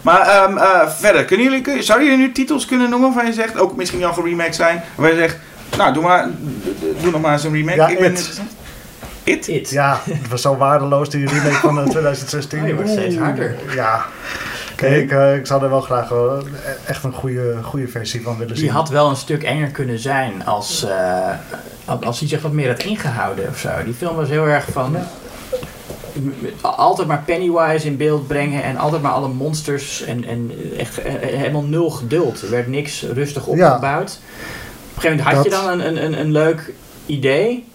Maar 0.01 0.21
ehm, 0.21 0.57
eh, 0.57 0.89
verder, 0.89 1.25
kunnen 1.25 1.45
jullie, 1.45 1.61
kun, 1.61 1.83
zouden 1.83 2.09
jullie 2.09 2.25
nu 2.25 2.31
titels 2.31 2.65
kunnen 2.65 2.89
noemen 2.89 3.13
waarvan 3.13 3.31
je 3.31 3.37
zegt, 3.41 3.59
ook 3.59 3.75
misschien 3.75 4.03
al 4.03 4.13
geremaked 4.13 4.55
zijn, 4.55 4.81
waar 4.95 5.09
je 5.09 5.17
zegt, 5.17 5.37
nou 5.77 5.93
doe, 5.93 6.03
maar, 6.03 6.29
doe 7.01 7.11
nog 7.11 7.21
maar 7.21 7.33
eens 7.33 7.43
een 7.43 7.53
remake. 7.53 7.77
Ja, 7.77 7.87
ik 7.87 7.99
ben 7.99 8.11
It. 8.11 8.41
Interessant. 9.29 9.57
It? 9.57 9.67
It. 9.67 9.69
Ja, 9.69 10.01
het 10.09 10.29
was 10.29 10.41
zo 10.41 10.57
waardeloos 10.57 11.09
die 11.09 11.27
remake 11.27 11.55
van 11.55 11.79
eh, 11.79 11.89
2016. 11.95 12.61
Oh, 12.61 12.67
je 12.67 12.75
wordt 12.75 12.89
steeds 12.89 13.15
Oeh, 13.15 13.23
harder. 13.23 13.55
Ja. 13.75 14.05
Kijk, 14.75 15.03
ik, 15.03 15.11
eh, 15.11 15.35
ik 15.35 15.45
zou 15.45 15.63
er 15.63 15.69
wel 15.69 15.81
graag 15.81 16.09
wel 16.09 16.43
echt 16.85 17.03
een 17.03 17.13
goede, 17.13 17.57
goede 17.63 17.87
versie 17.87 18.21
van 18.21 18.37
willen 18.37 18.55
zien. 18.55 18.65
Die 18.65 18.73
had 18.73 18.89
wel 18.89 19.09
een 19.09 19.15
stuk 19.15 19.43
enger 19.43 19.67
kunnen 19.67 19.99
zijn 19.99 20.45
als, 20.45 20.83
eh, 20.83 21.29
als 22.03 22.19
hij 22.19 22.27
zich 22.27 22.41
wat 22.41 22.51
meer 22.51 22.67
had 22.67 22.83
ingehouden 22.83 23.47
of 23.49 23.57
zo. 23.57 23.69
Die 23.85 23.93
film 23.93 24.15
was 24.15 24.29
heel 24.29 24.47
erg 24.47 24.65
van... 24.71 24.95
Altijd 26.61 27.07
maar 27.07 27.23
Pennywise 27.25 27.87
in 27.87 27.97
beeld 27.97 28.27
brengen 28.27 28.63
en 28.63 28.77
altijd 28.77 29.01
maar 29.01 29.11
alle 29.11 29.27
monsters 29.27 30.01
en, 30.01 30.25
en 30.25 30.51
echt 30.77 30.97
eh, 30.97 31.13
helemaal 31.19 31.63
nul 31.63 31.89
geduld. 31.89 32.41
Er 32.41 32.49
werd 32.49 32.67
niks 32.67 33.05
rustig 33.13 33.45
opgebouwd. 33.45 34.19
Op 34.89 34.95
een 34.95 35.01
gegeven 35.01 35.17
moment 35.17 35.35
had 35.35 35.43
je 35.43 35.49
dan 35.49 35.69
een, 35.69 35.87
een, 35.87 36.03
een, 36.03 36.19
een 36.19 36.31
leuk 36.31 36.73
idee. 37.05 37.67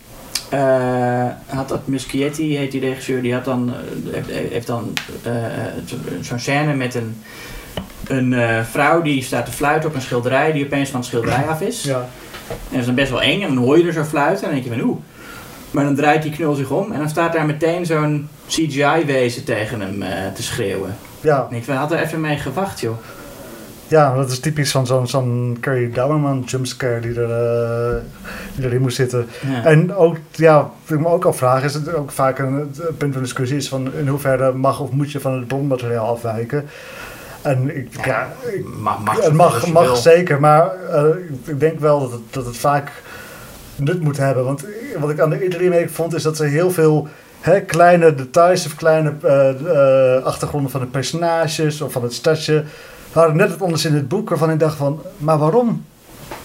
Eh, 0.50 1.26
had 1.46 1.68
dat 1.68 1.86
Muschietti, 1.86 2.56
heet 2.56 2.70
die 2.70 2.80
regisseur, 2.80 3.22
die 3.22 3.32
had 3.34 3.44
dan, 3.44 3.74
eh, 3.74 4.12
heeft, 4.14 4.50
heeft 4.52 4.66
dan 4.66 4.92
eh, 5.22 5.32
zo- 5.86 5.96
zo'n 6.20 6.38
scène 6.38 6.74
met 6.74 6.94
een, 6.94 7.22
een 8.06 8.64
vrouw 8.64 9.02
die 9.02 9.22
staat 9.22 9.44
te 9.46 9.52
fluiten 9.52 9.88
op 9.88 9.94
een 9.94 10.00
schilderij 10.02 10.52
die 10.52 10.64
opeens 10.64 10.88
van 10.90 11.00
het 11.00 11.08
schilderij 11.08 11.44
af 11.48 11.60
is. 11.60 11.82
Ja. 11.82 11.98
En 12.48 12.54
dat 12.70 12.80
is 12.80 12.86
dan 12.86 12.94
best 12.94 13.10
wel 13.10 13.22
eng 13.22 13.42
en 13.42 13.54
dan 13.54 13.64
hoor 13.64 13.78
je 13.78 13.86
er 13.86 13.92
zo 13.92 14.04
fluiten 14.04 14.44
en 14.48 14.52
dan 14.54 14.60
denk 14.62 14.72
je 14.74 14.80
van 14.80 14.88
oeh. 14.90 14.98
Maar 15.70 15.84
dan 15.84 15.94
draait 15.94 16.22
die 16.22 16.32
knul 16.32 16.54
zich 16.54 16.70
om 16.70 16.92
en 16.92 16.98
dan 16.98 17.08
staat 17.08 17.32
daar 17.32 17.46
meteen 17.46 17.86
zo'n 17.86 18.28
CGI-wezen 18.48 19.44
tegen 19.44 19.80
hem 19.80 20.04
te 20.34 20.42
schreeuwen. 20.42 20.96
Ja, 21.20 21.46
En 21.50 21.56
ik 21.56 21.66
had 21.66 21.92
er 21.92 21.98
even 21.98 22.20
mee 22.20 22.36
gewacht 22.36 22.80
joh. 22.80 22.96
Ja, 23.88 24.14
dat 24.14 24.30
is 24.30 24.38
typisch 24.40 24.70
van 24.70 24.86
zo'n 24.86 25.06
zo'n 25.06 25.56
Carrie 25.60 25.90
Dowerman 25.90 26.42
jumpscare 26.46 27.00
die, 27.00 27.20
er, 27.20 27.30
eh, 27.30 28.00
die 28.54 28.66
erin 28.66 28.80
moest 28.80 28.96
zitten. 28.96 29.26
Ja. 29.46 29.64
En 29.64 29.94
ook, 29.94 30.16
ja, 30.30 30.56
wat 30.56 30.98
ik 30.98 31.04
me 31.04 31.08
ook 31.08 31.24
afvraag, 31.24 31.64
is 31.64 31.74
het 31.74 31.94
ook 31.94 32.10
vaak 32.10 32.38
een, 32.38 32.74
punt 32.98 33.12
van 33.12 33.22
discussie 33.22 33.56
is 33.56 33.68
van 33.68 33.94
in 33.94 34.08
hoeverre 34.08 34.52
mag 34.52 34.80
of 34.80 34.90
moet 34.90 35.12
je 35.12 35.20
van 35.20 35.32
het 35.32 35.46
bronmateriaal 35.46 36.08
afwijken. 36.08 36.64
En 37.42 37.76
ik, 37.76 37.88
ja, 38.04 38.06
Ja, 38.06 38.32
ik, 38.52 38.64
mag, 38.78 39.04
mag, 39.04 39.24
het 39.62 39.72
mag, 39.72 39.96
zeker, 39.96 40.40
maar 40.40 40.70
eh, 40.90 41.04
ik 41.44 41.60
denk 41.60 41.80
wel 41.80 42.00
dat 42.00 42.12
het, 42.12 42.20
dat 42.30 42.46
het 42.46 42.56
vaak 42.56 42.92
nut 43.76 44.00
moet 44.00 44.16
hebben. 44.16 44.44
Want 44.44 44.64
wat 45.00 45.10
ik 45.10 45.20
aan 45.20 45.30
de 45.30 45.42
eerdere 45.42 45.62
remake 45.62 45.88
vond, 45.88 46.14
is 46.14 46.22
dat 46.22 46.36
ze 46.36 46.44
heel 46.44 46.70
veel 46.70 47.08
hè, 47.40 47.60
kleine 47.60 48.14
details 48.14 48.66
of 48.66 48.74
kleine 48.74 49.12
eh, 49.22 50.24
achtergronden 50.24 50.70
van 50.70 50.80
de 50.80 50.86
personages 50.86 51.80
of 51.80 51.92
van 51.92 52.02
het 52.02 52.12
stadje 52.12 52.64
waren 53.14 53.36
net 53.36 53.50
wat 53.50 53.62
anders 53.62 53.84
in 53.84 53.94
het 53.94 54.08
boek 54.08 54.28
waarvan 54.28 54.50
ik 54.50 54.58
dacht 54.58 54.76
van, 54.76 55.00
maar 55.18 55.38
waarom? 55.38 55.84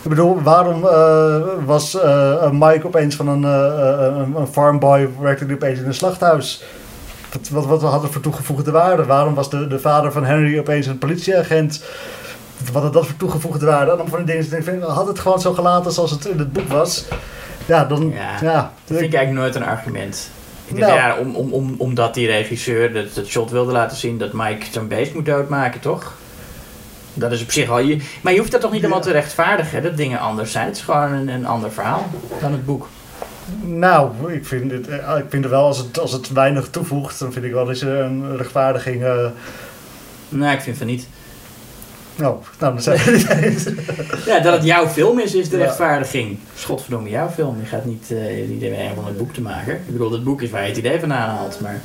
Ik 0.01 0.09
bedoel, 0.09 0.41
waarom 0.41 0.85
eh, 0.85 1.37
was 1.65 1.99
eh, 2.01 2.51
Mike 2.51 2.87
opeens 2.87 3.15
van 3.15 3.27
een, 3.27 3.43
eh, 3.43 4.07
eh, 4.07 4.15
een, 4.35 4.47
farmboy, 4.47 5.09
werkte 5.19 5.45
hij 5.45 5.53
opeens 5.53 5.79
in 5.79 5.85
een 5.85 5.93
slachthuis? 5.93 6.63
Wat, 7.31 7.49
wat, 7.49 7.65
wat 7.81 7.91
had 7.91 8.01
het 8.01 8.11
voor 8.11 8.21
toegevoegde 8.21 8.71
waarde? 8.71 9.05
Waarom 9.05 9.33
was 9.33 9.49
de, 9.49 9.67
de 9.67 9.79
vader 9.79 10.11
van 10.11 10.25
Henry 10.25 10.59
opeens 10.59 10.85
een 10.87 10.97
politieagent? 10.97 11.83
Wat 12.73 12.83
had 12.83 12.93
dat 12.93 13.05
voor 13.05 13.17
toegevoegde 13.17 13.65
waarde? 13.65 13.91
En 13.91 13.97
dan 13.97 14.07
van 14.07 14.25
die 14.25 14.49
dingen, 14.49 14.81
had 14.81 15.07
het 15.07 15.19
gewoon 15.19 15.41
zo 15.41 15.53
gelaten 15.53 15.91
zoals 15.91 16.11
het 16.11 16.25
in 16.25 16.39
het 16.39 16.53
boek 16.53 16.67
was? 16.67 17.05
Ja, 17.65 17.85
dan, 17.85 18.13
Ja, 18.15 18.37
ja. 18.41 18.71
Dat 18.85 18.97
vind 18.97 19.13
ik 19.13 19.13
eigenlijk 19.13 19.31
nooit 19.31 19.55
een 19.55 19.71
argument. 19.71 20.29
Ik 20.65 20.75
denk, 20.75 20.87
Nou. 20.87 20.99
ja, 20.99 21.17
om, 21.17 21.35
om, 21.35 21.53
om, 21.53 21.75
omdat 21.77 22.13
die 22.13 22.27
regisseur 22.27 22.93
dat, 22.93 23.13
dat 23.13 23.25
shot 23.25 23.51
wilde 23.51 23.71
laten 23.71 23.97
zien 23.97 24.17
dat 24.17 24.33
Mike 24.33 24.65
zo'n 24.71 24.87
beest 24.87 25.13
moet 25.13 25.25
doodmaken, 25.25 25.79
toch? 25.79 26.13
Dat 27.19 27.31
is 27.31 27.41
op 27.43 27.51
zich 27.51 27.69
al 27.69 27.79
je. 27.79 27.97
Maar 28.21 28.33
je 28.33 28.39
hoeft 28.39 28.51
dat 28.51 28.61
toch 28.61 28.71
niet 28.71 28.81
helemaal 28.81 29.01
te 29.03 29.11
rechtvaardigen, 29.11 29.83
dat 29.83 29.97
dingen 29.97 30.19
anders 30.19 30.51
zijn. 30.51 30.65
Het 30.65 30.75
is 30.75 30.81
gewoon 30.81 31.11
een, 31.11 31.27
een 31.27 31.45
ander 31.45 31.71
verhaal 31.71 32.05
dan 32.41 32.51
het 32.51 32.65
boek. 32.65 32.87
Nou, 33.61 34.33
ik 34.33 34.45
vind, 34.45 34.71
het, 34.71 34.87
eh, 34.87 35.17
ik 35.17 35.25
vind 35.29 35.43
het 35.43 35.53
wel, 35.53 35.65
als 35.65 35.77
het, 35.77 35.99
als 35.99 36.11
het 36.11 36.29
weinig 36.31 36.67
toevoegt, 36.69 37.19
dan 37.19 37.31
vind 37.31 37.45
ik 37.45 37.51
wel 37.51 37.65
dat 37.65 37.79
je 37.79 37.89
een 37.89 38.37
rechtvaardiging... 38.37 39.03
eh, 39.03 39.25
Nee, 40.29 40.53
ik 40.55 40.61
vind 40.61 40.77
van 40.77 40.87
niet. 40.87 41.07
Nou, 42.15 42.35
nou 42.59 42.73
dan 42.73 42.81
zijn 42.81 42.97
we 42.97 43.11
niet 43.11 43.29
eens. 43.29 43.65
Ja, 44.25 44.39
dat 44.39 44.53
het 44.53 44.63
jouw 44.63 44.87
film 44.87 45.19
is, 45.19 45.35
is 45.35 45.49
de 45.49 45.57
Ja. 45.57 45.63
rechtvaardiging. 45.63 46.37
Schotverdomme, 46.55 47.09
jouw 47.09 47.29
film. 47.29 47.57
Je 47.61 47.65
gaat 47.65 47.85
niet 47.85 48.07
uh, 48.11 48.49
iedereen 48.49 48.95
van 48.95 49.05
het 49.05 49.17
boek 49.17 49.33
te 49.33 49.41
maken. 49.41 49.73
Ik 49.73 49.91
bedoel, 49.91 50.11
het 50.11 50.23
boek 50.23 50.41
is 50.41 50.49
waar 50.49 50.61
je 50.61 50.67
het 50.67 50.77
idee 50.77 50.99
van 50.99 51.13
aanhaalt, 51.13 51.59
maar... 51.61 51.81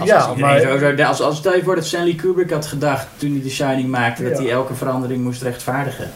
Als, 0.00 0.08
Ja, 0.08 0.16
als, 0.18 0.38
maar- 0.38 0.60
zo 0.60 1.02
als, 1.04 1.20
als 1.20 1.36
stel 1.36 1.54
je 1.54 1.62
voor 1.62 1.74
dat 1.74 1.84
Stanley 1.84 2.14
Kubrick 2.14 2.50
had 2.50 2.66
gedacht 2.66 3.06
toen 3.16 3.30
hij 3.32 3.40
The 3.40 3.50
Shining 3.50 3.88
maakte, 3.88 4.22
dat 4.22 4.36
Ja. 4.38 4.42
hij 4.42 4.52
elke 4.52 4.74
verandering 4.74 5.22
moest 5.22 5.42
rechtvaardigen. 5.42 6.10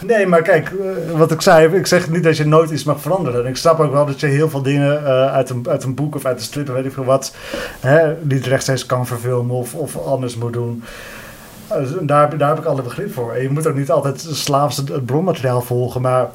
Nee, 0.00 0.26
maar 0.26 0.42
kijk, 0.42 0.70
eh, 0.70 1.18
wat 1.18 1.30
ik 1.30 1.40
zei, 1.40 1.76
ik 1.76 1.86
zeg 1.86 2.10
niet 2.10 2.22
dat 2.22 2.36
je 2.36 2.46
nooit 2.46 2.70
iets 2.70 2.84
mag 2.84 3.00
veranderen. 3.00 3.42
En 3.44 3.48
ik 3.50 3.56
snap 3.56 3.80
ook 3.80 3.92
wel 3.92 4.06
dat 4.06 4.20
je 4.20 4.26
heel 4.26 4.48
veel 4.50 4.62
dingen 4.62 5.04
eh, 5.06 5.32
uit, 5.32 5.50
een, 5.50 5.66
uit 5.68 5.82
een 5.84 5.94
boek 5.94 6.14
of 6.14 6.24
uit 6.24 6.36
een 6.36 6.42
strip, 6.44 6.68
weet 6.68 6.84
ik 6.84 6.92
veel 6.92 7.04
wat, 7.04 7.34
hè, 7.80 8.12
niet 8.22 8.46
rechtstreeks 8.46 8.86
kan 8.86 9.06
verfilmen 9.06 9.56
of, 9.56 9.74
of 9.74 10.06
anders 10.06 10.36
moet 10.36 10.52
doen. 10.52 10.82
Dus 11.78 11.88
daar, 12.00 12.20
heb- 12.30 12.38
daar 12.38 12.48
heb 12.48 12.58
ik 12.58 12.64
alle 12.64 12.82
begrip 12.82 13.12
voor. 13.14 13.32
En 13.32 13.42
je 13.42 13.50
moet 13.50 13.66
ook 13.66 13.74
niet 13.76 13.90
altijd 13.90 14.26
slaafs 14.30 14.76
het, 14.76 14.88
het 14.88 15.06
bronmateriaal 15.06 15.60
volgen, 15.62 16.00
maar 16.00 16.28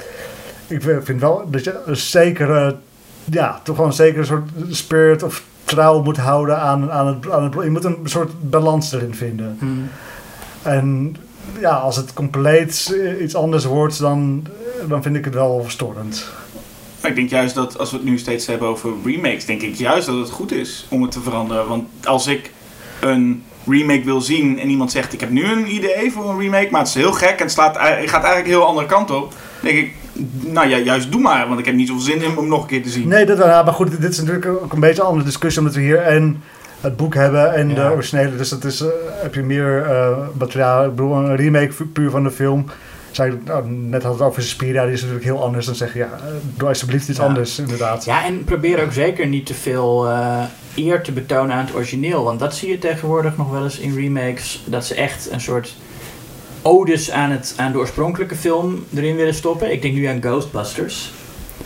ik 0.67 0.81
vind 1.03 1.21
wel 1.21 1.43
dat 1.47 1.63
je 1.63 1.75
een 1.85 1.95
zekere, 1.97 2.75
ja, 3.31 3.59
toch 3.63 3.77
wel 3.77 3.85
een 3.85 3.93
zekere 3.93 4.25
soort 4.25 4.49
spirit 4.69 5.23
of 5.23 5.43
trouw 5.63 6.03
moet 6.03 6.17
houden 6.17 6.61
aan, 6.61 6.91
aan, 6.91 7.07
het, 7.07 7.31
aan 7.31 7.43
het. 7.43 7.53
Je 7.63 7.69
moet 7.69 7.83
een 7.83 7.97
soort 8.03 8.49
balans 8.49 8.91
erin 8.91 9.15
vinden. 9.15 9.57
En 10.61 11.15
ja, 11.59 11.73
als 11.73 11.95
het 11.95 12.13
compleet 12.13 12.95
eh, 13.01 13.21
iets 13.21 13.35
anders 13.35 13.65
wordt, 13.65 13.99
dan, 13.99 14.47
dan 14.87 15.01
vind 15.01 15.15
ik 15.15 15.25
het 15.25 15.33
wel 15.33 15.63
verstorend. 15.63 16.25
Maar 17.01 17.09
ik 17.09 17.17
denk 17.17 17.29
juist 17.29 17.55
dat 17.55 17.77
als 17.77 17.91
we 17.91 17.97
het 17.97 18.05
nu 18.05 18.17
steeds 18.17 18.45
hebben 18.45 18.67
over 18.67 18.91
remakes, 19.05 19.45
denk 19.45 19.61
ik 19.61 19.75
juist 19.75 20.05
dat 20.05 20.17
het 20.17 20.29
goed 20.29 20.51
is 20.51 20.85
om 20.89 21.01
het 21.01 21.11
te 21.11 21.21
veranderen. 21.21 21.67
Want 21.67 21.87
als 22.03 22.27
ik 22.27 22.51
een 23.01 23.43
remake 23.69 24.03
wil 24.03 24.21
zien 24.21 24.59
en 24.59 24.69
iemand 24.69 24.91
zegt 24.91 25.13
ik 25.13 25.19
heb 25.19 25.29
nu 25.29 25.45
een 25.45 25.73
idee 25.75 26.11
voor 26.11 26.29
een 26.29 26.39
remake, 26.39 26.67
maar 26.71 26.79
het 26.79 26.89
is 26.89 26.95
heel 26.95 27.11
gek 27.11 27.29
en 27.37 27.43
het 27.43 27.51
slaat, 27.51 27.77
gaat 27.77 27.83
eigenlijk 28.23 28.39
een 28.45 28.51
heel 28.51 28.65
andere 28.65 28.87
kant 28.87 29.11
op, 29.11 29.33
denk 29.61 29.77
ik, 29.77 29.93
nou 30.39 30.67
ja, 30.69 30.77
juist 30.77 31.11
doe 31.11 31.21
maar, 31.21 31.47
want 31.47 31.59
ik 31.59 31.65
heb 31.65 31.75
niet 31.75 31.87
zoveel 31.87 32.03
zin 32.03 32.21
in 32.21 32.37
om 32.37 32.47
nog 32.47 32.61
een 32.61 32.67
keer 32.67 32.83
te 32.83 32.89
zien. 32.89 33.07
Nee, 33.07 33.25
dat 33.25 33.37
wel, 33.37 33.47
ja, 33.47 33.63
maar 33.63 33.73
goed, 33.73 34.01
dit 34.01 34.11
is 34.11 34.17
natuurlijk 34.17 34.45
ook 34.63 34.73
een 34.73 34.79
beetje 34.79 35.01
een 35.01 35.07
andere 35.07 35.25
discussie, 35.25 35.61
omdat 35.61 35.75
we 35.75 35.81
hier 35.81 35.97
en 36.01 36.41
het 36.81 36.97
boek 36.97 37.13
hebben 37.13 37.53
en 37.53 37.69
Ja. 37.69 37.75
de 37.75 37.91
originele. 37.93 38.35
Dus 38.35 38.49
dat 38.49 38.63
is, 38.63 38.81
eh, 38.81 38.87
heb 39.21 39.33
je 39.33 39.41
meer 39.41 39.85
eh, 39.89 40.17
materiaal. 40.37 40.83
Ik 40.85 40.89
bedoel, 40.95 41.13
een 41.15 41.35
remake 41.35 41.67
pu- 41.73 41.85
puur 41.85 42.09
van 42.09 42.23
de 42.23 42.31
film. 42.31 42.65
Zei, 43.11 43.31
ik, 43.31 43.43
nou, 43.45 43.69
net 43.69 44.03
had 44.03 44.13
het 44.13 44.21
over 44.21 44.41
Suspiria, 44.41 44.83
die 44.83 44.93
is 44.93 44.99
natuurlijk 44.99 45.25
heel 45.25 45.43
anders. 45.43 45.65
Dan 45.65 45.75
zeg 45.75 45.93
je, 45.93 45.99
ja, 45.99 46.05
eh, 46.13 46.33
doe 46.55 46.67
alsjeblieft 46.67 47.09
iets 47.09 47.17
Ja. 47.17 47.23
anders, 47.25 47.59
inderdaad. 47.59 48.05
Ja, 48.05 48.25
en 48.25 48.43
probeer 48.43 48.83
ook 48.83 48.91
zeker 48.93 49.27
niet 49.27 49.45
te 49.45 49.53
veel 49.53 50.07
eh, 50.09 50.43
eer 50.75 51.01
te 51.01 51.11
betonen 51.11 51.55
aan 51.55 51.65
het 51.65 51.75
origineel. 51.75 52.23
Want 52.23 52.39
dat 52.39 52.55
zie 52.55 52.69
je 52.69 52.77
tegenwoordig 52.79 53.37
nog 53.37 53.51
wel 53.51 53.63
eens 53.63 53.77
in 53.79 53.95
remakes. 53.95 54.63
Dat 54.65 54.85
ze 54.85 54.95
echt 54.95 55.31
een 55.31 55.41
soort 55.41 55.75
odes 56.61 57.11
aan, 57.11 57.31
het, 57.31 57.53
aan 57.57 57.71
de 57.71 57.77
oorspronkelijke 57.77 58.35
film 58.35 58.85
erin 58.95 59.15
willen 59.15 59.33
stoppen. 59.33 59.71
Ik 59.71 59.81
denk 59.81 59.93
nu 59.93 60.05
aan 60.05 60.21
Ghostbusters. 60.21 61.11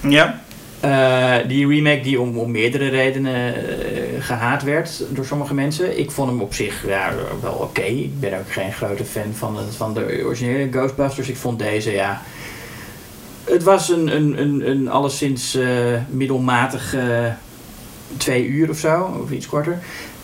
Ja, 0.08 0.41
Eh, 0.84 1.36
die 1.48 1.68
remake 1.68 2.02
die 2.02 2.20
om, 2.22 2.52
meerdere 2.52 2.88
redenen 2.90 3.56
eh, 3.56 4.02
gehaat 4.20 4.64
werd 4.64 5.04
door 5.10 5.26
sommige 5.26 5.54
mensen. 5.54 6.00
Ik 6.00 6.12
vond 6.12 6.30
hem 6.30 6.42
op 6.42 6.54
zich 6.54 6.88
ja, 6.88 7.14
wel 7.42 7.54
oké. 7.54 7.82
Ik 7.82 8.20
ben 8.20 8.40
ook 8.40 8.52
geen 8.52 8.74
grote 8.74 9.06
fan 9.06 9.34
van, 9.34 9.58
van 9.76 9.94
de 9.94 10.22
originele 10.26 10.72
Ghostbusters. 10.72 11.30
Ik 11.30 11.36
vond 11.38 11.60
deze, 11.60 11.92
ja... 11.92 12.22
Het 13.44 13.64
was 13.64 13.90
een, 13.90 14.16
een, 14.16 14.42
een, 14.42 14.70
een 14.70 14.90
alleszins 14.90 15.56
eh, 15.56 15.68
middelmatig 16.10 16.96
twee 18.18 18.46
uur 18.46 18.70
of 18.70 18.78
zo, 18.78 19.20
of 19.24 19.32
iets 19.32 19.46
korter. 19.48 19.80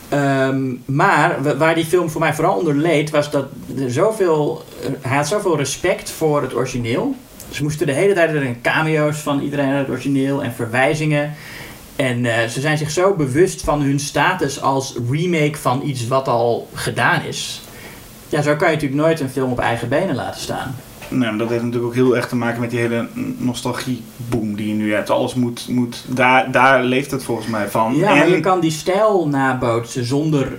Ehm, 0.10 0.68
maar 0.86 1.44
wa- 1.44 1.58
waar 1.58 1.76
die 1.76 1.86
film 1.86 2.10
voor 2.10 2.22
mij 2.22 2.34
vooral 2.34 2.58
onder 2.58 2.76
leed, 2.76 3.10
was 3.10 3.32
dat 3.32 3.46
er 3.78 3.92
zoveel, 3.92 4.64
hij 5.02 5.18
had 5.18 5.28
zoveel 5.28 5.58
respect 5.58 6.10
voor 6.10 6.42
het 6.42 6.56
origineel. 6.56 7.16
Ze 7.50 7.64
moesten 7.64 7.88
de 7.88 7.94
hele 7.94 8.14
tijd 8.14 8.30
erin 8.34 8.62
cameo's 8.62 9.18
van 9.18 9.40
iedereen 9.42 9.70
uit 9.70 9.80
het 9.80 9.90
origineel 9.90 10.44
en 10.44 10.54
verwijzingen. 10.54 11.34
En 11.96 12.26
eh, 12.26 12.48
ze 12.48 12.62
zijn 12.62 12.78
zich 12.78 12.92
zo 12.92 13.14
bewust 13.14 13.62
van 13.62 13.82
hun 13.82 14.00
status 14.00 14.62
als 14.62 14.96
remake 15.12 15.58
van 15.58 15.82
iets 15.86 16.08
wat 16.08 16.28
al 16.28 16.70
gedaan 16.74 17.22
is. 17.28 17.62
Ja, 18.30 18.42
zo 18.42 18.56
kan 18.56 18.68
je 18.70 18.74
natuurlijk 18.74 19.02
nooit 19.02 19.20
een 19.20 19.30
film 19.30 19.52
op 19.52 19.60
eigen 19.60 19.90
benen 19.90 20.16
laten 20.16 20.42
staan. 20.42 20.76
nou, 21.10 21.38
dat 21.38 21.50
heeft 21.50 21.64
natuurlijk 21.64 21.90
ook 21.90 21.96
heel 21.96 22.16
erg 22.16 22.28
te 22.28 22.36
maken 22.36 22.62
met 22.62 22.70
die 22.70 22.80
hele 22.80 23.08
nostalgieboom 23.38 24.56
die 24.56 24.68
je 24.68 24.74
nu 24.74 24.94
hebt. 24.94 25.10
Alles 25.10 25.34
moet, 25.34 25.66
moet 25.70 26.04
daar, 26.08 26.52
daar 26.52 26.84
leeft 26.84 27.12
het 27.12 27.24
volgens 27.24 27.48
mij 27.48 27.68
van. 27.68 27.96
Ja, 27.96 28.10
maar 28.16 28.24
En- 28.26 28.32
je 28.32 28.40
kan 28.40 28.60
die 28.60 28.72
stijl 28.72 29.28
nabootsen 29.28 30.06
zonder 30.06 30.58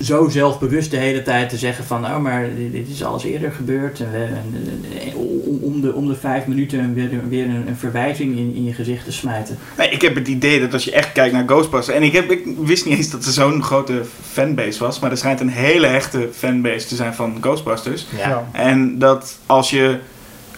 zo 0.00 0.28
zelfbewust 0.28 0.90
de 0.90 0.96
hele 0.96 1.22
tijd 1.22 1.48
te 1.48 1.56
zeggen 1.56 1.84
van... 1.84 2.04
oh, 2.04 2.18
maar 2.18 2.48
dit, 2.56 2.72
dit 2.72 2.88
is 2.88 3.04
alles 3.04 3.24
eerder 3.24 3.52
gebeurd. 3.52 4.00
En 4.00 4.10
we, 4.12 4.18
en- 4.18 5.14
om, 5.14 5.58
om, 5.62 5.80
de, 5.80 5.94
om 5.94 6.08
de 6.08 6.14
vijf 6.14 6.46
minuten 6.46 6.94
weer, 6.94 7.10
weer 7.28 7.44
een, 7.44 7.68
een 7.68 7.76
verwijzing 7.76 8.36
in, 8.36 8.54
in 8.54 8.64
je 8.64 8.72
gezicht 8.72 9.04
te 9.04 9.12
smijten. 9.12 9.58
Nee, 9.78 9.88
ik 9.88 10.02
heb 10.02 10.14
het 10.14 10.28
idee 10.28 10.60
dat 10.60 10.72
als 10.72 10.84
je 10.84 10.92
echt 10.92 11.12
kijkt 11.12 11.32
naar 11.32 11.44
Ghostbusters... 11.46 11.96
En 11.96 12.02
ik, 12.02 12.12
heb, 12.12 12.30
ik 12.30 12.46
wist 12.58 12.84
niet 12.86 12.96
eens 12.96 13.10
dat 13.10 13.24
er 13.24 13.32
zo'n 13.32 13.62
grote 13.62 14.02
fanbase 14.32 14.78
was. 14.78 14.98
Maar 14.98 15.10
er 15.10 15.16
schijnt 15.16 15.40
een 15.40 15.48
hele 15.48 15.86
hechte 15.86 16.28
fanbase 16.32 16.86
te 16.86 16.94
zijn 16.94 17.14
van 17.14 17.36
Ghostbusters. 17.40 18.06
Ja. 18.16 18.48
En 18.52 18.98
dat 18.98 19.38
als 19.46 19.70
je 19.70 19.98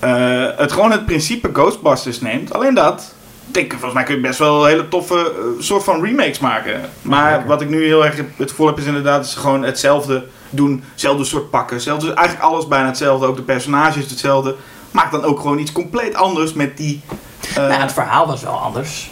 eh, 0.01 0.47
het 0.57 0.72
gewoon 0.72 0.91
het 0.91 1.07
principe 1.07 1.51
Ghostbusters 1.53 2.20
neemt... 2.20 2.53
Alleen 2.53 2.74
dat... 2.74 3.14
Denk, 3.51 3.70
volgens 3.70 3.92
mij 3.92 4.03
kun 4.03 4.14
je 4.14 4.20
best 4.20 4.38
wel 4.38 4.64
hele 4.64 4.88
toffe 4.88 5.14
eh, 5.14 5.62
soort 5.62 5.84
van 5.84 6.05
remakes 6.05 6.38
maken. 6.38 6.80
Maar 7.03 7.46
wat 7.46 7.61
ik 7.61 7.68
nu 7.68 7.84
heel 7.84 8.05
erg 8.05 8.16
het 8.36 8.51
gevoel 8.51 8.66
heb 8.66 8.78
is 8.78 8.84
inderdaad... 8.84 9.24
Is 9.24 9.34
gewoon 9.34 9.62
hetzelfde 9.62 10.26
doen. 10.51 10.82
Hetzelfde 10.92 11.24
soort 11.24 11.51
pakken. 11.51 11.76
Hetzelfde, 11.76 12.12
eigenlijk 12.12 12.49
alles 12.49 12.68
bijna 12.68 12.86
hetzelfde. 12.86 13.26
Ook 13.26 13.36
de 13.36 13.42
personages 13.42 14.11
hetzelfde. 14.11 14.57
Maak 14.90 15.11
dan 15.11 15.24
ook 15.24 15.40
gewoon 15.40 15.59
iets 15.59 15.72
compleet 15.72 16.14
anders 16.14 16.53
met 16.53 16.76
die... 16.76 17.01
eh, 17.49 17.57
nou, 17.57 17.72
het 17.72 17.92
verhaal 17.92 18.26
was 18.26 18.42
wel 18.42 18.59
anders. 18.59 19.11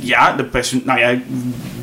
ja, 0.00 0.32
de 0.32 0.44
perso- 0.44 0.80
nou 0.84 0.98
ja, 0.98 1.18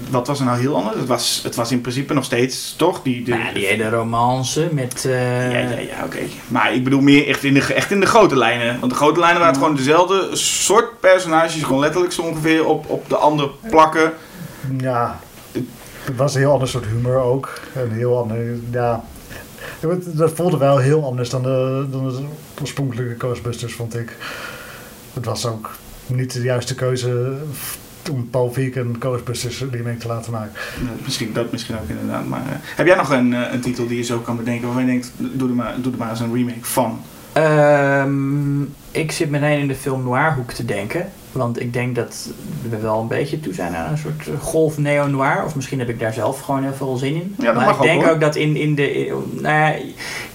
wat 0.09 0.27
was 0.27 0.39
er 0.39 0.45
nou 0.45 0.59
heel 0.59 0.75
anders? 0.75 0.95
Het 0.95 1.07
was, 1.07 1.39
het 1.43 1.55
was 1.55 1.71
in 1.71 1.81
principe 1.81 2.13
nog 2.13 2.23
steeds, 2.23 2.73
toch? 2.77 3.01
Die, 3.01 3.23
de, 3.23 3.31
Nou 3.31 3.43
ja, 3.43 3.53
die 3.53 3.65
hele 3.65 3.89
romance 3.89 4.69
met... 4.71 5.05
eh, 5.05 5.51
ja, 5.51 5.59
ja, 5.59 5.79
ja, 5.79 6.03
oké. 6.05 6.19
Maar 6.47 6.73
ik 6.73 6.83
bedoel 6.83 7.01
meer 7.01 7.27
echt 7.27 7.43
in, 7.43 7.53
de, 7.53 7.73
echt 7.73 7.91
in 7.91 7.99
de 7.99 8.05
grote 8.05 8.37
lijnen. 8.37 8.79
Want 8.79 8.91
de 8.91 8.97
grote 8.97 9.19
lijnen 9.19 9.39
waren 9.39 9.53
het 9.53 9.63
gewoon 9.63 9.77
dezelfde 9.77 10.29
soort 10.35 10.99
personages, 10.99 11.63
gewoon 11.63 11.79
letterlijk 11.79 12.13
zo 12.13 12.21
ongeveer 12.21 12.65
op, 12.65 12.89
op 12.89 13.09
de 13.09 13.15
ander 13.15 13.49
plakken. 13.69 14.13
Ja, 14.77 15.19
het 16.03 16.15
was 16.15 16.33
een 16.33 16.39
heel 16.39 16.51
ander 16.51 16.67
soort 16.67 16.85
humor 16.85 17.17
ook. 17.17 17.59
Een 17.75 17.91
heel 17.91 18.17
ander, 18.17 18.37
ja. 18.71 19.03
Dat 20.03 20.31
voelde 20.33 20.57
wel 20.57 20.77
heel 20.77 21.05
anders 21.05 21.29
dan 21.29 21.43
de, 21.43 21.85
dan 21.91 22.09
de 22.09 22.25
oorspronkelijke 22.61 23.15
Ghostbusters, 23.17 23.73
vond 23.73 23.95
ik. 23.95 24.17
Het 25.13 25.25
was 25.25 25.45
ook 25.45 25.75
niet 26.05 26.33
de 26.33 26.41
juiste 26.41 26.75
keuze 26.75 27.37
om 28.09 28.29
Paul 28.29 28.51
Feig 28.51 28.75
een 28.75 28.95
Ghostbusters 28.99 29.63
remake 29.71 29.97
te 29.97 30.07
laten 30.07 30.31
maken. 30.31 30.53
Misschien 31.03 31.33
dat 31.33 31.51
misschien 31.51 31.75
ook 31.75 31.89
inderdaad. 31.89 32.25
Maar, 32.25 32.41
eh, 32.41 32.55
heb 32.59 32.85
jij 32.85 32.95
nog 32.95 33.09
een, 33.09 33.33
eh, 33.33 33.53
een 33.53 33.61
titel 33.61 33.87
die 33.87 33.97
je 33.97 34.03
zo 34.03 34.19
kan 34.19 34.37
bedenken 34.37 34.65
waarvan 34.65 34.85
je 34.85 34.91
denkt, 34.91 35.11
doe 35.17 35.49
er 35.49 35.55
maar, 35.55 35.75
doe 35.81 35.91
er 35.91 35.97
maar 35.97 36.09
eens 36.09 36.19
een 36.19 36.33
remake 36.33 36.65
van? 36.65 37.01
Ehm, 37.35 38.61
ik 38.91 39.11
zit 39.11 39.29
meteen 39.29 39.59
in 39.59 39.67
de 39.67 39.75
film 39.75 40.03
noir 40.03 40.33
hoek 40.35 40.51
te 40.51 40.65
denken. 40.65 41.11
Want 41.31 41.61
ik 41.61 41.73
denk 41.73 41.95
dat 41.95 42.29
we 42.69 42.77
wel 42.77 43.01
een 43.01 43.07
beetje 43.07 43.39
toe 43.39 43.53
zijn 43.53 43.75
aan 43.75 43.91
een 43.91 43.97
soort 43.97 44.27
eh, 44.27 44.39
golf 44.39 44.77
neo-noir. 44.77 45.43
Of 45.45 45.55
misschien 45.55 45.79
heb 45.79 45.89
ik 45.89 45.99
daar 45.99 46.13
zelf 46.13 46.39
gewoon 46.41 46.63
heel 46.63 46.73
veel 46.73 46.97
zin 46.97 47.15
in. 47.15 47.35
Ja, 47.39 47.53
maar 47.53 47.69
ik 47.69 47.75
ook, 47.75 47.81
denk 47.81 48.01
hoor. 48.03 48.11
ook 48.11 48.19
dat 48.19 48.35
in, 48.35 48.55
in 48.55 48.75
de... 48.75 48.93
in- 48.93 49.13
nou 49.41 49.55
ja, 49.55 49.75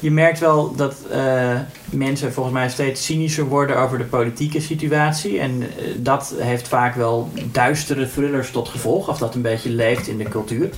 je 0.00 0.10
merkt 0.10 0.38
wel 0.38 0.74
dat 0.74 0.96
eh, 1.10 1.58
mensen 1.90 2.32
volgens 2.32 2.54
mij 2.54 2.68
steeds 2.68 3.04
cynischer 3.04 3.44
worden 3.44 3.78
over 3.78 3.98
de 3.98 4.04
politieke 4.04 4.60
situatie. 4.60 5.38
En 5.38 5.62
eh, 5.62 5.84
dat 5.96 6.34
heeft 6.38 6.68
vaak 6.68 6.94
wel 6.94 7.30
duistere 7.52 8.10
thrillers 8.10 8.50
tot 8.50 8.68
gevolg. 8.68 9.08
Of 9.08 9.18
dat 9.18 9.34
een 9.34 9.42
beetje 9.42 9.70
leeft 9.70 10.06
in 10.08 10.18
de 10.18 10.28
cultuur. 10.28 10.68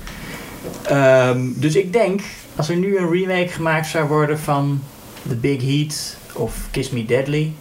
Ehm, 0.82 1.40
dus 1.54 1.74
ik 1.76 1.92
denk, 1.92 2.20
als 2.56 2.68
er 2.68 2.76
nu 2.76 2.96
een 2.98 3.10
remake 3.10 3.48
gemaakt 3.48 3.86
zou 3.86 4.08
worden 4.08 4.38
van 4.38 4.80
The 5.28 5.34
Big 5.34 5.62
Heat 5.62 6.16
of 6.32 6.54
Kiss 6.70 6.90
Me 6.90 7.04
Deadly 7.04 7.52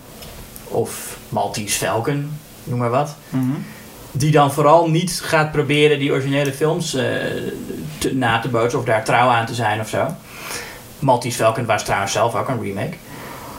of 0.67 1.17
Maltese 1.29 1.77
Falcon, 1.77 2.31
noem 2.63 2.79
maar 2.79 2.89
wat. 2.89 3.15
Die 4.11 4.31
dan 4.31 4.51
vooral 4.53 4.89
niet 4.89 5.19
gaat 5.23 5.51
proberen 5.51 5.99
die 5.99 6.11
originele 6.11 6.53
films 6.53 6.93
eh, 6.93 7.03
te, 7.97 8.15
na 8.15 8.39
te 8.39 8.47
bootsen 8.49 8.79
of 8.79 8.85
daar 8.85 9.03
trouw 9.03 9.29
aan 9.29 9.45
te 9.45 9.53
zijn 9.55 9.79
of 9.79 9.89
zo. 9.89 10.07
Maltese 10.99 11.37
Falcon 11.37 11.65
was 11.65 11.83
trouwens 11.83 12.11
zelf 12.11 12.35
ook 12.35 12.47
een 12.47 12.61
remake. 12.63 12.95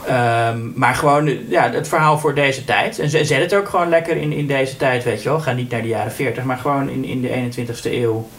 Ehm, 0.07 0.59
maar 0.75 0.95
gewoon 0.95 1.49
ja, 1.49 1.71
het 1.71 1.87
verhaal 1.87 2.19
voor 2.19 2.35
deze 2.35 2.65
tijd. 2.65 2.99
En 2.99 3.09
ze- 3.09 3.25
zet 3.25 3.41
het 3.41 3.55
ook 3.55 3.69
gewoon 3.69 3.89
lekker 3.89 4.17
in, 4.17 4.31
in 4.33 4.47
deze 4.47 4.77
tijd, 4.77 5.03
weet 5.03 5.23
je 5.23 5.29
wel. 5.29 5.39
Ga 5.39 5.51
niet 5.51 5.69
naar 5.69 5.81
de 5.81 5.87
jaren 5.87 6.11
40, 6.11 6.43
maar 6.43 6.57
gewoon 6.57 6.89
in, 6.89 7.05
in 7.05 7.21
de 7.21 7.29
21ste 7.29 7.91
eeuw. 7.91 8.29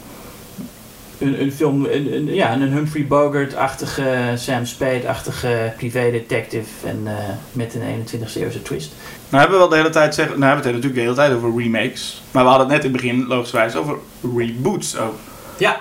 Een, 1.18 1.40
een 1.42 1.52
film, 1.52 1.84
een, 1.84 2.14
een- 2.14 2.34
ja, 2.34 2.52
een 2.52 2.72
Humphrey 2.72 3.06
Bogart-achtige, 3.06 4.32
Sam 4.34 4.64
Spade-achtige 4.66 5.72
privé-detective. 5.76 6.86
En 6.86 7.02
eh, 7.04 7.12
met 7.52 7.74
een 7.74 7.80
21ste 7.80 8.40
eeuwse 8.40 8.62
twist. 8.62 8.92
Nou 9.28 9.42
hebben 9.42 9.50
we 9.52 9.58
wel 9.58 9.68
de 9.68 9.76
hele 9.76 9.90
tijd 9.90 10.14
zeggen, 10.14 10.38
nou 10.38 10.46
hebben 10.52 10.64
we 10.64 10.72
het 10.72 10.82
natuurlijk 10.82 11.16
de 11.16 11.22
hele 11.22 11.28
tijd 11.28 11.44
over 11.44 11.62
remakes. 11.62 12.22
Maar 12.30 12.42
we 12.42 12.48
hadden 12.48 12.66
het 12.68 12.76
net 12.76 12.84
in 12.84 12.92
het 12.92 13.02
begin 13.02 13.26
logischerwijs 13.26 13.76
over 13.76 13.96
reboots 14.36 14.96
ook. 14.98 15.14
Ja. 15.58 15.80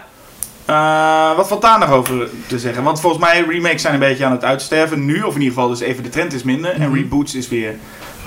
Eh, 0.66 1.36
wat 1.38 1.48
valt 1.48 1.62
daar 1.62 1.80
nog 1.80 1.92
over 1.92 2.28
te 2.48 2.60
zeggen? 2.60 2.84
Want 2.84 3.00
volgens 3.00 3.24
mij 3.24 3.42
remakes 3.50 3.82
zijn 3.82 3.94
een 3.94 4.00
beetje 4.00 4.26
aan 4.26 4.32
het 4.32 4.44
uitsterven 4.44 5.06
nu. 5.06 5.22
Of 5.22 5.36
in 5.36 5.42
ieder 5.42 5.54
geval 5.56 5.70
dus 5.70 5.80
even 5.80 6.04
de 6.04 6.10
trend 6.10 6.34
is 6.34 6.44
minder. 6.44 6.72
En 6.72 6.82
Mhm. 6.90 6.94
reboots 6.94 7.36
is 7.36 7.48
weer... 7.50 7.76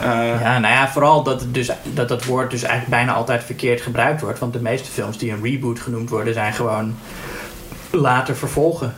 eh, 0.00 0.40
Ja, 0.40 0.58
nou 0.58 0.74
ja, 0.74 0.88
vooral 0.88 1.22
dat, 1.22 1.40
het 1.40 1.54
dus, 1.54 1.70
dat 1.94 2.08
dat 2.08 2.24
woord 2.24 2.50
dus 2.50 2.62
eigenlijk 2.62 2.90
bijna 2.96 3.12
altijd 3.14 3.44
verkeerd 3.44 3.80
gebruikt 3.80 4.20
wordt. 4.20 4.38
Want 4.38 4.52
de 4.52 4.60
meeste 4.60 4.90
films 4.90 5.18
die 5.18 5.32
een 5.32 5.42
reboot 5.42 5.80
genoemd 5.80 6.10
worden, 6.10 6.34
zijn 6.34 6.52
gewoon 6.52 6.94
later 7.90 8.36
vervolgen. 8.36 8.94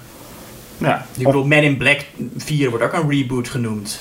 ja. 0.79 1.07
Ik 1.17 1.25
bedoel, 1.25 1.45
Men 1.45 1.63
in 1.63 1.77
Black 1.77 2.01
4 2.37 2.71
wordt 2.71 2.85
ook 2.85 2.93
een 2.93 3.11
reboot 3.11 3.49
genoemd. 3.49 4.01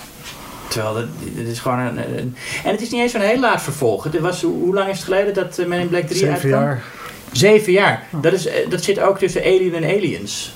Terwijl 0.68 0.94
dat, 0.94 1.04
het 1.36 1.48
is 1.48 1.60
gewoon 1.60 1.80
een, 1.80 1.98
een- 2.18 2.36
En 2.64 2.72
het 2.72 2.82
is 2.82 2.90
niet 2.90 3.02
eens 3.02 3.12
zo'n 3.12 3.22
heel 3.22 3.40
laat 3.40 3.62
vervolg. 3.62 4.04
Het 4.04 4.20
was, 4.20 4.42
hoe, 4.42 4.64
hoe 4.64 4.74
lang 4.74 4.90
is 4.90 4.96
het 4.96 5.06
geleden 5.06 5.34
dat 5.34 5.58
eh, 5.58 5.66
Men 5.66 5.80
in 5.80 5.88
Black 5.88 6.06
3 6.06 6.18
Zeven 6.18 6.34
uitkwam? 6.34 6.52
jaar. 6.52 6.84
Zeven 7.32 7.72
jaar. 7.74 8.04
Dat, 8.22 8.34
is, 8.34 8.46
eh, 8.48 8.70
dat 8.70 8.84
zit 8.84 9.00
ook 9.00 9.18
tussen 9.18 9.42
Alien 9.42 9.74
en 9.76 9.84
Aliens. 9.84 10.54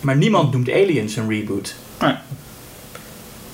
Maar 0.00 0.16
niemand 0.16 0.52
noemt 0.52 0.70
Aliens 0.70 1.16
een 1.16 1.28
reboot. 1.28 1.74
Nee, 2.00 2.14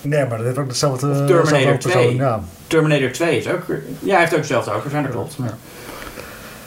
maar 0.03 0.37
dat 0.37 0.47
heeft 0.47 0.59
ook 0.59 0.69
dezelfde 0.69 1.25
Terminator 1.25 1.45
dezelfde 1.45 1.79
2. 1.79 2.15
Ja. 2.15 2.41
Terminator 2.67 3.11
2 3.11 3.37
is 3.39 3.49
ook... 3.49 3.65
Ja, 3.99 4.11
hij 4.11 4.21
heeft 4.21 4.35
ook 4.35 4.41
dezelfde 4.41 4.73
over, 4.73 4.91
zijn 4.91 5.03
dat 5.03 5.13
klopt. 5.13 5.39
Maar, 5.39 5.55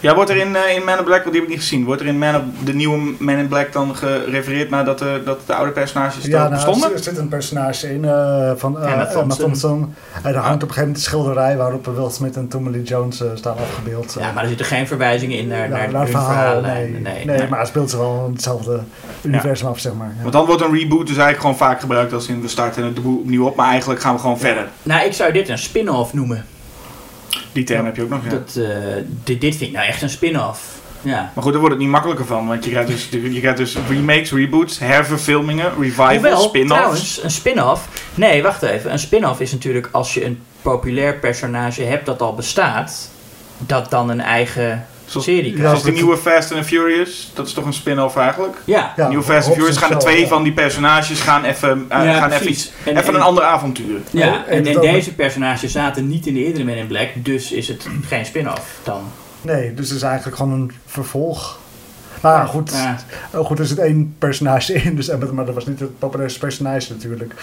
Ja, 0.02 0.16
wordt 0.16 0.30
er 0.30 0.38
in, 0.38 0.56
eh, 0.56 0.76
in 0.76 0.84
Man 0.84 0.98
in 0.98 1.04
Black, 1.04 1.20
want 1.24 1.32
die 1.32 1.42
heb 1.42 1.44
ik 1.44 1.50
niet 1.50 1.60
gezien, 1.60 1.86
wordt 1.86 2.02
er 2.02 2.08
in 2.08 2.18
Man 2.20 2.36
of, 2.36 2.42
de 2.64 2.74
nieuwe 2.74 3.14
Man 3.20 3.36
in 3.38 3.48
Black 3.48 3.74
dan 3.74 3.96
gerefereerd 3.96 4.70
naar 4.70 4.86
dat, 4.86 5.00
de 5.00 5.22
dat 5.26 5.40
de 5.46 5.54
oude 5.54 5.72
personages 5.72 6.26
Ja, 6.26 6.44
er 6.44 6.50
nou, 6.50 6.66
bestonden? 6.66 6.94
er 6.94 7.04
zit 7.04 7.18
een 7.18 7.28
personage 7.28 7.94
in 7.94 8.06
eh, 8.06 8.52
van 8.56 8.82
eh, 8.82 8.92
Emma 8.92 9.06
Thompson. 9.06 9.40
Thompson. 9.46 9.96
En 10.24 10.34
daar 10.34 10.44
hangt 10.44 10.64
op 10.64 10.70
een 10.70 10.76
gegeven 10.76 10.80
moment 10.82 10.98
een 10.98 11.04
schilderij 11.04 11.58
waarop 11.58 11.86
Will 11.86 12.10
Smith 12.10 12.36
en 12.36 12.48
Tommy 12.48 12.70
Lee 12.72 12.84
Jones 12.84 13.24
staan 13.36 13.58
afgebeeld. 13.58 14.16
ja, 14.20 14.32
maar 14.32 14.44
er 14.44 14.50
zitten 14.50 14.66
geen 14.66 14.88
verwijzingen 14.88 15.38
in 15.38 15.48
naar, 15.48 15.70
Ja, 15.70 15.76
naar, 15.76 15.92
naar 15.92 16.08
verhaal. 16.08 16.62
Nee, 16.62 16.88
Nee, 16.90 17.02
nee, 17.02 17.38
nee. 17.38 17.48
maar 17.50 17.60
het 17.60 17.68
speelt 17.68 17.90
ze 17.90 17.98
wel 17.98 18.24
in 18.28 18.34
hetzelfde 18.34 18.80
universum 19.22 19.68
af, 19.68 19.80
zeg 19.80 19.94
maar. 19.94 20.14
Ja. 20.16 20.22
Want 20.22 20.34
dan 20.34 20.46
wordt 20.46 20.62
een 20.62 20.74
reboot 20.78 21.08
dus 21.08 21.18
eigenlijk 21.18 21.40
gewoon 21.40 21.58
vaak 21.58 21.80
gebruikt 21.80 22.14
als 22.14 22.28
in 22.28 22.42
we 22.42 22.48
starten 22.48 22.84
het 22.84 22.98
opnieuw 23.00 23.46
op, 23.46 23.56
maar 23.56 23.70
eigenlijk 23.70 24.02
gaan 24.02 24.14
we 24.14 24.20
gewoon 24.20 24.40
verder. 24.40 24.68
Nou, 24.84 25.06
ik 25.06 25.14
zou 25.14 25.32
dit 25.32 25.50
een 25.50 25.58
spin-off 25.58 26.14
noemen. 26.14 26.46
Die 27.52 27.64
term 27.64 27.86
heb 27.86 27.96
je 27.96 28.04
ook 28.04 28.10
nog, 28.10 28.24
ja. 28.24 28.30
Dat, 28.30 28.56
eh, 28.56 28.68
dit, 29.24 29.42
dit 29.42 29.56
vind 29.56 29.70
ik 29.70 29.76
nou 29.76 29.88
echt 29.88 30.02
een 30.02 30.10
spin-off. 30.10 30.80
Ja. 31.02 31.32
Maar 31.34 31.44
goed, 31.44 31.52
daar 31.52 31.62
wordt 31.62 31.76
het 31.76 31.84
niet 31.84 31.92
makkelijker 31.92 32.26
van, 32.26 32.48
want 32.48 32.64
je 32.64 32.72
krijgt 32.72 32.90
dus, 32.90 33.10
je 33.10 33.40
krijgt 33.40 33.58
dus 33.58 33.78
remakes, 33.90 34.32
reboots, 34.32 34.80
herverfilmingen, 34.80 35.72
revivals, 35.80 36.44
spin-offs. 36.44 36.74
trouwens, 36.74 37.24
een 37.24 37.32
spin-off... 37.32 37.88
Nee, 38.16 38.44
wacht 38.44 38.62
even. 38.62 38.92
Een 38.92 39.00
spin-off 39.00 39.40
is 39.40 39.52
natuurlijk 39.52 39.90
als 39.92 40.14
je 40.14 40.26
een 40.26 40.42
populair 40.62 41.16
personage 41.16 41.84
hebt 41.84 42.06
dat 42.06 42.22
al 42.22 42.34
bestaat... 42.34 43.10
dat 43.58 43.90
dan 43.90 44.10
een 44.10 44.22
eigen 44.22 44.86
Zoals, 45.12 45.26
serie 45.26 45.52
Ja, 45.58 45.58
zoals 45.64 45.80
de 45.80 45.86
dat- 45.86 45.96
nieuwe 45.96 46.18
Fast 46.18 46.52
and 46.54 46.66
Furious, 46.66 47.32
dat 47.34 47.48
is 47.48 47.54
toch 47.54 47.66
een 47.66 47.74
spin-off 47.74 48.16
eigenlijk? 48.16 48.58
Ja, 48.66 48.94
Ja, 48.96 49.08
nieuwe 49.08 49.24
Fast 49.24 49.48
and 49.48 49.56
Furious 49.56 49.78
gaan 49.78 49.90
er 49.90 49.96
en 49.96 50.02
twee 50.02 50.20
ja. 50.22 50.28
van 50.28 50.44
die 50.44 50.54
personages 50.54 51.20
gaan 51.20 51.44
even, 51.44 51.86
eh, 51.90 52.04
Ja, 52.04 52.14
gaan 52.20 52.32
even, 52.32 52.50
iets, 52.50 52.72
En- 52.86 52.98
even 52.98 53.08
en- 53.10 53.16
een 53.16 53.22
ander 53.22 53.44
avontuur. 53.44 54.00
ja. 54.12 54.28
Oh, 54.28 54.34
en, 54.34 54.46
en 54.48 54.66
en 54.66 54.74
dan- 54.74 54.82
deze 54.82 55.14
personages 55.16 55.72
zaten 55.72 56.08
niet 56.08 56.26
in 56.28 56.34
de 56.34 56.46
eerdere 56.46 56.64
Men 56.64 56.78
in 56.78 56.88
Black... 56.88 57.10
dus 57.16 57.52
is 57.52 57.68
het 57.68 57.88
geen 58.08 58.26
spin-off 58.26 58.80
dan. 58.84 59.02
Nee, 59.42 59.74
dus 59.74 59.88
het 59.88 59.98
is 59.98 60.04
eigenlijk 60.04 60.38
gewoon 60.38 60.52
een 60.52 60.72
vervolg. 60.86 61.60
Maar 62.22 62.34
ja, 62.40 62.46
goed, 62.46 62.72
Ja. 62.74 62.98
oh, 63.40 63.46
goed, 63.46 63.60
er 63.60 63.66
zit 63.66 63.78
één 63.80 64.16
personage 64.18 64.74
in, 64.74 64.96
dus, 64.96 65.08
Emma- 65.10 65.32
maar 65.32 65.46
dat 65.46 65.56
was 65.56 65.66
niet 65.66 65.80
het 65.80 66.00
populairste 66.00 66.40
personage 66.40 66.92
natuurlijk. 66.94 67.34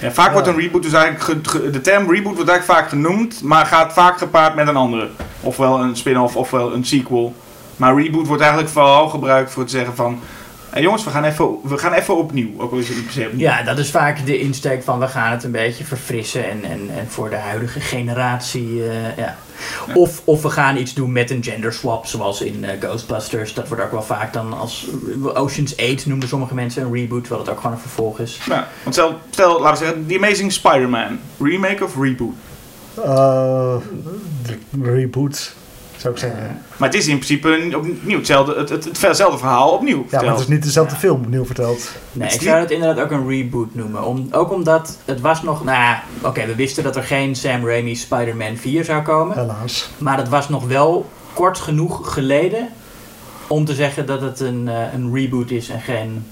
Ja, 0.00 0.10
vaak 0.12 0.26
Ja. 0.26 0.32
wordt 0.32 0.46
een 0.48 0.56
reboot 0.58 0.82
dus 0.82 0.92
eigenlijk, 0.92 1.24
ge- 1.24 1.38
ge- 1.58 1.70
de 1.70 1.80
term 1.80 2.10
reboot 2.10 2.34
wordt 2.36 2.50
eigenlijk 2.50 2.80
vaak 2.80 2.88
genoemd, 2.88 3.42
maar 3.42 3.66
gaat 3.66 3.92
vaak 3.92 4.18
gepaard 4.18 4.54
met 4.54 4.68
een 4.68 4.76
andere. 4.76 5.08
Ofwel 5.40 5.80
een 5.80 5.96
spin-off, 5.96 6.36
ofwel 6.36 6.72
een 6.74 6.84
sequel. 6.84 7.34
Maar 7.76 8.00
reboot 8.02 8.26
wordt 8.26 8.42
eigenlijk 8.42 8.72
vooral 8.72 9.08
gebruikt 9.08 9.50
voor 9.50 9.64
te 9.64 9.70
zeggen 9.70 9.94
van, 9.94 10.18
jongens, 10.80 11.04
we 11.04 11.10
gaan, 11.10 11.24
even, 11.24 11.48
we 11.62 11.78
gaan 11.78 11.92
even 11.92 12.16
opnieuw. 12.16 12.48
Ook 12.56 12.72
al 12.72 12.78
is 12.78 12.86
het 12.88 12.96
niet 12.96 13.04
per 13.04 13.14
se 13.14 13.26
opnieuw. 13.26 13.40
Ja, 13.40 13.62
dat 13.62 13.78
is 13.78 13.90
vaak 13.90 14.26
de 14.26 14.38
insteek 14.38 14.82
van 14.82 14.98
we 14.98 15.08
gaan 15.08 15.30
het 15.32 15.44
een 15.44 15.50
beetje 15.50 15.84
verfrissen 15.84 16.50
en, 16.50 16.64
en, 16.64 16.80
en 16.98 17.06
voor 17.08 17.30
de 17.30 17.36
huidige 17.36 17.80
generatie. 17.80 18.88
eh, 18.88 19.16
ja. 19.16 19.36
Of, 19.94 20.20
of 20.24 20.42
we 20.42 20.50
gaan 20.50 20.76
iets 20.76 20.94
doen 20.94 21.12
met 21.12 21.30
een 21.30 21.42
gender 21.42 21.72
swap, 21.72 22.06
zoals 22.06 22.40
in 22.40 22.64
eh, 22.64 22.80
Ghostbusters. 22.80 23.54
Dat 23.54 23.68
wordt 23.68 23.82
ook 23.84 23.90
wel 23.90 24.02
vaak 24.02 24.32
dan 24.32 24.58
als 24.58 24.86
Ocean's 25.34 25.76
8 25.76 26.06
noemden 26.06 26.28
sommige 26.28 26.54
mensen 26.54 26.82
een 26.82 26.92
reboot, 26.92 27.20
terwijl 27.20 27.42
het 27.42 27.50
ook 27.52 27.60
gewoon 27.60 27.72
een 27.72 27.82
vervolg 27.82 28.18
is. 28.18 28.40
Ja, 28.46 28.68
want 28.82 28.94
stel, 28.94 29.18
stel, 29.30 29.60
laten 29.60 29.78
we 29.80 29.84
zeggen, 29.86 30.06
The 30.06 30.16
Amazing 30.16 30.52
Spider-Man. 30.52 31.18
Remake 31.38 31.84
of 31.84 31.96
reboot? 32.00 32.34
Eh, 33.04 33.76
de 34.42 34.58
reboot, 34.82 35.54
zou 35.98 36.14
ik 36.14 36.20
zeggen. 36.20 36.60
Maar 36.76 36.88
het 36.88 36.98
is 36.98 37.06
in 37.06 37.14
principe 37.18 37.48
een- 37.62 37.76
opnieuw 37.76 38.16
hetzelfde, 38.16 38.54
het, 38.54 38.68
het, 38.68 38.84
het, 38.84 39.00
hetzelfde 39.02 39.38
verhaal 39.38 39.70
opnieuw 39.70 39.96
Ja, 39.96 40.02
maar 40.02 40.08
verteld. 40.10 40.38
het 40.38 40.48
is 40.48 40.54
niet 40.54 40.62
dezelfde 40.62 40.96
film 40.96 41.20
opnieuw 41.20 41.44
verteld. 41.44 41.90
Nee, 42.12 42.28
ik 42.32 42.40
zou 42.40 42.60
het 42.60 42.70
inderdaad 42.70 43.04
ook 43.04 43.10
een 43.10 43.28
reboot 43.28 43.74
noemen. 43.74 44.02
Om, 44.04 44.28
ook 44.30 44.52
omdat 44.52 44.96
het 45.04 45.20
was 45.20 45.42
nog, 45.42 45.64
nou 45.64 45.78
ja, 45.78 46.02
oké, 46.22 46.46
we 46.46 46.54
wisten 46.54 46.82
dat 46.84 46.96
er 46.96 47.02
geen 47.02 47.34
Sam 47.36 47.66
Raimi 47.66 47.94
Spider-Man 47.96 48.56
4 48.56 48.84
zou 48.84 49.02
komen. 49.02 49.38
Helaas. 49.38 49.90
Maar 49.98 50.16
het 50.18 50.28
was 50.28 50.48
nog 50.48 50.66
wel 50.66 51.06
kort 51.32 51.58
genoeg 51.58 52.12
geleden 52.12 52.68
om 53.46 53.64
te 53.64 53.74
zeggen 53.74 54.06
dat 54.06 54.20
het 54.20 54.40
een, 54.40 54.68
eh, 54.68 54.92
een 54.94 55.14
reboot 55.14 55.50
is 55.50 55.68
en 55.68 55.80
geen 55.80 56.26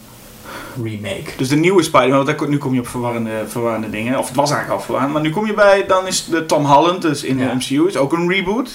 remake. 0.83 1.25
Dus 1.37 1.49
de 1.49 1.57
nieuwe 1.57 1.83
Spider-Man, 1.83 2.25
want 2.25 2.49
nu 2.49 2.59
kom 2.59 2.75
je 2.75 2.81
op 2.81 2.89
verwarrende, 2.89 3.31
verwarrende 3.47 3.91
dingen. 3.91 4.19
Of 4.19 4.27
het 4.27 4.37
was 4.37 4.51
eigenlijk 4.51 4.79
al 4.81 4.85
verwarrend. 4.85 5.13
Maar 5.13 5.23
nu 5.23 5.31
kom 5.31 5.47
je 5.47 5.55
bij, 5.55 5.85
dan 5.87 6.07
is 6.07 6.25
de 6.25 6.47
Tom 6.47 6.65
Holland, 6.65 7.03
dus 7.03 7.25
in 7.25 7.39
Ja. 7.39 7.49
de 7.49 7.55
MCU, 7.55 7.87
is 7.89 7.97
ook 7.97 8.13
een 8.13 8.29
reboot. 8.31 8.71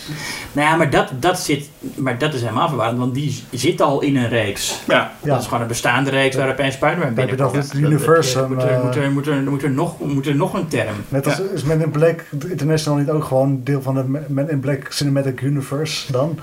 Nou 0.51 0.67
ja, 0.69 0.75
maar 0.75 0.89
dat, 0.89 1.11
dat, 1.19 1.39
zit, 1.39 1.69
maar 1.95 2.17
dat 2.17 2.33
is 2.33 2.41
helemaal 2.41 2.67
verwarrend, 2.67 2.97
want 2.99 3.13
die 3.13 3.43
zit 3.51 3.81
al 3.81 4.01
in 4.01 4.15
een 4.15 4.29
reeks. 4.29 4.79
Ja, 4.87 5.11
Ja. 5.23 5.29
Dat 5.29 5.39
is 5.39 5.45
gewoon 5.45 5.61
een 5.61 5.67
bestaande 5.67 6.09
reeks 6.09 6.35
waar 6.35 6.49
opeens 6.49 6.73
Spider-Man 6.75 7.13
binnenkomt. 7.13 7.53
dat 7.53 7.63
het 7.63 7.71
dat- 7.71 7.81
universum, 7.81 8.47
Moet 8.53 8.63
er, 8.63 8.69
eh, 8.69 8.83
moet, 8.83 8.95
er, 8.95 9.11
moet, 9.11 9.27
er, 9.27 9.41
moet, 9.43 9.63
er 9.63 9.71
nog, 9.71 9.99
moet 9.99 10.27
er 10.27 10.35
nog 10.35 10.53
een 10.53 10.67
term. 10.67 10.95
Net 11.09 11.25
als 11.25 11.39
is 11.39 11.63
Men 11.63 11.81
in 11.81 11.91
Black 11.91 12.23
International 12.49 12.99
niet 12.99 13.09
ook 13.09 13.23
gewoon 13.23 13.61
deel 13.63 13.81
van 13.81 13.95
de 13.95 14.03
Men 14.27 14.49
in 14.49 14.59
Black 14.59 14.85
Cinematic 14.89 15.41
Universe 15.41 16.11
dan? 16.11 16.39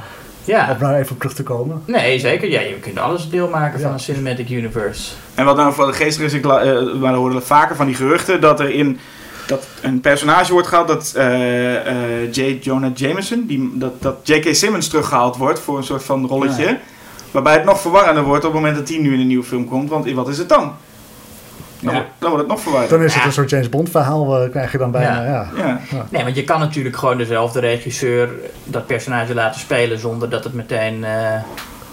Om 0.49 0.55
Ja. 0.55 0.75
daar 0.75 0.99
even 0.99 1.13
op 1.13 1.19
terug 1.19 1.35
te 1.35 1.43
komen. 1.43 1.83
Nee, 1.85 2.19
zeker. 2.19 2.51
Ja, 2.51 2.61
je 2.61 2.75
kunt 2.75 2.99
alles 2.99 3.31
deel 3.31 3.49
maken 3.49 3.81
van 3.81 3.93
een 3.93 4.01
cinematic 4.01 4.51
universe. 4.51 5.13
En 5.35 5.45
wat 5.45 5.57
nou 5.57 5.73
voor 5.73 5.87
de 5.87 5.93
geestig 5.93 6.25
is, 6.25 6.33
ik 6.33 6.45
eh, 6.47 6.93
maar 7.01 7.25
we 7.25 7.41
vaker 7.41 7.77
van 7.77 7.87
die 7.87 7.95
geruchten 7.95 8.41
dat 8.41 8.61
er 8.61 8.71
in 8.71 8.99
dat 9.47 9.67
een 9.83 10.01
personage 10.01 10.53
wordt 10.53 10.69
gehaald 10.69 10.89
dat 10.89 11.13
eh, 11.17 11.87
eh, 11.87 12.33
J. 12.33 12.59
Jonah 12.61 12.95
Jameson, 12.95 13.47
die, 13.47 13.71
dat, 13.75 14.03
dat 14.03 14.17
J.K. 14.23 14.55
Simmons 14.55 14.89
teruggehaald 14.89 15.37
wordt 15.37 15.61
voor 15.61 15.77
een 15.77 15.85
soort 15.85 16.03
van 16.05 16.27
rolletje. 16.27 16.65
Ja. 16.65 16.79
Waarbij 17.31 17.53
het 17.53 17.65
nog 17.65 17.81
verwarrender 17.81 18.25
wordt 18.25 18.45
op 18.45 18.53
het 18.53 18.61
moment 18.61 18.79
dat 18.79 18.89
hij 18.89 18.99
nu 18.99 19.15
in 19.15 19.21
een 19.21 19.27
nieuwe 19.27 19.45
film 19.45 19.69
komt. 19.69 19.91
Want 19.91 20.11
wat 20.11 20.29
is 20.29 20.39
het 20.39 20.49
dan? 20.49 20.73
Dan, 21.81 21.95
Ja. 21.95 21.99
wordt, 22.01 22.15
dan 22.19 22.29
wordt 22.31 22.45
het 22.45 22.53
nog 22.55 22.61
verwarrender. 22.63 22.99
Dan 22.99 23.07
is 23.07 23.13
het 23.13 23.23
Ja. 23.23 23.27
een 23.29 23.35
soort 23.35 23.51
James 23.51 23.69
Bond 23.69 23.91
verhaal, 23.91 24.43
eh, 24.43 24.51
krijg 24.51 24.73
je 24.73 24.79
dan 24.79 24.91
bijna. 24.91 25.25
Ja. 25.25 25.49
Ja. 25.57 25.81
Ja. 25.91 26.07
Nee, 26.11 26.25
want 26.25 26.37
je 26.37 26.45
kan 26.45 26.61
natuurlijk 26.61 26.97
gewoon 26.97 27.17
dezelfde 27.19 27.61
regisseur 27.61 28.29
dat 28.65 28.87
personage 28.87 29.35
laten 29.35 29.61
spelen 29.61 29.99
zonder 29.99 30.31
dat 30.31 30.45
het 30.45 30.55
meteen... 30.55 31.05
eh, 31.05 31.41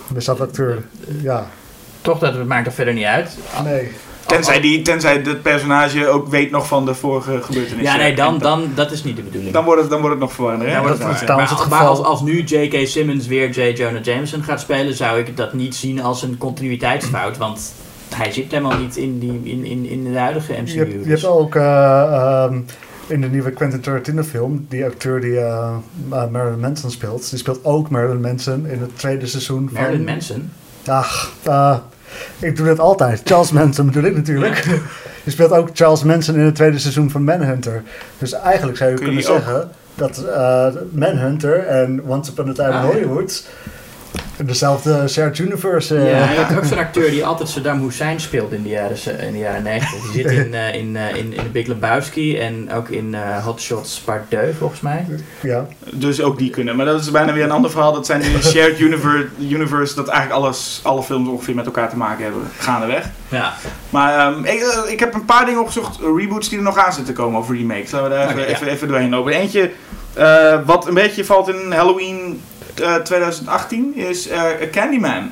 Dezelfde 0.08 0.44
acteur. 0.44 0.84
Ja. 1.22 1.46
toch, 2.02 2.20
dat 2.20 2.34
het 2.34 2.48
maakt 2.48 2.66
er 2.66 2.74
verder 2.74 2.94
niet 2.94 3.06
uit. 3.06 3.38
Nee. 3.64 3.92
Tenzij, 4.26 4.60
die, 4.60 4.82
tenzij 4.82 5.14
het 5.24 5.42
personage 5.42 6.08
ook 6.08 6.28
weet 6.28 6.52
nog 6.52 6.68
van 6.68 6.86
de 6.86 6.94
vorige 6.94 7.42
gebeurtenissen. 7.42 7.82
Ja, 7.84 7.96
nee, 7.96 8.16
dan, 8.16 8.38
dan, 8.38 8.72
dat 8.76 8.92
is 8.92 9.04
niet 9.04 9.16
de 9.16 9.22
bedoeling. 9.22 9.54
dan, 9.54 9.64
wordt 9.66 9.82
het, 9.82 9.90
dan 9.90 10.00
wordt 10.00 10.16
het 10.16 10.24
nog 10.26 10.34
verwarrender. 10.34 10.80
wordt 10.82 11.00
Dat 11.02 11.10
is 11.12 11.20
trouwens 11.20 11.50
het 11.52 11.60
maar 11.60 11.78
geval. 11.80 11.88
als, 11.88 12.04
als 12.04 12.22
nu 12.22 12.42
J.K. 12.44 12.88
Simmons 12.88 13.28
weer 13.28 13.50
J. 13.50 13.74
Jonah 13.78 14.04
Jameson 14.04 14.44
gaat 14.44 14.60
spelen, 14.62 14.94
zou 14.94 15.20
ik 15.20 15.38
dat 15.38 15.54
niet 15.54 15.76
zien 15.76 16.02
als 16.02 16.22
een 16.24 16.38
continuïteitsfout. 16.38 17.38
Want 17.38 17.74
hij 18.16 18.32
zit 18.32 18.51
helemaal 18.51 18.78
niet 18.78 18.95
in, 18.95 19.20
die, 19.20 19.41
in, 19.43 19.66
in, 19.66 19.86
in 19.86 20.03
de 20.13 20.20
huidige 20.20 20.53
MCU. 20.53 20.72
Je 20.74 20.80
hebt, 20.80 20.91
je 20.91 20.97
dus- 20.97 21.22
hebt 21.22 21.34
ook 21.34 21.55
eh, 21.55 22.01
ehm, 22.13 22.59
in 23.07 23.22
de 23.22 23.28
nieuwe 23.28 23.51
Quentin 23.51 23.80
Tarantino 23.82 24.24
film, 24.24 24.66
die 24.70 24.86
acteur 24.86 25.22
die 25.22 25.39
eh, 25.39 25.76
eh, 26.11 26.30
Marilyn 26.30 26.59
Manson 26.59 26.91
speelt, 26.91 27.30
die 27.30 27.39
speelt 27.39 27.59
ook 27.63 27.89
Marilyn 27.89 28.22
Manson 28.22 28.68
in 28.68 28.80
het 28.80 28.97
tweede 28.97 29.28
seizoen 29.28 29.70
van... 29.74 29.82
Marilyn 29.82 30.03
Manson. 30.03 30.51
Ach, 30.86 31.32
ik 32.39 32.55
doe 32.55 32.66
dat 32.68 32.80
altijd. 32.80 33.22
Charles 33.24 33.51
Manson 33.51 33.86
bedoel 33.86 34.03
ik 34.03 34.16
natuurlijk. 34.16 34.63
Die 35.24 35.34
speelt 35.34 35.51
ook 35.51 35.70
Charles 35.74 36.03
Manson 36.03 36.36
in 36.36 36.45
het 36.45 36.55
tweede 36.55 36.80
seizoen 36.80 37.09
van 37.09 37.24
Manhunter. 37.24 37.84
Dus 38.18 38.32
eigenlijk 38.32 38.78
zou 38.78 38.89
je 38.89 38.95
Kun 38.95 39.05
je 39.05 39.11
kunnen 39.11 39.30
die 39.30 39.34
ook? 39.34 39.43
zeggen 39.43 39.70
dat 39.95 40.24
Manhunter 40.91 41.57
en 41.68 42.03
Once 42.07 42.32
Upon 42.32 42.49
a 42.49 42.53
Time 42.53 42.70
in 42.70 42.76
Ah, 42.76 42.84
ja. 42.99 43.28
Dezelfde 44.44 45.08
shared 45.08 45.38
universe... 45.38 45.96
eh, 45.96 46.10
Ja, 46.12 46.18
je 46.32 46.38
hebt 46.40 46.58
ook 46.58 46.66
zo'n 46.66 46.78
acteur 46.78 47.10
die 47.10 47.26
altijd 47.26 47.50
Saddam 47.50 47.82
Hussein 47.84 48.20
speelt 48.20 48.52
in 48.52 48.64
de 48.64 48.70
jaren, 48.70 49.20
in 49.20 49.32
de 49.32 49.38
jaren 49.40 49.64
90. 49.64 50.02
Die 50.12 50.12
zit 50.12 50.32
in, 50.32 50.54
eh, 50.54 50.74
in, 50.76 50.95
eh, 50.95 51.10
in, 51.16 51.34
in 51.34 51.44
The 51.44 51.49
Big 51.52 51.68
Lebowski 51.68 52.38
en 52.40 52.72
ook 52.74 52.90
in 52.90 53.14
eh, 53.16 53.45
Hot 53.45 53.62
Shots 53.62 53.99
Part 53.99 54.30
2 54.30 54.53
volgens 54.53 54.82
mij. 54.82 55.06
ja. 55.41 55.66
Dus 55.91 56.22
ook 56.22 56.38
die 56.38 56.49
kunnen. 56.49 56.76
Maar 56.76 56.86
dat 56.86 57.02
is 57.02 57.12
bijna 57.12 57.34
weer 57.34 57.44
een 57.44 57.52
ander 57.52 57.72
verhaal. 57.72 57.94
Dat 57.94 58.06
zijn 58.06 58.22
die 58.22 58.41
shared 58.44 58.80
universe, 58.80 59.28
universe 59.40 59.95
dat 59.95 60.07
eigenlijk 60.07 60.44
alles, 60.44 60.80
alle 60.84 61.03
films 61.03 61.30
ongeveer 61.30 61.56
met 61.56 61.66
elkaar 61.66 61.90
te 61.90 61.98
maken 61.98 62.24
hebben. 62.24 62.41
Gaandeweg. 62.57 63.06
Ja, 63.30 63.53
Maar 63.90 64.20
ehm, 64.28 64.44
ik, 64.44 64.84
ik 64.88 64.99
heb 64.99 65.14
een 65.14 65.26
paar 65.26 65.45
dingen 65.45 65.60
opgezocht. 65.62 65.99
reboots 66.18 66.49
die 66.49 66.57
er 66.57 66.64
nog 66.64 66.78
aan 66.78 66.94
zitten 66.94 67.14
te 67.16 67.22
komen. 67.22 67.40
Of 67.40 67.49
remakes. 67.49 67.91
Laten 67.91 68.10
we 68.10 68.16
daar 68.16 68.28
even, 68.30 68.40
ja. 68.41 68.45
even, 68.48 68.68
even 68.68 68.88
doorheen 68.88 69.10
lopen. 69.10 69.34
Eentje 69.34 69.72
eh, 70.14 70.60
wat 70.66 70.88
een 70.88 70.94
beetje 70.94 71.26
valt 71.26 71.49
in 71.49 71.72
Halloween 71.72 72.41
eh, 72.81 72.95
2018 72.95 73.95
is 73.95 74.27
eh, 74.27 74.43
Candyman. 74.72 75.31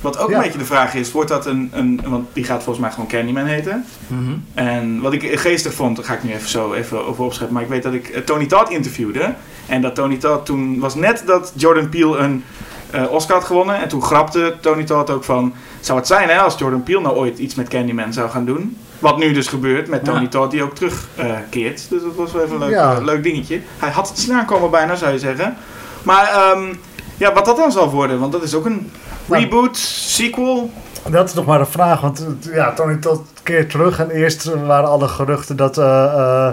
Wat 0.00 0.18
ook 0.18 0.30
Ja. 0.30 0.36
een 0.36 0.42
beetje 0.42 0.58
de 0.58 0.64
vraag 0.64 0.94
is, 0.94 1.12
wordt 1.12 1.28
dat 1.28 1.46
een, 1.46 1.70
een... 1.72 2.00
Want 2.06 2.28
die 2.32 2.44
gaat 2.44 2.62
volgens 2.62 2.78
mij 2.84 2.90
gewoon 2.90 3.08
Candyman 3.08 3.44
heten. 3.44 3.84
Mhm. 4.06 4.32
En 4.54 5.00
wat 5.00 5.12
ik 5.12 5.38
geestig 5.40 5.74
vond, 5.74 5.96
daar 5.96 6.04
ga 6.04 6.14
ik 6.14 6.22
nu 6.22 6.32
even 6.32 6.48
zo 6.48 6.72
even 6.72 7.06
over 7.06 7.24
opscheppen. 7.24 7.54
Maar 7.54 7.62
ik 7.62 7.68
weet 7.68 7.82
dat 7.82 7.92
ik 7.92 8.08
eh, 8.08 8.20
Tony 8.22 8.46
Todd 8.46 8.70
interviewde. 8.70 9.34
En 9.66 9.82
dat 9.82 9.94
Tony 9.94 10.16
Todd 10.16 10.46
toen 10.46 10.78
was 10.78 10.94
net 10.94 11.22
dat 11.26 11.52
Jordan 11.56 11.88
Peele 11.88 12.16
een 12.18 12.44
eh, 12.90 13.10
Oscar 13.12 13.36
had 13.36 13.44
gewonnen. 13.44 13.76
En 13.82 13.88
toen 13.88 14.02
grapte 14.02 14.54
Tony 14.60 14.84
Todd 14.84 15.10
ook 15.10 15.24
van... 15.24 15.54
Zou 15.80 15.98
het 15.98 16.06
zijn 16.06 16.28
hè, 16.28 16.38
als 16.38 16.58
Jordan 16.58 16.82
Peele 16.82 17.00
nou 17.00 17.16
ooit 17.16 17.38
iets 17.38 17.54
met 17.54 17.68
Candyman 17.68 18.12
zou 18.12 18.30
gaan 18.30 18.44
doen? 18.44 18.76
Wat 18.98 19.18
nu 19.18 19.32
dus 19.32 19.46
gebeurt 19.48 19.88
met 19.88 20.04
Tony 20.04 20.22
Ja. 20.22 20.28
Todd 20.28 20.50
die 20.50 20.62
ook 20.62 20.74
terugkeert. 20.74 21.86
dus 21.90 22.02
dat 22.02 22.14
was 22.14 22.32
wel 22.32 22.42
even 22.42 22.54
een 22.54 22.60
leuk, 22.60 22.70
Ja. 22.70 22.96
eh, 22.96 23.04
leuk 23.04 23.22
dingetje. 23.22 23.60
Hij 23.78 23.90
had 23.90 24.08
het 24.08 24.18
snel 24.18 24.36
aankomen 24.38 24.70
bijna, 24.70 24.94
zou 24.94 25.12
je 25.12 25.18
zeggen. 25.18 25.56
Maar 26.04 26.28
ehm, 26.28 26.74
ja, 27.16 27.32
wat 27.32 27.44
dat 27.44 27.56
dan 27.56 27.72
zal 27.72 27.90
worden. 27.90 28.20
Want 28.20 28.32
dat 28.32 28.42
is 28.42 28.54
ook 28.54 28.66
een 28.66 28.90
reboot, 29.28 29.76
sequel. 29.76 30.70
Dat 31.08 31.28
is 31.28 31.34
nog 31.34 31.46
maar 31.46 31.58
de 31.58 31.64
vraag, 31.66 32.00
want 32.00 32.26
eh, 32.48 32.54
ja, 32.54 32.72
Tony 32.72 32.96
Todd 32.96 33.20
keert 33.42 33.70
terug 33.70 33.98
en 34.00 34.10
eerst 34.10 34.44
waren 34.44 34.88
alle 34.88 35.08
geruchten 35.08 35.56
dat... 35.56 35.78
eh, 35.78 36.04
eh, 36.04 36.52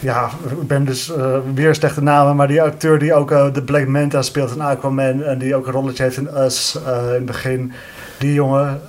ja, 0.00 0.30
ik 0.60 0.66
ben 0.66 0.84
dus 0.84 1.14
eh, 1.14 1.36
weer 1.54 1.74
slechte 1.74 2.02
namen, 2.02 2.36
maar 2.36 2.48
die 2.48 2.62
acteur 2.62 2.98
die 2.98 3.14
ook 3.14 3.28
de 3.54 3.62
Black 3.62 3.86
Manta 3.86 4.22
speelt 4.22 4.54
in 4.54 4.60
Aquaman 4.60 5.22
en 5.22 5.38
die 5.38 5.54
ook 5.56 5.66
een 5.66 5.72
rolletje 5.72 6.02
heeft 6.02 6.16
in 6.16 6.28
Us 6.36 6.78
in 6.84 7.14
het 7.14 7.26
begin, 7.26 7.72
die 8.18 8.32
jongen, 8.32 8.80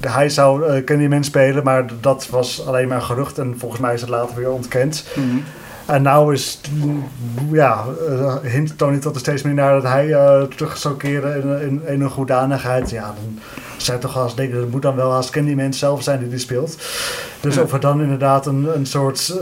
hij 0.00 0.28
zou 0.28 0.66
eh 0.66 0.84
Candyman 0.84 1.24
spelen, 1.24 1.64
maar 1.64 1.84
dat 2.00 2.28
was 2.30 2.66
alleen 2.66 2.88
maar 2.88 2.96
een 2.96 3.02
gerucht 3.02 3.38
en 3.38 3.54
volgens 3.58 3.80
mij 3.80 3.94
is 3.94 4.00
het 4.00 4.10
later 4.10 4.36
weer 4.36 4.50
ontkend. 4.50 5.04
En 5.88 6.02
nou 6.02 6.32
is, 6.32 6.60
ja, 7.52 7.84
eh, 8.08 8.36
hint 8.42 8.78
Tony 8.78 8.98
tot 8.98 9.14
er 9.14 9.20
steeds 9.20 9.42
meer 9.42 9.54
naar 9.54 9.74
dat 9.74 9.82
hij 9.92 10.12
eh, 10.12 10.42
terug 10.42 10.76
zou 10.76 10.96
keren 10.96 11.42
in, 11.42 11.60
in, 11.68 11.82
in 11.86 12.00
een 12.00 12.10
goedanigheid. 12.10 12.90
Ja, 12.90 13.04
dan 13.04 13.38
zijn 13.76 13.98
toch 13.98 14.16
als 14.18 14.34
denken, 14.34 14.60
dat 14.60 14.70
moet 14.70 14.82
dan 14.82 14.96
wel 14.96 15.12
als 15.12 15.30
Candyman 15.30 15.72
zelf 15.72 16.02
zijn 16.02 16.18
die 16.18 16.28
die 16.28 16.38
speelt. 16.38 16.76
Dus 17.40 17.54
Ja. 17.54 17.62
of 17.62 17.72
er 17.72 17.80
dan 17.80 18.00
inderdaad 18.02 18.46
een, 18.46 18.68
een 18.74 18.86
soort, 18.86 19.34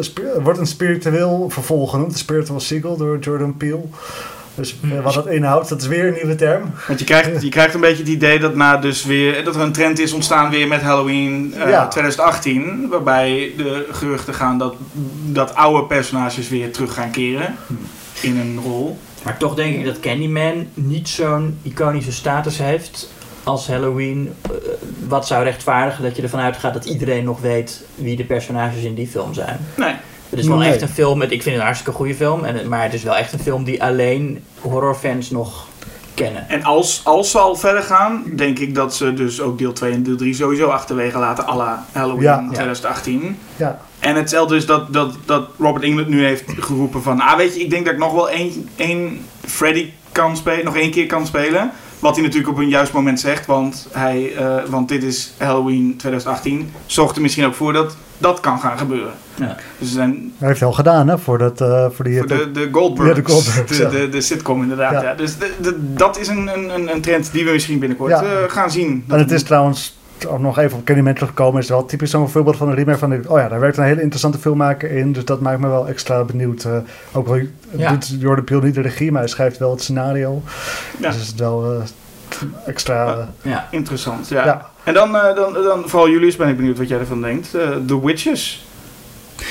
wordt 0.42 0.58
een 0.58 0.66
spiritueel 0.66 1.50
vervolg 1.50 1.90
genoemd, 1.90 2.12
een 2.12 2.18
spiritual 2.18 2.60
sequel 2.60 2.96
door 2.96 3.18
Jordan 3.18 3.56
Peele. 3.56 3.82
Dus 4.56 4.76
eh, 4.82 5.00
wat 5.02 5.14
dat 5.14 5.26
inhoudt, 5.26 5.68
dat 5.68 5.80
is 5.80 5.86
weer 5.86 6.06
een 6.06 6.12
nieuwe 6.14 6.34
term. 6.34 6.70
Want 6.86 6.98
je 6.98 7.04
krijgt, 7.04 7.42
je 7.42 7.48
krijgt 7.48 7.74
een 7.74 7.80
beetje 7.80 8.02
het 8.02 8.12
idee 8.12 8.38
dat, 8.38 8.54
na 8.54 8.76
dus 8.76 9.04
weer, 9.04 9.44
dat 9.44 9.54
er 9.54 9.60
een 9.60 9.72
trend 9.72 9.98
is 9.98 10.12
ontstaan 10.12 10.50
weer 10.50 10.68
met 10.68 10.80
Halloween 10.82 11.54
eh, 11.56 11.68
Ja. 11.70 11.88
2018. 11.88 12.86
Waarbij 12.90 13.52
de 13.56 13.86
geruchten 13.92 14.34
gaan 14.34 14.58
dat, 14.58 14.74
dat 15.26 15.54
oude 15.54 15.84
personages 15.86 16.48
weer 16.48 16.72
terug 16.72 16.94
gaan 16.94 17.10
keren 17.10 17.54
in 18.20 18.38
een 18.38 18.58
rol. 18.62 18.98
Maar 19.22 19.36
toch 19.36 19.54
denk 19.54 19.76
ik 19.78 19.84
dat 19.84 20.00
Candyman 20.00 20.66
niet 20.74 21.08
zo'n 21.08 21.58
iconische 21.62 22.12
status 22.12 22.58
heeft 22.58 23.10
als 23.42 23.66
Halloween. 23.68 24.32
eh, 24.42 24.50
wat 25.08 25.26
zou 25.26 25.44
rechtvaardigen 25.44 26.02
dat 26.02 26.16
je 26.16 26.22
ervan 26.22 26.40
uitgaat 26.40 26.74
dat 26.74 26.84
iedereen 26.84 27.24
nog 27.24 27.40
weet 27.40 27.84
wie 27.94 28.16
de 28.16 28.24
personages 28.24 28.82
in 28.82 28.94
die 28.94 29.06
film 29.06 29.34
zijn. 29.34 29.58
Nee. 29.76 29.94
Het 30.30 30.38
is 30.38 30.46
wel 30.46 30.56
Nee. 30.56 30.72
echt 30.72 30.82
een 30.82 30.88
film, 30.88 31.22
ik 31.22 31.28
vind 31.28 31.44
het 31.44 31.54
een 31.54 31.60
hartstikke 31.60 31.92
goede 31.92 32.14
film, 32.14 32.44
en, 32.44 32.68
maar 32.68 32.82
het 32.82 32.94
is 32.94 33.02
wel 33.02 33.16
echt 33.16 33.32
een 33.32 33.38
film 33.38 33.64
die 33.64 33.82
alleen 33.82 34.44
horrorfans 34.60 35.30
nog 35.30 35.66
kennen. 36.14 36.48
En 36.48 36.62
als, 36.64 37.00
als 37.04 37.30
ze 37.30 37.38
al 37.38 37.54
verder 37.56 37.82
gaan, 37.82 38.22
denk 38.36 38.58
ik 38.58 38.74
dat 38.74 38.94
ze 38.94 39.14
dus 39.14 39.40
ook 39.40 39.58
deel 39.58 39.72
2 39.72 39.92
en 39.92 40.02
deel 40.02 40.16
3 40.16 40.34
sowieso 40.34 40.66
achterwege 40.68 41.18
laten. 41.18 41.46
à 41.48 41.56
la 41.56 41.86
Halloween 41.92 42.22
Ja. 42.22 42.48
2018. 42.52 43.38
Ja, 43.56 43.80
En 43.98 44.14
hetzelfde 44.16 44.56
is 44.56 44.66
dat, 44.66 44.92
dat, 44.92 45.14
dat 45.24 45.48
Robert 45.58 45.84
Englund 45.84 46.08
nu 46.08 46.24
heeft 46.24 46.44
geroepen 46.58 47.02
van... 47.02 47.20
Ah, 47.20 47.36
weet 47.36 47.54
je, 47.54 47.60
ik 47.60 47.70
denk 47.70 47.84
dat 47.84 47.94
ik 47.94 48.00
nog 48.00 48.12
wel 48.12 48.30
één, 48.30 48.68
één 48.76 49.26
Freddy 49.46 49.90
kan 50.12 50.36
spelen, 50.36 50.64
nog 50.64 50.76
één 50.76 50.90
keer 50.90 51.06
kan 51.06 51.26
spelen. 51.26 51.70
Wat 51.98 52.14
hij 52.14 52.24
natuurlijk 52.24 52.52
op 52.52 52.58
een 52.58 52.68
juist 52.68 52.92
moment 52.92 53.20
zegt, 53.20 53.46
want, 53.46 53.88
hij, 53.92 54.34
eh, 54.36 54.56
want 54.68 54.88
dit 54.88 55.02
is 55.02 55.32
Halloween 55.38 55.94
2018. 55.96 56.72
Zorgt 56.86 57.16
er 57.16 57.22
misschien 57.22 57.44
ook 57.44 57.54
voor 57.54 57.72
dat 57.72 57.96
dat 58.18 58.40
kan 58.40 58.58
gaan 58.60 58.78
gebeuren. 58.78 59.12
Ja. 59.34 59.56
Dus 59.78 59.92
zijn 59.92 60.32
hij 60.38 60.48
heeft 60.48 60.60
het 60.60 60.68
al 60.68 60.74
gedaan 60.74 61.08
hè, 61.08 61.18
voor, 61.18 61.38
dat, 61.38 61.60
eh, 61.60 61.86
voor 61.90 62.04
die... 62.04 62.18
voor 62.18 62.26
de, 62.26 62.50
de 62.52 62.68
Goldbergs, 62.72 63.16
Ja, 63.16 63.22
de 63.24 63.30
Goldbergs, 63.32 63.76
de, 63.76 63.82
ja. 63.82 63.88
de, 63.88 64.08
de 64.08 64.20
sitcom 64.20 64.62
inderdaad. 64.62 64.92
Ja. 64.92 65.02
Ja. 65.02 65.14
Dus 65.14 65.38
de, 65.38 65.52
de- 65.60 65.94
dat 65.94 66.18
is 66.18 66.28
een, 66.28 66.50
een, 66.74 66.94
een 66.94 67.00
trend 67.00 67.32
die 67.32 67.44
we 67.44 67.50
misschien 67.50 67.78
binnenkort 67.78 68.10
Ja. 68.10 68.22
eh, 68.22 68.28
gaan 68.48 68.70
zien. 68.70 69.04
En 69.08 69.18
het 69.18 69.30
is 69.30 69.42
trouwens, 69.42 69.95
om 70.28 70.42
nog 70.42 70.58
even 70.58 70.78
op 70.78 70.84
Candyman 70.84 71.14
teruggekomen, 71.14 71.60
is 71.60 71.68
wel 71.68 71.84
typisch 71.84 72.10
zo'n 72.10 72.28
voorbeeld 72.28 72.56
van 72.56 72.68
een 72.68 72.74
remake 72.74 72.98
van, 72.98 73.28
oh 73.28 73.38
ja, 73.38 73.48
daar 73.48 73.60
werkt 73.60 73.76
een 73.76 73.84
hele 73.84 74.00
interessante 74.00 74.38
filmmaker 74.38 74.90
in, 74.90 75.12
dus 75.12 75.24
dat 75.24 75.40
maakt 75.40 75.60
me 75.60 75.68
wel 75.68 75.88
extra 75.88 76.24
benieuwd. 76.24 76.64
Eh, 76.64 76.76
ook 77.12 77.28
al 77.28 77.38
Ja. 77.70 77.90
doet 77.90 78.16
Jordan 78.18 78.44
Peele 78.44 78.62
niet 78.64 78.74
de 78.74 78.80
regie, 78.80 79.10
maar 79.12 79.20
hij 79.20 79.30
schrijft 79.30 79.58
wel 79.58 79.70
het 79.70 79.82
scenario. 79.82 80.42
Ja. 80.98 81.08
Dus 81.10 81.20
is 81.20 81.26
het 81.26 81.38
wel 81.38 81.72
eh, 81.72 81.82
extra... 82.66 83.12
eh, 83.14 83.50
Ja. 83.50 83.66
Interessant, 83.70 84.28
ja. 84.28 84.44
Ja. 84.44 84.66
En 84.84 84.94
dan, 84.94 85.16
eh, 85.16 85.34
dan, 85.34 85.52
dan 85.52 85.88
vooral 85.88 86.08
Julius, 86.08 86.36
ben 86.36 86.48
ik 86.48 86.56
benieuwd 86.56 86.78
wat 86.78 86.88
jij 86.88 86.98
ervan 86.98 87.20
denkt. 87.22 87.54
Eh, 87.54 87.68
The 87.86 88.04
Witches 88.06 88.66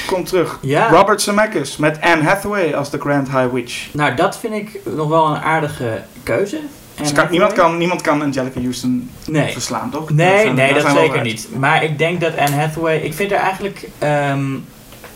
komt 0.07 0.27
terug. 0.27 0.57
Ja. 0.61 0.89
Robert 0.89 1.21
Zemeckis 1.21 1.77
met 1.77 2.01
Anne 2.01 2.23
Hathaway 2.23 2.73
als 2.73 2.89
de 2.89 2.99
Grand 2.99 3.27
High 3.29 3.51
Witch. 3.53 3.93
Nou, 3.93 4.15
dat 4.15 4.37
vind 4.37 4.53
ik 4.53 4.79
nog 4.95 5.07
wel 5.09 5.27
een 5.27 5.41
aardige 5.41 6.01
keuze. 6.23 6.59
Dus 6.95 7.11
kan- 7.11 7.27
niemand, 7.31 7.53
kan, 7.53 7.77
niemand 7.77 8.01
kan 8.01 8.21
Angelica 8.21 8.59
Houston 8.59 9.09
Nee. 9.27 9.51
verslaan, 9.51 9.89
toch? 9.91 10.09
Nee, 10.09 10.41
zijn- 10.41 10.55
nee, 10.55 10.73
dat 10.73 10.91
zeker 10.91 11.21
niet. 11.21 11.47
Maar 11.57 11.83
ik 11.83 11.97
denk 11.97 12.21
dat 12.21 12.37
Anne 12.37 12.55
Hathaway... 12.55 12.97
Ik 12.97 13.13
vind 13.13 13.31
haar 13.31 13.39
eigenlijk 13.41 13.89
ehm, 13.99 14.45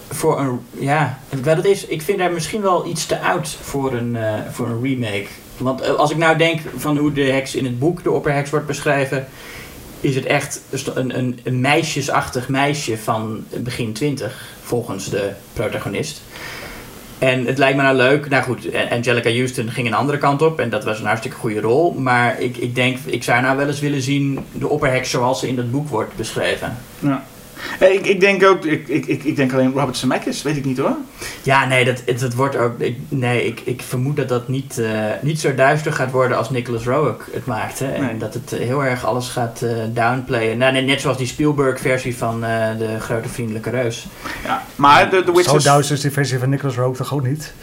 voor 0.10 0.40
een... 0.40 0.60
Ja, 0.80 1.20
wat 1.44 1.56
het 1.58 1.66
is, 1.66 1.86
ik 1.86 2.02
vind 2.02 2.20
haar 2.20 2.32
misschien 2.32 2.62
wel 2.62 2.88
iets 2.88 3.06
te 3.06 3.20
oud 3.20 3.58
voor 3.62 3.94
een, 3.94 4.16
eh, 4.16 4.34
voor 4.52 4.68
een 4.68 4.82
remake. 4.84 5.26
Want 5.58 5.82
eh, 5.82 5.94
als 5.94 6.12
ik 6.12 6.18
nou 6.18 6.38
denk 6.38 6.62
van 6.78 6.98
hoe 6.98 7.14
de 7.14 7.24
heks 7.24 7.56
in 7.56 7.66
het 7.66 7.80
boek, 7.80 8.04
de 8.04 8.12
opperheks, 8.12 8.50
wordt 8.50 8.68
beschreven... 8.68 9.28
is 10.02 10.16
het 10.16 10.26
echt 10.26 10.62
een, 10.94 11.18
een, 11.18 11.40
een 11.44 11.62
meisjesachtig 11.62 12.48
meisje 12.50 12.98
van 12.98 13.44
begin 13.58 13.94
twintig, 13.94 14.46
volgens 14.64 15.10
de 15.10 15.32
protagonist. 15.54 16.22
En 17.20 17.46
het 17.46 17.58
lijkt 17.58 17.78
me 17.78 17.84
nou 17.84 17.96
leuk. 17.96 18.30
Nou 18.30 18.44
goed, 18.44 18.68
Angelica 18.92 19.30
Houston 19.30 19.70
ging 19.70 19.88
een 19.88 19.94
andere 19.94 20.18
kant 20.18 20.42
op. 20.42 20.60
En 20.60 20.70
dat 20.70 20.84
was 20.84 21.00
een 21.00 21.06
hartstikke 21.06 21.38
goede 21.38 21.62
rol. 21.62 21.94
Maar 21.94 22.42
ik, 22.42 22.58
ik 22.58 22.76
denk, 22.76 22.98
ik 23.06 23.24
zou 23.24 23.42
nou 23.42 23.58
wel 23.58 23.68
eens 23.68 23.80
willen 23.80 24.02
zien 24.02 24.40
de 24.52 24.68
opperheks 24.68 25.10
zoals 25.10 25.40
ze 25.40 25.48
in 25.48 25.56
dat 25.56 25.72
boek 25.72 25.88
wordt 25.88 26.16
beschreven. 26.16 26.78
Ja. 27.00 27.24
Eh, 27.80 27.94
Ik, 27.94 28.06
ik 28.06 28.20
denk 28.20 28.44
ook, 28.46 28.66
ik, 28.66 28.88
ik, 28.88 29.24
ik 29.24 29.36
denk 29.36 29.54
alleen 29.54 29.72
Robert 29.74 29.98
Zemeckis, 29.98 30.42
weet 30.42 30.58
ik 30.58 30.66
niet 30.66 30.78
hoor. 30.78 30.96
Ja, 31.44 31.66
nee, 31.68 31.86
dat, 31.86 32.02
het, 32.06 32.22
het 32.22 32.34
wordt 32.36 32.56
ook. 32.58 32.80
Ik, 32.80 32.98
nee, 33.10 33.46
ik, 33.46 33.62
ik 33.64 33.82
vermoed 33.82 34.16
dat 34.16 34.30
dat 34.30 34.48
niet, 34.48 34.78
eh, 34.78 34.92
niet 35.22 35.40
zo 35.40 35.56
duister 35.56 35.94
gaat 35.94 36.12
worden 36.12 36.38
als 36.38 36.50
Nicholas 36.50 36.84
Roeg 36.86 37.28
het 37.34 37.46
maakte. 37.46 37.86
En 37.86 38.02
Nee. 38.02 38.18
dat 38.18 38.34
het 38.34 38.50
heel 38.50 38.84
erg 38.86 39.06
alles 39.06 39.28
gaat 39.30 39.62
eh, 39.62 39.72
downplayen. 39.94 40.58
Nou, 40.58 40.74
net, 40.74 40.86
net 40.86 41.02
zoals 41.02 41.18
die 41.18 41.28
Spielberg-versie 41.28 42.18
van 42.18 42.44
eh, 42.44 42.78
De 42.78 43.00
Grote 43.00 43.30
Vriendelijke 43.30 43.70
Reus. 43.70 44.08
Ja. 44.46 44.64
Maar 44.76 45.10
de, 45.10 45.18
de 45.18 45.26
zo 45.26 45.34
Witches... 45.34 45.64
duister 45.64 45.96
is 45.96 46.02
die 46.02 46.12
versie 46.12 46.40
van 46.40 46.50
Nicholas 46.50 46.76
Rogue 46.76 46.96
toch 46.96 47.14
ook 47.14 47.28
niet? 47.28 47.54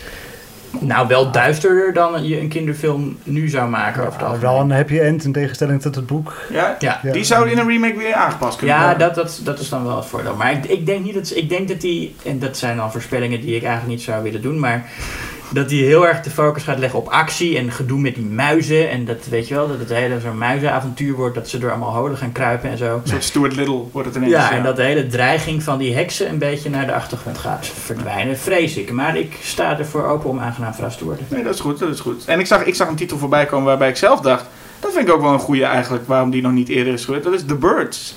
Nou, 0.80 1.08
wel 1.08 1.30
duisterder 1.30 1.92
dan 1.92 2.26
je 2.26 2.40
een 2.40 2.48
kinderfilm 2.48 3.18
nu 3.22 3.48
zou 3.48 3.68
maken. 3.70 4.06
over 4.06 4.20
Ja, 4.20 4.26
algemeen. 4.26 4.50
wel 4.50 4.60
een 4.60 4.70
happy 4.70 4.98
end 4.98 5.24
in 5.24 5.32
tegenstelling 5.32 5.80
tot 5.82 5.94
het 5.94 6.06
boek. 6.06 6.34
Ja? 6.52 6.76
Ja. 6.78 7.00
Ja. 7.02 7.12
Die 7.12 7.24
zou 7.24 7.50
in 7.50 7.58
een 7.58 7.66
remake 7.68 7.96
weer 7.96 8.14
aangepast 8.14 8.58
kunnen 8.58 8.76
Ja, 8.76 8.82
worden. 8.88 9.06
dat, 9.06 9.14
dat, 9.14 9.40
dat 9.44 9.58
is 9.58 9.68
dan 9.68 9.84
wel 9.84 9.96
het 9.96 10.06
voordeel. 10.06 10.36
Maar 10.36 10.52
ik, 10.52 10.64
ik 10.64 10.86
denk 10.86 11.04
niet 11.04 11.14
dat 11.14 11.32
ik 11.36 11.48
denk 11.48 11.68
dat 11.68 11.80
die, 11.80 12.14
en 12.24 12.38
dat 12.38 12.56
zijn 12.56 12.76
dan 12.76 12.92
voorspellingen 12.92 13.40
die 13.40 13.56
ik 13.56 13.62
eigenlijk 13.62 13.96
niet 13.96 14.02
zou 14.02 14.22
willen 14.22 14.42
doen, 14.42 14.58
maar 14.58 14.86
dat 15.50 15.68
die 15.68 15.84
heel 15.84 16.06
erg 16.06 16.20
de 16.20 16.30
focus 16.30 16.62
gaat 16.62 16.78
leggen 16.78 16.98
op 16.98 17.08
actie 17.08 17.58
en 17.58 17.72
gedoe 17.72 18.00
met 18.00 18.14
die 18.14 18.24
muizen. 18.24 18.90
En 18.90 19.04
dat 19.04 19.26
weet 19.30 19.48
je 19.48 19.54
wel, 19.54 19.68
dat 19.68 19.78
het 19.78 19.88
hele 19.88 20.20
zo'n 20.20 20.38
muizenavontuur 20.38 21.14
wordt, 21.14 21.34
dat 21.34 21.48
ze 21.48 21.58
door 21.58 21.70
allemaal 21.70 21.94
holen 21.94 22.16
gaan 22.16 22.32
kruipen 22.32 22.70
en 22.70 22.78
zo. 22.78 23.00
Soort 23.04 23.24
Stuart 23.24 23.56
Little 23.56 23.82
wordt 23.92 24.08
het 24.08 24.16
ineens. 24.16 24.32
Ja, 24.32 24.52
en 24.52 24.62
dat 24.62 24.76
de 24.76 24.82
hele 24.82 25.06
dreiging 25.06 25.62
van 25.62 25.78
die 25.78 25.94
heksen 25.94 26.28
een 26.28 26.38
beetje 26.38 26.70
naar 26.70 26.86
de 26.86 26.94
achtergrond 26.94 27.38
gaat 27.38 27.66
verdwijnen, 27.66 28.38
vrees 28.38 28.76
ik. 28.76 28.92
Maar 28.92 29.16
ik 29.16 29.36
sta 29.42 29.78
ervoor 29.78 30.04
open 30.04 30.30
om 30.30 30.38
aangenaam 30.38 30.74
verrast 30.74 30.98
te 30.98 31.04
worden. 31.04 31.26
Nee, 31.28 31.42
dat 31.42 31.54
is 31.54 31.60
goed, 31.60 31.78
dat 31.78 31.90
is 31.90 32.00
goed. 32.00 32.24
En 32.24 32.38
ik 32.38 32.46
zag, 32.46 32.64
ik 32.64 32.74
zag 32.74 32.88
een 32.88 32.96
titel 32.96 33.18
voorbij 33.18 33.46
komen 33.46 33.66
waarbij 33.66 33.88
ik 33.88 33.96
zelf 33.96 34.20
dacht... 34.20 34.46
Dat 34.80 34.92
vind 34.92 35.08
ik 35.08 35.14
ook 35.14 35.22
wel 35.22 35.32
een 35.32 35.38
goede 35.38 35.64
eigenlijk, 35.64 36.06
waarom 36.06 36.30
die 36.30 36.42
nog 36.42 36.52
niet 36.52 36.68
eerder 36.68 36.92
is 36.92 37.04
gebeurd. 37.04 37.24
Dat 37.24 37.32
is 37.32 37.44
The 37.44 37.54
Birds 37.54 38.14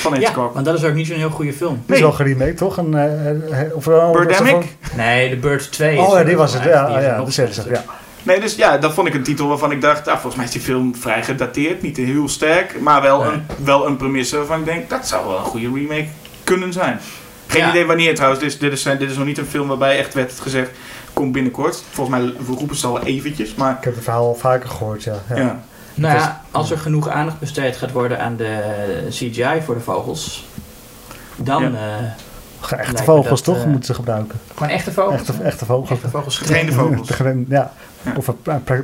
van 0.00 0.20
Ja, 0.20 0.32
want 0.52 0.64
dat 0.64 0.78
is 0.78 0.84
ook 0.84 0.94
niet 0.94 1.06
zo'n 1.06 1.16
heel 1.16 1.30
goede 1.30 1.52
film. 1.52 1.82
Die 1.86 1.94
is 1.94 2.00
wel 2.02 2.12
geremake, 2.12 2.54
toch? 2.54 2.76
Een, 2.76 2.94
eh, 2.94 3.60
eh, 3.60 3.74
of, 3.76 3.84
Birdemic? 4.12 4.76
Nee, 4.96 5.30
The 5.30 5.36
Birds 5.36 5.66
2 5.66 5.92
is 5.92 5.98
Oh 6.06 6.12
ja, 6.18 6.24
die 6.24 6.36
was 6.36 6.54
het. 6.54 6.62
Ja, 6.62 6.86
die 6.86 7.00
ja, 7.00 7.16
nog 7.16 7.24
dat 7.24 7.34
zei 7.34 7.52
slechter. 7.52 7.76
ze. 7.76 7.82
Ja. 7.86 7.94
Nee, 8.22 8.40
dus 8.40 8.54
ja, 8.54 8.78
dat 8.78 8.92
vond 8.92 9.08
ik 9.08 9.14
een 9.14 9.22
titel 9.22 9.48
waarvan 9.48 9.72
ik 9.72 9.80
dacht... 9.80 10.08
Ah, 10.08 10.12
volgens 10.12 10.34
mij 10.34 10.44
is 10.44 10.50
die 10.50 10.60
film 10.60 10.94
vrij 10.96 11.22
gedateerd, 11.22 11.82
niet 11.82 11.96
heel 11.96 12.28
sterk... 12.28 12.80
maar 12.80 13.02
wel, 13.02 13.22
Nee. 13.22 13.32
een, 13.32 13.42
wel 13.64 13.86
een 13.86 13.96
premisse 13.96 14.36
waarvan 14.36 14.58
ik 14.58 14.64
denk... 14.64 14.90
dat 14.90 15.08
zou 15.08 15.26
wel 15.26 15.38
een 15.38 15.44
goede 15.44 15.70
remake 15.74 16.06
kunnen 16.44 16.72
zijn. 16.72 16.98
Geen 17.46 17.62
Ja. 17.62 17.68
idee 17.70 17.86
wanneer 17.86 18.14
trouwens. 18.14 18.40
Dit 18.42 18.52
is, 18.52 18.58
dit, 18.58 18.72
is, 18.72 18.82
dit 18.82 19.10
is 19.10 19.16
nog 19.16 19.26
niet 19.26 19.38
een 19.38 19.46
film 19.46 19.68
waarbij 19.68 19.98
echt 19.98 20.14
werd 20.14 20.32
gezegd... 20.40 20.70
komt 21.12 21.32
binnenkort. 21.32 21.82
Volgens 21.90 22.18
mij 22.18 22.32
roepen 22.56 22.76
ze 22.76 22.86
al 22.86 23.02
eventjes, 23.02 23.54
maar... 23.54 23.76
Ik 23.78 23.84
heb 23.84 23.94
het 23.94 24.04
verhaal 24.04 24.26
al 24.26 24.34
vaker 24.34 24.68
gehoord, 24.68 25.02
ja. 25.02 25.14
ja. 25.28 25.36
Ja. 25.36 25.60
Nou 26.00 26.14
ja, 26.18 26.40
als 26.50 26.70
er 26.70 26.78
genoeg 26.78 27.08
aandacht 27.08 27.38
besteed 27.38 27.76
gaat 27.76 27.90
worden 27.92 28.20
aan 28.20 28.36
de 28.36 29.06
CGI 29.10 29.60
voor 29.64 29.74
de 29.74 29.80
vogels, 29.80 30.46
dan, 31.36 31.62
Ja. 31.62 31.68
eh, 31.78 32.78
Echte 32.78 32.92
me 32.92 33.02
vogels 33.02 33.42
dat, 33.42 33.54
toch 33.54 33.64
eh, 33.64 33.70
moeten 33.70 33.84
ze 33.84 33.94
gebruiken. 33.94 34.38
Gewoon 34.54 34.68
echte 34.68 34.92
vogels. 34.92 35.20
Echte, 35.28 35.42
echte 35.42 35.64
vogels. 35.64 35.90
Echte 35.90 36.08
vogels. 36.08 36.38
Getrainde 36.42 36.72
vogels. 36.72 37.08
Ja. 37.48 37.72
Ja. 38.02 38.12
Of 38.16 38.30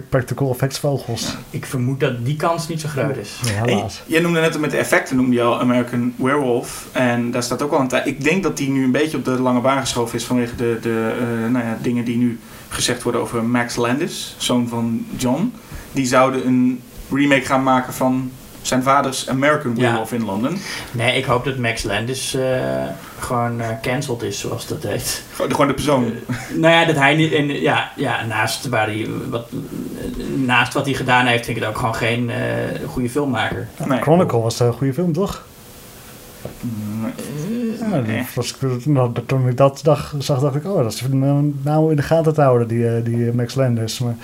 practical 0.09 0.51
effects 0.51 0.79
vogels. 0.79 1.37
Ik 1.51 1.67
vermoed 1.67 2.01
dat 2.01 2.25
die 2.25 2.37
kans 2.37 2.69
niet 2.69 2.81
zo 2.81 2.89
groot 2.89 3.17
is. 3.17 3.41
Helaas. 3.47 4.03
jij 4.07 4.21
noemde 4.21 4.41
net 4.41 4.59
met 4.61 4.71
de 4.71 4.77
effecten, 4.77 5.17
noemde 5.17 5.35
je 5.35 5.43
al 5.43 5.61
American 5.61 6.15
Werewolf. 6.17 6.87
En 6.93 7.31
daar 7.31 7.43
staat 7.43 7.63
ook 7.63 7.73
al 7.73 7.81
een 7.81 7.89
tijd. 7.89 8.07
Ik 8.07 8.25
denk 8.25 8.43
dat 8.43 8.57
die 8.57 8.69
nu 8.71 8.85
een 8.85 8.91
beetje 8.91 9.17
op 9.17 9.25
de 9.25 9.31
lange 9.41 9.61
baan 9.61 9.81
geschoven 9.81 10.19
is 10.19 10.25
vanwege 10.25 10.57
de, 10.57 10.79
de 10.81 11.15
eh, 11.19 11.51
nou 11.53 11.65
ja, 11.65 11.79
dingen 11.83 12.05
die 12.05 12.17
nu 12.17 12.41
gezegd 12.69 13.03
worden 13.03 13.21
over 13.21 13.45
Max 13.45 13.77
Landis, 13.77 14.35
zoon 14.39 14.69
van 14.69 15.07
John. 15.17 15.53
Die 15.93 16.07
zouden 16.07 16.47
een 16.47 16.81
remake 17.11 17.45
gaan 17.45 17.63
maken 17.63 17.93
van 17.93 18.31
zijn 18.63 18.83
vaders 18.83 19.29
American 19.29 19.73
Ja. 19.75 19.81
Werewolf 19.81 20.13
in 20.13 20.25
Londen. 20.25 20.59
Nee, 20.93 21.17
ik 21.17 21.25
hoop 21.25 21.45
dat 21.45 21.57
Max 21.57 21.83
Landis 21.83 22.35
eh, 22.35 22.85
gewoon 23.19 23.61
eh, 23.61 23.69
cancelled 23.83 24.23
is, 24.23 24.41
zoals 24.41 24.67
dat 24.67 24.83
heet. 24.83 25.23
Gewoon 25.33 25.49
de, 25.49 25.55
gewoon 25.55 25.69
de 25.71 25.75
persoon. 25.75 26.13
Nou 26.55 26.75
ja, 26.75 26.85
dat 26.85 26.97
hij 26.97 27.15
niet. 27.15 27.33
En, 27.33 27.61
ja, 27.61 27.91
ja 27.97 28.25
naast, 28.25 28.69
waar 28.69 28.87
hij, 28.87 29.07
wat, 29.29 29.49
naast 30.35 30.73
wat 30.73 30.85
hij 30.85 30.95
gedaan 30.95 31.27
heeft, 31.27 31.45
vind 31.45 31.57
ik 31.57 31.63
het 31.63 31.73
ook 31.73 31.79
gewoon 31.79 31.95
geen 31.95 32.31
eh, 32.31 32.37
goede 32.87 33.11
filmmaker. 33.11 33.69
Nee. 33.87 34.01
Chronicle 34.01 34.41
was 34.41 34.61
een 34.61 34.73
goede 34.73 34.95
film, 34.95 35.13
toch? 35.13 35.45
Ja, 37.81 37.97
Nee. 38.07 38.27
was, 38.35 38.55
nou, 38.85 39.13
toen 39.27 39.49
ik 39.49 39.57
dat 39.57 39.81
dag, 39.83 40.15
zag, 40.19 40.41
dacht 40.41 40.55
ik, 40.55 40.65
oh, 40.67 40.83
dat 40.83 40.93
is 40.93 41.01
een 41.01 41.61
nou 41.63 41.91
in 41.91 41.97
de 41.97 42.03
gaten 42.03 42.35
te 42.35 42.41
houden, 42.41 42.69
die, 42.69 42.89
eh, 42.89 43.05
die 43.05 43.27
eh, 43.27 43.33
Max 43.33 43.55
Landis. 43.55 43.99
Maar 43.99 44.15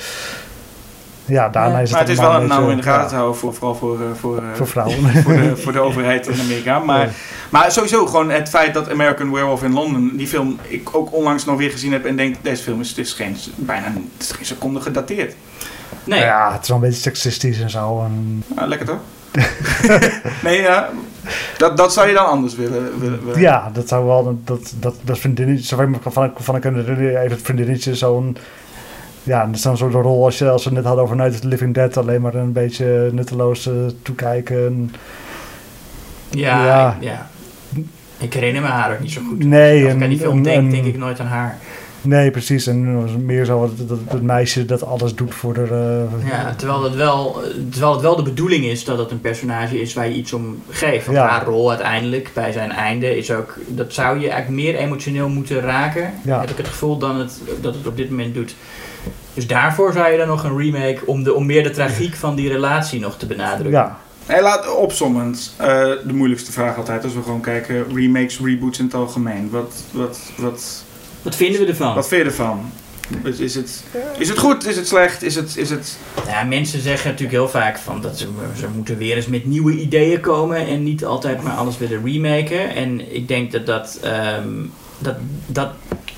ja, 1.33 1.49
daarna 1.49 1.79
is 1.79 1.83
het 1.83 1.91
Maar 1.91 2.01
het 2.01 2.09
is 2.09 2.19
wel 2.19 2.35
een 2.35 2.49
beetje, 2.49 2.71
in 2.71 2.77
de 2.77 2.83
gaten 2.83 3.17
houden, 3.17 3.39
voor, 3.39 3.55
vooral 3.55 3.75
voor, 3.75 4.01
eh, 4.01 4.07
voor, 4.21 4.37
eh, 4.37 4.45
voor 4.55 4.67
vrouwen. 4.67 5.23
voor, 5.23 5.33
de, 5.33 5.57
voor 5.57 5.73
de 5.73 5.81
overheid 5.81 6.27
in 6.27 6.41
Amerika. 6.41 6.79
Maar, 6.79 7.11
maar 7.51 7.73
sowieso 7.73 8.07
gewoon 8.07 8.31
het 8.31 8.49
feit 8.49 8.75
dat 8.75 8.91
American 8.91 9.33
Werewolf 9.33 9.63
in 9.63 9.73
Londen, 9.73 10.17
die 10.17 10.27
film, 10.27 10.59
ik 10.69 10.95
ook 10.97 11.13
onlangs 11.13 11.45
nog 11.45 11.57
weer 11.57 11.71
gezien 11.71 11.93
heb 11.93 12.05
en 12.05 12.17
denk, 12.17 12.37
deze 12.43 12.63
film 12.63 12.81
is, 12.81 12.89
het 12.89 12.99
is 12.99 13.13
geen, 13.13 13.37
bijna 13.57 13.87
het 13.87 14.23
is 14.23 14.31
geen 14.31 14.47
seconde 14.47 14.81
gedateerd. 14.81 15.35
Nee, 16.05 16.21
Ja, 16.21 16.53
het 16.53 16.63
is 16.63 16.69
wel 16.69 16.77
een 16.77 16.83
beetje 16.83 17.01
seksistisch 17.01 17.61
en 17.61 17.71
zo. 17.71 18.03
En, 18.05 18.45
Ah, 18.55 18.69
lekker 18.69 18.87
toch? 18.87 19.01
nee, 20.43 20.61
ja. 20.61 20.89
Dat, 21.59 21.77
dat 21.77 21.93
zou 21.93 22.09
je 22.09 22.15
dan 22.15 22.27
anders 22.27 22.55
willen. 22.55 23.01
willen, 23.01 23.25
willen. 23.25 23.41
ja, 23.41 23.71
dat 23.73 23.89
zou 23.89 24.07
wel, 24.07 24.39
dat, 24.45 24.73
dat, 24.81 24.95
dat 25.03 25.19
vriendinnetje, 25.19 25.65
zover 25.65 25.85
ik 25.85 25.91
me 25.91 26.11
van, 26.11 26.33
van 26.37 26.57
ik 26.57 26.63
herinner, 26.63 27.19
heeft 27.19 27.33
het 27.33 27.43
vriendinnetje 27.43 27.95
zo'n, 27.95 28.37
ja, 29.23 29.47
dat 29.47 29.55
is 29.55 29.63
dan 29.63 29.77
zo'n 29.77 29.91
rol 29.91 30.25
als, 30.25 30.39
je, 30.39 30.49
als 30.51 30.63
we 30.65 30.69
het 30.69 30.79
net 30.79 30.87
hadden 30.87 31.05
over 31.05 31.17
Night 31.17 31.35
of 31.35 31.41
the 31.41 31.49
Living 31.49 31.75
Dead, 31.75 31.97
alleen 31.97 32.21
maar 32.21 32.35
een 32.35 32.53
beetje 32.53 33.09
nutteloos 33.13 33.67
eh, 33.67 33.73
toekijken. 34.03 34.67
En, 34.67 34.91
ja, 36.31 36.65
Ja. 36.65 36.97
ja. 37.01 37.31
Ik 38.19 38.35
herinner 38.35 38.63
me 38.63 38.69
haar 38.69 38.93
ook 38.93 39.01
niet 39.01 39.13
zo 39.13 39.21
goed. 39.29 39.45
Nee, 39.45 39.85
Als 39.85 39.95
ik 39.95 40.03
aan 40.03 40.09
die 40.09 40.19
film 40.19 40.37
en- 40.37 40.43
denk, 40.43 40.57
en- 40.57 40.71
denk 40.71 40.85
ik 40.85 40.99
nooit 40.99 41.21
aan 41.21 41.27
haar. 41.27 41.59
Nee, 42.05 42.31
precies. 42.31 42.67
En 42.67 43.25
meer 43.27 43.45
zo 43.45 43.71
dat, 43.77 43.89
dat, 43.89 43.99
dat 44.11 44.23
meisje 44.23 44.65
dat 44.65 44.85
alles 44.87 45.15
doet 45.15 45.35
voor 45.35 45.55
de... 45.55 46.05
eh, 46.23 46.29
Ja, 46.29 46.55
terwijl, 46.57 46.83
het 46.83 46.95
wel, 46.95 47.41
terwijl 47.71 47.93
het 47.93 48.03
wel 48.03 48.17
de 48.17 48.23
bedoeling 48.23 48.65
is 48.65 48.85
dat 48.85 48.99
het 48.99 49.11
een 49.11 49.21
personage 49.21 49.81
is 49.81 49.95
waar 49.95 50.09
je 50.09 50.15
iets 50.15 50.33
om 50.33 50.63
geeft. 50.71 51.07
Want 51.07 51.19
Ja. 51.19 51.27
haar 51.29 51.45
rol 51.45 51.69
uiteindelijk 51.71 52.31
bij 52.35 52.53
zijn 52.53 52.71
einde 52.73 53.17
is 53.17 53.31
ook... 53.31 53.59
Dat 53.69 53.93
zou 53.93 54.21
je 54.21 54.31
eigenlijk 54.31 54.63
meer 54.63 54.75
emotioneel 54.77 55.29
moeten 55.29 55.61
raken, 55.61 56.13
Ja. 56.25 56.41
heb 56.41 56.51
ik 56.51 56.57
het 56.57 56.69
gevoel, 56.69 56.99
dan 56.99 57.19
het, 57.19 57.41
dat 57.61 57.75
het 57.75 57.87
op 57.87 57.97
dit 57.97 58.11
moment 58.11 58.35
doet. 58.35 58.55
Dus 59.35 59.47
daarvoor 59.47 59.93
zou 59.93 60.11
je 60.13 60.19
dan 60.19 60.27
nog 60.29 60.45
een 60.45 60.57
remake 60.59 60.99
om, 61.07 61.23
de, 61.23 61.35
om 61.35 61.47
meer 61.47 61.63
de 61.63 61.71
tragiek 61.71 62.15
van 62.15 62.35
die 62.35 62.49
relatie 62.49 63.01
nog 63.01 63.17
te 63.17 63.27
benadrukken. 63.27 63.71
ja, 63.81 63.99
Hey, 64.27 64.43
laat 64.43 64.75
opzommend. 64.77 65.55
eh, 65.57 65.67
de 66.07 66.13
moeilijkste 66.13 66.53
vraag 66.53 66.77
altijd 66.77 67.05
als 67.05 67.15
we 67.15 67.23
gewoon 67.23 67.41
kijken. 67.41 67.87
Remakes, 67.95 68.39
reboots 68.45 68.79
in 68.79 68.85
het 68.85 68.95
algemeen. 68.95 69.51
Wat, 69.51 69.75
wat, 69.91 70.19
wat, 70.37 70.85
Wat 71.23 71.37
vinden 71.37 71.61
we 71.61 71.67
ervan? 71.67 71.95
wat 71.95 72.09
vind 72.09 72.23
je 72.23 72.29
ervan? 72.29 72.71
Is, 73.25 73.39
is, 73.39 73.55
het, 73.55 73.85
is 74.19 74.29
het 74.29 74.39
goed? 74.39 74.67
Is 74.67 74.77
het 74.77 74.89
slecht? 74.89 75.23
Is 75.23 75.35
het... 75.35 75.57
Is 75.57 75.71
het 75.71 75.99
Ja, 76.27 76.43
mensen 76.45 76.81
zeggen 76.81 77.11
natuurlijk 77.11 77.39
heel 77.39 77.49
vaak 77.49 77.79
van 77.79 78.01
dat 78.01 78.19
ze, 78.19 78.29
ze 78.59 78.67
moeten 78.75 78.97
weer 78.97 79.17
eens 79.17 79.27
met 79.27 79.45
nieuwe 79.47 79.73
ideeën 79.81 80.21
komen 80.21 80.67
en 80.67 80.83
niet 80.83 81.05
altijd 81.05 81.43
maar 81.43 81.53
alles 81.53 81.79
willen 81.79 82.05
remaken. 82.05 82.75
En 82.75 83.15
ik 83.15 83.29
denk 83.29 83.53
dat 83.53 83.67
dat, 83.67 83.99
ehm, 84.03 84.49
dat, 84.99 85.15
dat 85.47 85.69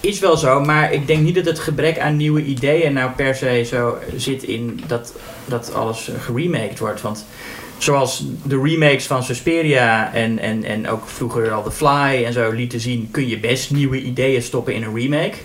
is 0.05 0.19
wel 0.19 0.37
zo, 0.37 0.61
maar 0.61 0.93
ik 0.93 1.07
denk 1.07 1.23
niet 1.23 1.35
dat 1.35 1.45
het 1.45 1.59
gebrek 1.59 1.99
aan 1.99 2.17
nieuwe 2.17 2.45
ideeën 2.45 2.93
nou 2.93 3.11
per 3.11 3.35
se 3.35 3.65
zo 3.67 3.99
zit 4.17 4.43
in 4.43 4.81
dat, 4.87 5.15
dat 5.45 5.75
alles 5.75 6.11
geremaked 6.19 6.79
wordt. 6.79 7.01
Want 7.01 7.27
zoals 7.79 8.25
de 8.43 8.61
remakes 8.63 9.07
van 9.07 9.23
Suspiria 9.23 10.13
en, 10.13 10.39
en, 10.39 10.65
en 10.65 10.89
ook 10.89 11.09
vroeger 11.09 11.53
al 11.53 11.63
The 11.63 11.71
Fly 11.71 12.25
en 12.25 12.33
zo 12.33 12.51
lieten 12.51 12.81
zien, 12.81 13.09
kun 13.11 13.29
je 13.29 13.39
best 13.39 13.71
nieuwe 13.71 14.03
ideeën 14.03 14.43
stoppen 14.43 14.75
in 14.75 14.83
een 14.83 14.95
remake. 14.95 15.37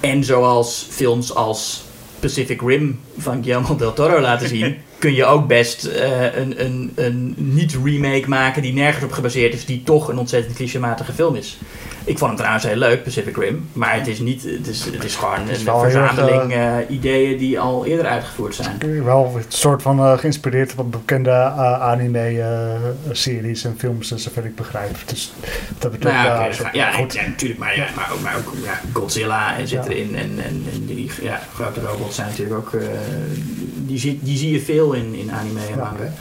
En 0.00 0.24
zoals 0.24 0.86
films 0.90 1.34
als 1.34 1.84
Pacific 2.20 2.60
Rim 2.60 3.00
van 3.18 3.42
Guillermo 3.42 3.76
del 3.76 3.92
Toro 3.92 4.20
laten 4.20 4.48
zien, 4.48 4.76
kun 4.98 5.14
je 5.14 5.24
ook 5.24 5.46
best 5.46 5.84
eh, 5.84 6.36
een, 6.36 6.64
een, 6.64 6.92
een 6.94 7.34
niet-remake 7.36 8.28
maken 8.28 8.62
die 8.62 8.72
nergens 8.72 9.04
op 9.04 9.12
gebaseerd 9.12 9.54
is, 9.54 9.64
die 9.66 9.82
toch 9.82 10.08
een 10.08 10.18
ontzettend 10.18 10.56
clichématige 10.56 11.12
film 11.12 11.34
is. 11.34 11.58
Ik 12.04 12.18
vond 12.18 12.30
hem 12.30 12.38
trouwens 12.38 12.64
heel 12.64 12.76
leuk, 12.76 13.02
Pacific 13.02 13.36
Rim, 13.36 13.68
maar 13.72 13.94
het 13.94 14.06
is, 14.06 14.18
niet, 14.18 14.42
het 14.42 14.66
is, 14.66 14.84
het 14.84 15.04
is 15.04 15.16
gewoon 15.16 15.48
is 15.48 15.64
een 15.64 15.78
verzameling 15.80 16.52
eh, 16.52 16.74
ideeën 16.88 17.38
die 17.38 17.60
al 17.60 17.86
eerder 17.86 18.06
uitgevoerd 18.06 18.54
zijn. 18.54 19.04
wel 19.04 19.32
een 19.36 19.42
soort 19.48 19.82
van 19.82 19.98
eh, 19.98 20.18
geïnspireerd 20.18 20.74
op 20.76 20.92
bekende 20.92 21.30
eh, 21.30 21.80
anime-series 21.82 23.64
en 23.64 23.74
films, 23.78 24.12
eh, 24.12 24.18
zover 24.18 24.44
ik 24.44 24.54
begrijp. 24.54 24.96
Dus 25.06 25.32
dat 25.78 25.90
betreft, 25.90 26.14
Nou 26.16 26.26
ja, 26.28 26.40
ja, 26.72 26.86
dat 26.90 26.96
goed. 26.96 27.12
ja, 27.14 27.26
natuurlijk, 27.26 27.60
maar, 27.60 27.76
ja, 27.76 27.86
maar 27.96 28.10
ook, 28.12 28.20
maar 28.20 28.36
ook 28.36 28.54
ja, 28.64 28.80
Godzilla 28.92 29.54
zit 29.58 29.70
Ja. 29.70 29.84
erin 29.90 30.16
en, 30.16 30.30
en, 30.44 30.64
en 30.72 30.86
die 30.86 31.10
ja, 31.22 31.40
grote 31.54 31.80
robots 31.80 32.14
zijn 32.14 32.28
natuurlijk 32.28 32.56
ook, 32.56 32.72
eh, 32.72 32.86
die, 33.88 33.98
zie, 33.98 34.18
die 34.22 34.36
zie 34.36 34.52
je 34.52 34.60
veel 34.60 34.92
in, 34.92 35.14
in 35.14 35.32
anime 35.32 35.60
en 35.60 35.68
Ja. 35.68 35.76
manga. 35.76 36.12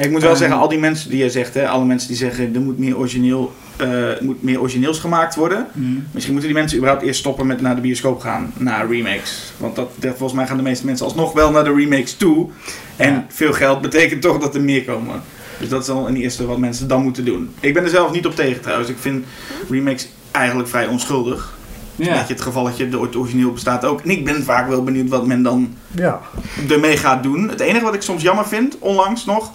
Ik 0.00 0.10
moet 0.10 0.20
wel 0.20 0.30
Ehm. 0.30 0.38
zeggen, 0.38 0.58
al 0.58 0.68
die 0.68 0.78
mensen 0.78 1.10
die 1.10 1.18
je 1.22 1.30
zegt, 1.30 1.54
hè, 1.54 1.68
alle 1.68 1.84
mensen 1.84 2.08
die 2.08 2.16
zeggen 2.16 2.54
er 2.54 2.60
moet 2.60 2.78
meer, 2.78 2.98
origineel, 2.98 3.52
eh, 3.76 3.88
moet 4.20 4.42
meer 4.42 4.60
origineels 4.60 4.98
gemaakt 4.98 5.34
worden. 5.34 5.66
Misschien 6.10 6.32
moeten 6.34 6.50
die 6.52 6.60
mensen 6.60 6.78
überhaupt 6.78 7.04
eerst 7.06 7.20
stoppen 7.20 7.46
met 7.46 7.60
naar 7.60 7.74
de 7.74 7.80
bioscoop 7.80 8.20
gaan, 8.20 8.52
naar 8.56 8.90
remakes. 8.90 9.52
Want 9.56 9.76
dat, 9.76 9.90
dat- 9.94 10.10
volgens 10.16 10.32
mij 10.32 10.46
gaan 10.46 10.56
de 10.56 10.62
meeste 10.62 10.86
mensen 10.86 11.06
alsnog 11.06 11.32
wel 11.32 11.50
naar 11.50 11.64
de 11.64 11.74
remakes 11.74 12.14
toe. 12.16 12.48
En 12.96 13.12
Ja. 13.12 13.26
veel 13.28 13.52
geld 13.52 13.80
betekent 13.80 14.22
toch 14.22 14.38
dat 14.38 14.54
er 14.54 14.60
meer 14.60 14.84
komen. 14.84 15.20
Dus 15.60 15.68
dat 15.68 15.82
is 15.82 15.88
al 15.88 16.08
een 16.08 16.16
eerste 16.16 16.46
wat 16.46 16.58
mensen 16.58 16.88
dan 16.88 17.02
moeten 17.02 17.24
doen. 17.24 17.50
Ik 17.60 17.74
ben 17.74 17.82
er 17.82 17.88
zelf 17.90 18.12
niet 18.12 18.26
op 18.26 18.34
tegen 18.34 18.60
trouwens. 18.62 18.88
Ik 18.90 18.96
vind 19.00 19.24
remakes 19.70 20.08
eigenlijk 20.30 20.68
vrij 20.68 20.86
onschuldig. 20.86 21.55
Een 21.98 22.04
beetje 22.18 22.32
het 22.32 22.40
gevalletje, 22.42 22.88
de 22.88 23.00
het 23.00 23.16
origineel 23.16 23.52
bestaat 23.52 23.84
ook. 23.84 24.00
En 24.00 24.10
ik 24.10 24.24
ben 24.24 24.44
vaak 24.44 24.68
wel 24.68 24.82
benieuwd 24.84 25.08
wat 25.08 25.26
men 25.26 25.42
dan 25.42 25.74
Ja, 25.90 26.20
ermee 26.68 26.96
gaat 26.96 27.22
doen. 27.22 27.48
Het 27.48 27.60
enige 27.60 27.84
wat 27.84 27.94
ik 27.94 28.02
soms 28.02 28.22
jammer 28.22 28.46
vind, 28.48 28.76
onlangs 28.78 29.24
nog, 29.24 29.50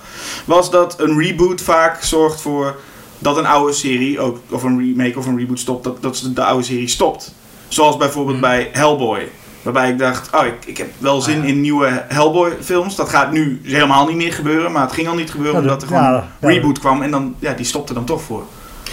was 0.46 0.72
dat 0.72 1.00
een 1.00 1.20
reboot 1.20 1.62
vaak 1.62 2.04
zorgt 2.04 2.42
voor 2.42 2.76
dat 3.20 3.38
een 3.38 3.46
oude 3.46 3.74
serie, 3.74 4.20
ook, 4.20 4.38
of 4.50 4.64
een 4.64 4.78
remake 4.80 5.18
of 5.18 5.26
een 5.26 5.38
reboot 5.38 5.60
stopt, 5.60 5.84
dat, 5.84 6.02
dat 6.02 6.30
de 6.34 6.44
oude 6.44 6.64
serie 6.64 6.88
stopt. 6.88 7.34
Zoals 7.68 7.98
bijvoorbeeld 7.98 8.38
Hmm. 8.38 8.48
bij 8.48 8.70
Hellboy. 8.72 9.30
Waarbij 9.62 9.90
ik 9.90 9.98
dacht, 10.00 10.36
oh, 10.36 10.46
ik, 10.46 10.66
ik 10.66 10.78
heb 10.78 10.88
wel 10.98 11.22
zin 11.22 11.38
Ah, 11.38 11.44
ja. 11.44 11.50
in 11.50 11.62
nieuwe 11.62 12.04
Hellboy-films. 12.08 12.96
Dat 12.96 13.10
gaat 13.10 13.32
nu 13.32 13.62
helemaal 13.64 14.08
niet 14.08 14.16
meer 14.16 14.34
gebeuren, 14.34 14.72
maar 14.72 14.82
het 14.82 14.92
ging 14.92 15.08
al 15.08 15.16
niet 15.16 15.32
gebeuren 15.32 15.56
Ja, 15.56 15.62
omdat 15.62 15.82
er 15.82 15.88
gewoon 15.88 16.04
ja, 16.04 16.12
ja. 16.12 16.28
een 16.40 16.50
reboot 16.54 16.80
kwam 16.80 17.02
en 17.02 17.12
dan, 17.12 17.36
ja, 17.40 17.54
die 17.54 17.66
stopte 17.66 17.94
dan 17.94 18.06
toch 18.06 18.22
voor. 18.22 18.44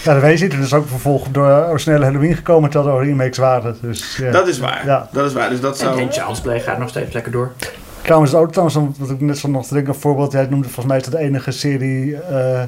Ja 0.05 0.13
dat 0.13 0.23
weet 0.23 0.39
je. 0.39 0.49
Er 0.49 0.59
is 0.59 0.75
ook 0.75 0.89
vervolgens 0.89 1.33
door 1.33 1.67
originele 1.69 2.05
Halloween 2.05 2.35
gekomen 2.37 2.71
terwijl 2.71 2.99
er 2.99 3.05
remakes 3.05 3.39
waren. 3.39 3.77
Dus, 3.81 4.17
ja. 4.17 4.31
Dat 4.31 4.49
is 4.49 4.59
waar. 4.59 4.83
Ja. 4.87 5.09
Dat 5.13 5.27
is 5.27 5.33
waar. 5.33 5.49
Dus 5.51 5.61
dat 5.61 5.73
En, 5.73 5.87
zou... 5.87 6.01
en 6.01 6.13
Child's 6.13 6.41
Play 6.41 6.61
gaat 6.61 6.79
nog 6.79 6.89
steeds 6.89 7.13
lekker 7.15 7.33
door. 7.33 7.53
Trouwens, 8.03 8.35
ook 8.35 8.51
trouwens, 8.53 8.79
wat 8.99 9.11
ik 9.11 9.21
net 9.21 9.39
zo 9.39 9.49
nog 9.49 9.67
te 9.67 9.75
denken, 9.75 9.95
een 9.95 10.01
voorbeeld. 10.01 10.33
Jij 10.33 10.47
noemde 10.51 10.65
volgens 10.65 10.87
mij 10.87 10.97
is 10.97 11.03
dat 11.03 11.13
de 11.13 11.19
enige 11.19 11.51
serie 11.51 12.17
eh 12.17 12.63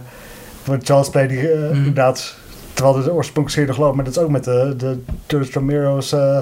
van 0.62 0.80
Charles 0.82 1.08
Play 1.10 1.26
die 1.26 1.50
eh, 1.52 1.58
Mhm. 1.58 1.74
inderdaad, 1.74 2.34
terwijl 2.74 2.94
de 3.02 3.12
oorspronkelijke 3.12 3.50
serie 3.50 3.68
nog 3.68 3.78
loopt, 3.78 3.94
maar 3.96 4.04
dat 4.04 4.16
is 4.16 4.22
ook 4.22 4.28
met 4.30 4.44
de, 4.44 4.74
de 4.76 5.02
George 5.26 5.50
Romero's 5.52 6.12
eh, 6.12 6.38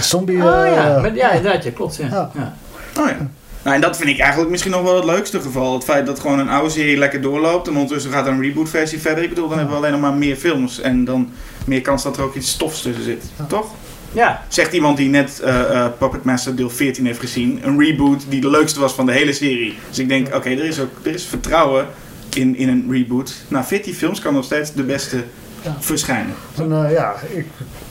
zombie. 0.00 0.36
oh 0.36 0.42
ja, 0.74 0.98
maar, 1.00 1.14
ja, 1.14 1.30
inderdaad, 1.32 1.64
ja, 1.64 1.70
klopt. 1.70 1.96
Ja. 1.96 2.06
Ja. 2.10 2.30
Ja. 2.34 2.54
Oh 3.02 3.08
ja. 3.08 3.16
Nou, 3.62 3.74
en 3.76 3.80
dat 3.82 3.96
vind 3.96 4.08
ik 4.08 4.18
eigenlijk 4.18 4.50
misschien 4.50 4.72
nog 4.72 4.82
wel 4.82 4.96
het 4.96 5.04
leukste 5.04 5.40
geval. 5.40 5.74
Het 5.74 5.84
feit 5.84 6.06
dat 6.06 6.20
gewoon 6.20 6.38
een 6.38 6.48
oude 6.48 6.70
serie 6.70 6.96
lekker 6.96 7.20
doorloopt 7.20 7.66
en 7.68 7.72
ondertussen 7.74 8.12
gaat 8.12 8.26
er 8.26 8.32
een 8.32 8.42
reboot 8.42 8.68
versie 8.68 9.00
verder. 9.00 9.22
Ik 9.22 9.28
bedoel, 9.28 9.48
dan 9.48 9.58
hebben 9.58 9.76
we 9.76 9.80
alleen 9.80 9.92
nog 10.00 10.10
maar 10.10 10.14
meer 10.18 10.36
films 10.36 10.80
en 10.80 11.04
dan 11.04 11.30
meer 11.66 11.80
kans 11.80 12.02
dat 12.02 12.16
er 12.16 12.22
ook 12.22 12.34
iets 12.34 12.50
stofs 12.50 12.82
tussen 12.82 13.04
zit. 13.04 13.24
Toch? 13.48 13.66
ja. 14.12 14.44
Zegt 14.48 14.72
iemand 14.72 14.96
die 14.96 15.08
net 15.08 15.40
eh, 15.40 15.84
eh, 15.84 15.92
Puppet 15.98 16.24
Master 16.24 16.56
deel 16.56 16.70
14 16.70 17.06
heeft 17.06 17.20
gezien. 17.20 17.60
Een 17.62 17.78
reboot 17.80 18.24
die 18.28 18.40
de 18.40 18.50
leukste 18.50 18.80
was 18.80 18.92
van 18.92 19.06
de 19.06 19.12
hele 19.12 19.32
serie. 19.32 19.78
Dus 19.88 19.98
ik 19.98 20.08
denk, 20.08 20.34
oké, 20.34 20.48
er 20.48 20.64
is 20.64 20.80
ook 20.80 20.90
er 21.02 21.14
is 21.14 21.24
vertrouwen 21.24 21.86
in, 22.34 22.56
in 22.56 22.68
een 22.68 22.86
reboot. 22.90 23.34
Nou, 23.48 23.64
14 23.64 23.94
films 23.94 24.20
kan 24.20 24.34
nog 24.34 24.44
steeds 24.44 24.72
de 24.72 24.82
beste 24.82 25.24
Ja. 25.62 25.76
verschijnen. 25.80 26.34
En, 26.56 26.84
eh, 26.84 26.92
ja, 26.92 27.14
ik, 27.34 27.46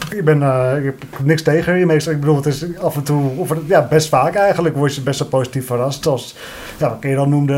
ik 0.09 0.25
ben 0.25 0.43
eh, 0.43 0.77
ik 0.77 0.83
heb 0.83 1.03
niks 1.23 1.41
tegen 1.41 1.73
remakes. 1.73 2.07
Ik 2.07 2.19
bedoel, 2.19 2.35
het 2.35 2.45
is 2.45 2.77
af 2.77 2.95
en 2.95 3.03
toe, 3.03 3.31
of 3.37 3.53
ja, 3.67 3.87
best 3.87 4.09
vaak 4.09 4.35
eigenlijk, 4.35 4.75
word 4.75 4.95
je 4.95 5.01
best 5.01 5.19
wel 5.19 5.27
positief 5.27 5.65
verrast. 5.65 6.05
Als, 6.05 6.35
ja, 6.77 6.89
wat 6.89 6.97
je 7.01 7.15
dan 7.15 7.29
noemde, 7.29 7.53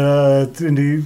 eh, 0.58 0.66
in 0.68 0.76
die 0.76 1.06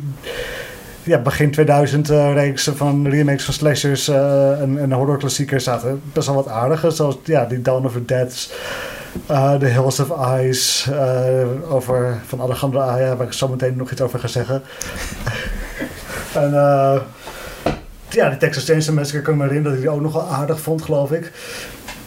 ja, 1.03 1.17
begin 1.17 1.51
2000 1.51 2.09
eh 2.09 2.34
reeksen 2.34 2.77
van 2.77 3.07
remakes 3.07 3.45
van 3.45 3.53
slashers 3.53 4.07
eh, 4.07 4.61
en, 4.61 4.80
en 4.80 4.91
horrorklassiekers 4.91 5.63
zaten 5.63 6.01
best 6.13 6.27
wel 6.27 6.35
wat 6.35 6.47
aardige. 6.47 6.91
Zoals 6.91 7.17
ja, 7.23 7.45
die 7.45 7.61
Dawn 7.61 7.85
of 7.85 7.93
the 7.93 8.05
Dead, 8.05 8.53
eh 9.27 9.53
The 9.53 9.65
Hills 9.65 9.99
of 9.99 10.39
Ice, 10.41 10.93
over 11.69 12.22
van 12.26 12.41
Alejandro 12.41 12.80
Aya, 12.80 13.15
waar 13.15 13.27
ik 13.27 13.34
zo 13.34 13.47
meteen 13.47 13.77
nog 13.77 13.91
iets 13.91 14.01
over 14.01 14.19
ga 14.19 14.27
zeggen. 14.27 14.61
en 16.43 16.53
eh, 16.53 16.95
ja, 18.15 18.29
die 18.29 18.37
Texas 18.37 18.65
Chainsaw 18.65 18.95
Massacre 18.95 19.21
kan 19.21 19.33
ik 19.33 19.39
me 19.39 19.45
herinneren 19.45 19.77
dat 19.77 19.83
ik 19.83 19.89
die 19.89 19.97
ook 19.99 20.03
nog 20.05 20.13
wel 20.13 20.31
aardig 20.31 20.59
vond, 20.59 20.81
geloof 20.81 21.11
ik. 21.11 21.31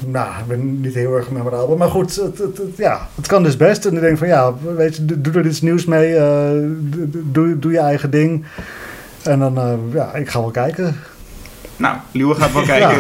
Nou, 0.07 0.27
ik 0.39 0.47
ben 0.47 0.81
niet 0.81 0.95
heel 0.95 1.15
erg 1.17 1.31
memorabel. 1.31 1.77
Maar 1.77 1.89
goed, 1.91 2.17
het, 2.17 2.39
het, 2.39 2.57
het- 2.59 2.77
ja, 2.77 3.09
het 3.15 3.27
kan 3.27 3.43
dus 3.43 3.57
best. 3.57 3.85
En 3.87 3.95
ik 3.95 4.01
denk 4.01 4.19
van 4.19 4.29
ja, 4.29 4.53
weet 4.77 4.97
je, 4.97 5.21
doe 5.21 5.33
er 5.35 5.47
iets 5.47 5.61
nieuws 5.61 5.85
mee. 5.85 6.17
eh, 6.17 6.49
doe- 7.09 7.59
doe, 7.59 7.73
je 7.73 7.79
eigen 7.79 8.11
ding. 8.11 8.45
En 9.23 9.39
dan, 9.39 9.59
eh, 9.59 9.73
ja, 9.95 10.15
ik 10.15 10.29
ga 10.29 10.41
wel 10.41 10.51
kijken. 10.51 10.97
Nou, 11.77 11.97
Liewe 12.13 12.35
gaat 12.35 12.53
wel 12.53 12.63
kijken. 12.75 12.91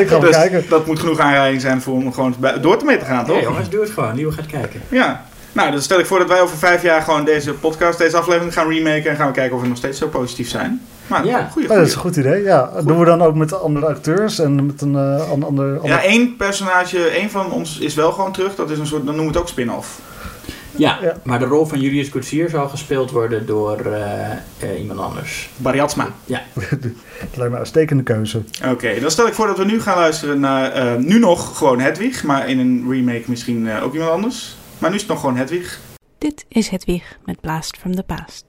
Ik 0.00 0.08
ga 0.08 0.20
wel 0.20 0.20
Dus 0.30 0.36
kijken. 0.36 0.64
dat 0.68 0.86
moet 0.86 0.98
genoeg 0.98 1.18
aanrijding 1.18 1.60
zijn 1.60 1.80
voor 1.82 1.94
om 1.94 2.12
gewoon 2.12 2.34
door 2.60 2.76
te 2.78 2.84
mee 2.84 2.98
te 2.98 3.04
gaan, 3.04 3.16
Ja, 3.18 3.24
toch? 3.24 3.40
jongens, 3.42 3.70
doe 3.70 3.80
het 3.80 3.90
gewoon. 3.90 4.14
Nieuwe 4.14 4.32
gaat 4.32 4.46
kijken. 4.46 4.80
Ja. 4.88 5.24
Nou, 5.52 5.70
dan 5.70 5.82
stel 5.82 5.98
ik 5.98 6.06
voor 6.06 6.18
dat 6.18 6.28
wij 6.28 6.40
over 6.40 6.56
vijf 6.58 6.82
jaar 6.82 7.02
gewoon 7.02 7.24
deze 7.24 7.52
podcast, 7.54 7.98
deze 7.98 8.16
aflevering 8.16 8.52
gaan 8.52 8.68
remaken 8.68 9.10
en 9.10 9.16
gaan 9.16 9.26
we 9.26 9.32
kijken 9.32 9.56
of 9.56 9.62
we 9.62 9.68
nog 9.68 9.76
steeds 9.76 9.98
zo 9.98 10.08
positief 10.08 10.48
zijn. 10.48 10.80
Maar 11.06 11.26
Ja. 11.26 11.48
goeie, 11.52 11.68
dat 11.68 11.86
is 11.86 11.94
een 11.94 12.00
goed 12.00 12.16
idee. 12.16 12.42
Ja, 12.42 12.70
doen 12.84 12.98
we 12.98 13.04
dan 13.04 13.22
ook 13.22 13.34
met 13.34 13.60
andere 13.60 13.86
acteurs 13.86 14.38
en 14.38 14.66
met 14.66 14.80
een 14.80 14.96
eh, 14.96 15.30
ander... 15.30 15.46
ander, 15.48 15.74
ander- 15.76 15.86
Ja, 15.88 16.02
één 16.02 16.36
personage, 16.36 16.98
één 17.08 17.30
van 17.30 17.52
ons 17.52 17.78
is 17.78 17.94
wel 17.94 18.12
gewoon 18.12 18.32
terug. 18.32 18.54
Dat 18.54 18.70
is 18.70 18.78
een 18.78 18.86
soort, 18.86 19.04
dan 19.06 19.14
noemen 19.14 19.32
we 19.32 19.38
het 19.38 19.46
ook 19.48 19.52
spin-off. 19.52 20.00
Ja, 20.76 20.98
Ja. 21.02 21.16
maar 21.22 21.38
de 21.38 21.44
rol 21.44 21.66
van 21.66 21.80
Julius 21.80 22.08
Koetsier 22.08 22.48
zal 22.48 22.68
gespeeld 22.68 23.10
worden 23.10 23.46
door 23.46 23.78
eh, 23.78 24.30
eh, 24.58 24.80
iemand 24.80 25.00
anders. 25.00 25.50
Bariatsma. 25.56 26.08
Ja. 26.24 26.42
Het 26.54 26.80
lijkt 27.20 27.36
me 27.36 27.44
een 27.44 27.54
uitstekende 27.56 28.02
keuze. 28.02 28.42
Oké, 28.70 29.00
dan 29.00 29.10
stel 29.10 29.26
ik 29.26 29.34
voor 29.34 29.46
dat 29.46 29.58
we 29.58 29.64
nu 29.64 29.80
gaan 29.80 29.96
luisteren 29.98 30.40
naar 30.40 30.72
eh, 30.72 30.94
nu 30.96 31.18
nog 31.18 31.56
gewoon 31.58 31.80
Hedwig, 31.80 32.22
maar 32.24 32.48
in 32.48 32.58
een 32.58 32.86
remake 32.90 33.22
misschien 33.26 33.68
eh, 33.68 33.82
ook 33.84 33.92
iemand 33.92 34.10
anders. 34.10 34.56
Maar 34.78 34.90
nu 34.90 34.96
is 34.96 35.02
het 35.02 35.10
nog 35.10 35.20
gewoon 35.20 35.36
Hedwig. 35.36 35.78
Dit 36.18 36.44
is 36.48 36.68
Hedwig 36.68 37.18
met 37.24 37.40
Blast 37.40 37.76
from 37.76 37.94
the 37.94 38.02
Past. 38.02 38.44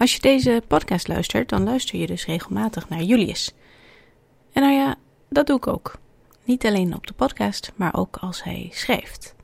Als 0.00 0.12
je 0.12 0.20
deze 0.20 0.62
podcast 0.66 1.08
luistert, 1.08 1.48
dan 1.48 1.64
luister 1.64 1.98
je 1.98 2.06
dus 2.06 2.26
regelmatig 2.26 2.88
naar 2.88 3.02
Julius. 3.02 3.54
En 4.52 4.62
nou 4.62 4.74
ja, 4.74 4.96
dat 5.28 5.46
doe 5.46 5.56
ik 5.56 5.66
ook. 5.66 5.98
Niet 6.44 6.66
alleen 6.66 6.94
op 6.94 7.06
de 7.06 7.12
podcast, 7.12 7.72
maar 7.76 7.94
ook 7.94 8.16
als 8.16 8.42
hij 8.42 8.68
schrijft. 8.72 9.34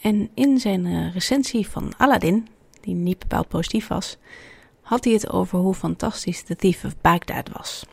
En 0.00 0.30
in 0.34 0.58
zijn 0.58 0.86
eh, 0.86 1.12
recensie 1.12 1.68
van 1.68 1.92
Aladdin, 1.96 2.48
die 2.80 2.94
niet 2.94 3.18
bepaald 3.18 3.48
positief 3.48 3.88
was, 3.88 4.16
had 4.80 5.04
hij 5.04 5.12
het 5.12 5.30
over 5.30 5.58
hoe 5.58 5.74
fantastisch 5.74 6.42
The 6.42 6.56
Thief 6.56 6.84
of 6.84 7.00
Baghdad 7.00 7.48
was. 7.52 7.86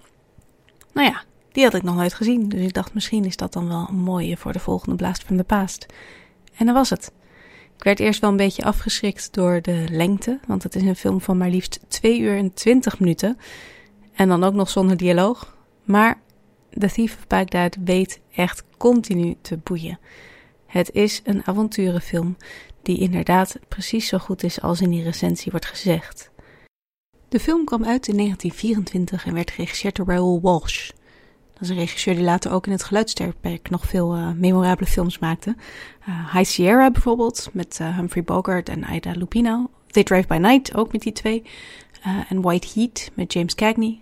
Nou 0.93 1.07
ja, 1.07 1.23
die 1.51 1.63
had 1.63 1.73
ik 1.73 1.83
nog 1.83 1.95
nooit 1.95 2.13
gezien, 2.13 2.49
dus 2.49 2.61
ik 2.61 2.73
dacht 2.73 2.93
misschien 2.93 3.25
is 3.25 3.37
dat 3.37 3.53
dan 3.53 3.67
wel 3.67 3.87
een 3.89 3.99
mooie 3.99 4.37
voor 4.37 4.53
de 4.53 4.59
volgende 4.59 4.95
Blast 4.95 5.23
from 5.23 5.37
the 5.37 5.43
Past. 5.43 5.85
En 6.55 6.65
dat 6.65 6.75
was 6.75 6.89
het. 6.89 7.11
Ik 7.77 7.83
werd 7.83 7.99
eerst 7.99 8.21
wel 8.21 8.29
een 8.29 8.37
beetje 8.37 8.63
afgeschrikt 8.63 9.33
door 9.33 9.61
de 9.61 9.85
lengte, 9.89 10.39
want 10.47 10.63
het 10.63 10.75
is 10.75 10.81
een 10.81 10.95
film 10.95 11.21
van 11.21 11.37
maar 11.37 11.49
liefst 11.49 11.79
2 11.87 12.19
uur 12.19 12.37
en 12.37 12.53
20 12.53 12.99
minuten. 12.99 13.37
En 14.13 14.27
dan 14.27 14.43
ook 14.43 14.53
nog 14.53 14.69
zonder 14.69 14.97
dialoog. 14.97 15.57
Maar 15.83 16.19
The 16.69 16.91
Thief 16.91 17.15
of 17.17 17.27
Baghdad 17.27 17.77
weet 17.83 18.19
echt 18.35 18.63
continu 18.77 19.35
te 19.41 19.57
boeien. 19.57 19.99
Het 20.65 20.91
is 20.91 21.21
een 21.23 21.47
avonturenfilm 21.47 22.37
die 22.81 22.97
inderdaad 22.97 23.59
precies 23.67 24.07
zo 24.07 24.17
goed 24.17 24.43
is 24.43 24.61
als 24.61 24.81
in 24.81 24.89
die 24.89 25.03
recensie 25.03 25.51
wordt 25.51 25.65
gezegd. 25.65 26.31
De 27.29 27.39
film 27.39 27.65
kwam 27.65 27.85
uit 27.85 28.07
in 28.07 28.17
1924 28.17 29.25
en 29.25 29.33
werd 29.33 29.51
geregisseerd 29.51 29.95
door 29.95 30.05
Raoul 30.05 30.41
Walsh. 30.41 30.89
Dat 31.57 31.69
is 31.69 31.69
een 31.75 31.81
regisseur 31.81 32.15
die 32.15 32.23
later 32.23 32.51
ook 32.51 32.65
in 32.65 32.71
het 32.71 32.83
geluidsterperk 32.83 33.69
nog 33.69 33.85
veel 33.85 34.13
eh, 34.13 34.31
memorabele 34.31 34.87
films 34.87 35.19
maakte. 35.19 35.55
Uh, 36.09 36.33
High 36.33 36.49
Sierra 36.49 36.91
bijvoorbeeld, 36.91 37.49
met 37.53 37.79
uh, 37.81 37.97
Humphrey 37.97 38.23
Bogart 38.23 38.69
en 38.69 38.83
Ida 38.93 39.11
Lupino. 39.11 39.69
They 39.87 40.03
Drive 40.03 40.27
By 40.27 40.35
Night, 40.35 40.75
ook 40.75 40.91
met 40.91 41.01
die 41.01 41.11
twee. 41.11 41.43
En 42.29 42.41
White 42.41 42.67
Heat, 42.73 43.11
met 43.13 43.33
James 43.33 43.55
Cagney. 43.55 44.01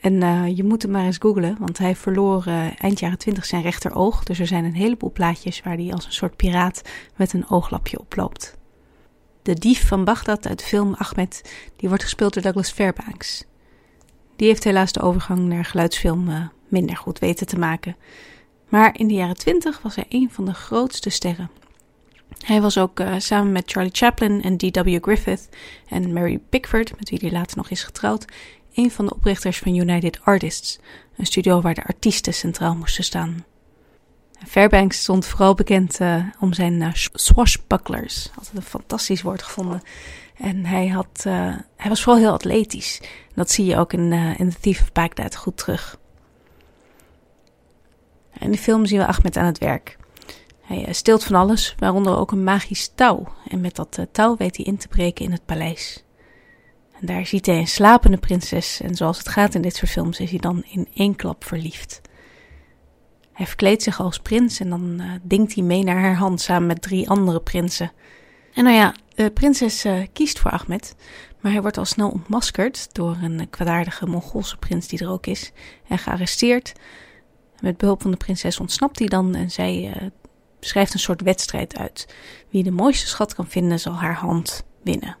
En 0.00 0.54
je 0.56 0.64
moet 0.64 0.82
hem 0.82 0.90
maar 0.90 1.04
eens 1.04 1.18
googlen, 1.18 1.56
want 1.58 1.78
hij 1.78 1.96
verloor 1.96 2.44
eind 2.78 2.98
jaren 2.98 3.18
twintig 3.18 3.44
zijn 3.44 3.62
rechteroog. 3.62 4.24
Dus 4.24 4.38
er 4.38 4.46
zijn 4.46 4.64
een 4.64 4.74
heleboel 4.74 5.12
plaatjes 5.12 5.62
waar 5.62 5.76
hij 5.76 5.92
als 5.92 6.06
een 6.06 6.12
soort 6.12 6.36
piraat 6.36 6.82
met 7.16 7.32
een 7.32 7.50
ooglapje 7.50 7.98
oploopt. 7.98 8.56
De 9.42 9.54
dief 9.54 9.88
van 9.88 10.04
Bagdad 10.04 10.46
uit 10.46 10.58
de 10.58 10.64
film 10.64 10.94
Ahmed, 10.94 11.54
die 11.76 11.88
wordt 11.88 12.04
gespeeld 12.04 12.34
door 12.34 12.42
Douglas 12.42 12.70
Fairbanks. 12.70 13.44
Die 14.36 14.48
heeft 14.48 14.64
helaas 14.64 14.92
de 14.92 15.00
overgang 15.00 15.40
naar 15.40 15.64
geluidsfilm 15.64 16.28
uh, 16.28 16.46
minder 16.68 16.96
goed 16.96 17.18
weten 17.18 17.46
te 17.46 17.58
maken. 17.58 17.96
Maar 18.68 18.98
in 18.98 19.08
de 19.08 19.14
jaren 19.14 19.36
twintig 19.36 19.82
was 19.82 19.94
hij 19.94 20.06
een 20.08 20.30
van 20.30 20.44
de 20.44 20.54
grootste 20.54 21.10
sterren. 21.10 21.50
Hij 22.44 22.60
was 22.60 22.78
ook 22.78 23.00
uh, 23.00 23.14
samen 23.18 23.52
met 23.52 23.70
Charlie 23.70 23.94
Chaplin 23.94 24.42
en 24.42 24.56
D.W. 24.56 24.96
Griffith 25.00 25.48
en 25.88 26.12
Mary 26.12 26.38
Pickford, 26.48 26.98
met 26.98 27.10
wie 27.10 27.18
hij 27.22 27.30
later 27.30 27.56
nog 27.56 27.70
is 27.70 27.82
getrouwd, 27.82 28.24
een 28.74 28.90
van 28.90 29.06
de 29.06 29.14
oprichters 29.14 29.58
van 29.58 29.74
United 29.74 30.20
Artists, 30.22 30.78
een 31.16 31.26
studio 31.26 31.60
waar 31.60 31.74
de 31.74 31.84
artiesten 31.84 32.34
centraal 32.34 32.74
moesten 32.74 33.04
staan. 33.04 33.44
Fairbanks 34.46 35.00
stond 35.00 35.26
vooral 35.26 35.54
bekend 35.54 36.00
uh, 36.00 36.24
om 36.40 36.52
zijn 36.52 36.92
swashbucklers. 37.12 38.30
Altijd 38.36 38.56
een 38.56 38.62
fantastisch 38.62 39.22
woord 39.22 39.42
gevonden. 39.42 39.82
En 40.34 40.64
hij, 40.64 40.88
had, 40.88 41.24
uh, 41.26 41.56
hij 41.76 41.88
was 41.88 42.02
vooral 42.02 42.22
heel 42.22 42.32
atletisch. 42.32 43.00
Dat 43.34 43.50
zie 43.50 43.64
je 43.64 43.76
ook 43.76 43.92
in, 43.92 44.12
in 44.12 44.50
The 44.50 44.60
Thief 44.60 44.82
of 44.82 44.92
Baghdad 44.92 45.36
goed 45.36 45.56
terug. 45.56 45.98
In 48.38 48.50
de 48.50 48.58
film 48.58 48.86
zien 48.86 48.98
we 48.98 49.06
Ahmed 49.06 49.36
aan 49.36 49.46
het 49.46 49.58
werk. 49.58 49.96
Hij 50.60 50.92
steelt 50.92 51.24
van 51.24 51.34
alles, 51.34 51.74
waaronder 51.78 52.16
ook 52.16 52.32
een 52.32 52.44
magisch 52.44 52.92
touw. 52.94 53.28
En 53.48 53.60
met 53.60 53.74
dat 53.74 54.06
touw 54.12 54.36
weet 54.36 54.56
hij 54.56 54.64
in 54.64 54.76
te 54.76 54.88
breken 54.88 55.24
in 55.24 55.32
het 55.32 55.44
paleis. 55.44 56.04
En 57.00 57.06
daar 57.06 57.26
ziet 57.26 57.46
hij 57.46 57.58
een 57.58 57.66
slapende 57.66 58.16
prinses. 58.16 58.80
En 58.80 58.94
zoals 58.94 59.18
het 59.18 59.28
gaat 59.28 59.54
in 59.54 59.62
dit 59.62 59.76
soort 59.76 59.90
films 59.90 60.20
is 60.20 60.30
hij 60.30 60.38
dan 60.38 60.64
in 60.70 60.88
één 60.94 61.16
klap 61.16 61.44
verliefd. 61.44 62.00
Hij 63.32 63.46
verkleedt 63.46 63.82
zich 63.82 64.00
als 64.00 64.18
prins 64.18 64.60
en 64.60 64.70
dan 64.70 64.96
uh, 65.00 65.12
dinkt 65.22 65.54
hij 65.54 65.64
mee 65.64 65.84
naar 65.84 66.00
haar 66.00 66.16
hand 66.16 66.40
samen 66.40 66.66
met 66.66 66.82
drie 66.82 67.08
andere 67.08 67.40
prinsen. 67.40 67.92
En 68.54 68.64
nou 68.64 68.76
ja, 68.76 68.94
de 69.14 69.30
prinses 69.30 69.84
uh, 69.84 70.02
kiest 70.12 70.38
voor 70.38 70.50
Ahmed, 70.50 70.94
maar 71.40 71.52
hij 71.52 71.60
wordt 71.60 71.78
al 71.78 71.84
snel 71.84 72.08
ontmaskerd 72.08 72.94
door 72.94 73.16
een 73.22 73.50
kwaadaardige 73.50 74.06
Mongoolse 74.06 74.56
prins 74.56 74.88
die 74.88 74.98
er 74.98 75.10
ook 75.10 75.26
is 75.26 75.52
en 75.88 75.98
gearresteerd. 75.98 76.72
Met 77.60 77.76
behulp 77.76 78.02
van 78.02 78.10
de 78.10 78.16
prinses 78.16 78.60
ontsnapt 78.60 78.98
hij 78.98 79.08
dan 79.08 79.34
en 79.34 79.50
zij 79.50 79.94
uh, 80.02 80.08
schrijft 80.60 80.94
een 80.94 81.00
soort 81.00 81.20
wedstrijd 81.20 81.78
uit. 81.78 82.14
Wie 82.48 82.62
de 82.62 82.70
mooiste 82.70 83.06
schat 83.06 83.34
kan 83.34 83.46
vinden 83.46 83.80
zal 83.80 83.94
haar 83.94 84.14
hand 84.14 84.64
winnen. 84.82 85.16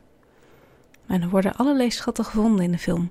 En 1.06 1.22
er 1.22 1.28
worden 1.28 1.56
allerlei 1.56 1.90
schatten 1.90 2.24
gevonden 2.24 2.64
in 2.64 2.72
de 2.72 2.78
film. 2.78 3.10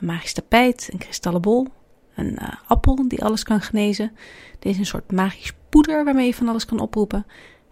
Een 0.00 0.06
magisch 0.06 0.32
tapijt, 0.32 0.88
een 0.92 0.98
kristallen 0.98 1.42
bol, 1.42 1.66
een 2.14 2.38
appel 2.66 3.08
die 3.08 3.24
alles 3.24 3.42
kan 3.42 3.60
genezen. 3.60 4.16
Er 4.60 4.70
is 4.70 4.78
een 4.78 4.86
soort 4.86 5.12
magisch 5.12 5.52
poeder 5.68 6.04
waarmee 6.04 6.26
je 6.26 6.34
van 6.34 6.48
alles 6.48 6.64
kan 6.64 6.80
oproepen. 6.80 7.26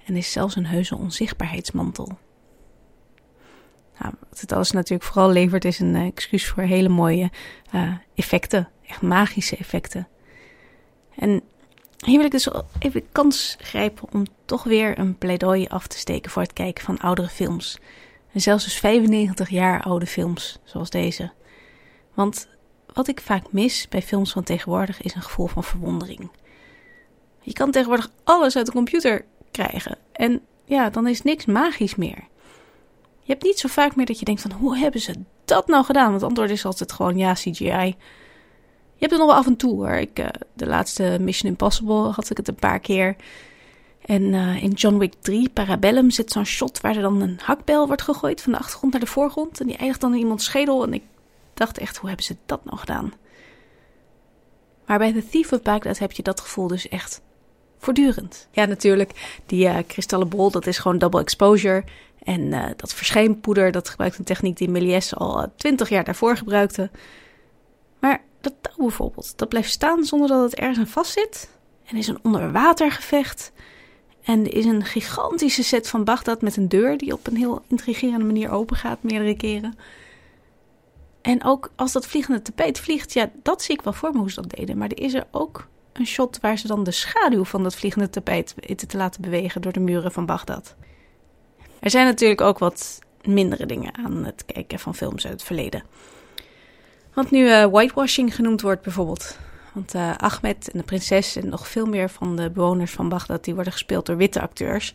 En 0.05 0.17
is 0.17 0.33
zelfs 0.33 0.57
een 0.57 0.67
heuse 0.67 0.97
onzichtbaarheidsmantel. 0.97 2.19
Nou, 3.99 4.15
wat 4.29 4.41
het 4.41 4.53
alles 4.53 4.71
natuurlijk 4.71 5.11
vooral 5.11 5.31
levert 5.31 5.65
is 5.65 5.79
een 5.79 5.95
uh, 5.95 6.07
excuus 6.07 6.47
voor 6.47 6.63
hele 6.63 6.89
mooie 6.89 7.31
uh, 7.75 7.93
effecten. 8.15 8.69
Echt 8.87 9.03
magische 9.03 9.57
effecten. 9.57 10.09
En 11.17 11.43
hier 12.05 12.17
wil 12.17 12.27
ik 12.27 12.31
dus 12.31 12.49
even 12.79 13.13
kans 13.13 13.57
grijpen 13.59 14.09
om 14.13 14.25
toch 14.45 14.63
weer 14.63 14.99
een 14.99 15.19
pleidooi 15.19 15.67
af 15.67 15.87
te 15.87 15.99
steken 15.99 16.31
voor 16.31 16.43
het 16.43 16.53
kijken 16.53 16.85
van 16.85 16.99
oudere 16.99 17.29
films. 17.29 17.79
En 18.33 18.41
zelfs 18.41 18.65
dus 18.65 18.79
95 18.79 19.49
jaar 19.49 19.83
oude 19.83 20.07
films, 20.07 20.59
zoals 20.65 20.91
deze. 20.91 21.33
Want 22.15 22.49
wat 22.93 23.09
ik 23.09 23.21
vaak 23.21 23.53
mis 23.53 23.89
bij 23.89 24.03
films 24.03 24.33
van 24.33 24.43
tegenwoordig 24.43 25.03
is 25.03 25.15
een 25.15 25.23
gevoel 25.23 25.47
van 25.47 25.65
verwondering. 25.65 26.31
Je 27.41 27.53
kan 27.53 27.71
tegenwoordig 27.71 28.11
alles 28.25 28.57
uit 28.57 28.67
de 28.67 28.73
computer 28.73 29.25
krijgen. 29.55 29.99
En 30.13 30.41
ja, 30.65 30.91
dan 30.91 31.07
is 31.09 31.23
niks 31.23 31.45
magisch 31.45 31.95
meer. 31.95 32.25
Je 33.21 33.33
hebt 33.33 33.43
niet 33.43 33.59
zo 33.59 33.69
vaak 33.69 33.97
meer 33.97 34.07
dat 34.07 34.19
je 34.19 34.25
denkt 34.25 34.43
van 34.43 34.53
hoe 34.53 34.79
hebben 34.79 35.01
ze 35.01 35.15
dat 35.45 35.67
nou 35.67 35.85
gedaan? 35.85 36.09
Want 36.09 36.21
het 36.21 36.29
antwoord 36.29 36.51
is 36.51 36.65
altijd 36.65 36.93
gewoon 36.93 37.17
ja, 37.19 37.33
CGI. 37.33 37.95
Je 38.95 39.01
hebt 39.01 39.11
het 39.11 39.19
nog 39.19 39.27
wel 39.27 39.35
af 39.35 39.47
en 39.47 39.57
toe 39.57 39.75
hoor. 39.75 39.95
Ik, 39.95 40.19
uh, 40.19 40.27
de 40.53 40.67
laatste 40.67 41.17
Mission 41.21 41.51
Impossible 41.51 42.11
had 42.11 42.31
ik 42.31 42.37
het 42.37 42.49
een 42.49 42.55
paar 42.55 42.81
keer. 42.81 43.17
En 44.05 44.23
uh, 44.23 44.63
in 44.63 44.71
John 44.71 44.99
Wick 44.99 45.15
3, 45.21 45.49
Parabellum, 45.49 46.11
zit 46.11 46.33
zo'n 46.33 46.45
shot 46.45 46.81
waar 46.81 46.97
er 46.97 47.03
dan 47.03 47.21
een 47.21 47.39
hakbel 47.43 47.87
wordt 47.87 48.03
gegooid 48.03 48.41
van 48.41 48.53
de 48.53 48.59
achtergrond 48.59 48.93
naar 48.93 49.01
de 49.03 49.07
voorgrond. 49.07 49.61
En 49.61 49.67
die 49.67 49.77
eindigt 49.77 50.01
dan 50.01 50.13
in 50.13 50.19
iemands 50.19 50.45
schedel. 50.45 50.83
En 50.83 50.95
ik 50.95 51.03
dacht 51.55 51.79
echt, 51.79 51.97
hoe 51.97 52.09
hebben 52.09 52.27
ze 52.27 52.37
dat 52.47 52.65
nou 52.65 52.79
gedaan? 52.79 53.13
Maar 54.87 54.99
bij 54.99 55.13
The 55.13 55.29
Thief 55.29 55.53
of 55.53 55.63
Baghdad 55.63 55.99
heb 55.99 56.13
je 56.13 56.23
dat 56.23 56.41
gevoel 56.41 56.67
dus 56.67 56.89
echt 56.89 57.21
Ja, 58.51 58.65
natuurlijk. 58.65 59.41
Die 59.47 59.69
eh 59.69 59.79
kristallen 59.87 60.29
bol, 60.29 60.51
dat 60.51 60.67
is 60.67 60.79
gewoon 60.79 60.99
double 60.99 61.21
exposure. 61.21 61.85
En 62.23 62.53
eh, 62.53 62.71
dat 62.77 62.95
verschijnpoeder, 62.95 63.73
dat 63.73 63.89
gebruikt 63.89 64.19
een 64.19 64.25
techniek 64.25 64.57
die 64.57 64.69
Méliès 64.69 65.15
al 65.15 65.53
twintig 65.57 65.89
jaar 65.89 66.05
daarvoor 66.05 66.37
gebruikte. 66.37 66.91
Maar 68.01 68.23
dat 68.41 68.53
touw 68.61 68.87
bijvoorbeeld, 68.87 69.33
dat 69.37 69.49
blijft 69.49 69.71
staan 69.71 70.05
zonder 70.05 70.29
dat 70.29 70.43
het 70.43 70.55
ergens 70.55 70.79
aan 70.79 70.87
vastzit. 70.87 71.51
En 71.85 71.97
is 71.97 72.07
een 72.07 72.19
onderwatergevecht. 72.23 73.53
En 74.23 74.51
is 74.51 74.65
een 74.65 74.85
gigantische 74.85 75.63
set 75.63 75.89
van 75.89 76.05
Bagdad 76.05 76.43
met 76.43 76.57
een 76.57 76.69
deur 76.69 76.99
die 76.99 77.13
op 77.13 77.27
een 77.27 77.37
heel 77.37 77.63
intrigerende 77.67 78.25
manier 78.25 78.51
open 78.51 78.77
gaat, 78.77 79.03
meerdere 79.03 79.37
keren. 79.37 79.79
En 81.23 81.45
ook 81.45 81.71
als 81.77 81.93
dat 81.93 82.07
vliegende 82.07 82.43
tapijt 82.43 82.81
vliegt, 82.81 83.13
ja, 83.13 83.31
dat 83.43 83.63
zie 83.63 83.75
ik 83.75 83.83
wel 83.83 83.93
voor 83.93 84.13
me 84.13 84.19
hoe 84.19 84.31
ze 84.31 84.41
dat 84.41 84.51
deden. 84.51 84.79
Maar 84.79 84.89
er 84.89 85.03
is 85.03 85.15
er 85.15 85.27
ook 85.31 85.67
een 85.95 86.07
shot 86.07 86.39
waar 86.41 86.59
ze 86.59 86.67
dan 86.67 86.85
de 86.85 86.91
schaduw 86.91 87.45
van 87.45 87.63
dat 87.63 87.75
vliegende 87.75 88.11
tapijt 88.11 88.55
weten 88.57 88.89
te 88.89 88.97
laten 88.97 89.23
bewegen 89.23 89.63
door 89.63 89.73
de 89.73 89.81
muren 89.81 90.13
van 90.13 90.27
Bagdad. 90.27 90.75
Er 91.81 91.91
zijn 91.91 92.07
natuurlijk 92.07 92.41
ook 92.41 92.59
wat 92.59 92.99
mindere 93.23 93.67
dingen 93.67 93.95
aan 93.95 94.25
het 94.25 94.45
kijken 94.47 94.79
van 94.79 94.95
films 94.95 95.25
uit 95.25 95.33
het 95.33 95.43
verleden. 95.43 95.83
Want 97.15 97.31
nu 97.31 97.49
eh, 97.49 97.65
whitewashing 97.65 98.35
genoemd 98.35 98.61
wordt 98.61 98.83
bijvoorbeeld. 98.83 99.39
Want 99.73 99.95
eh, 99.95 100.17
Ahmed 100.17 100.71
en 100.71 100.79
de 100.79 100.85
prinses 100.85 101.37
en 101.37 101.49
nog 101.49 101.69
veel 101.69 101.87
meer 101.87 102.11
van 102.11 102.37
de 102.37 102.51
bewoners 102.51 102.93
van 102.93 103.09
Bagdad... 103.09 103.45
die 103.45 103.55
worden 103.55 103.73
gespeeld 103.73 104.07
door 104.07 104.17
witte 104.17 104.41
acteurs. 104.41 104.95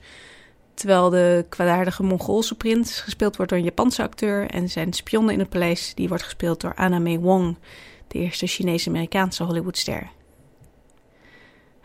Terwijl 0.73 1.09
de 1.09 1.45
kwaadaardige 1.49 2.03
Mongoolse 2.03 2.55
prins 2.55 2.99
gespeeld 2.99 3.35
wordt 3.35 3.51
door 3.51 3.59
een 3.59 3.65
Japanse 3.65 4.03
acteur... 4.03 4.49
en 4.49 4.69
zijn 4.69 4.93
spionne 4.93 5.33
in 5.33 5.39
het 5.39 5.49
paleis 5.49 5.91
die 5.95 6.07
wordt 6.07 6.23
gespeeld 6.23 6.61
door 6.61 6.75
Anna 6.75 6.99
May 6.99 7.19
Wong... 7.19 7.57
de 8.07 8.19
eerste 8.19 8.47
Chinese-Amerikaanse 8.47 9.43
Hollywoodster. 9.43 10.09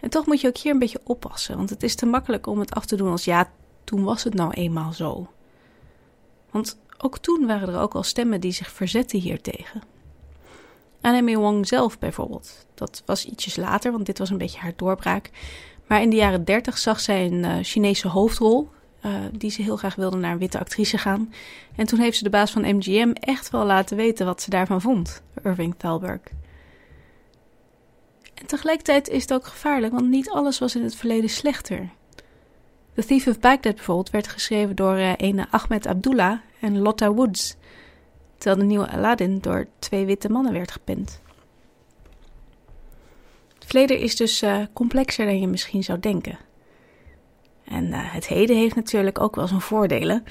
En 0.05 0.11
toch 0.11 0.27
moet 0.27 0.41
je 0.41 0.49
ook 0.49 0.57
hier 0.57 0.73
een 0.73 0.79
beetje 0.79 1.01
oppassen... 1.05 1.57
want 1.57 1.71
het 1.71 1.83
is 1.83 1.95
te 1.95 2.07
makkelijk 2.07 2.47
om 2.47 2.59
het 2.59 2.75
af 2.75 2.87
te 2.87 2.97
doen 2.97 3.11
als... 3.11 3.25
ja, 3.25 3.51
toen 3.85 4.05
was 4.05 4.25
het 4.25 4.35
nou 4.35 4.51
eenmaal 4.51 4.93
zo. 4.93 5.31
Want 6.51 6.79
ook 6.99 7.19
toen 7.19 7.47
waren 7.47 7.69
er 7.69 7.81
ook 7.81 7.95
al 7.95 8.03
stemmen 8.03 8.41
die 8.41 8.53
zich 8.53 8.71
verzetten 8.71 9.19
hiertegen... 9.19 9.83
Anne 11.01 11.37
Wong 11.37 11.67
zelf 11.67 11.99
bijvoorbeeld. 11.99 12.67
Dat 12.75 13.03
was 13.07 13.25
ietsjes 13.25 13.57
later, 13.57 13.93
want 13.93 14.07
dit 14.07 14.19
was 14.19 14.31
een 14.31 14.39
beetje 14.39 14.59
haar 14.59 14.73
doorbraak. 14.77 15.31
Maar 15.87 16.03
in 16.03 16.11
de 16.11 16.17
jaren 16.17 16.45
30 16.45 16.79
zag 16.79 17.01
zij 17.01 17.27
een 17.27 17.45
uh, 17.45 17.57
Chinese 17.63 18.09
hoofdrol. 18.09 18.69
Uh, 19.07 19.13
die 19.33 19.51
ze 19.51 19.63
heel 19.63 19.77
graag 19.77 19.95
wilde 19.95 20.17
naar 20.17 20.33
een 20.33 20.39
witte 20.39 20.59
actrice 20.59 20.99
gaan. 20.99 21.33
En 21.77 21.87
toen 21.87 21.99
heeft 21.99 22.17
ze 22.17 22.25
de 22.25 22.31
baas 22.31 22.51
van 22.51 22.77
MGM 22.77 23.11
echt 23.13 23.51
wel 23.51 23.65
laten 23.65 23.97
weten 23.97 24.27
wat 24.27 24.43
ze 24.43 24.51
daarvan 24.51 24.81
vond, 24.81 25.23
Irving 25.43 25.75
Thalberg. 25.77 26.21
Tegelijkertijd 28.47 29.09
is 29.09 29.23
het 29.23 29.33
ook 29.33 29.47
gevaarlijk, 29.47 29.93
want 29.93 30.09
niet 30.09 30.31
alles 30.31 30.59
was 30.59 30.77
in 30.77 30.83
het 30.83 30.97
verleden 30.97 31.31
slechter. 31.31 31.89
The 32.95 33.05
Thief 33.05 33.27
of 33.27 33.41
Baghdad 33.41 33.75
bijvoorbeeld 33.75 34.11
werd 34.11 34.29
geschreven 34.29 34.77
door 34.77 34.97
uh, 34.97 35.13
ene 35.17 35.47
Ahmed 35.51 35.87
Abdullah 35.87 36.39
en 36.61 36.79
Lotta 36.79 37.13
Woods 37.13 37.57
terwijl 38.45 38.63
de 38.63 38.75
nieuwe 38.75 38.91
Aladdin 38.91 39.39
door 39.39 39.67
twee 39.79 40.05
witte 40.05 40.29
mannen 40.29 40.53
werd 40.53 40.71
gepend. 40.71 41.21
Het 43.55 43.65
verleden 43.65 43.99
is 43.99 44.17
dus 44.17 44.43
uh, 44.43 44.63
complexer 44.73 45.27
dan 45.27 45.41
je 45.41 45.47
misschien 45.47 45.85
zou 45.85 46.01
denken. 46.01 46.39
En 47.65 47.85
uh, 47.85 48.13
het 48.13 48.27
heden 48.27 48.57
heeft 48.57 48.75
natuurlijk 48.75 49.21
ook 49.21 49.35
wel 49.35 49.47
zijn 49.47 49.61
voordelen. 49.61 50.25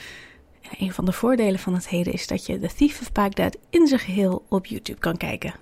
En 0.62 0.70
een 0.78 0.94
van 0.94 1.06
de 1.06 1.12
voordelen 1.12 1.60
van 1.60 1.74
het 1.74 1.88
heden 1.88 2.14
is 2.14 2.28
dat 2.28 2.46
je 2.46 2.60
The 2.60 2.74
Thief 2.76 3.02
of 3.02 3.12
Baghdad 3.12 3.58
in 3.70 3.88
zijn 3.88 4.00
geheel 4.00 4.46
op 4.50 4.66
YouTube 4.66 5.00
kan 5.00 5.18
kijken. 5.18 5.54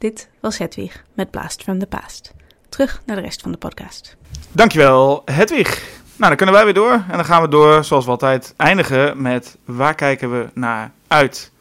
Dit 0.00 0.28
was 0.40 0.58
Hedwig 0.58 1.04
met 1.14 1.30
Blast 1.30 1.62
from 1.62 1.78
the 1.78 1.86
Past. 1.86 2.32
Terug 2.68 3.02
naar 3.06 3.16
de 3.16 3.22
rest 3.22 3.40
van 3.42 3.52
de 3.52 3.58
podcast. 3.58 4.16
Dankjewel, 4.52 5.22
Hedwig. 5.24 5.82
Nou, 6.16 6.28
dan 6.28 6.36
kunnen 6.36 6.54
wij 6.54 6.64
weer 6.64 6.74
door. 6.74 6.92
En 6.92 7.16
dan 7.16 7.24
gaan 7.24 7.42
we 7.42 7.48
door, 7.48 7.84
zoals 7.84 8.04
we 8.04 8.10
altijd 8.10 8.54
eindigen, 8.56 9.22
met 9.22 9.56
waar 9.64 9.94
kijken 9.94 10.30
we 10.30 10.48
naar 10.54 10.90
uit? 11.06 11.52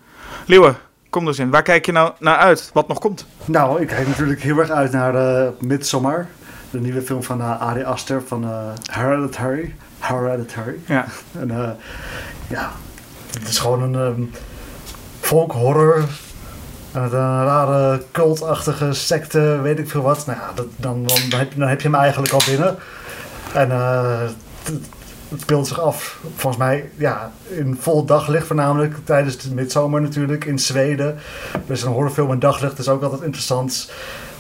Leeuwen, 0.45 0.77
kom 1.09 1.25
dus 1.25 1.39
in. 1.39 1.49
Waar 1.49 1.61
kijk 1.61 1.85
je 1.85 1.91
nou 1.91 2.11
naar 2.19 2.37
uit? 2.37 2.69
Wat 2.73 2.87
nog 2.87 2.99
komt? 2.99 3.25
Nou, 3.45 3.81
ik 3.81 3.87
kijk 3.87 4.07
natuurlijk 4.07 4.41
heel 4.41 4.57
erg 4.57 4.69
uit 4.69 4.91
naar 4.91 5.15
uh, 5.15 5.49
Midsommar. 5.59 6.27
De 6.71 6.79
nieuwe 6.79 7.01
film 7.01 7.23
van 7.23 7.39
uh, 7.39 7.61
Ari 7.61 7.83
Aster 7.83 8.21
van 8.27 8.43
uh, 8.43 8.71
Hereditary. 8.91 9.75
Hereditary. 9.99 10.79
Ja. 10.85 11.05
en 11.39 11.49
uh, 11.49 11.69
ja, 12.47 12.71
het 13.39 13.47
is 13.47 13.59
gewoon 13.59 13.81
een 13.81 13.95
um, 13.95 14.31
folk 15.19 15.51
horror. 15.51 16.03
Een 16.93 17.09
rare 17.09 18.01
cultachtige 18.11 18.93
secte, 18.93 19.59
weet 19.61 19.79
ik 19.79 19.89
veel 19.89 20.01
wat. 20.01 20.25
Nou 20.25 20.39
ja, 20.39 20.51
dat, 20.55 20.65
dan, 20.75 21.03
dan, 21.05 21.17
dan, 21.29 21.39
heb, 21.39 21.51
dan 21.55 21.67
heb 21.67 21.81
je 21.81 21.87
hem 21.87 21.99
eigenlijk 21.99 22.33
al 22.33 22.41
binnen. 22.45 22.75
En 23.53 23.71
het 25.29 25.41
speelt 25.41 25.67
zich 25.67 25.79
af, 25.79 26.19
volgens 26.35 26.57
mij, 26.57 26.89
ja, 26.95 27.31
in 27.47 27.77
vol 27.79 28.05
daglicht 28.05 28.47
voornamelijk. 28.47 28.95
Tijdens 29.03 29.37
de 29.37 29.53
midzomer 29.53 30.01
natuurlijk, 30.01 30.45
in 30.45 30.59
Zweden. 30.59 31.17
Dus 31.65 31.83
een 31.83 31.91
horrorfilm 31.91 32.31
in 32.31 32.39
daglicht 32.39 32.79
is 32.79 32.89
ook 32.89 33.03
altijd 33.03 33.21
interessant. 33.21 33.91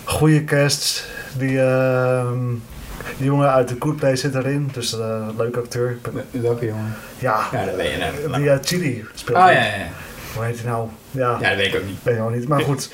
Goede 0.03 0.43
cast. 0.43 1.05
Die, 1.37 1.51
uh, 1.51 2.31
die 3.17 3.25
jongen 3.25 3.51
uit 3.51 3.67
de 3.67 3.75
Good 3.79 3.95
Place 3.95 4.15
zit 4.15 4.35
erin. 4.35 4.69
Dus 4.73 4.93
uh, 4.93 4.99
een 4.99 5.35
leuke 5.37 5.59
acteur. 5.59 5.97
Welke 6.31 6.65
jongen? 6.65 6.95
Ja, 7.17 7.39
ja 7.51 7.65
dat 7.65 7.75
weet 7.75 7.91
je. 7.91 8.29
Die 8.31 8.45
uh, 8.45 8.55
Chili 8.61 9.05
speelt. 9.13 9.37
Oh 9.37 9.43
ja, 9.43 9.51
ja, 9.51 9.63
ja. 9.63 9.87
Hoe 10.35 10.43
heet 10.43 10.61
hij 10.61 10.71
nou? 10.71 10.87
Ja, 11.11 11.37
ja, 11.41 11.49
dat 11.49 11.57
weet 11.57 11.73
ik 11.73 11.75
ook 11.75 11.85
niet. 11.85 11.97
Weet 12.03 12.15
ik 12.15 12.21
ook 12.21 12.33
niet, 12.33 12.47
maar 12.47 12.61
goed. 12.61 12.89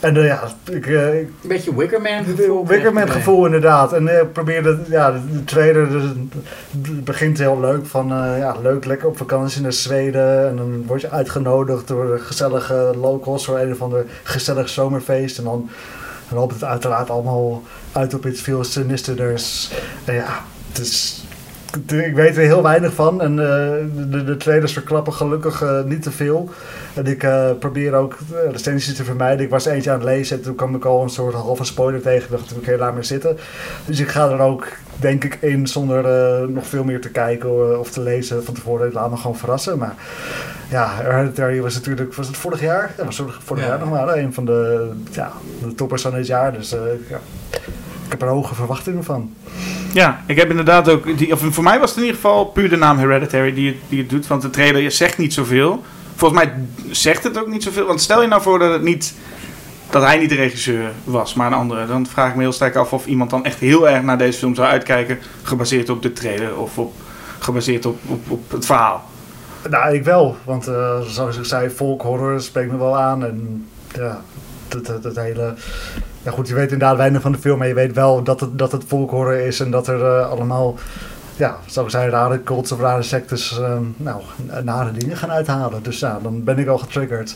En 0.00 0.16
uh, 0.16 0.26
ja, 0.26 0.42
ik, 0.70 0.86
uh, 0.86 1.14
een 1.14 1.32
beetje 1.42 1.76
Wickerman 1.76 2.24
gevoel. 2.24 2.66
Wickerman 2.66 3.10
gevoel 3.10 3.44
inderdaad. 3.44 3.92
En 3.92 4.08
ik 4.08 4.22
uh, 4.22 4.32
probeerde, 4.32 4.78
ja, 4.88 5.10
de, 5.12 5.32
de 5.32 5.44
tweede 5.44 5.88
dus, 5.88 6.02
het 6.02 7.04
begint 7.04 7.38
heel 7.38 7.60
leuk 7.60 7.86
van, 7.86 8.12
uh, 8.12 8.38
ja, 8.38 8.56
leuk, 8.62 8.84
lekker 8.84 9.08
op 9.08 9.16
vakantie 9.16 9.62
naar 9.62 9.72
Zweden. 9.72 10.48
En 10.48 10.56
dan 10.56 10.86
word 10.86 11.00
je 11.00 11.10
uitgenodigd 11.10 11.88
door 11.88 12.18
gezellige 12.18 12.92
locals 13.00 13.44
voor 13.44 13.58
een 13.58 13.72
of 13.72 13.82
ander 13.82 14.04
gezellig 14.22 14.68
zomerfeest. 14.68 15.38
En 15.38 15.44
dan, 15.44 15.70
dan 16.28 16.38
loopt 16.38 16.54
het 16.54 16.64
uiteraard 16.64 17.10
allemaal 17.10 17.62
uit 17.92 18.14
op 18.14 18.26
iets 18.26 18.40
veel 18.40 18.64
sinisterders. 18.64 19.70
En 20.04 20.14
ja, 20.14 20.44
het 20.68 20.78
is... 20.78 21.24
Ik 21.86 22.14
weet 22.14 22.36
er 22.36 22.42
heel 22.42 22.62
weinig 22.62 22.92
van 22.92 23.20
en 23.20 23.36
de, 23.36 24.24
de 24.24 24.36
trailers 24.36 24.72
verklappen 24.72 25.12
gelukkig 25.12 25.64
niet 25.84 26.02
te 26.02 26.10
veel. 26.10 26.50
En 26.94 27.06
ik 27.06 27.22
uh, 27.22 27.50
probeer 27.58 27.94
ook 27.94 28.18
recensies 28.50 28.96
te 28.96 29.04
vermijden. 29.04 29.44
Ik 29.44 29.50
was 29.50 29.64
eentje 29.64 29.90
aan 29.90 29.98
het 29.98 30.08
lezen 30.08 30.36
en 30.36 30.42
toen 30.42 30.54
kwam 30.54 30.74
ik 30.74 30.84
al 30.84 31.02
een 31.02 31.10
soort 31.10 31.34
halve 31.34 31.64
spoiler 31.64 32.00
tegen. 32.00 32.22
Ik 32.22 32.30
dacht, 32.30 32.52
oké, 32.52 32.76
laat 32.76 32.94
maar 32.94 33.04
zitten. 33.04 33.36
Dus 33.84 34.00
ik 34.00 34.08
ga 34.08 34.30
er 34.30 34.40
ook, 34.40 34.66
denk 34.96 35.24
ik, 35.24 35.38
in 35.40 35.66
zonder 35.66 36.04
nog 36.50 36.66
veel 36.66 36.84
meer 36.84 37.00
te 37.00 37.10
kijken 37.10 37.78
of 37.78 37.90
te 37.90 38.00
lezen 38.00 38.44
van 38.44 38.54
tevoren. 38.54 38.86
Ik 38.86 38.92
laat 38.92 39.10
me 39.10 39.16
gewoon 39.16 39.36
verrassen. 39.36 39.78
Maar 39.78 39.94
ja, 40.70 40.90
Hereditary 40.94 41.60
was 41.60 41.74
natuurlijk, 41.74 42.14
was 42.14 42.26
het 42.26 42.36
vorig 42.36 42.60
jaar? 42.60 42.94
Ja, 42.96 43.04
was 43.04 43.22
vorig 43.38 43.62
ja. 43.62 43.68
jaar 43.68 43.78
nog 43.78 43.90
maar 43.90 44.16
een 44.16 44.34
van 44.34 44.44
de, 44.44 44.90
ja, 45.10 45.32
de 45.62 45.74
toppers 45.74 46.02
van 46.02 46.14
dit 46.14 46.26
jaar. 46.26 46.52
Dus 46.52 46.72
uh, 46.72 46.80
ja, 47.08 47.20
ik 47.50 47.62
heb 48.12 48.22
er 48.22 48.28
hoge 48.28 48.54
verwachtingen 48.54 49.04
van. 49.04 49.34
Ja, 49.92 50.22
ik 50.26 50.36
heb 50.36 50.50
inderdaad 50.50 50.88
ook, 50.88 51.18
die, 51.18 51.32
of 51.32 51.40
voor 51.50 51.64
mij 51.64 51.78
was 51.78 51.88
het 51.88 51.98
in 51.98 52.04
ieder 52.04 52.20
geval 52.20 52.44
puur 52.44 52.68
de 52.68 52.76
naam 52.76 52.98
Hereditary 52.98 53.54
die, 53.54 53.80
die 53.88 53.98
het 53.98 54.10
doet. 54.10 54.26
Want 54.26 54.42
de 54.42 54.50
trailer 54.50 54.90
zegt 54.90 55.18
niet 55.18 55.34
zoveel. 55.34 55.82
Volgens 56.14 56.44
mij 56.44 56.54
zegt 56.90 57.24
het 57.24 57.38
ook 57.38 57.46
niet 57.46 57.62
zoveel. 57.62 57.86
Want 57.86 58.00
stel 58.00 58.22
je 58.22 58.28
nou 58.28 58.42
voor 58.42 58.58
dat 58.58 58.72
het 58.72 58.82
niet 58.82 59.14
dat 59.90 60.02
hij 60.02 60.18
niet 60.18 60.28
de 60.28 60.34
regisseur 60.34 60.90
was, 61.04 61.34
maar 61.34 61.46
een 61.46 61.58
andere. 61.58 61.86
Dan 61.86 62.06
vraag 62.06 62.28
ik 62.28 62.34
me 62.34 62.40
heel 62.40 62.52
sterk 62.52 62.76
af 62.76 62.92
of 62.92 63.06
iemand 63.06 63.30
dan 63.30 63.44
echt 63.44 63.58
heel 63.58 63.88
erg 63.88 64.02
naar 64.02 64.18
deze 64.18 64.38
film 64.38 64.54
zou 64.54 64.68
uitkijken, 64.68 65.18
gebaseerd 65.42 65.90
op 65.90 66.02
de 66.02 66.12
trailer 66.12 66.56
of 66.56 66.78
op, 66.78 66.94
gebaseerd 67.38 67.86
op, 67.86 67.98
op, 68.06 68.30
op 68.30 68.50
het 68.50 68.66
verhaal. 68.66 69.04
Nou, 69.70 69.94
ik 69.94 70.04
wel. 70.04 70.36
Want 70.44 70.68
uh, 70.68 71.00
zoals 71.00 71.38
ik 71.38 71.44
zei, 71.44 71.70
folk 71.70 72.02
horror 72.02 72.40
spreekt 72.40 72.70
me 72.70 72.78
wel 72.78 72.98
aan. 72.98 73.24
En 73.24 73.66
ja, 73.94 74.20
dat, 74.68 74.86
dat, 74.86 75.02
dat 75.02 75.16
hele... 75.16 75.54
Ja 76.22 76.30
goed, 76.30 76.48
je 76.48 76.54
weet 76.54 76.72
inderdaad 76.72 76.96
weinig 76.96 77.22
van 77.22 77.32
de 77.32 77.38
film, 77.38 77.58
maar 77.58 77.68
je 77.68 77.74
weet 77.74 77.94
wel 77.94 78.22
dat 78.22 78.40
het, 78.40 78.58
dat 78.58 78.72
het 78.72 78.84
folk 78.86 79.10
horror 79.10 79.34
is 79.34 79.60
en 79.60 79.70
dat 79.70 79.88
er 79.88 80.00
uh, 80.00 80.30
allemaal 80.30 80.74
ja, 81.36 81.56
zou 81.66 81.86
ik 81.86 81.92
zeggen, 81.92 82.10
rare 82.10 82.42
cults 82.42 82.72
of 82.72 82.80
rare 82.80 83.02
sectes 83.02 83.58
uh, 83.60 83.76
nou, 83.96 84.22
nare 84.62 84.92
dingen 84.92 85.16
gaan 85.16 85.30
uithalen. 85.30 85.82
Dus 85.82 85.98
ja, 85.98 86.18
dan 86.22 86.44
ben 86.44 86.58
ik 86.58 86.68
al 86.68 86.78
getriggerd. 86.78 87.34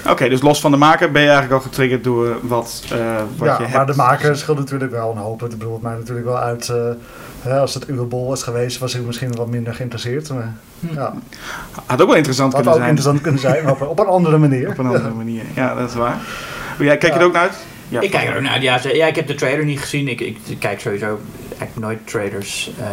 Oké, 0.00 0.10
okay, 0.10 0.28
dus 0.28 0.42
los 0.42 0.60
van 0.60 0.70
de 0.70 0.76
maker 0.76 1.10
ben 1.10 1.22
je 1.22 1.28
eigenlijk 1.28 1.62
al 1.62 1.68
getriggerd 1.68 2.04
door 2.04 2.36
wat, 2.42 2.84
uh, 2.92 2.98
wat 3.36 3.48
ja, 3.48 3.56
je 3.56 3.62
hebt. 3.62 3.76
maar 3.76 3.86
de 3.86 3.96
maker 3.96 4.36
scheelt 4.36 4.58
natuurlijk 4.58 4.90
wel 4.90 5.10
een 5.10 5.16
hoop. 5.16 5.40
Het 5.40 5.58
bedoelt 5.58 5.82
mij 5.82 5.94
natuurlijk 5.94 6.26
wel 6.26 6.38
uit... 6.38 6.72
Hè, 7.42 7.58
als 7.58 7.74
het 7.74 7.86
uw 7.86 8.06
bol 8.08 8.28
was 8.28 8.42
geweest, 8.42 8.78
was 8.78 8.94
ik 8.94 9.06
misschien 9.06 9.34
wat 9.34 9.48
minder 9.48 9.74
geïnteresseerd. 9.74 10.30
Maar, 10.30 10.54
ja. 10.78 11.12
Had 11.86 12.00
ook 12.00 12.06
wel 12.06 12.16
interessant 12.16 12.52
Had 12.52 12.62
kunnen 12.62 12.80
ook 12.80 12.86
zijn. 12.86 12.96
interessant 12.96 13.20
kunnen 13.20 13.40
zijn, 13.40 13.64
maar 13.64 13.72
op, 13.72 13.80
op 13.80 13.98
een 13.98 14.06
andere 14.06 14.38
manier. 14.38 14.68
Op 14.68 14.78
een 14.78 14.86
andere 14.86 15.10
manier, 15.10 15.42
ja, 15.54 15.74
dat 15.74 15.88
is 15.88 15.94
waar. 15.94 16.16
Jij, 16.78 16.98
kijk 16.98 17.12
je 17.12 17.18
er 17.18 17.24
ook 17.24 17.32
naar 17.32 17.42
uit? 17.42 17.56
Ja, 17.92 18.00
ik 18.00 18.10
kijk 18.10 18.28
er 18.28 18.36
ook 18.36 18.42
naar. 18.42 18.62
Ja, 18.62 18.80
ja, 18.92 19.06
ik 19.06 19.16
heb 19.16 19.26
de 19.26 19.34
trailer 19.34 19.64
niet 19.64 19.80
gezien. 19.80 20.08
Ik, 20.08 20.20
ik, 20.20 20.36
ik 20.48 20.58
kijk 20.58 20.80
sowieso 20.80 21.18
eigenlijk 21.58 21.76
nooit 21.78 22.06
trailers. 22.06 22.70
Uh, 22.80 22.86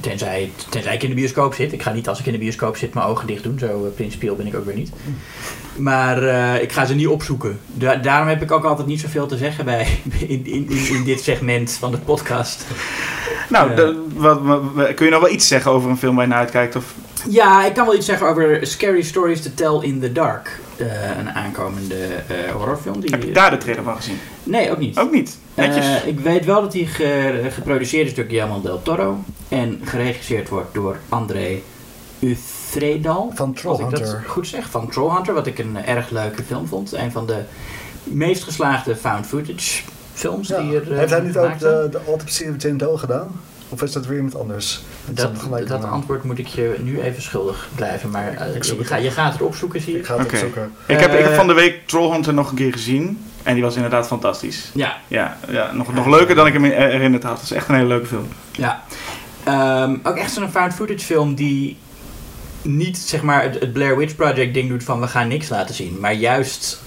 Tenzij, 0.00 0.50
tenzij 0.68 0.94
ik 0.94 1.02
in 1.02 1.08
de 1.08 1.14
bioscoop 1.14 1.54
zit. 1.54 1.72
Ik 1.72 1.82
ga 1.82 1.92
niet 1.92 2.08
als 2.08 2.18
ik 2.20 2.26
in 2.26 2.32
de 2.32 2.38
bioscoop 2.38 2.76
zit 2.76 2.94
mijn 2.94 3.06
ogen 3.06 3.26
dicht 3.26 3.42
doen. 3.42 3.58
Zo 3.58 3.66
eh, 3.84 3.90
principieel 3.94 4.36
ben 4.36 4.46
ik 4.46 4.54
ook 4.56 4.64
weer 4.64 4.74
niet. 4.74 4.90
Maar 5.76 6.22
eh, 6.22 6.62
ik 6.62 6.72
ga 6.72 6.84
ze 6.84 6.94
niet 6.94 7.06
opzoeken. 7.06 7.60
Da- 7.66 7.94
daarom 7.96 8.28
heb 8.28 8.42
ik 8.42 8.50
ook 8.52 8.64
altijd 8.64 8.86
niet 8.86 9.00
zoveel 9.00 9.26
te 9.26 9.36
zeggen 9.36 9.64
bij, 9.64 9.86
in, 10.28 10.46
in, 10.46 10.70
in, 10.70 10.86
in 10.94 11.04
dit 11.04 11.20
segment 11.20 11.72
van 11.80 11.90
de 11.90 11.98
podcast. 11.98 12.66
Nou, 13.48 13.70
Ja. 13.70 13.76
de- 13.76 14.04
wat, 14.14 14.40
wat- 14.42 14.94
kun 14.94 15.06
je 15.06 15.12
nog 15.12 15.20
wel 15.20 15.32
iets 15.32 15.48
zeggen 15.48 15.70
over 15.70 15.90
een 15.90 15.98
film 15.98 16.14
waar 16.14 16.24
je 16.24 16.30
naar 16.30 16.38
uitkijkt? 16.40 16.76
Of... 16.76 16.94
Ja, 17.28 17.66
ik 17.66 17.74
kan 17.74 17.86
wel 17.86 17.96
iets 17.96 18.06
zeggen 18.06 18.28
over 18.28 18.66
Scary 18.66 19.02
Stories 19.02 19.42
to 19.42 19.50
Tell 19.54 19.88
in 19.88 20.00
the 20.00 20.12
Dark. 20.12 20.58
Eh, 20.78 21.18
een 21.18 21.30
aankomende 21.30 21.94
eh, 22.04 22.50
horrorfilm. 22.52 23.00
Die, 23.00 23.10
Heb 23.10 23.22
je 23.22 23.32
daar 23.32 23.50
de 23.50 23.56
trailer 23.56 23.84
van 23.84 23.96
gezien? 23.96 24.18
Nee, 24.44 24.70
ook 24.70 24.78
niet. 24.78 24.98
Ook 24.98 25.12
niet. 25.12 25.38
Netjes. 25.54 25.86
Eh, 25.86 26.06
ik 26.06 26.20
weet 26.20 26.44
wel 26.44 26.60
dat 26.60 26.72
hij 26.72 26.84
ge- 26.84 27.46
geproduceerd 27.52 28.06
is 28.06 28.14
door 28.14 28.24
Guillermo 28.24 28.60
del 28.60 28.82
Toro. 28.82 29.18
En 29.48 29.80
geregisseerd 29.84 30.48
wordt 30.48 30.74
door 30.74 30.96
André 31.08 31.58
Ufredal. 32.20 33.32
Van 33.34 33.48
Als 33.48 33.58
ik 33.58 33.64
dat 33.64 33.94
Trollhunter. 33.94 34.24
goed 34.28 34.46
zeg. 34.46 34.70
Van 34.70 34.88
Trollhunter, 34.90 35.34
wat 35.34 35.46
ik 35.46 35.58
een 35.58 35.84
erg 35.84 36.10
leuke 36.10 36.42
film 36.42 36.66
vond. 36.66 36.92
Een 36.92 37.12
van 37.12 37.26
de 37.26 37.38
meest 38.04 38.42
geslaagde 38.44 38.96
found 38.96 39.26
footage 39.26 39.82
films 40.14 40.48
Ja. 40.48 40.60
die 40.60 40.74
er 40.80 40.96
Heeft 40.96 41.10
hij 41.10 41.20
niet 41.20 41.36
ook 41.38 41.58
de, 41.58 41.88
de 41.90 42.54
Jane 42.58 42.76
Doe 42.76 42.98
gedaan? 42.98 43.40
Of 43.68 43.82
is 43.82 43.92
dat 43.92 44.06
weer 44.06 44.16
iemand 44.16 44.36
anders? 44.38 44.80
Dat, 45.06 45.32
dat 45.66 45.84
antwoord 45.84 46.24
moet 46.24 46.38
ik 46.38 46.46
je 46.46 46.76
nu 46.78 47.00
even 47.00 47.22
schuldig 47.22 47.68
blijven. 47.74 48.10
Maar 48.10 48.34
eh, 48.34 48.54
je, 48.62 48.84
ga, 48.84 48.96
je 48.96 49.10
gaat 49.10 49.32
het 49.32 49.42
opzoeken, 49.42 49.80
zie 49.80 49.92
Ik 49.92 49.98
ik. 49.98 50.06
ga 50.06 50.18
het 50.18 50.26
opzoeken. 50.32 50.72
ik, 50.86 50.98
heb, 51.00 51.12
ik 51.12 51.18
heb 51.18 51.30
eh, 51.30 51.36
van 51.36 51.46
de 51.46 51.52
week 51.52 51.86
Trollhunter 51.86 52.34
nog 52.34 52.50
een 52.50 52.56
keer 52.56 52.72
gezien. 52.72 53.24
En 53.42 53.54
die 53.54 53.62
was 53.62 53.74
inderdaad 53.74 54.06
fantastisch. 54.06 54.70
Ja, 54.74 54.96
Ja, 55.08 55.36
ja 55.48 55.72
nog, 55.72 55.94
nog 55.94 56.06
leuker 56.06 56.34
dan 56.34 56.46
ik 56.46 56.52
hem 56.52 56.64
herinnerd 56.64 57.22
had. 57.22 57.34
Het 57.34 57.42
is 57.42 57.50
echt 57.50 57.68
een 57.68 57.74
hele 57.74 57.86
leuke 57.88 58.06
film. 58.06 58.28
Ja. 58.52 58.82
Ehm, 59.44 59.96
ook 60.02 60.16
echt 60.16 60.32
zo'n 60.32 60.50
found 60.50 60.74
footage 60.74 60.98
film 61.04 61.34
die 61.34 61.76
niet 62.62 62.98
zeg 62.98 63.22
maar 63.22 63.42
het, 63.42 63.60
het 63.60 63.72
Blair 63.72 63.96
Witch 63.96 64.16
Project 64.16 64.54
ding 64.54 64.68
doet 64.68 64.84
van 64.84 65.00
we 65.00 65.06
gaan 65.06 65.28
niks 65.28 65.48
laten 65.48 65.74
zien. 65.74 65.96
Maar 66.00 66.14
juist 66.14 66.80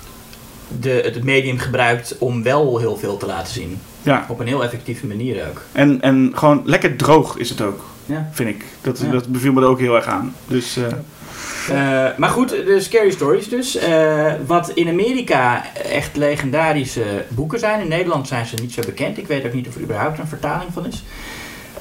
de, 0.80 0.90
het 1.04 1.24
medium 1.24 1.58
gebruikt 1.58 2.18
om 2.18 2.44
wel 2.44 2.78
heel 2.78 2.98
veel 2.98 3.18
te 3.18 3.26
laten 3.26 3.54
zien. 3.54 3.80
Ja, 4.04 4.26
Op 4.30 4.40
een 4.40 4.48
heel 4.48 4.64
effectieve 4.64 5.08
manier 5.08 5.48
ook. 5.50 5.62
en, 5.72 6.02
en 6.02 6.32
gewoon 6.36 6.62
lekker 6.66 6.96
droog 6.96 7.38
is 7.38 7.50
het 7.50 7.62
ook, 7.62 7.84
Ja. 8.06 8.30
vind 8.32 8.50
ik. 8.50 8.66
Dat, 8.82 9.00
Ja. 9.00 9.12
dat 9.12 9.28
beviel 9.28 9.54
me 9.54 9.62
er 9.62 9.68
ook 9.68 9.80
heel 9.80 9.96
erg 9.96 10.06
aan. 10.06 10.36
Dus 10.48 10.78
eh, 10.78 10.84
Eh, 11.70 12.18
maar 12.18 12.30
goed, 12.30 12.50
de 12.50 12.78
Scary 12.80 13.12
Stories 13.12 13.50
dus. 13.50 13.76
Eh, 13.76 14.34
wat 14.46 14.70
in 14.70 14.88
Amerika 14.88 15.64
echt 15.92 16.16
legendarische 16.18 17.04
boeken 17.30 17.60
zijn. 17.60 17.82
In 17.82 17.88
Nederland 17.88 18.28
zijn 18.28 18.46
ze 18.46 18.56
niet 18.62 18.74
zo 18.74 18.82
bekend. 18.86 19.18
Ik 19.18 19.28
weet 19.28 19.46
ook 19.46 19.54
niet 19.54 19.68
of 19.68 19.76
er 19.76 19.82
überhaupt 19.82 20.20
een 20.20 20.28
vertaling 20.28 20.74
van 20.74 20.86
is. 20.86 21.04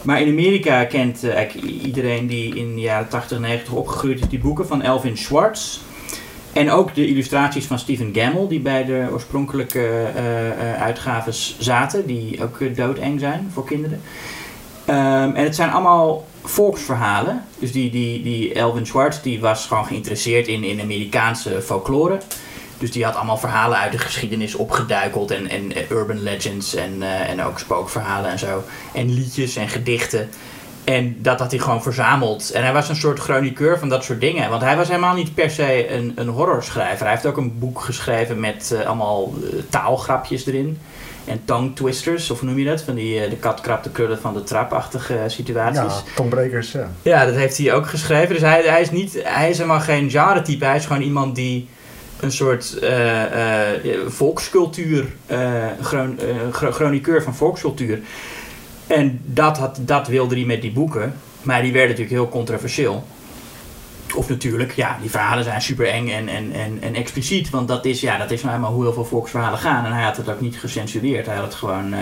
Maar 0.02 0.20
in 0.20 0.28
Amerika 0.28 0.84
kent 0.84 1.28
eigenlijk 1.28 1.66
iedereen 1.66 2.26
die 2.26 2.54
in 2.56 2.74
de 2.74 2.80
jaren 2.80 3.08
80 3.08 3.36
en 3.36 3.42
90 3.42 3.72
opgegroeid 3.72 4.20
is 4.20 4.28
die 4.28 4.38
boeken 4.38 4.66
van 4.66 4.82
Elvin 4.82 5.16
Schwartz. 5.16 5.78
En 6.52 6.70
ook 6.70 6.94
de 6.94 7.06
illustraties 7.06 7.64
van 7.64 7.78
Stephen 7.78 8.10
Gammell, 8.14 8.48
die 8.48 8.60
bij 8.60 8.84
de 8.84 9.08
oorspronkelijke 9.12 9.88
eh, 10.14 10.82
uitgaves 10.82 11.56
zaten, 11.58 12.06
die 12.06 12.42
ook 12.42 12.60
eh, 12.60 12.76
doodeng 12.76 13.20
zijn 13.20 13.50
voor 13.52 13.64
kinderen. 13.64 14.00
Ehm, 14.84 15.34
en 15.34 15.44
het 15.44 15.54
zijn 15.54 15.70
allemaal 15.70 16.26
volksverhalen. 16.42 17.44
Dus 17.58 17.72
die, 17.72 17.90
die, 17.90 18.22
die 18.22 18.54
Elvin 18.54 18.86
Schwartz 18.86 19.20
die 19.20 19.40
was 19.40 19.66
gewoon 19.66 19.86
geïnteresseerd 19.86 20.48
in, 20.48 20.64
in 20.64 20.80
Amerikaanse 20.80 21.62
folklore. 21.62 22.18
Dus 22.78 22.92
die 22.92 23.04
had 23.04 23.14
allemaal 23.14 23.38
verhalen 23.38 23.78
uit 23.78 23.92
de 23.92 23.98
geschiedenis 23.98 24.54
opgeduikeld. 24.54 25.30
En, 25.30 25.48
en 25.48 25.72
urban 25.90 26.22
legends 26.22 26.74
en, 26.74 27.02
en 27.02 27.42
ook 27.42 27.58
spookverhalen 27.58 28.30
en 28.30 28.38
zo. 28.38 28.62
En 28.94 29.14
liedjes 29.14 29.56
en 29.56 29.68
gedichten. 29.68 30.28
En 30.90 31.16
dat 31.18 31.38
had 31.38 31.50
hij 31.50 31.60
gewoon 31.60 31.82
verzameld. 31.82 32.50
En 32.50 32.62
hij 32.62 32.72
was 32.72 32.88
een 32.88 32.96
soort 32.96 33.18
chroniqueur 33.18 33.78
van 33.78 33.88
dat 33.88 34.04
soort 34.04 34.20
dingen. 34.20 34.50
Want 34.50 34.62
hij 34.62 34.76
was 34.76 34.88
helemaal 34.88 35.14
niet 35.14 35.34
per 35.34 35.50
se 35.50 35.90
een, 35.92 36.12
een 36.14 36.28
horrorschrijver. 36.28 37.04
Hij 37.04 37.14
heeft 37.14 37.26
ook 37.26 37.36
een 37.36 37.58
boek 37.58 37.80
geschreven 37.80 38.40
met 38.40 38.74
eh, 38.80 38.86
allemaal 38.86 39.34
eh, 39.42 39.58
taalgrapjes 39.70 40.46
erin. 40.46 40.78
En 41.24 41.40
tongue 41.44 41.72
twisters, 41.72 42.30
of 42.30 42.40
hoe 42.40 42.48
noem 42.48 42.58
je 42.58 42.64
dat? 42.64 42.82
Van 42.82 42.94
die 42.94 43.20
eh, 43.24 43.30
de 43.30 43.36
kat 43.36 43.84
de 43.84 43.90
krullen 43.90 44.20
van 44.20 44.34
de 44.34 44.42
trap-achtige 44.42 45.18
situaties. 45.26 45.94
Ja, 45.94 46.12
Tongbrekers, 46.14 46.72
ja. 46.72 46.90
Ja, 47.02 47.24
dat 47.26 47.34
heeft 47.34 47.58
hij 47.58 47.74
ook 47.74 47.86
geschreven. 47.86 48.28
Dus 48.34 48.42
hij, 48.42 48.62
hij, 48.62 48.80
is, 48.80 48.90
niet, 48.90 49.18
hij 49.24 49.50
is 49.50 49.56
helemaal 49.58 49.80
geen 49.80 50.10
genre-type. 50.10 50.64
Hij 50.64 50.76
is 50.76 50.86
gewoon 50.86 51.02
iemand 51.02 51.34
die 51.34 51.68
een 52.20 52.32
soort 52.32 52.78
volkscultuur, 54.08 55.04
chron- 55.82 56.18
chro- 56.52 56.70
chroniqueur 56.72 57.22
van 57.22 57.34
volkscultuur. 57.34 57.98
En 58.90 59.20
dat, 59.24 59.58
had, 59.58 59.78
dat 59.80 60.08
wilde 60.08 60.34
hij 60.34 60.44
met 60.44 60.62
die 60.62 60.72
boeken. 60.72 61.14
Maar 61.42 61.62
die 61.62 61.72
werden 61.72 61.90
natuurlijk 61.90 62.16
heel 62.16 62.28
controversieel. 62.28 63.04
Of 64.14 64.28
natuurlijk, 64.28 64.72
ja, 64.72 64.96
die 65.00 65.10
verhalen 65.10 65.44
zijn 65.44 65.62
super 65.62 65.86
eng 65.88 66.08
en, 66.08 66.28
en, 66.28 66.52
en, 66.52 66.78
en 66.80 66.94
expliciet. 66.94 67.50
Want 67.50 67.68
dat 67.68 67.84
is, 67.84 68.00
ja, 68.00 68.18
dat 68.18 68.30
is 68.30 68.42
nou 68.42 68.54
eenmaal 68.54 68.72
hoe 68.72 68.82
heel 68.82 68.92
veel 68.92 69.04
volksverhalen 69.04 69.58
gaan. 69.58 69.84
En 69.84 69.92
hij 69.92 70.04
had 70.04 70.16
het 70.16 70.28
ook 70.28 70.40
niet 70.40 70.56
gecensureerd. 70.56 71.26
Hij 71.26 71.34
had 71.34 71.44
het 71.44 71.54
gewoon... 71.54 71.92
eh, 71.92 72.00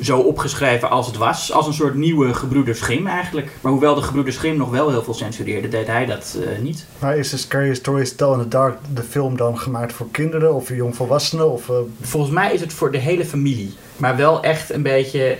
zo 0.00 0.18
opgeschreven 0.18 0.90
als 0.90 1.06
het 1.06 1.16
was. 1.16 1.52
Als 1.52 1.66
een 1.66 1.72
soort 1.72 1.94
nieuwe 1.94 2.34
Gebroeders 2.34 2.80
Grimm 2.80 3.06
eigenlijk. 3.06 3.50
Maar 3.60 3.72
hoewel 3.72 3.94
de 3.94 4.02
Gebroeders 4.02 4.36
Grimm 4.36 4.56
nog 4.56 4.70
wel 4.70 4.90
heel 4.90 5.02
veel 5.02 5.14
censureerde, 5.14 5.68
deed 5.68 5.86
hij 5.86 6.06
dat 6.06 6.36
eh, 6.42 6.62
niet. 6.62 6.86
Maar 6.98 7.16
is 7.16 7.30
de 7.30 7.36
Scary 7.36 7.74
Stories 7.74 8.14
Tell 8.14 8.32
in 8.32 8.38
the 8.38 8.48
Dark 8.48 8.78
de 8.94 9.02
film 9.02 9.36
dan 9.36 9.58
gemaakt 9.58 9.92
voor 9.92 10.10
kinderen 10.10 10.54
of 10.54 10.66
voor 10.66 10.76
jongvolwassenen? 10.76 11.52
Of, 11.52 11.68
eh, 11.68 11.76
Volgens 12.00 12.32
mij 12.32 12.52
is 12.52 12.60
het 12.60 12.72
voor 12.72 12.92
de 12.92 12.98
hele 12.98 13.24
familie. 13.24 13.74
Maar 13.96 14.16
wel 14.16 14.42
echt 14.42 14.70
een 14.72 14.82
beetje 14.82 15.38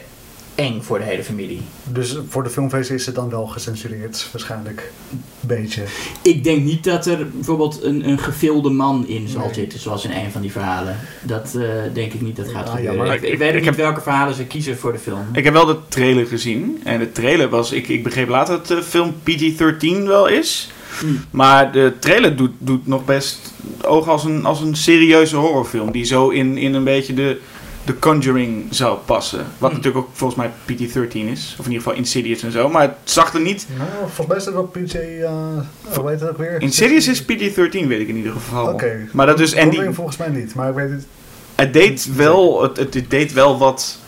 eng 0.54 0.80
voor 0.82 0.98
de 0.98 1.04
hele 1.04 1.24
familie. 1.24 1.60
dus 1.84 2.16
voor 2.28 2.42
de 2.42 2.50
filmversie 2.50 2.94
is 2.94 3.06
het 3.06 3.14
dan 3.14 3.30
wel 3.30 3.46
gecensureerd, 3.46 4.28
waarschijnlijk. 4.32 4.92
Een 5.10 5.22
beetje. 5.40 5.82
Ik 6.22 6.44
denk 6.44 6.64
niet 6.64 6.84
dat 6.84 7.06
er 7.06 7.30
bijvoorbeeld 7.30 7.82
een, 7.82 8.08
een 8.08 8.18
gefilde 8.18 8.70
man 8.70 9.06
in 9.08 9.28
zal 9.28 9.44
Nee. 9.44 9.54
zitten, 9.54 9.78
zoals 9.78 10.04
in 10.04 10.10
een 10.10 10.30
van 10.30 10.40
die 10.40 10.52
verhalen. 10.52 10.96
Dat 11.22 11.54
eh, 11.54 11.68
denk 11.92 12.12
ik 12.12 12.20
niet 12.20 12.36
dat 12.36 12.48
gaat 12.48 12.68
Ah, 12.68 12.74
gebeuren. 12.74 13.12
Ik, 13.14 13.22
ik 13.22 13.32
Ik- 13.32 13.38
weet 13.38 13.48
ook 13.48 13.54
ik 13.54 13.60
niet 13.60 13.64
heb- 13.64 13.76
welke 13.76 14.00
verhalen 14.00 14.34
ze 14.34 14.44
kiezen 14.44 14.78
voor 14.78 14.92
de 14.92 14.98
film. 14.98 15.26
ik 15.32 15.44
heb 15.44 15.52
wel 15.52 15.66
de 15.66 15.76
trailer 15.88 16.26
gezien. 16.26 16.80
En 16.84 16.98
de 16.98 17.12
trailer 17.12 17.48
was, 17.48 17.72
ik, 17.72 17.88
ik 17.88 18.02
begreep 18.02 18.28
later 18.28 18.54
dat 18.56 18.66
de 18.66 18.82
film 18.82 19.14
PG-13 19.22 20.06
wel 20.06 20.26
is. 20.26 20.70
Hmm. 21.00 21.24
Maar 21.30 21.72
de 21.72 21.92
trailer 21.98 22.36
doet, 22.36 22.50
doet 22.58 22.86
nog 22.86 23.04
best 23.04 23.52
oog 23.82 24.08
als 24.08 24.24
een, 24.24 24.44
als 24.44 24.60
een 24.60 24.76
serieuze 24.76 25.36
horrorfilm. 25.36 25.90
Die 25.92 26.04
zo 26.04 26.28
in, 26.28 26.56
in 26.58 26.74
een 26.74 26.84
beetje 26.84 27.14
de, 27.14 27.40
de 27.84 27.98
Conjuring 27.98 28.66
zou 28.70 28.98
passen. 29.04 29.38
Wat 29.38 29.70
Hmm. 29.70 29.78
natuurlijk 29.78 29.96
ook 30.06 30.10
volgens 30.12 30.38
mij 30.40 30.50
PG-13 30.64 31.28
is. 31.30 31.56
Of 31.58 31.64
in 31.66 31.70
ieder 31.72 31.82
geval 31.86 31.92
Insidious 31.98 32.42
en 32.42 32.52
zo. 32.52 32.68
Maar 32.68 32.82
het 32.82 32.92
zag 33.04 33.34
er 33.34 33.40
niet... 33.40 33.66
Nou, 33.76 33.88
volgens 34.00 34.26
mij 34.26 34.36
is 34.36 34.44
het 34.44 34.54
wel 34.54 34.64
PJ, 34.66 34.96
uh, 34.96 35.30
hoe 35.98 36.10
heet 36.10 36.20
het 36.20 36.28
ook 36.30 36.38
weer? 36.38 36.60
Insidious 36.60 37.08
is 37.08 37.22
PG-13 37.22 37.86
weet 37.86 38.00
ik 38.00 38.08
in 38.08 38.16
ieder 38.16 38.32
geval. 38.32 38.66
Oké. 38.72 39.08
Maar 39.12 39.26
dat 39.26 39.36
dus... 39.36 39.52
En 39.52 39.58
die, 39.60 39.68
Conjuring 39.68 39.94
volgens 39.94 40.16
mij 40.16 40.28
niet, 40.28 40.54
maar 40.54 40.68
ik 40.68 40.74
weet 40.74 40.90
het. 40.90 41.06
het, 41.54 41.72
deed 41.72 42.08
wel, 42.16 42.62
het, 42.62 42.76
het, 42.76 42.94
het 42.94 43.10
deed 43.10 43.32
wel 43.32 43.58
wat 43.58 43.98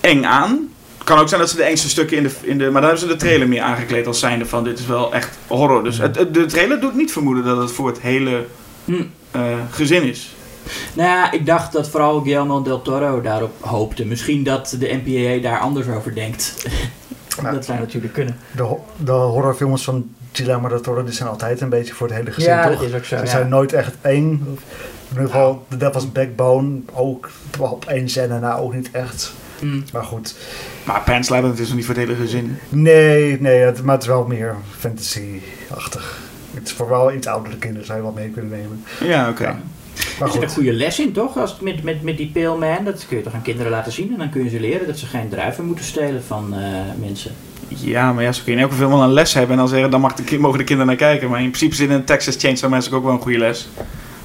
eng 0.00 0.24
aan. 0.24 0.68
Het 0.98 1.08
kan 1.08 1.18
ook 1.18 1.28
zijn 1.28 1.40
dat 1.40 1.50
ze 1.50 1.56
de 1.56 1.62
engste 1.62 1.88
stukken 1.88 2.16
in 2.16 2.22
de, 2.22 2.30
in 2.42 2.58
de... 2.58 2.64
Maar 2.64 2.72
dan 2.72 2.90
hebben 2.90 3.00
ze 3.00 3.06
de 3.06 3.16
trailer 3.16 3.48
meer 3.48 3.62
aangekleed 3.62 4.06
als 4.06 4.18
zijnde 4.18 4.46
van... 4.46 4.64
Dit 4.64 4.78
is 4.78 4.86
wel 4.86 5.12
echt 5.14 5.38
horror. 5.46 5.84
Dus 5.84 5.98
het, 5.98 6.16
het- 6.16 6.34
de 6.34 6.46
trailer 6.46 6.80
doet 6.80 6.94
niet 6.94 7.12
vermoeden 7.12 7.44
dat 7.44 7.58
het 7.58 7.70
voor 7.72 7.86
het 7.86 8.00
hele 8.00 8.44
Hm. 8.84 9.02
eh, 9.30 9.42
gezin 9.70 10.02
is. 10.02 10.34
Nou 10.92 11.08
ja, 11.08 11.32
ik 11.32 11.46
dacht 11.46 11.72
dat 11.72 11.88
vooral 11.88 12.20
Guillermo 12.20 12.62
del 12.62 12.82
Toro 12.82 13.20
daarop 13.20 13.64
hoopte. 13.64 14.04
Misschien 14.04 14.44
dat 14.44 14.76
de 14.78 15.00
NPA 15.04 15.48
daar 15.48 15.58
anders 15.58 15.88
over 15.88 16.14
denkt. 16.14 16.54
Nou, 17.42 17.54
dat 17.54 17.64
zou 17.64 17.78
natuurlijk 17.78 18.12
kunnen. 18.12 18.36
de, 18.56 18.76
de 18.96 19.12
horrorfilms 19.12 19.84
van 19.84 20.14
Guillermo 20.32 20.68
del 20.68 20.80
Toro 20.80 21.04
die 21.04 21.12
zijn 21.12 21.28
altijd 21.28 21.60
een 21.60 21.68
beetje 21.68 21.94
voor 21.94 22.06
het 22.06 22.16
hele 22.16 22.30
gezin, 22.30 22.50
ja, 22.50 22.68
toch? 22.68 22.78
dat 22.78 22.88
is 22.88 22.94
ook 22.94 23.04
zo. 23.04 23.16
Ze 23.16 23.24
ja. 23.24 23.30
zijn 23.30 23.48
nooit 23.48 23.72
echt 23.72 23.94
één. 24.00 24.24
In 24.24 24.58
ieder 25.10 25.26
geval, 25.26 25.66
The 25.68 25.76
Devil's 25.76 26.12
Backbone 26.12 26.80
ook 26.92 27.30
op 27.58 27.84
één 27.84 28.08
scène 28.08 28.38
na 28.38 28.56
ook 28.56 28.74
niet 28.74 28.90
echt. 28.90 29.32
Hm. 29.58 29.80
Maar 29.92 30.04
goed. 30.04 30.34
Maar 30.84 31.02
Pan's 31.02 31.28
Labyrinth 31.28 31.58
is 31.58 31.66
nog 31.66 31.76
niet 31.76 31.86
voor 31.86 31.94
het 31.94 32.04
hele 32.04 32.16
gezin. 32.18 32.58
Nee, 32.68 33.40
nee, 33.40 33.58
het, 33.58 33.82
maar 33.82 33.94
het 33.94 34.02
is 34.02 34.08
wel 34.08 34.24
meer 34.24 34.56
fantasy-achtig. 34.78 36.18
Het 36.54 36.66
is 36.66 36.72
voor 36.72 36.88
wel 36.88 37.12
iets 37.12 37.26
oudere 37.26 37.56
kinderen 37.56 37.86
zou 37.86 37.98
je 37.98 38.04
wat 38.04 38.14
mee 38.14 38.28
kunnen 38.28 38.50
nemen. 38.50 38.84
Ja, 39.00 39.28
oké. 39.28 39.42
Ja. 39.42 39.60
Maar 40.20 40.28
Er 40.28 40.34
zit 40.34 40.42
een 40.42 40.48
goed, 40.48 40.56
goede 40.56 40.72
les 40.72 40.98
in, 41.00 41.12
toch? 41.12 41.36
Als 41.36 41.56
met, 41.60 41.82
met, 41.82 42.02
met 42.02 42.16
die 42.16 42.30
Pale 42.32 42.56
Man, 42.58 42.84
dat 42.84 43.06
kun 43.08 43.16
je 43.16 43.22
toch 43.22 43.34
aan 43.34 43.42
kinderen 43.42 43.70
laten 43.72 43.92
zien. 43.92 44.12
En 44.12 44.18
dan 44.18 44.30
kun 44.30 44.44
je 44.44 44.50
ze 44.50 44.60
leren 44.60 44.86
dat 44.86 44.98
ze 44.98 45.06
geen 45.06 45.28
druiven 45.28 45.64
moeten 45.64 45.84
stelen 45.84 46.24
van 46.24 46.54
eh, 46.54 46.60
mensen. 47.00 47.30
Ja, 47.68 48.12
maar 48.12 48.22
ja, 48.24 48.32
zo 48.32 48.42
kun 48.44 48.52
je 48.52 48.58
in 48.58 48.64
elke 48.64 48.76
film 48.76 48.90
wel 48.90 49.02
een 49.02 49.12
les 49.12 49.34
hebben 49.34 49.52
en 49.52 49.58
dan 49.58 49.68
zeggen, 49.68 49.90
dan 49.90 50.00
mag 50.00 50.14
de, 50.14 50.38
mogen 50.38 50.58
de 50.58 50.64
kinderen 50.64 50.86
naar 50.86 51.08
kijken. 51.08 51.30
Maar 51.30 51.40
in 51.40 51.50
principe 51.50 51.74
zit 51.74 51.90
in 51.90 52.04
Texas 52.04 52.36
Chainsaw 52.38 52.70
Massacre 52.70 52.98
ook 52.98 53.04
wel 53.04 53.12
een 53.12 53.20
goede 53.20 53.38
les. 53.38 53.68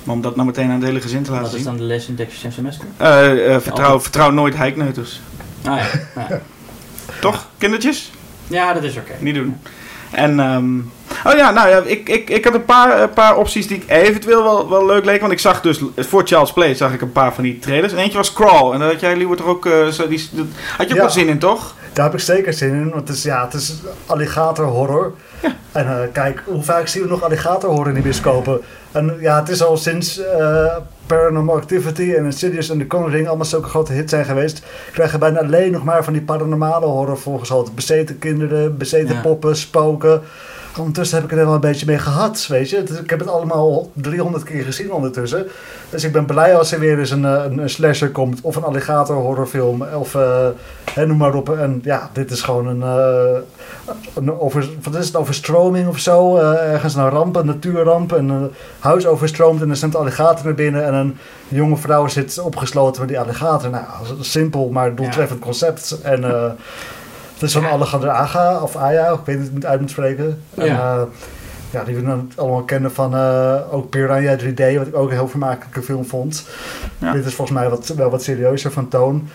Maar 0.04 0.16
om 0.16 0.22
dat 0.22 0.36
nou 0.36 0.48
meteen 0.48 0.70
aan 0.70 0.76
het 0.76 0.84
hele 0.84 1.02
gezin 1.02 1.24
te 1.24 1.32
laten 1.32 1.46
Wat 1.46 1.54
is 1.56 1.62
zien. 1.62 1.70
dan 1.72 1.78
de 1.78 1.84
les 1.88 2.08
in 2.08 2.16
Texas 2.16 2.40
Chainsaw 2.40 2.64
Massacre? 2.64 2.88
Eh, 2.98 3.56
eh, 3.56 3.62
vertrouw, 3.62 4.02
vertrouw 4.02 4.30
nooit 4.32 4.56
heikneuters. 4.56 5.22
Ah 5.64 5.78
ja, 5.78 5.88
ja. 6.30 6.42
Toch, 7.22 7.48
kindertjes? 7.58 8.12
ja 8.48 8.74
dat 8.74 8.84
is 8.84 8.98
oké. 8.98 9.14
Niet 9.20 9.36
doen. 9.36 9.56
En, 10.12 10.40
ehm, 10.40 10.78
oh 11.28 11.38
ja, 11.38 11.52
nou 11.52 11.70
ja, 11.70 11.82
ik, 11.86 12.10
ik, 12.10 12.30
ik 12.30 12.46
had 12.46 12.54
een 12.54 12.66
paar, 12.66 13.02
een 13.02 13.10
paar 13.14 13.36
opties 13.38 13.68
die 13.68 13.78
ik 13.78 13.90
eventueel 13.90 14.44
wel, 14.44 14.70
wel 14.70 14.86
leuk 14.86 15.06
leken. 15.06 15.22
Want 15.22 15.32
ik 15.34 15.40
zag 15.40 15.62
dus, 15.62 15.80
voor 15.98 16.22
Charles 16.26 16.54
Play 16.54 16.74
zag 16.76 16.94
ik 16.94 17.02
een 17.02 17.12
paar 17.12 17.34
van 17.34 17.44
die 17.44 17.60
trailers. 17.60 17.94
En 17.94 18.00
eentje 18.00 18.18
was 18.18 18.34
Crawl. 18.34 18.74
En 18.74 18.80
daar 18.80 18.92
had 18.92 19.00
jij, 19.00 19.16
Lieber, 19.16 19.38
toch 19.38 19.46
ook, 19.48 19.66
eh, 19.66 19.88
zo, 19.88 20.08
die, 20.08 20.28
dat- 20.32 20.46
had 20.78 20.88
je 20.88 20.94
ook 20.94 21.00
Ja. 21.00 21.06
wel 21.06 21.10
zin 21.10 21.28
in, 21.28 21.40
toch? 21.40 21.75
Daar 21.96 22.06
heb 22.06 22.14
ik 22.14 22.20
zeker 22.20 22.54
zin 22.54 22.74
in, 22.74 22.90
want 22.90 23.08
het 23.08 23.18
is, 23.18 23.24
ja, 23.24 23.44
het 23.44 23.54
is 23.54 23.74
alligator 24.06 24.66
horror. 24.66 25.14
En 25.72 25.88
eh, 25.88 26.08
kijk, 26.12 26.42
hoe 26.46 26.64
vaak 26.64 26.88
zien 26.88 27.04
we 27.04 27.10
nog 27.10 27.24
alligator 27.24 27.70
horror 27.70 27.88
in 27.88 27.94
de 27.94 28.02
bioscopen? 28.02 28.62
En 28.92 29.18
ja, 29.20 29.40
het 29.40 29.50
is 29.50 29.64
al 29.64 29.78
sinds 29.78 30.20
eh, 30.20 30.76
Paranormal 31.06 31.56
Activity 31.56 32.14
en 32.14 32.26
Insidious 32.26 32.70
en 32.70 32.78
The 32.78 32.88
Conjuring 32.88 33.28
allemaal 33.28 33.46
zulke 33.46 33.70
grote 33.70 33.94
hits 33.94 34.12
zijn 34.12 34.26
geweest, 34.26 34.62
krijgen 34.92 35.20
we 35.20 35.26
bijna 35.26 35.40
alleen 35.40 35.72
nog 35.72 35.84
maar 35.84 36.04
van 36.04 36.14
die 36.14 36.22
paranormale 36.22 36.86
horror 36.86 37.18
volgens 37.18 37.74
Bezeten 37.76 38.20
kinderen, 38.20 38.78
bezeten 38.78 39.16
Ja. 39.16 39.22
poppen, 39.22 39.56
spoken. 39.56 40.22
Ondertussen 40.78 41.18
heb 41.22 41.32
ik 41.32 41.38
er 41.38 41.46
wel 41.46 41.54
een 41.54 41.60
beetje 41.60 41.86
mee 41.86 41.98
gehad, 41.98 42.48
weet 42.48 42.70
je. 42.70 42.84
Dus 42.84 43.00
ik 43.00 43.10
heb 43.10 43.20
het 43.20 43.30
allemaal 43.30 43.92
300 43.94 44.44
keer 44.44 44.64
gezien 44.64 44.92
ondertussen. 44.92 45.48
Dus 45.90 46.04
ik 46.04 46.12
ben 46.12 46.26
blij 46.26 46.56
als 46.56 46.72
er 46.72 46.80
weer 46.80 47.00
eens 47.00 47.12
een, 47.12 47.26
eh, 47.26 47.44
een, 47.44 47.58
een 47.58 47.70
slasher 47.70 48.12
komt. 48.12 48.42
Of 48.42 48.56
een 48.56 48.64
alligator 48.64 49.16
horrorfilm. 49.16 49.82
Of 49.82 50.16
eh, 50.16 50.48
hè, 50.92 51.06
noem 51.06 51.18
maar 51.18 51.34
op. 51.34 51.50
En 51.50 51.80
ja, 51.84 52.10
dit 52.14 52.32
is 52.32 52.42
gewoon 52.42 52.68
een... 52.68 52.82
eh, 52.82 53.42
een 54.14 54.40
over, 54.40 54.70
wat 54.84 54.96
is 54.96 55.06
het? 55.06 55.16
Overstroming 55.16 55.88
of 55.88 56.00
zo. 56.00 56.38
Ergens 56.38 56.96
een 56.96 57.10
ramp, 57.10 57.36
een 57.36 57.46
natuurramp. 57.46 58.14
En 58.14 58.30
een 58.30 58.52
huis 58.80 59.06
overstroomt 59.06 59.62
en 59.62 59.70
er 59.70 59.76
zit 59.76 59.94
een 59.94 60.00
alligator 60.00 60.46
naar 60.46 60.56
binnen. 60.56 60.86
En 60.86 60.94
een 60.94 61.18
jonge 61.48 61.78
vrouw 61.78 62.08
zit 62.08 62.40
opgesloten 62.40 63.02
met 63.02 63.10
die 63.10 63.20
alligator. 63.20 63.70
Nou, 63.70 63.86
simpel, 64.20 64.70
maar 64.70 64.96
doeltreffend 64.96 65.40
concept. 65.40 66.02
En... 66.02 66.24
eh, 67.36 67.42
het 67.42 67.42
is 67.44 67.54
van 67.54 67.62
Ja. 67.62 67.70
Alejandro 67.70 68.10
Aga, 68.10 68.60
of 68.62 68.76
Aya, 68.76 69.12
ik 69.12 69.20
weet 69.26 69.40
niet 69.40 69.52
het 69.54 69.66
uit 69.66 69.82
moet 69.82 69.90
spreken. 69.90 70.42
En, 70.56 70.66
Ja. 70.66 70.96
eh, 70.96 71.02
ja, 71.72 71.84
die 71.84 71.96
we 71.96 72.04
dan 72.04 72.32
allemaal 72.36 72.64
kennen 72.64 72.92
van 72.94 73.16
eh, 73.16 73.56
ook 73.72 73.90
Piranha 73.90 74.36
3D, 74.38 74.78
wat 74.78 74.88
ik 74.88 74.96
ook 74.96 75.08
een 75.10 75.16
heel 75.16 75.28
vermakelijke 75.28 75.82
film 75.82 76.06
vond. 76.06 76.48
Ja. 76.98 77.12
Dit 77.12 77.26
is 77.26 77.34
volgens 77.34 77.58
mij 77.58 77.70
wat, 77.70 77.88
wel 77.88 78.10
wat 78.10 78.24
serieuzer 78.24 78.72
van 78.72 78.88
toon. 78.88 79.30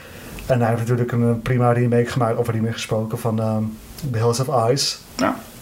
En 0.47 0.59
hij 0.61 0.69
heeft 0.69 0.81
natuurlijk 0.81 1.13
een, 1.13 1.43
prima 1.43 1.73
remake 1.73 2.07
gemaakt, 2.07 2.39
over 2.39 2.53
remake 2.55 2.73
gesproken, 2.73 3.19
van 3.19 3.41
ehm 3.41 3.63
The 4.11 4.19
Hills 4.19 4.41
of 4.41 4.71
Ice. 4.71 4.97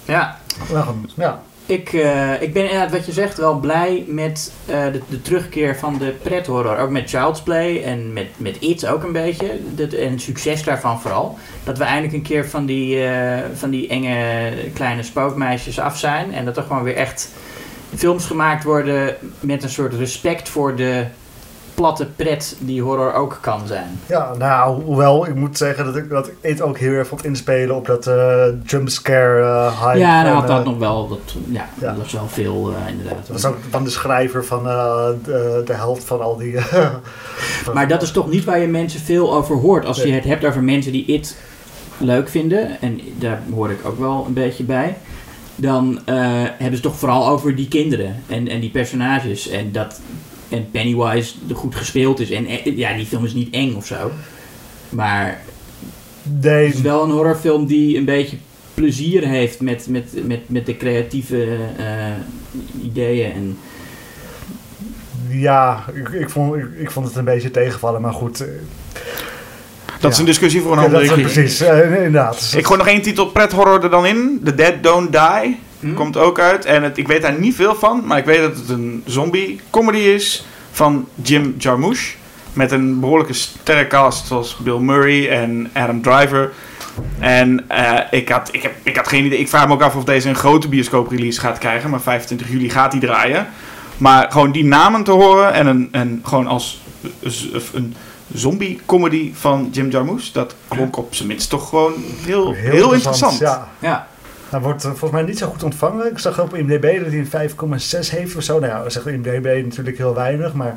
Ja, 0.04 0.36
gewoon, 0.66 1.10
ja. 1.16 1.40
Ik, 1.68 1.92
eh, 1.92 2.42
ik 2.42 2.52
ben 2.52 2.62
inderdaad, 2.62 2.90
wat 2.90 3.06
je 3.06 3.12
zegt, 3.12 3.38
wel 3.38 3.58
blij 3.58 4.04
met 4.06 4.52
eh, 4.66 4.84
de, 4.92 5.00
de 5.08 5.22
terugkeer 5.22 5.76
van 5.76 5.98
de 5.98 6.14
prethorror. 6.22 6.78
Ook 6.78 6.90
met 6.90 7.10
Child's 7.10 7.42
Play 7.42 7.82
en 7.82 8.12
met, 8.12 8.26
met 8.36 8.56
It 8.60 8.86
ook 8.86 9.02
een 9.02 9.12
beetje. 9.12 9.60
Dat, 9.74 9.92
en 9.92 10.10
het 10.10 10.20
succes 10.20 10.62
daarvan 10.62 11.00
vooral. 11.00 11.38
Dat 11.64 11.78
we 11.78 11.84
eindelijk 11.84 12.14
een 12.14 12.22
keer 12.22 12.48
van 12.48 12.66
die, 12.66 13.04
eh, 13.04 13.44
van 13.54 13.70
die 13.70 13.88
enge 13.88 14.52
kleine 14.74 15.02
spookmeisjes 15.02 15.78
af 15.78 15.98
zijn. 15.98 16.34
En 16.34 16.44
dat 16.44 16.56
er 16.56 16.62
gewoon 16.62 16.82
weer 16.82 16.96
echt 16.96 17.30
films 17.94 18.26
gemaakt 18.26 18.64
worden 18.64 19.16
met 19.40 19.62
een 19.62 19.70
soort 19.70 19.94
respect 19.94 20.48
voor 20.48 20.76
de 20.76 21.06
platte 21.78 22.06
pret 22.16 22.56
die 22.58 22.82
horror 22.82 23.12
ook 23.12 23.38
kan 23.40 23.66
zijn. 23.66 24.00
ja, 24.06 24.34
nou, 24.38 24.82
hoewel 24.82 25.26
ik 25.26 25.34
moet 25.34 25.56
zeggen 25.56 25.84
dat 25.84 25.96
ik 25.96 26.10
dat 26.10 26.30
ik 26.40 26.62
ook 26.62 26.78
heel 26.78 26.92
erg 26.92 27.08
vond 27.08 27.24
inspelen 27.24 27.76
op 27.76 27.86
dat 27.86 28.06
eh 28.06 28.44
jumpscare 28.64 29.42
eh 29.42 29.84
hype. 29.84 29.98
ja, 29.98 30.22
dan 30.22 30.32
En, 30.32 30.38
had 30.38 30.46
dat 30.46 30.58
eh, 30.58 30.64
nog 30.64 30.78
wel. 30.78 31.08
Dat, 31.08 31.18
ja, 31.48 31.68
ja. 31.80 31.86
dat 31.86 31.96
was 31.96 32.12
wel 32.12 32.28
veel 32.28 32.72
inderdaad. 32.88 33.26
Dat 33.26 33.42
was 33.42 33.44
ook 33.44 33.56
van 33.70 33.84
de 33.84 33.90
schrijver 33.90 34.44
van 34.44 34.62
de, 34.62 35.62
de 35.64 35.72
helft 35.72 36.04
van 36.04 36.20
al 36.20 36.36
die... 36.36 36.54
Maar 37.74 37.88
dat 37.88 38.02
is 38.02 38.10
toch 38.10 38.30
niet 38.30 38.44
waar 38.44 38.58
je 38.58 38.66
mensen 38.66 39.00
veel 39.00 39.34
over 39.34 39.56
hoort. 39.56 39.84
Als 39.84 40.02
je 40.02 40.12
het 40.12 40.24
hebt 40.24 40.44
over 40.44 40.62
mensen 40.62 40.92
die 40.92 41.04
it 41.04 41.36
leuk 41.98 42.28
vinden, 42.28 42.80
en 42.80 43.00
daar 43.18 43.42
hoor 43.54 43.70
ik 43.70 43.78
ook 43.84 43.98
wel 43.98 44.24
een 44.26 44.32
beetje 44.32 44.64
bij, 44.64 44.96
dan 45.54 46.00
hebben 46.58 46.76
ze 46.76 46.80
toch 46.80 46.96
vooral 46.96 47.28
over 47.28 47.56
die 47.56 47.68
kinderen 47.68 48.22
en, 48.26 48.48
en 48.48 48.60
die 48.60 48.70
personages. 48.70 49.48
En 49.48 49.72
dat 49.72 50.00
en 50.48 50.70
Pennywise 50.70 51.34
goed 51.54 51.74
gespeeld 51.74 52.20
is. 52.20 52.30
En 52.30 52.46
eh, 52.46 52.76
ja, 52.76 52.96
die 52.96 53.06
film 53.06 53.24
is 53.24 53.32
niet 53.34 53.54
eng 53.54 53.74
of 53.74 53.86
zo. 53.86 54.10
Maar 54.88 55.40
Nee, 56.40 56.66
het 56.66 56.74
is 56.74 56.80
wel 56.80 57.04
een 57.04 57.10
horrorfilm 57.10 57.66
die 57.66 57.96
een 57.96 58.04
beetje 58.04 58.36
plezier 58.74 59.26
heeft 59.26 59.60
met, 59.60 59.86
met, 59.88 60.04
met, 60.26 60.40
met 60.46 60.66
de 60.66 60.76
creatieve 60.76 61.46
eh, 61.78 62.84
ideeën. 62.84 63.32
En, 63.32 63.58
Ja, 65.28 65.84
ik, 65.94 66.08
ik, 66.08 66.30
vond, 66.30 66.54
ik, 66.56 66.66
ik 66.78 66.90
vond 66.90 67.06
het 67.06 67.16
een 67.16 67.24
beetje 67.24 67.50
tegenvallen, 67.50 68.00
maar 68.00 68.12
goed. 68.12 68.40
eh, 68.40 68.48
Dat 70.00 70.12
is 70.12 70.18
een 70.18 70.24
discussie 70.24 70.60
voor 70.60 70.72
een 70.72 70.78
andere 70.78 71.02
is 71.04 71.12
keer. 71.12 71.22
precies, 71.22 71.60
inderdaad. 71.60 72.52
Ik 72.56 72.66
gooi 72.66 72.78
nog 72.78 72.88
één 72.88 73.02
titel 73.02 73.26
pret 73.26 73.52
horror 73.52 73.82
er 73.84 73.90
dan 73.90 74.06
in. 74.06 74.40
The 74.44 74.54
Dead 74.54 74.82
Don't 74.82 75.12
Die. 75.12 75.58
Hm? 75.80 75.94
Komt 75.94 76.16
ook 76.16 76.38
uit. 76.38 76.64
En 76.64 76.82
het, 76.82 76.98
ik 76.98 77.06
weet 77.06 77.22
daar 77.22 77.38
niet 77.38 77.54
veel 77.54 77.74
van. 77.74 78.02
Maar 78.06 78.18
ik 78.18 78.24
weet 78.24 78.40
dat 78.40 78.56
het 78.56 78.68
een 78.68 79.02
zombie 79.06 79.60
comedy 79.70 79.98
is. 79.98 80.44
Van 80.70 81.08
Jim 81.14 81.54
Jarmusch. 81.58 82.14
Met 82.52 82.72
een 82.72 83.00
behoorlijke 83.00 83.32
sterrencast. 83.32 84.26
Zoals 84.26 84.56
Bill 84.56 84.78
Murray 84.78 85.28
en 85.28 85.70
Adam 85.72 86.02
Driver. 86.02 86.52
En 87.18 87.68
eh, 87.68 87.98
ik, 88.10 88.28
had, 88.28 88.48
ik, 88.52 88.62
heb, 88.62 88.72
ik 88.82 88.96
had 88.96 89.08
geen 89.08 89.24
idee. 89.24 89.38
Ik 89.38 89.48
vraag 89.48 89.66
me 89.66 89.72
ook 89.72 89.82
af 89.82 89.96
of 89.96 90.04
deze 90.04 90.28
een 90.28 90.34
grote 90.34 90.68
bioscoop-release 90.68 91.40
gaat 91.40 91.58
krijgen. 91.58 91.90
Maar 91.90 92.00
25 92.00 92.48
juli 92.50 92.70
gaat 92.70 92.90
die 92.90 93.00
draaien. 93.00 93.46
Maar 93.96 94.32
gewoon 94.32 94.52
die 94.52 94.64
namen 94.64 95.04
te 95.04 95.10
horen. 95.10 95.52
En, 95.52 95.66
een, 95.66 95.88
en 95.92 96.20
gewoon 96.24 96.46
als 96.46 96.80
een 97.72 97.94
zombie-comedy 98.32 99.32
van 99.34 99.68
Jim 99.72 99.90
Jarmusch. 99.90 100.32
Dat 100.32 100.54
klonk 100.68 100.96
op 100.96 101.14
zijn 101.14 101.28
minst 101.28 101.50
toch 101.50 101.68
gewoon 101.68 101.92
heel, 102.24 102.52
heel, 102.52 102.92
interessant. 102.92 103.38
Ja, 103.38 103.68
ja, 103.78 104.06
hij 104.50 104.60
wordt 104.60 104.84
eh, 104.84 104.90
volgens 104.90 105.10
mij 105.10 105.22
niet 105.22 105.38
zo 105.38 105.46
goed 105.46 105.62
ontvangen. 105.62 106.10
Ik 106.10 106.18
zag 106.18 106.40
op 106.40 106.54
IMDb 106.54 107.02
dat 107.02 107.12
hij 107.12 107.18
een 107.18 107.50
5,6 107.80 108.10
heeft 108.10 108.36
of 108.36 108.42
zo. 108.42 108.58
Nou 108.58 108.72
ja, 108.72 108.88
zegt 108.88 109.06
IMDb 109.06 109.62
natuurlijk 109.64 109.98
heel 109.98 110.14
weinig, 110.14 110.52
maar 110.54 110.76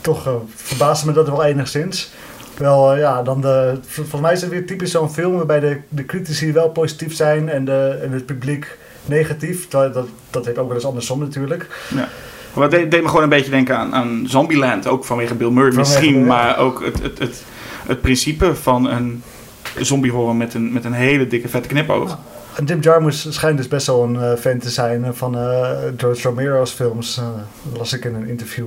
toch 0.00 0.26
eh, 0.26 0.32
verbaasde 0.54 1.06
me 1.06 1.12
dat 1.12 1.28
wel 1.28 1.44
enigszins. 1.44 2.12
Wel, 2.56 2.92
eh, 2.92 2.98
ja, 2.98 3.22
dan 3.22 3.40
de, 3.40 3.78
volgens 3.86 4.20
mij 4.20 4.32
is 4.32 4.40
het 4.40 4.50
weer 4.50 4.66
typisch 4.66 4.90
zo'n 4.90 5.10
film 5.10 5.36
waarbij 5.36 5.60
de, 5.60 5.80
de 5.88 6.06
critici 6.06 6.52
wel 6.52 6.68
positief 6.68 7.14
zijn 7.14 7.48
en, 7.48 7.64
de, 7.64 7.98
en 8.02 8.12
het 8.12 8.26
publiek 8.26 8.78
negatief. 9.06 9.68
Dat, 9.68 9.94
dat, 9.94 10.06
dat 10.30 10.44
heeft 10.44 10.58
ook 10.58 10.66
wel 10.66 10.76
eens 10.76 10.86
andersom 10.86 11.18
natuurlijk. 11.18 11.66
Wat 12.52 12.70
deed, 12.70 12.90
deed 12.90 13.02
me 13.02 13.08
gewoon 13.08 13.22
een 13.22 13.28
beetje 13.28 13.50
denken 13.50 13.76
aan, 13.76 13.94
aan 13.94 14.24
Zombieland. 14.26 14.86
Ook 14.86 15.04
vanwege 15.04 15.34
Bill 15.34 15.50
Murray 15.50 15.72
Vanwege 15.72 15.90
misschien. 15.90 16.12
Bill, 16.12 16.22
ja. 16.22 16.26
Maar 16.26 16.58
ook 16.58 16.84
het, 16.84 17.02
het, 17.02 17.18
het, 17.18 17.44
het 17.86 18.00
principe 18.00 18.54
van 18.54 18.90
een 18.90 19.22
zombie 19.80 20.10
horror 20.10 20.36
met 20.36 20.54
een, 20.54 20.72
met 20.72 20.84
een 20.84 20.92
hele 20.92 21.26
dikke 21.26 21.48
vette 21.48 21.68
knipoog. 21.68 22.10
En 22.10 22.18
Jim 22.64 22.80
Jarmusch 22.80 23.26
schijnt 23.28 23.56
dus 23.56 23.68
best 23.68 23.86
wel 23.86 24.02
een 24.02 24.20
eh, 24.20 24.38
fan 24.38 24.58
te 24.58 24.70
zijn 24.70 25.04
eh, 25.04 25.10
van 25.12 25.38
eh, 25.38 25.70
George 25.96 26.22
Romero's 26.28 26.70
films. 26.70 27.14
dat 27.62 27.78
las 27.78 27.92
ik 27.92 28.04
in 28.04 28.14
een 28.14 28.28
interview. 28.28 28.66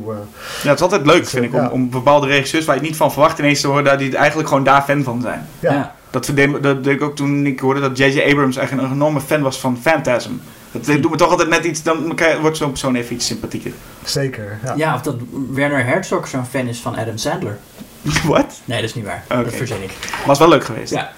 Ja, 0.64 0.70
het 0.70 0.76
is 0.76 0.82
altijd 0.82 1.06
leuk, 1.06 1.28
vind 1.28 1.46
ik, 1.46 1.54
om, 1.54 1.60
Ja. 1.62 1.70
om 1.70 1.90
bepaalde 1.90 2.28
regisseurs 2.28 2.66
waar 2.66 2.76
je 2.76 2.82
het 2.82 2.90
niet 2.90 3.00
van 3.00 3.12
verwacht 3.12 3.40
ineens 3.40 3.62
te 3.62 3.68
horen, 3.68 3.84
dat 3.84 4.00
die 4.00 4.18
eigenlijk 4.18 4.48
gewoon 4.48 4.64
daar 4.64 4.82
fan 4.82 5.04
van 5.04 5.22
zijn. 5.22 5.48
ja. 5.60 5.72
ja. 5.74 5.96
Dat, 6.10 6.32
deed, 6.36 6.88
ik 6.88 7.02
ook 7.02 7.16
toen 7.16 7.46
ik 7.46 7.60
hoorde 7.60 7.80
dat 7.80 7.98
J.J. 7.98 8.22
Abrams 8.22 8.58
eigenlijk 8.58 8.88
een 8.88 8.94
enorme 8.94 9.22
fan 9.22 9.42
was 9.42 9.60
van 9.60 9.78
Phantasm. 9.82 10.32
Dat 10.72 10.86
doet 10.86 11.12
me 11.12 11.18
toch 11.18 11.30
altijd 11.30 11.50
net 11.50 11.64
iets, 11.64 11.84
dan 11.84 12.16
wordt 12.42 12.58
zo'n 12.58 12.70
persoon 12.70 12.96
even 12.96 13.16
iets 13.16 13.26
sympathieker. 13.26 13.72
zeker. 14.04 14.60
Ja. 14.64 14.74
Ja, 14.76 14.94
of 14.96 15.02
dat 15.02 15.16
Werner 15.52 15.86
Herzog 15.86 16.28
zo'n 16.28 16.46
fan 16.46 16.68
is 16.68 16.80
van 16.80 16.98
Adam 16.98 17.18
Sandler. 17.18 17.58
Wat? 18.24 18.62
Nee, 18.66 18.82
dat 18.82 18.90
is 18.90 18.96
niet 18.96 19.06
waar. 19.06 19.24
Oké. 19.32 19.44
Dat 19.44 19.54
verzin 19.54 19.84
ik. 19.84 19.92
Was 20.26 20.40
wel 20.40 20.50
leuk 20.50 20.64
geweest. 20.64 20.92
Ja. 20.94 21.12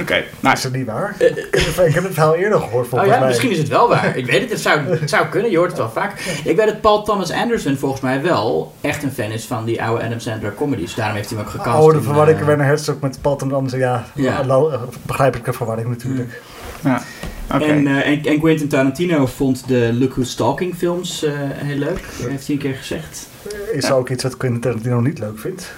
Oké, 0.00 0.24
nou, 0.40 0.56
Is 0.56 0.62
dat 0.62 0.72
niet 0.72 0.86
waar? 0.86 1.14
ik, 1.18 1.48
heb, 1.50 1.86
ik 1.86 1.94
heb 1.94 2.02
het 2.04 2.12
verhaal 2.12 2.34
eerder 2.34 2.60
gehoord 2.60 2.84
Oh 2.84 2.90
volgens 2.90 3.10
ja, 3.10 3.18
mij. 3.18 3.28
misschien 3.28 3.50
is 3.50 3.58
het 3.58 3.68
wel 3.68 3.88
waar. 3.88 4.16
Ik 4.16 4.26
weet 4.26 4.40
het, 4.40 4.50
het 4.50 4.60
zou, 4.60 4.80
het 4.80 5.10
zou 5.10 5.26
kunnen. 5.26 5.50
Je 5.50 5.56
hoort 5.56 5.70
het 5.70 5.78
wel 5.78 5.90
vaak. 5.90 6.20
Ik 6.44 6.56
weet 6.56 6.66
dat 6.66 6.80
Paul 6.80 7.02
Thomas 7.02 7.30
Anderson 7.30 7.76
volgens 7.76 8.00
mij 8.00 8.22
wel 8.22 8.74
echt 8.80 9.02
een 9.02 9.12
fan 9.12 9.30
is 9.30 9.44
van 9.44 9.64
die 9.64 9.82
oude 9.82 10.04
Adam 10.04 10.20
Sandler 10.20 10.54
comedies. 10.54 10.94
Daarom 10.94 11.16
heeft 11.16 11.28
hij 11.30 11.38
hem 11.38 11.46
ook 11.46 11.52
gecast. 11.52 11.78
Oh, 11.84 11.90
de 11.90 11.96
in, 11.96 12.02
verwarring 12.02 12.38
eh, 12.38 12.44
Werner 12.46 12.66
Herzog 12.66 13.00
met 13.00 13.18
Paul 13.20 13.36
Thomas 13.36 13.54
Anderson. 13.54 13.80
Ja, 13.80 14.04
Ja. 14.14 14.40
eh, 14.48 14.80
begrijp 15.02 15.36
ik 15.36 15.44
de 15.44 15.52
verwarring 15.52 15.88
natuurlijk. 15.88 16.42
ja. 16.84 17.02
En, 17.48 17.86
eh, 17.86 18.06
en, 18.06 18.24
en 18.24 18.38
Quentin 18.40 18.68
Tarantino 18.68 19.26
vond 19.26 19.68
de 19.68 19.90
Look 19.98 20.10
Who's 20.12 20.34
Talking 20.34 20.74
films 20.76 21.22
eh, 21.24 21.32
heel 21.38 21.76
leuk. 21.76 22.00
Heeft 22.28 22.46
hij 22.46 22.54
een 22.56 22.62
keer 22.62 22.74
gezegd. 22.74 23.26
Is 23.72 23.84
er 23.84 23.94
ook 23.94 24.08
iets 24.08 24.22
wat 24.22 24.36
Quentin 24.36 24.60
Tarantino 24.60 25.00
niet 25.00 25.18
leuk 25.18 25.38
vindt? 25.38 25.72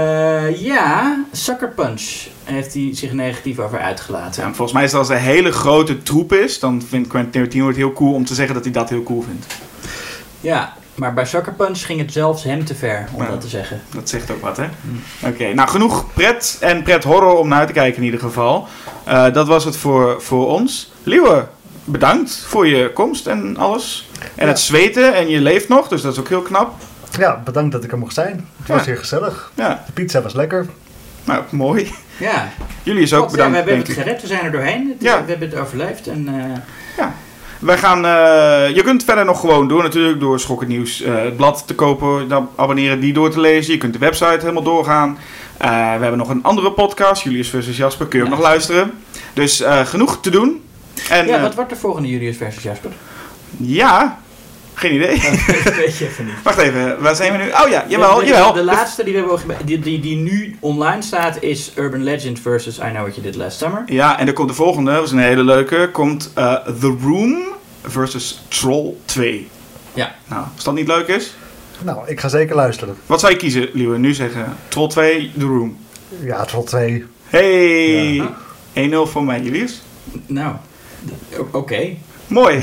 Eh, 0.00 0.60
ja, 0.64 1.16
Sucker 1.32 1.68
Punch 1.68 2.02
heeft 2.44 2.74
hij 2.74 2.88
zich 2.92 3.12
negatief 3.12 3.58
over 3.58 3.78
uitgelaten. 3.80 4.42
Ja, 4.42 4.48
volgens 4.48 4.72
mij 4.72 4.84
is 4.84 4.90
het 4.90 5.00
als 5.00 5.08
een 5.08 5.16
hele 5.16 5.52
grote 5.52 6.02
troep 6.02 6.32
is, 6.32 6.58
dan 6.58 6.82
vindt 6.88 7.08
Quentin 7.08 7.30
Tarantino 7.32 7.66
het 7.66 7.76
heel 7.76 7.92
cool 7.92 8.12
om 8.14 8.24
te 8.24 8.34
zeggen 8.34 8.54
dat 8.54 8.64
hij 8.64 8.72
dat 8.72 8.88
heel 8.88 9.02
cool 9.02 9.22
vindt. 9.22 9.46
Ja, 10.40 10.72
maar 10.94 11.14
bij 11.14 11.24
Sucker 11.26 11.52
Punch 11.52 11.86
ging 11.86 12.00
het 12.00 12.12
zelfs 12.12 12.42
hem 12.44 12.64
te 12.64 12.74
ver 12.74 13.08
om 13.12 13.22
Ja. 13.22 13.28
dat 13.28 13.40
te 13.40 13.48
zeggen. 13.48 13.80
Dat 13.94 14.08
zegt 14.08 14.30
ook 14.30 14.40
wat, 14.40 14.56
hè? 14.56 14.64
Oké, 15.28 15.54
nou 15.54 15.68
genoeg 15.68 16.04
pret 16.14 16.56
en 16.60 16.82
pret 16.82 17.04
horror 17.04 17.36
om 17.38 17.48
naar 17.48 17.58
uit 17.58 17.66
te 17.68 17.74
kijken 17.74 17.98
in 17.98 18.04
ieder 18.04 18.20
geval. 18.20 18.66
Eh, 19.04 19.32
dat 19.32 19.46
was 19.46 19.64
het 19.64 19.76
voor, 19.76 20.22
voor 20.22 20.46
ons. 20.48 20.92
Liewe, 21.02 21.46
bedankt 21.84 22.44
voor 22.48 22.66
je 22.66 22.92
komst 22.92 23.26
en 23.26 23.56
alles. 23.56 24.08
En 24.34 24.44
Ja. 24.44 24.50
het 24.52 24.60
zweten 24.60 25.14
en 25.14 25.28
je 25.28 25.40
leeft 25.40 25.68
nog, 25.68 25.88
dus 25.88 26.02
dat 26.02 26.12
is 26.12 26.18
ook 26.18 26.28
heel 26.28 26.42
knap. 26.42 26.74
Ja, 27.18 27.40
bedankt 27.44 27.72
dat 27.72 27.84
ik 27.84 27.92
er 27.92 27.98
mocht 27.98 28.14
zijn. 28.14 28.48
Het 28.58 28.68
was 28.68 28.78
Ja. 28.78 28.84
hier 28.86 28.96
gezellig. 28.96 29.52
Ja, 29.54 29.82
De 29.86 29.92
pizza 29.92 30.22
was 30.22 30.34
lekker. 30.34 30.66
nou 31.24 31.42
mooi. 31.50 31.90
Ja, 32.18 32.48
Jullie 32.82 33.02
is 33.02 33.14
ook 33.14 33.20
God, 33.28 33.30
ja, 33.30 33.36
bedankt, 33.36 33.52
we 33.52 33.70
hebben 33.70 33.78
het 33.94 34.02
gered, 34.02 34.20
we 34.20 34.26
zijn 34.26 34.44
er 34.44 34.50
doorheen. 34.50 34.88
Het- 34.88 35.02
Ja. 35.02 35.24
We 35.24 35.30
hebben 35.30 35.48
het 35.50 35.58
overleefd. 35.58 36.06
En, 36.06 36.28
eh, 36.28 37.04
Wij 37.58 37.78
gaan, 37.78 38.04
eh, 38.04 38.74
je 38.74 38.82
kunt 38.84 39.04
verder 39.04 39.24
nog 39.24 39.40
gewoon 39.40 39.68
door 39.68 39.82
natuurlijk 39.82 40.20
door 40.20 40.40
Schokken 40.40 40.68
Nieuws 40.68 41.02
eh, 41.02 41.14
het 41.22 41.36
blad 41.36 41.62
te 41.66 41.74
kopen, 41.74 42.28
dan 42.28 42.48
abonneren, 42.56 43.00
die 43.00 43.12
door 43.12 43.30
te 43.30 43.40
lezen. 43.40 43.72
Je 43.72 43.78
kunt 43.78 43.92
de 43.92 43.98
website 43.98 44.38
helemaal 44.40 44.62
doorgaan. 44.62 45.18
Eh, 45.56 45.68
we 45.70 45.74
hebben 46.00 46.18
nog 46.18 46.28
een 46.28 46.42
andere 46.42 46.72
podcast, 46.72 47.22
Julius 47.22 47.48
versus 47.48 47.76
Jasper, 47.76 48.06
kun 48.06 48.18
je 48.18 48.24
ook 48.24 48.30
Ja. 48.30 48.36
nog 48.36 48.44
luisteren. 48.46 48.92
Dus 49.32 49.60
eh, 49.60 49.86
genoeg 49.86 50.20
te 50.20 50.30
doen. 50.30 50.62
En 51.10 51.26
Ja, 51.26 51.40
wat 51.40 51.54
wordt 51.54 51.70
de 51.70 51.76
volgende 51.76 52.08
Julius 52.08 52.36
versus 52.36 52.62
Jasper? 52.62 52.90
ja, 53.56 54.18
geen 54.76 54.94
idee. 54.94 55.20
Dat 55.64 55.74
weet 55.74 55.96
je 55.98 56.06
even 56.06 56.24
niet. 56.24 56.34
Wacht 56.44 56.58
even, 56.58 57.02
waar 57.02 57.14
zijn 57.16 57.32
we 57.32 57.38
nu? 57.38 57.44
Oh 57.50 57.68
ja, 57.68 57.84
jawel, 57.88 58.14
de, 58.18 58.24
de, 58.24 58.30
jawel. 58.30 58.52
De 58.52 58.64
laatste 58.64 59.04
die, 59.04 59.12
we 59.12 59.18
hebben, 59.38 59.56
die, 59.66 59.78
die, 59.78 60.00
die 60.00 60.16
nu 60.16 60.56
online 60.60 61.02
staat 61.02 61.42
is 61.42 61.72
Urban 61.76 62.02
Legend 62.02 62.40
versus 62.40 62.78
I 62.78 62.80
Know 62.80 63.00
What 63.00 63.14
You 63.14 63.22
Did 63.26 63.34
Last 63.36 63.58
Summer. 63.58 63.82
Ja, 63.86 64.18
en 64.18 64.26
er 64.26 64.32
komt 64.32 64.48
de 64.48 64.54
volgende, 64.54 64.92
dat 64.92 65.04
is 65.04 65.10
een 65.10 65.18
hele 65.18 65.44
leuke, 65.44 65.88
komt 65.92 66.30
eh, 66.34 66.54
The 66.80 66.96
Room 67.02 67.42
versus 67.82 68.40
Troll 68.48 68.94
2. 69.04 69.48
Ja. 69.94 70.14
Nou, 70.28 70.44
als 70.54 70.64
dat 70.64 70.74
niet 70.74 70.86
leuk 70.86 71.06
is, 71.08 71.34
Nou, 71.82 71.98
ik 72.08 72.20
ga 72.20 72.28
zeker 72.28 72.56
luisteren. 72.56 72.96
wat 73.06 73.20
zou 73.20 73.32
je 73.32 73.38
kiezen, 73.38 73.68
Liewe? 73.72 73.98
Nu 73.98 74.14
zeggen 74.14 74.56
Troll 74.68 74.88
2, 74.88 75.32
The 75.38 75.44
Room. 75.44 75.76
Ja, 76.22 76.44
Troll 76.44 76.64
2. 76.64 77.04
Hey, 77.24 78.12
Ja. 78.12 78.34
1-0 79.06 79.06
voor 79.06 79.24
mij, 79.24 79.40
Julius. 79.40 79.82
Nou, 80.26 80.54
oké. 81.50 81.88
Mooi. 82.28 82.60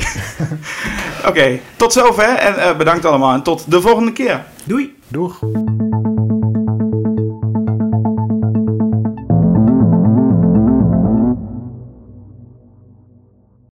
Oké, 1.28 1.60
tot 1.76 1.92
zover 1.92 2.36
en 2.36 2.58
eh, 2.58 2.76
bedankt 2.76 3.04
allemaal 3.04 3.32
en 3.32 3.42
tot 3.42 3.70
de 3.70 3.80
volgende 3.80 4.12
keer. 4.12 4.44
Doei! 4.64 4.96
Doeg. 5.08 5.40